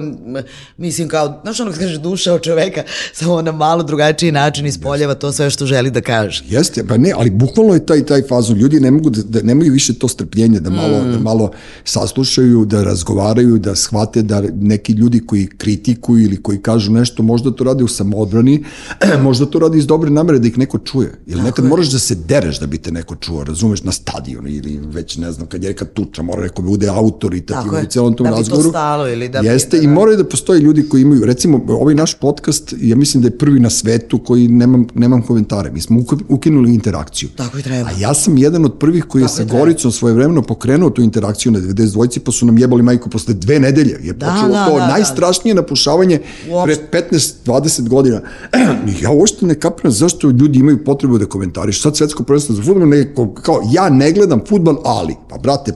mislim, 0.78 1.08
kao, 1.08 1.40
znaš 1.44 1.60
ono 1.60 1.72
kaže 1.72 1.98
duša 1.98 2.34
od 2.34 2.42
čoveka, 2.42 2.84
samo 3.20 3.42
na 3.42 3.52
malo 3.52 3.84
drugačiji 3.84 4.32
način 4.32 4.66
ispoljava 4.66 5.16
to 5.16 5.32
sve 5.32 5.50
što 5.50 5.66
želi 5.66 5.92
da 5.92 6.02
kaže. 6.02 6.44
Jeste, 6.50 6.88
pa 6.88 6.98
ne, 6.98 7.14
ali 7.16 7.30
bukvalno 7.30 7.74
je 7.74 7.86
taj, 7.86 8.06
taj 8.06 8.22
fazon, 8.30 8.58
ljudi 8.58 8.80
ne 8.80 8.92
mogu 8.92 9.10
da, 9.10 9.22
da 9.24 9.42
nemaju 9.42 9.74
više 9.74 9.94
to 9.94 10.08
strpljenje, 10.08 10.60
da 10.60 10.70
malo, 10.70 11.04
mm. 11.04 11.12
da 11.12 11.20
malo 11.20 11.52
saslušaju, 11.84 12.66
da 12.66 12.84
razgovaraju, 12.84 13.60
da 13.60 13.76
shvate 13.76 14.22
da 14.22 14.44
neki 14.54 14.94
ljudi 14.94 15.26
koji 15.26 15.48
kritikuju 15.58 16.24
ili 16.24 16.44
koji 16.44 16.62
kažu 16.62 16.92
nešto, 16.92 17.24
možda 17.24 17.52
to 17.52 17.64
rade 17.64 17.84
u 17.84 17.88
samoodbrani, 17.88 18.64
možda 19.28 19.46
to 19.46 19.60
radi 19.60 19.78
iz 19.78 19.88
dobre 19.88 20.10
namere 20.10 20.40
da 20.40 20.48
ih 20.48 20.58
neko 20.58 20.78
čuje. 20.78 21.14
Ili 21.26 21.42
nekad 21.42 21.66
moraš 21.66 21.92
da 21.92 22.00
se 22.00 22.16
dereš 22.16 22.60
da 22.60 22.68
bi 22.68 22.78
te 22.78 22.92
neko 22.92 23.16
čuo, 23.16 23.44
razumeš, 23.44 23.84
na 23.84 23.92
stadionu 23.92 24.50
ili 24.50 24.80
već 24.84 25.18
ne 25.18 25.32
znam, 25.32 25.48
kad 25.48 25.64
je 25.64 25.70
neka 25.70 25.86
tuča, 25.86 26.22
mora 26.22 26.43
da 26.48 26.62
bude 26.62 26.88
autoritativno 26.88 27.80
u 27.84 27.86
celom 27.86 28.16
tom 28.16 28.24
da 28.24 28.32
razgovoru. 28.32 28.70
Stalo, 28.70 29.10
ili 29.10 29.30
da 29.30 29.42
bi, 29.42 29.48
Jeste, 29.48 29.78
da, 29.78 29.84
i 29.84 29.88
moraju 29.88 30.18
da 30.18 30.24
postoje 30.24 30.60
ljudi 30.60 30.90
koji 30.90 31.02
imaju, 31.02 31.26
recimo, 31.26 31.62
ovaj 31.68 31.96
naš 31.96 32.14
podcast, 32.14 32.74
ja 32.82 32.96
mislim 32.96 33.22
da 33.22 33.28
je 33.28 33.38
prvi 33.38 33.60
na 33.60 33.70
svetu 33.70 34.18
koji 34.18 34.48
nemam, 34.48 34.88
nemam 34.96 35.22
komentare. 35.22 35.72
Mi 35.72 35.82
smo 35.82 36.04
ukinuli 36.30 36.74
interakciju. 36.74 37.30
Tako 37.36 37.58
i 37.58 37.62
treba. 37.62 37.90
A 37.90 37.92
ja 38.00 38.14
sam 38.14 38.38
jedan 38.38 38.66
od 38.66 38.80
prvih 38.80 39.04
koji 39.04 39.24
Tako 39.24 39.42
je 39.42 39.48
sa 39.48 39.58
Goricom 39.58 39.92
svoje 39.92 40.14
vremeno 40.14 40.42
pokrenuo 40.42 40.90
tu 40.90 41.02
interakciju 41.02 41.52
na 41.52 41.60
92 41.60 42.20
pa 42.20 42.32
su 42.32 42.46
nam 42.46 42.58
jebali 42.58 42.84
majku 42.84 43.10
posle 43.10 43.34
dve 43.34 43.60
nedelje. 43.60 44.00
Je 44.02 44.14
da, 44.14 44.26
počelo 44.26 44.54
da, 44.54 44.66
to 44.66 44.74
da, 44.74 44.80
da. 44.80 44.88
najstrašnije 44.88 45.54
da. 45.54 45.62
napušavanje 45.62 46.20
Uopšte. 46.50 46.88
pre 46.92 47.02
15-20 47.12 47.90
godina. 47.90 48.22
ja 49.04 49.12
uopšte 49.12 49.46
ne 49.46 49.60
kapiram 49.60 49.92
zašto 49.92 50.30
ljudi 50.30 50.60
imaju 50.60 50.84
potrebu 50.84 51.18
da 51.18 51.26
komentariš. 51.26 51.82
Sad 51.82 51.98
svetsko 51.98 52.24
prvenstvo 52.24 52.56
za 52.56 52.64
futbol, 52.64 52.88
ne, 52.88 53.14
kao, 53.42 53.62
ja 53.72 53.90
ne 53.90 54.12
gledam 54.12 54.42
futbol, 54.48 54.82
ali, 54.86 55.16
pa 55.30 55.38
brate, 55.38 55.74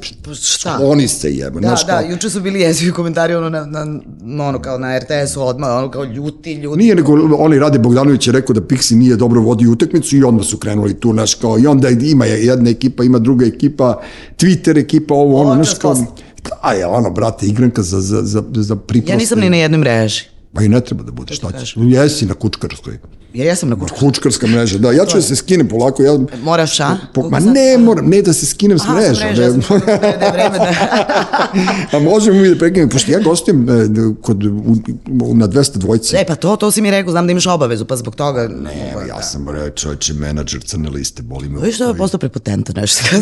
Oni 0.82 1.08
se 1.08 1.36
jebe. 1.36 1.60
Da, 1.60 1.76
da, 1.88 2.00
juče 2.00 2.30
su 2.30 2.42
bili 2.42 2.62
jezivi 2.62 2.92
komentari 2.92 3.36
ono 3.36 3.50
na, 3.50 3.66
na, 3.66 4.00
ono 4.48 4.62
kao 4.62 4.78
na 4.78 5.00
RTS-u 5.00 5.42
odmah, 5.42 5.70
ono 5.70 5.92
kao 5.92 6.04
ljuti 6.04 6.54
ljudi. 6.54 6.78
Nije 6.78 6.96
nego, 6.96 7.14
oni 7.38 7.60
Rade 7.60 7.80
Bogdanović 7.80 8.28
je 8.28 8.34
rekao 8.34 8.54
da 8.54 8.62
Pixi 8.62 8.96
nije 8.96 9.16
dobro 9.16 9.42
vodio 9.42 9.72
utakmicu 9.72 10.16
i 10.16 10.24
onda 10.24 10.44
su 10.44 10.58
krenuli 10.58 11.00
tu, 11.00 11.14
naš 11.14 11.36
kao, 11.36 11.60
i 11.60 11.68
onda 11.68 11.90
ima 11.90 12.26
jedna 12.26 12.70
ekipa, 12.70 13.04
ima 13.04 13.20
druga 13.20 13.46
ekipa, 13.46 14.02
Twitter 14.38 14.80
ekipa, 14.80 15.14
ovo, 15.14 15.42
ono, 15.42 15.56
naš 15.56 15.74
kao, 15.74 15.96
da 16.64 16.72
je 16.72 16.86
ono, 16.86 17.10
brate, 17.10 17.46
igranka 17.46 17.82
za, 17.82 18.02
za, 18.02 18.22
za, 18.22 18.44
za 18.56 18.76
priprosti. 18.76 19.12
Ja 19.12 19.18
nisam 19.18 19.40
ni 19.40 19.50
na 19.50 19.58
jednoj 19.58 19.80
mreži. 19.80 20.24
Pa 20.54 20.64
i 20.64 20.70
ne 20.70 20.82
treba 20.82 21.04
da 21.04 21.12
bude, 21.12 21.34
šta 21.34 21.52
ćeš? 21.60 21.76
Jesi 21.78 22.26
na 22.26 22.34
kučkarskoj. 22.34 22.98
Ja 23.34 23.46
jesam 23.46 23.70
na 23.70 23.76
kučkarskoj. 23.76 24.08
Kučkarska 24.08 24.48
mreža, 24.48 24.78
da. 24.78 24.92
Ja 24.92 25.06
ću 25.06 25.18
da 25.18 25.22
se 25.22 25.36
skinem 25.36 25.68
polako. 25.68 26.04
Ja, 26.04 26.18
Moraš, 26.44 26.80
a? 26.80 26.98
Po, 27.14 27.30
ma 27.30 27.40
ne, 27.40 27.78
moram, 27.78 28.06
ne 28.06 28.22
da 28.22 28.34
se 28.34 28.46
skinem 28.46 28.80
s 28.80 28.84
mreža. 28.88 29.26
Aha, 29.26 29.34
mreža, 29.34 29.42
ne, 29.44 29.58
ne, 30.02 30.18
ne, 30.20 30.32
vreme 30.32 30.58
da... 30.58 30.74
a 31.98 32.00
možemo 32.00 32.42
mi 32.42 32.50
da 32.50 32.56
prekinemo, 32.56 32.90
pošto 32.90 33.12
ja 33.12 33.20
gostujem 33.20 33.70
e, 33.70 33.74
kod, 34.22 34.44
u, 34.44 35.34
na 35.34 35.48
200 35.48 35.78
dvojce. 35.78 36.18
E, 36.18 36.26
pa 36.26 36.36
to, 36.36 36.56
to 36.56 36.72
si 36.72 36.82
mi 36.82 36.92
rekao, 36.92 37.12
znam 37.12 37.28
da 37.28 37.32
imaš 37.32 37.48
obavezu, 37.48 37.86
pa 37.86 37.96
zbog 37.96 38.16
toga... 38.16 38.48
Ne, 38.48 38.94
ja 39.08 39.16
da. 39.16 39.22
sam 39.22 39.50
rekao, 39.50 39.70
čovječe, 39.70 40.14
menadžer 40.14 40.62
crne 40.64 40.90
liste, 40.90 41.22
boli 41.22 41.50
me. 41.50 41.62
Viš, 41.62 41.78
to 41.78 41.88
je 41.88 41.94
postao 41.94 42.20
prepotenta 42.20 42.74
nešto. 42.82 43.04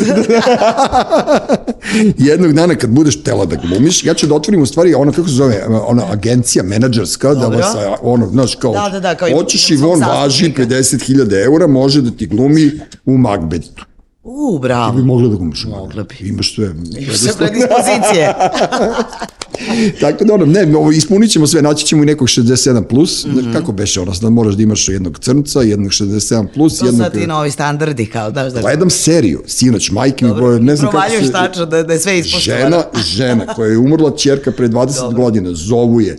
Jednog 2.18 2.52
dana 2.52 2.74
kad 2.74 2.90
budeš 2.90 3.22
tela 3.22 3.44
da 3.44 3.56
glumiš, 3.56 4.04
ja 4.04 4.14
ću 4.14 4.26
da 4.26 4.34
otvorim 4.34 4.62
u 4.62 4.66
stvari 4.66 4.94
ono, 4.94 5.12
kako 5.12 5.28
se 5.28 5.34
zove, 5.34 5.64
ona 5.86 6.02
agencija 6.10 6.64
menadžerska, 6.64 7.34
da 7.34 7.46
vas, 7.46 7.76
ono, 8.02 8.28
znaš, 8.28 8.54
kao, 8.54 8.72
da, 8.72 8.88
da, 8.92 9.00
da, 9.00 9.14
kao 9.14 9.28
hoćeš 9.30 9.70
i 9.70 9.76
von 10.00 10.08
važi 10.08 10.52
50.000 10.56 11.44
eura, 11.44 11.66
može 11.66 12.02
da 12.02 12.10
ti 12.10 12.26
glumi 12.26 12.70
u 13.04 13.18
Macbethu. 13.18 13.84
U, 14.22 14.58
bravo. 14.58 14.92
Ti 14.92 14.96
bi 14.96 15.06
mogla 15.06 15.28
da 15.28 15.36
glumiš. 15.36 15.64
Mogla 15.64 16.02
bi. 16.02 16.28
Imaš 16.28 16.54
sve. 16.54 16.74
Imaš 16.98 17.16
sve 17.16 17.32
predispozicije. 17.38 18.34
Tako 20.00 20.24
da 20.24 20.34
ono, 20.34 20.46
ne, 20.46 20.76
ovo, 20.76 20.92
ispunit 20.92 21.30
ćemo 21.30 21.46
sve, 21.46 21.62
naći 21.62 21.86
ćemo 21.86 22.02
i 22.02 22.06
nekog 22.06 22.28
67+, 22.28 22.84
plus, 22.84 23.26
mm 23.26 23.30
-hmm. 23.30 23.52
kako 23.52 23.72
beše, 23.72 24.00
ono, 24.00 24.12
da 24.20 24.30
moraš 24.30 24.54
da 24.54 24.62
imaš 24.62 24.88
jednog 24.88 25.18
crnca, 25.18 25.62
jednog 25.62 25.90
67+, 25.90 26.46
plus, 26.54 26.78
to 26.78 26.86
jednog... 26.86 27.06
To 27.06 27.10
sad 27.10 27.20
ti 27.20 27.26
novi 27.26 27.50
standardi, 27.50 28.06
kao, 28.06 28.30
daš 28.30 28.52
da... 28.52 28.60
Gledam 28.60 28.90
seriju, 28.90 29.42
sinoć, 29.46 29.90
majke 29.90 30.24
mi, 30.24 30.34
boje, 30.34 30.60
ne 30.60 30.76
znam 30.76 30.92
kako 30.92 31.24
se... 31.24 31.32
tačno 31.32 31.66
da, 31.66 31.82
da 31.82 31.92
je 31.92 31.98
sve 31.98 32.18
ispoštovano. 32.18 32.64
Žena, 32.64 32.84
žena 33.04 33.54
koja 33.54 33.70
je 33.70 33.78
umrla 33.78 34.16
čerka 34.16 34.52
pre 34.52 34.68
20 34.68 35.00
Dobro. 35.00 35.22
godina, 35.22 35.50
zovu 35.52 36.00
je, 36.00 36.18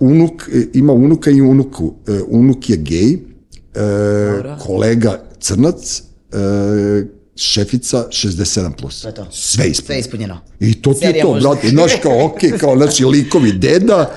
unuk, 0.00 0.48
e, 0.54 0.66
ima 0.74 0.92
unuka 0.92 1.30
i 1.30 1.40
unuku, 1.40 1.84
uh, 1.84 1.94
unuk 2.28 2.70
je 2.70 2.76
gej, 2.76 3.14
uh, 3.14 4.58
kolega 4.66 5.22
crnac, 5.40 6.02
šefica 7.36 8.06
67+. 8.10 8.76
Plus. 8.76 9.02
To 9.02 9.12
to. 9.12 9.26
Sve 9.30 9.68
ispunjeno. 9.68 9.86
Sve 9.86 9.98
ispunjeno. 9.98 10.40
I 10.60 10.82
to 10.82 10.94
ti 10.94 11.06
je 11.06 11.20
to, 11.20 11.38
brate. 11.40 11.68
Znaš 11.68 11.92
kao, 12.02 12.24
okej, 12.24 12.50
okay, 12.50 12.58
kao, 12.58 12.76
znači, 12.76 13.04
likovi 13.04 13.52
deda, 13.52 14.14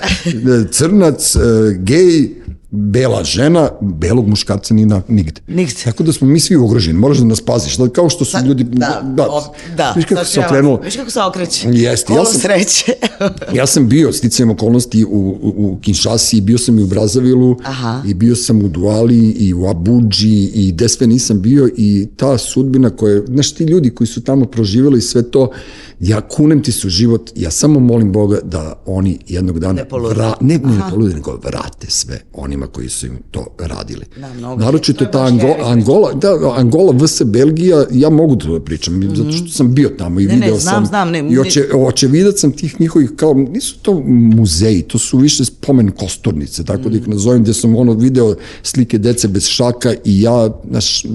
crnac, 0.71 1.35
gej, 1.79 2.29
bela 2.75 3.23
žena, 3.23 3.69
belog 3.81 4.27
muškarca 4.27 4.73
ni 4.73 4.85
na, 4.85 5.01
nigde. 5.07 5.41
Nigde. 5.47 5.73
Tako 5.83 6.03
da 6.03 6.13
smo 6.13 6.27
mi 6.27 6.39
svi 6.39 6.55
ugroženi, 6.55 6.99
moraš 6.99 7.17
da 7.17 7.25
nas 7.25 7.41
paziš. 7.41 7.77
Da, 7.77 7.89
kao 7.89 8.09
što 8.09 8.25
su 8.25 8.37
ljudi... 8.45 8.63
Da, 8.63 9.01
da. 9.03 9.27
O, 9.29 9.53
da. 9.77 9.93
Viš 9.95 10.05
kako 10.05 10.25
se 10.25 10.39
okrenulo. 10.39 10.79
Viš 10.83 10.95
kako 10.95 11.11
se 11.11 11.21
okreće. 11.21 11.69
Jeste. 11.71 12.07
Kolo 12.07 12.19
ja 12.19 12.25
sam, 12.25 12.41
sreće. 12.41 12.93
ja 13.59 13.65
sam 13.65 13.89
bio, 13.89 14.13
sticajem 14.13 14.49
okolnosti, 14.49 15.05
u, 15.05 15.09
u, 15.09 15.53
u 15.57 15.77
Kinshasi, 15.81 16.41
bio 16.41 16.57
sam 16.57 16.79
i 16.79 16.83
u 16.83 16.87
Brazavilu, 16.87 17.57
Aha. 17.63 18.01
i 18.07 18.13
bio 18.13 18.35
sam 18.35 18.61
u 18.61 18.67
Duali, 18.67 19.29
i 19.29 19.53
u 19.53 19.67
Abuđi, 19.67 20.51
i 20.53 20.71
gde 20.71 20.89
sve 20.89 21.07
nisam 21.07 21.41
bio, 21.41 21.69
i 21.77 22.07
ta 22.17 22.37
sudbina 22.37 22.89
koja, 22.89 23.21
znaš, 23.25 23.53
ti 23.53 23.63
ljudi 23.63 23.89
koji 23.89 24.07
su 24.07 24.23
tamo 24.23 24.45
proživjeli 24.45 25.01
sve 25.01 25.31
to, 25.31 25.51
ja 25.99 26.21
kunem 26.21 26.63
ti 26.63 26.71
su 26.71 26.89
život, 26.89 27.31
ja 27.35 27.51
samo 27.51 27.79
molim 27.79 28.11
Boga 28.11 28.39
da 28.43 28.83
oni 28.85 29.19
jednog 29.27 29.59
dana 29.59 29.73
ne 29.73 29.89
polude, 29.89 30.15
vra, 30.15 30.33
ne, 30.41 30.57
ne, 30.57 30.71
ne 30.71 30.81
polude, 30.89 31.13
nego 31.13 31.39
vrate 31.43 31.87
sve 31.89 32.21
onima 32.33 32.64
koji 32.67 32.89
su 32.89 33.05
im 33.05 33.17
to 33.31 33.45
radili. 33.59 34.05
Da, 34.17 34.33
mnogo. 34.33 34.63
Naročito 34.63 35.05
ta 35.05 35.25
Angola, 35.25 35.55
Angola, 35.65 36.13
da, 36.13 36.53
Angola 36.57 36.93
vs. 36.93 37.21
Belgija, 37.25 37.85
ja 37.91 38.09
mogu 38.09 38.35
da 38.35 38.59
pričam, 38.59 38.93
mm 38.93 39.01
-hmm. 39.01 39.15
zato 39.15 39.31
što 39.31 39.47
sam 39.47 39.73
bio 39.73 39.89
tamo 39.97 40.19
i 40.19 40.25
ne, 40.25 40.35
video 40.35 40.53
ne, 40.53 40.59
znam, 40.59 40.73
sam. 40.73 40.85
Znam, 40.85 41.11
ne, 41.11 41.27
I 41.29 41.39
oče, 41.39 41.69
očevidac 41.73 42.39
sam 42.39 42.51
tih 42.51 42.81
njihovih, 42.81 43.11
kao, 43.15 43.33
nisu 43.33 43.75
to 43.81 44.01
muzeji, 44.35 44.81
to 44.81 44.99
su 44.99 45.17
više 45.17 45.45
spomen 45.45 45.91
kostornice, 45.91 46.63
tako 46.63 46.79
mm 46.79 46.85
-hmm. 46.85 46.91
da 46.91 46.97
ih 46.97 47.07
nazovem, 47.07 47.43
gde 47.43 47.53
sam 47.53 47.75
ono 47.75 47.93
video 47.93 48.35
slike 48.63 48.97
dece 48.97 49.27
bez 49.27 49.47
šaka 49.47 49.93
i 50.05 50.21
ja, 50.21 50.49
znaš, 50.69 51.05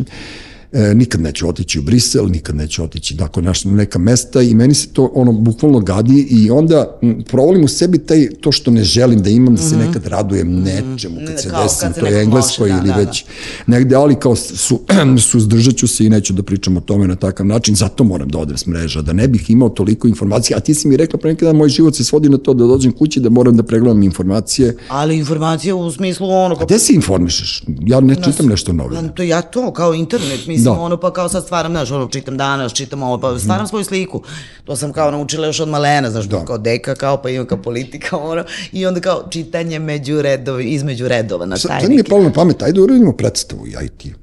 e, 0.72 0.94
nikad 0.94 1.20
neću 1.20 1.48
otići 1.48 1.78
u 1.78 1.82
Brisel, 1.82 2.28
nikad 2.28 2.56
neću 2.56 2.84
otići 2.84 3.14
dakle, 3.14 3.42
naš, 3.42 3.64
neka 3.64 3.98
mesta 3.98 4.42
i 4.42 4.54
meni 4.54 4.74
se 4.74 4.88
to 4.88 5.10
ono 5.14 5.32
bukvalno 5.32 5.80
gadi 5.80 6.26
i 6.30 6.50
onda 6.50 6.98
m, 7.02 7.22
provolim 7.28 7.64
u 7.64 7.68
sebi 7.68 7.98
taj, 7.98 8.28
to 8.40 8.52
što 8.52 8.70
ne 8.70 8.84
želim 8.84 9.22
da 9.22 9.30
imam, 9.30 9.54
da 9.54 9.62
se 9.62 9.76
nekad 9.76 10.06
radujem 10.06 10.62
nečemu 10.62 11.16
kad 11.26 11.40
se 11.40 11.50
Mhm. 11.50 11.56
Kao 11.56 11.62
desi 11.62 11.80
kad 11.80 11.94
se 11.94 12.00
toj 12.00 12.10
nekom 12.10 12.22
Engleskoj 12.22 12.70
loše, 12.70 12.82
da, 12.82 12.86
ili 12.86 12.88
da, 12.88 12.94
da. 12.94 13.00
već 13.00 13.24
negde, 13.66 13.94
ali 13.94 14.14
kao 14.14 14.36
su, 14.36 14.80
suzdržat 15.30 15.76
ću 15.76 15.88
se 15.88 16.06
i 16.06 16.10
neću 16.10 16.32
da 16.32 16.42
pričam 16.42 16.76
o 16.76 16.80
tome 16.80 17.08
na 17.08 17.16
takav 17.16 17.46
način, 17.46 17.74
zato 17.74 18.04
moram 18.04 18.28
da 18.28 18.38
odem 18.38 18.56
s 18.56 18.66
mreža, 18.66 19.02
da 19.02 19.12
ne 19.12 19.28
bih 19.28 19.50
imao 19.50 19.68
toliko 19.68 20.08
informacija, 20.08 20.56
a 20.56 20.60
ti 20.60 20.74
si 20.74 20.88
mi 20.88 20.96
rekla 20.96 21.18
pre 21.18 21.30
neki 21.30 21.44
dan, 21.44 21.56
moj 21.56 21.68
život 21.68 21.96
se 21.96 22.04
svodi 22.04 22.28
na 22.28 22.38
to 22.38 22.54
da 22.54 22.66
dođem 22.66 22.92
kući, 22.92 23.20
da 23.20 23.30
moram 23.30 23.56
da 23.56 23.62
pregledam 23.62 24.02
informacije. 24.02 24.76
Ali 24.88 25.18
informacija 25.18 25.74
u 25.74 25.90
smislu 25.90 26.30
ono... 26.30 26.56
A 26.60 26.64
gde 26.64 26.78
se 26.78 26.92
informišeš? 26.94 27.62
Ja 27.86 28.00
ne 28.00 28.14
čitam 28.24 28.46
nešto 28.46 28.72
to 29.14 29.22
ja 29.22 29.42
to, 29.42 29.72
kao 29.72 29.94
internet, 29.94 30.46
mislim, 30.46 30.59
Da. 30.64 30.72
ono, 30.72 30.96
pa 30.96 31.12
kao 31.12 31.28
sad 31.28 31.44
stvaram, 31.44 31.72
znaš, 31.72 31.90
ono, 31.90 32.08
čitam 32.08 32.36
danas, 32.36 32.72
čitam 32.72 33.02
ovo, 33.02 33.18
pa 33.20 33.38
stvaram 33.38 33.66
svoju 33.66 33.84
sliku. 33.84 34.22
To 34.64 34.76
sam 34.76 34.92
kao 34.92 35.10
naučila 35.10 35.46
još 35.46 35.60
od 35.60 35.68
malena, 35.68 36.10
znaš, 36.10 36.24
Da. 36.24 36.44
kao 36.44 36.58
deka, 36.58 36.94
kao, 36.94 37.22
pa 37.22 37.30
imam 37.30 37.46
kao 37.46 37.62
politika, 37.62 38.16
ono, 38.16 38.44
i 38.72 38.86
onda 38.86 39.00
kao 39.00 39.28
čitanje 39.30 39.78
među 39.78 40.22
redovi, 40.22 40.64
između 40.64 41.08
redova, 41.08 41.46
na 41.46 41.56
Sad, 41.56 41.70
taj 41.70 41.80
sad 41.80 41.88
mi 41.88 41.94
je 41.94 41.98
neki. 41.98 42.10
palo 42.10 42.22
na 42.22 42.32
pamet, 42.32 42.62
ajde 42.62 42.80
uradimo 42.80 43.12
predstavu, 43.12 43.66
i 43.66 43.88
ti. 43.88 44.14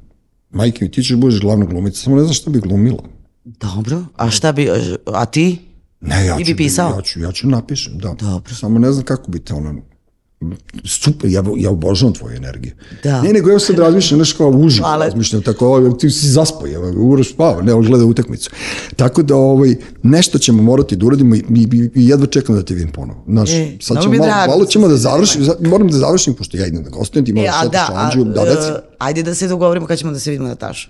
Majke 0.50 0.86
mi, 0.86 0.92
ti 0.92 1.04
ćeš 1.04 1.16
budeš 1.16 1.40
glavna 1.42 1.66
glumica, 1.66 2.02
samo 2.02 2.16
ne 2.16 2.22
znam 2.22 2.34
šta 2.34 2.50
bi 2.50 2.60
glumila. 2.60 3.04
Dobro, 3.46 4.04
a 4.16 4.30
šta 4.30 4.52
bi, 4.52 4.70
a 5.06 5.26
ti? 5.26 5.58
Ne, 6.02 6.26
ja 6.26 6.38
ću, 6.38 6.44
bi 6.46 6.56
pisao? 6.56 6.90
ja 6.96 7.02
ću, 7.02 7.20
ja 7.20 7.32
ću 7.32 7.48
napišem, 7.48 7.98
da. 7.98 8.16
Dobro. 8.20 8.56
Samo 8.56 8.80
ne 8.80 8.92
znam 8.92 9.06
kako 9.06 9.32
bi 9.32 9.40
te 9.40 9.54
ono, 9.54 9.76
super, 10.86 11.30
ja, 11.30 11.44
ja 11.58 11.70
obožavam 11.70 12.14
tvoju 12.14 12.36
energiju. 12.36 12.72
Da. 13.04 13.22
Ne, 13.22 13.34
nego 13.34 13.50
ja 13.50 13.60
sad 13.60 13.80
razmišljam, 13.80 14.20
nešto 14.20 14.38
kao 14.40 14.50
uživo, 14.50 14.88
Hvala. 14.88 15.06
razmišljam 15.06 15.42
tako, 15.42 15.68
ovo, 15.68 15.92
ti 15.92 16.10
si 16.10 16.28
zaspao, 16.28 16.68
evo, 16.68 16.92
uraš 17.04 17.30
spava, 17.30 17.62
ne, 17.62 17.74
on 17.74 17.84
gleda 17.84 18.06
utakmicu. 18.06 18.50
Tako 18.96 19.24
da, 19.24 19.36
ovaj, 19.36 19.76
nešto 20.04 20.38
ćemo 20.40 20.64
morati 20.64 20.96
da 20.96 21.06
uradimo 21.06 21.36
i, 21.36 21.40
i, 21.40 21.90
i 21.96 22.08
jedva 22.08 22.28
čekam 22.28 22.56
da 22.56 22.64
te 22.64 22.74
vidim 22.74 22.92
ponovo. 22.92 23.24
Znaš, 23.28 23.50
E, 23.52 23.78
sad 23.82 24.02
ćemo 24.02 24.14
malo, 24.16 24.32
malo 24.48 24.60
da 24.60 24.68
ćemo 24.68 24.88
da 24.88 24.98
završim, 24.98 25.44
za- 25.44 25.56
moram 25.62 25.88
da 25.88 25.98
završim, 25.98 26.34
pošto 26.34 26.58
ja 26.58 26.66
idem 26.66 26.84
da 26.84 26.90
gostujem, 26.90 27.26
ti 27.26 27.32
E, 27.32 27.34
moraš 27.34 27.50
a 27.52 27.64
šetaš 27.64 27.88
da, 27.88 27.96
Anđiju, 27.96 28.24
da, 28.26 28.44
reci. 28.44 28.68
e, 28.70 28.76
ajde 28.98 29.24
da 29.24 29.36
se 29.36 29.48
dogovorimo 29.48 29.88
kad 29.88 29.98
ćemo 29.98 30.12
da 30.12 30.20
se 30.20 30.32
vidimo 30.32 30.48
Nataša. 30.50 30.90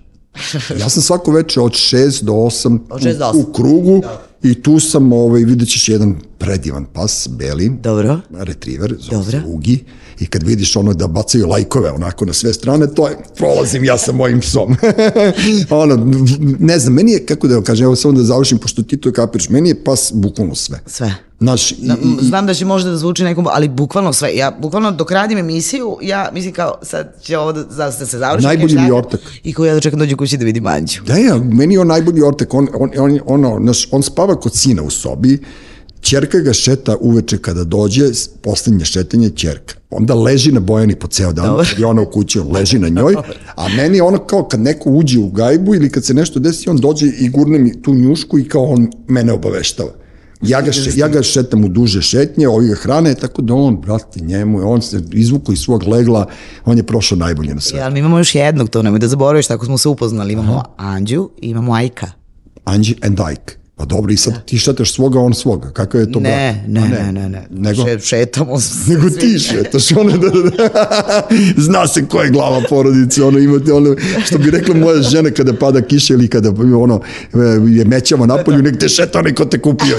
Ja 0.79 0.89
sam 0.89 1.01
svako 1.01 1.31
veče 1.31 1.61
od 1.61 1.71
6 1.71 2.23
do 2.23 2.31
8 2.33 2.79
Od 2.89 3.01
šest 3.01 3.19
do 3.19 3.25
u, 3.25 3.29
osam. 3.29 3.41
u 3.41 3.45
krugu 3.45 4.01
i 4.43 4.61
tu 4.61 4.79
sam, 4.79 5.13
ovaj, 5.13 5.43
vidjet 5.43 5.69
ćeš 5.69 5.89
jedan 5.89 6.15
predivan 6.37 6.85
pas, 6.93 7.27
beli, 7.31 7.71
Dobro. 7.83 8.19
retriever, 8.31 8.95
zove 8.99 9.31
se. 9.31 9.41
Ugi, 9.45 9.83
i 10.19 10.25
kad 10.25 10.43
vidiš 10.43 10.75
ono 10.75 10.93
da 10.93 11.07
bacaju 11.07 11.47
lajkove 11.47 11.91
onako 11.91 12.25
na 12.25 12.33
sve 12.33 12.53
strane, 12.53 12.87
to 12.93 13.07
je, 13.07 13.17
prolazim 13.37 13.83
ja 13.83 13.97
sa 13.97 14.11
mojim 14.11 14.39
psom. 14.39 14.75
ono, 15.69 16.13
ne 16.59 16.79
znam, 16.79 16.93
meni 16.93 17.11
je, 17.11 17.25
kako 17.25 17.47
da 17.47 17.55
vam 17.55 17.63
kažem, 17.63 17.85
evo 17.85 17.95
samo 17.95 18.13
da 18.13 18.23
završim, 18.23 18.57
pošto 18.57 18.83
ti 18.83 18.97
to 18.97 19.11
kapiraš, 19.11 19.49
meni 19.49 19.69
je 19.69 19.83
pas 19.83 20.11
bukvalno 20.13 20.55
sve. 20.55 20.79
Sve. 20.85 21.15
Znaš, 21.39 21.71
i, 21.71 21.75
i, 21.75 22.25
Znam 22.25 22.47
da 22.47 22.53
će 22.53 22.65
možda 22.65 22.89
da 22.89 22.97
zvuči 22.97 23.23
nekom, 23.23 23.47
ali 23.51 23.69
bukvalno 23.69 24.13
sve. 24.13 24.35
Ja 24.35 24.57
bukvalno 24.61 24.91
dok 24.91 25.11
radim 25.11 25.37
emisiju, 25.37 25.97
ja 26.01 26.29
mislim 26.33 26.53
kao 26.53 26.79
sad 26.83 27.21
će 27.21 27.37
ovo 27.37 27.53
da, 27.53 27.63
da 27.63 27.91
se 27.91 28.17
završi. 28.17 28.45
Najbolji 28.45 28.75
mi 28.79 28.91
ortak. 28.91 29.21
I 29.43 29.53
ko 29.53 29.65
ja 29.65 29.73
da 29.73 29.79
čekam 29.79 29.99
dođe 29.99 30.15
kući 30.15 30.37
da 30.37 30.45
vidim 30.45 30.67
Anđu. 30.67 31.01
Da, 31.03 31.15
ja, 31.15 31.37
meni 31.37 31.73
je 31.73 31.79
on 31.79 31.87
najbolji 31.87 32.21
ortak, 32.21 32.53
on, 32.53 32.67
on, 32.73 32.91
on, 32.97 33.19
ono, 33.25 33.59
naš, 33.59 33.87
on 33.91 34.03
spava 34.03 34.26
kod 34.35 34.55
sina 34.55 34.81
u 34.83 34.89
sobi, 34.89 35.39
Ćerka 36.01 36.39
ga 36.39 36.53
šeta 36.53 36.95
uveče 36.97 37.37
kada 37.37 37.63
dođe, 37.63 38.03
poslednje 38.41 38.85
šetanje 38.85 39.29
ćerka. 39.29 39.75
Onda 39.89 40.13
leži 40.15 40.51
na 40.51 40.59
Bojani 40.59 40.95
po 40.95 41.07
ceo 41.07 41.33
dan, 41.33 41.45
kad 41.65 41.79
je 41.79 41.85
ona 41.85 42.01
u 42.01 42.05
kući, 42.05 42.39
on 42.39 42.51
leži 42.51 42.79
na 42.79 42.89
njoj, 42.91 43.15
a 43.55 43.67
meni 43.69 43.97
je 43.97 44.03
ono 44.03 44.17
kao 44.19 44.43
kad 44.43 44.59
neko 44.59 44.89
uđe 44.89 45.19
u 45.19 45.29
gajbu 45.29 45.75
ili 45.75 45.89
kad 45.89 46.05
se 46.05 46.13
nešto 46.13 46.39
desi, 46.39 46.69
on 46.69 46.77
dođe 46.77 47.07
i 47.09 47.29
gurne 47.29 47.59
mi 47.59 47.81
tu 47.81 47.93
njušku 47.93 48.39
i 48.39 48.45
kao 48.45 48.63
on 48.63 48.87
mene 49.07 49.33
obaveštava. 49.33 49.89
Ja 50.41 50.61
ga, 50.61 50.71
še, 50.71 50.91
ja 50.95 51.07
ga 51.07 51.23
šetam 51.23 51.63
u 51.63 51.69
duže 51.69 52.01
šetnje, 52.01 52.47
ovi 52.47 52.67
ga 52.67 52.75
hrane, 52.75 53.15
tako 53.15 53.41
da 53.41 53.53
on, 53.53 53.77
brate, 53.77 54.19
njemu, 54.19 54.59
je- 54.59 54.65
on 54.65 54.81
se 54.81 55.01
izvuko 55.13 55.51
iz 55.51 55.59
svog 55.59 55.83
legla, 55.83 56.27
on 56.65 56.77
je 56.77 56.83
prošao 56.83 57.17
najbolje 57.17 57.55
na 57.55 57.61
sve. 57.61 57.79
Ja, 57.79 57.85
ali 57.85 57.93
mi 57.93 57.99
imamo 57.99 58.17
još 58.17 58.35
jednog, 58.35 58.69
to 58.69 58.83
nemoj 58.83 58.99
da 58.99 59.07
zaboraviš, 59.07 59.47
tako 59.47 59.65
smo 59.65 59.77
se 59.77 59.89
upoznali. 59.89 60.33
Imamo 60.33 60.63
Anđu 60.77 61.29
i 61.37 61.49
imamo 61.49 61.73
Ajka. 61.73 62.11
Anđi 62.65 62.95
and 63.01 63.19
Ike. 63.33 63.66
Pa 63.77 63.85
dobro, 63.85 64.11
i 64.13 64.17
sad 64.17 64.45
ti 64.45 64.57
šetaš 64.57 64.93
svoga, 64.93 65.19
on 65.19 65.33
svoga. 65.33 65.69
Kakav 65.69 66.01
je 66.01 66.11
to 66.11 66.19
Ne, 66.19 66.63
brak? 66.65 66.89
ne, 66.89 66.97
A 66.99 67.11
ne, 67.11 67.11
ne, 67.11 67.29
ne. 67.29 67.47
Nego? 67.49 67.85
Še, 67.85 67.99
šetamo 67.99 68.59
se. 68.59 68.73
Nego 68.93 69.09
ti 69.09 69.39
šetaš, 69.39 69.91
ono 69.91 70.17
da, 70.17 70.29
da, 70.29 71.27
zna 71.67 71.87
se 71.87 72.05
ko 72.05 72.21
je 72.21 72.29
glava 72.29 72.61
porodice, 72.69 73.23
ono 73.23 73.39
imate 73.39 73.73
ono, 73.73 73.95
što 74.25 74.37
bi 74.37 74.51
rekla 74.51 74.75
moja 74.75 75.01
žena 75.01 75.31
kada 75.31 75.53
pada 75.53 75.81
kiša 75.81 76.13
ili 76.13 76.27
kada 76.27 76.49
ono, 76.77 77.01
je 77.69 77.85
mećava 77.85 78.25
napolju, 78.25 78.61
nek 78.63 78.79
te 78.79 78.89
šeta 78.89 79.19
onaj 79.19 79.33
ko 79.33 79.45
te 79.45 79.61
kupio. 79.61 79.97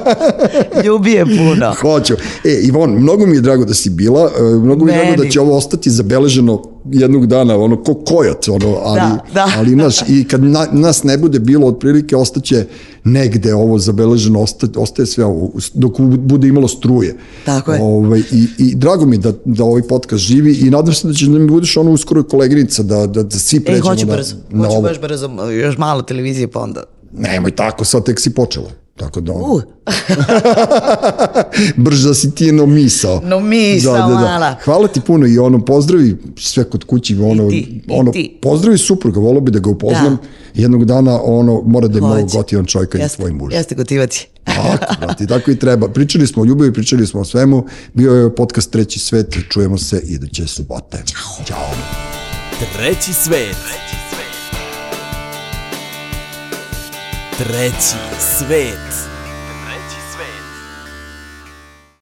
Ljubi 0.84 1.12
je 1.12 1.24
puno. 1.26 1.74
Hoću. 1.80 2.14
E, 2.44 2.60
Ivon, 2.62 2.90
mnogo 2.90 3.26
mi 3.26 3.36
je 3.36 3.40
drago 3.40 3.64
da 3.64 3.74
si 3.74 3.90
bila, 3.90 4.30
e, 4.38 4.42
mnogo 4.42 4.84
mi 4.84 4.92
je 4.92 4.96
drago 4.96 5.10
da 5.16 5.22
Meni. 5.22 5.30
će 5.32 5.40
ovo 5.40 5.56
ostati 5.56 5.90
zabeleženo 5.90 6.62
jednog 6.84 7.26
dana, 7.26 7.56
ono, 7.56 7.76
ko 7.76 7.94
kojot, 7.96 8.48
ono, 8.48 8.76
ali, 8.82 9.00
Da, 9.00 9.18
da. 9.34 9.46
ali 9.58 9.76
naš, 9.76 9.96
i 10.08 10.24
kad 10.24 10.44
na, 10.44 10.66
nas 10.72 11.02
ne 11.02 11.18
bude 11.18 11.38
bilo, 11.38 11.66
otprilike 11.66 12.16
ostaće 12.16 12.64
negde 13.04 13.54
ovo 13.54 13.78
zabeleženo, 13.78 14.40
osta, 14.40 14.66
ostaje 14.76 15.06
sve 15.06 15.24
ovo, 15.24 15.50
dok 15.74 15.92
bu- 15.92 16.16
bude 16.18 16.48
imalo 16.48 16.68
struje. 16.68 17.16
Tako 17.44 17.72
je. 17.72 17.82
Ovaj, 17.82 18.20
i, 18.32 18.46
I 18.58 18.74
drago 18.74 19.06
mi 19.06 19.18
da, 19.18 19.32
da 19.44 19.64
ovaj 19.64 19.82
podcast 19.82 20.22
živi 20.22 20.54
i 20.54 20.70
nadam 20.70 20.94
se 20.94 21.08
da 21.08 21.14
će 21.14 21.26
da 21.26 21.38
mi 21.38 21.46
budeš 21.46 21.76
ono 21.76 21.90
uskoro 21.90 22.22
koleginica, 22.22 22.82
da, 22.82 23.06
da, 23.06 23.22
da 23.22 23.38
svi 23.38 23.56
E, 23.56 23.64
pređemo 23.64 23.88
hoću 23.88 24.06
na, 24.06 24.16
brzo. 24.16 24.36
na 24.50 24.68
Hoću 24.68 24.82
baš 24.82 25.00
brzo. 25.00 25.30
Još 25.52 25.78
malo 25.78 26.02
televizije 26.02 26.48
pa 26.48 26.60
onda. 26.60 26.82
Nemoj 27.12 27.50
tako, 27.50 27.84
sad 27.84 28.04
tek 28.04 28.20
si 28.20 28.30
počela. 28.30 28.70
Tako 29.00 29.20
da 29.20 29.32
ono, 29.32 29.54
Uh, 29.54 29.62
brzo 31.84 32.14
si 32.14 32.34
ti 32.34 32.52
no 32.52 32.66
misao. 32.66 33.20
No 33.20 33.40
misao 33.40 34.08
mala. 34.10 34.56
Hvala 34.64 34.88
ti 34.88 35.00
puno 35.00 35.26
i 35.26 35.38
ono, 35.38 35.64
pozdravi 35.64 36.16
sve 36.36 36.64
kod 36.64 36.84
kući, 36.84 37.16
ono, 37.16 37.48
ti, 37.48 37.56
i 37.56 37.82
ono, 37.90 38.12
ti. 38.12 38.38
pozdravi 38.42 38.78
supruga, 38.78 39.20
volio 39.20 39.40
bi 39.40 39.50
da 39.50 39.58
ga 39.58 39.70
upoznam. 39.70 40.16
Da. 40.16 40.28
Jednog 40.54 40.84
dana, 40.84 41.20
ono, 41.22 41.62
mora 41.62 41.88
da 41.88 41.98
je 41.98 42.02
malo 42.02 42.14
hoće. 42.14 42.36
gotivan 42.36 42.64
čovjek 42.66 42.90
kad 42.90 42.98
je 42.98 43.04
Jeste, 43.04 43.16
tvoj 43.16 43.32
muž. 43.32 43.52
jeste 43.52 43.74
gotivati. 43.74 44.28
Tako, 44.44 44.94
brate, 45.00 45.26
tako 45.26 45.50
i 45.50 45.58
treba. 45.58 45.88
Pričali 45.88 46.26
smo 46.26 46.42
o 46.42 46.46
ljubavi, 46.46 46.72
pričali 46.72 47.06
smo 47.06 47.20
o 47.20 47.24
svemu. 47.24 47.64
Bio 47.94 48.12
je 48.12 48.34
podcast 48.34 48.70
Treći 48.70 48.98
svet, 48.98 49.36
čujemo 49.50 49.78
se 49.78 50.00
iduće 50.04 50.46
subote. 50.46 51.02
Ćao. 51.06 51.44
Ćao. 51.46 51.70
Treći 52.76 53.12
svet. 53.12 53.56
Treći 53.56 53.89
svet. 58.18 59.09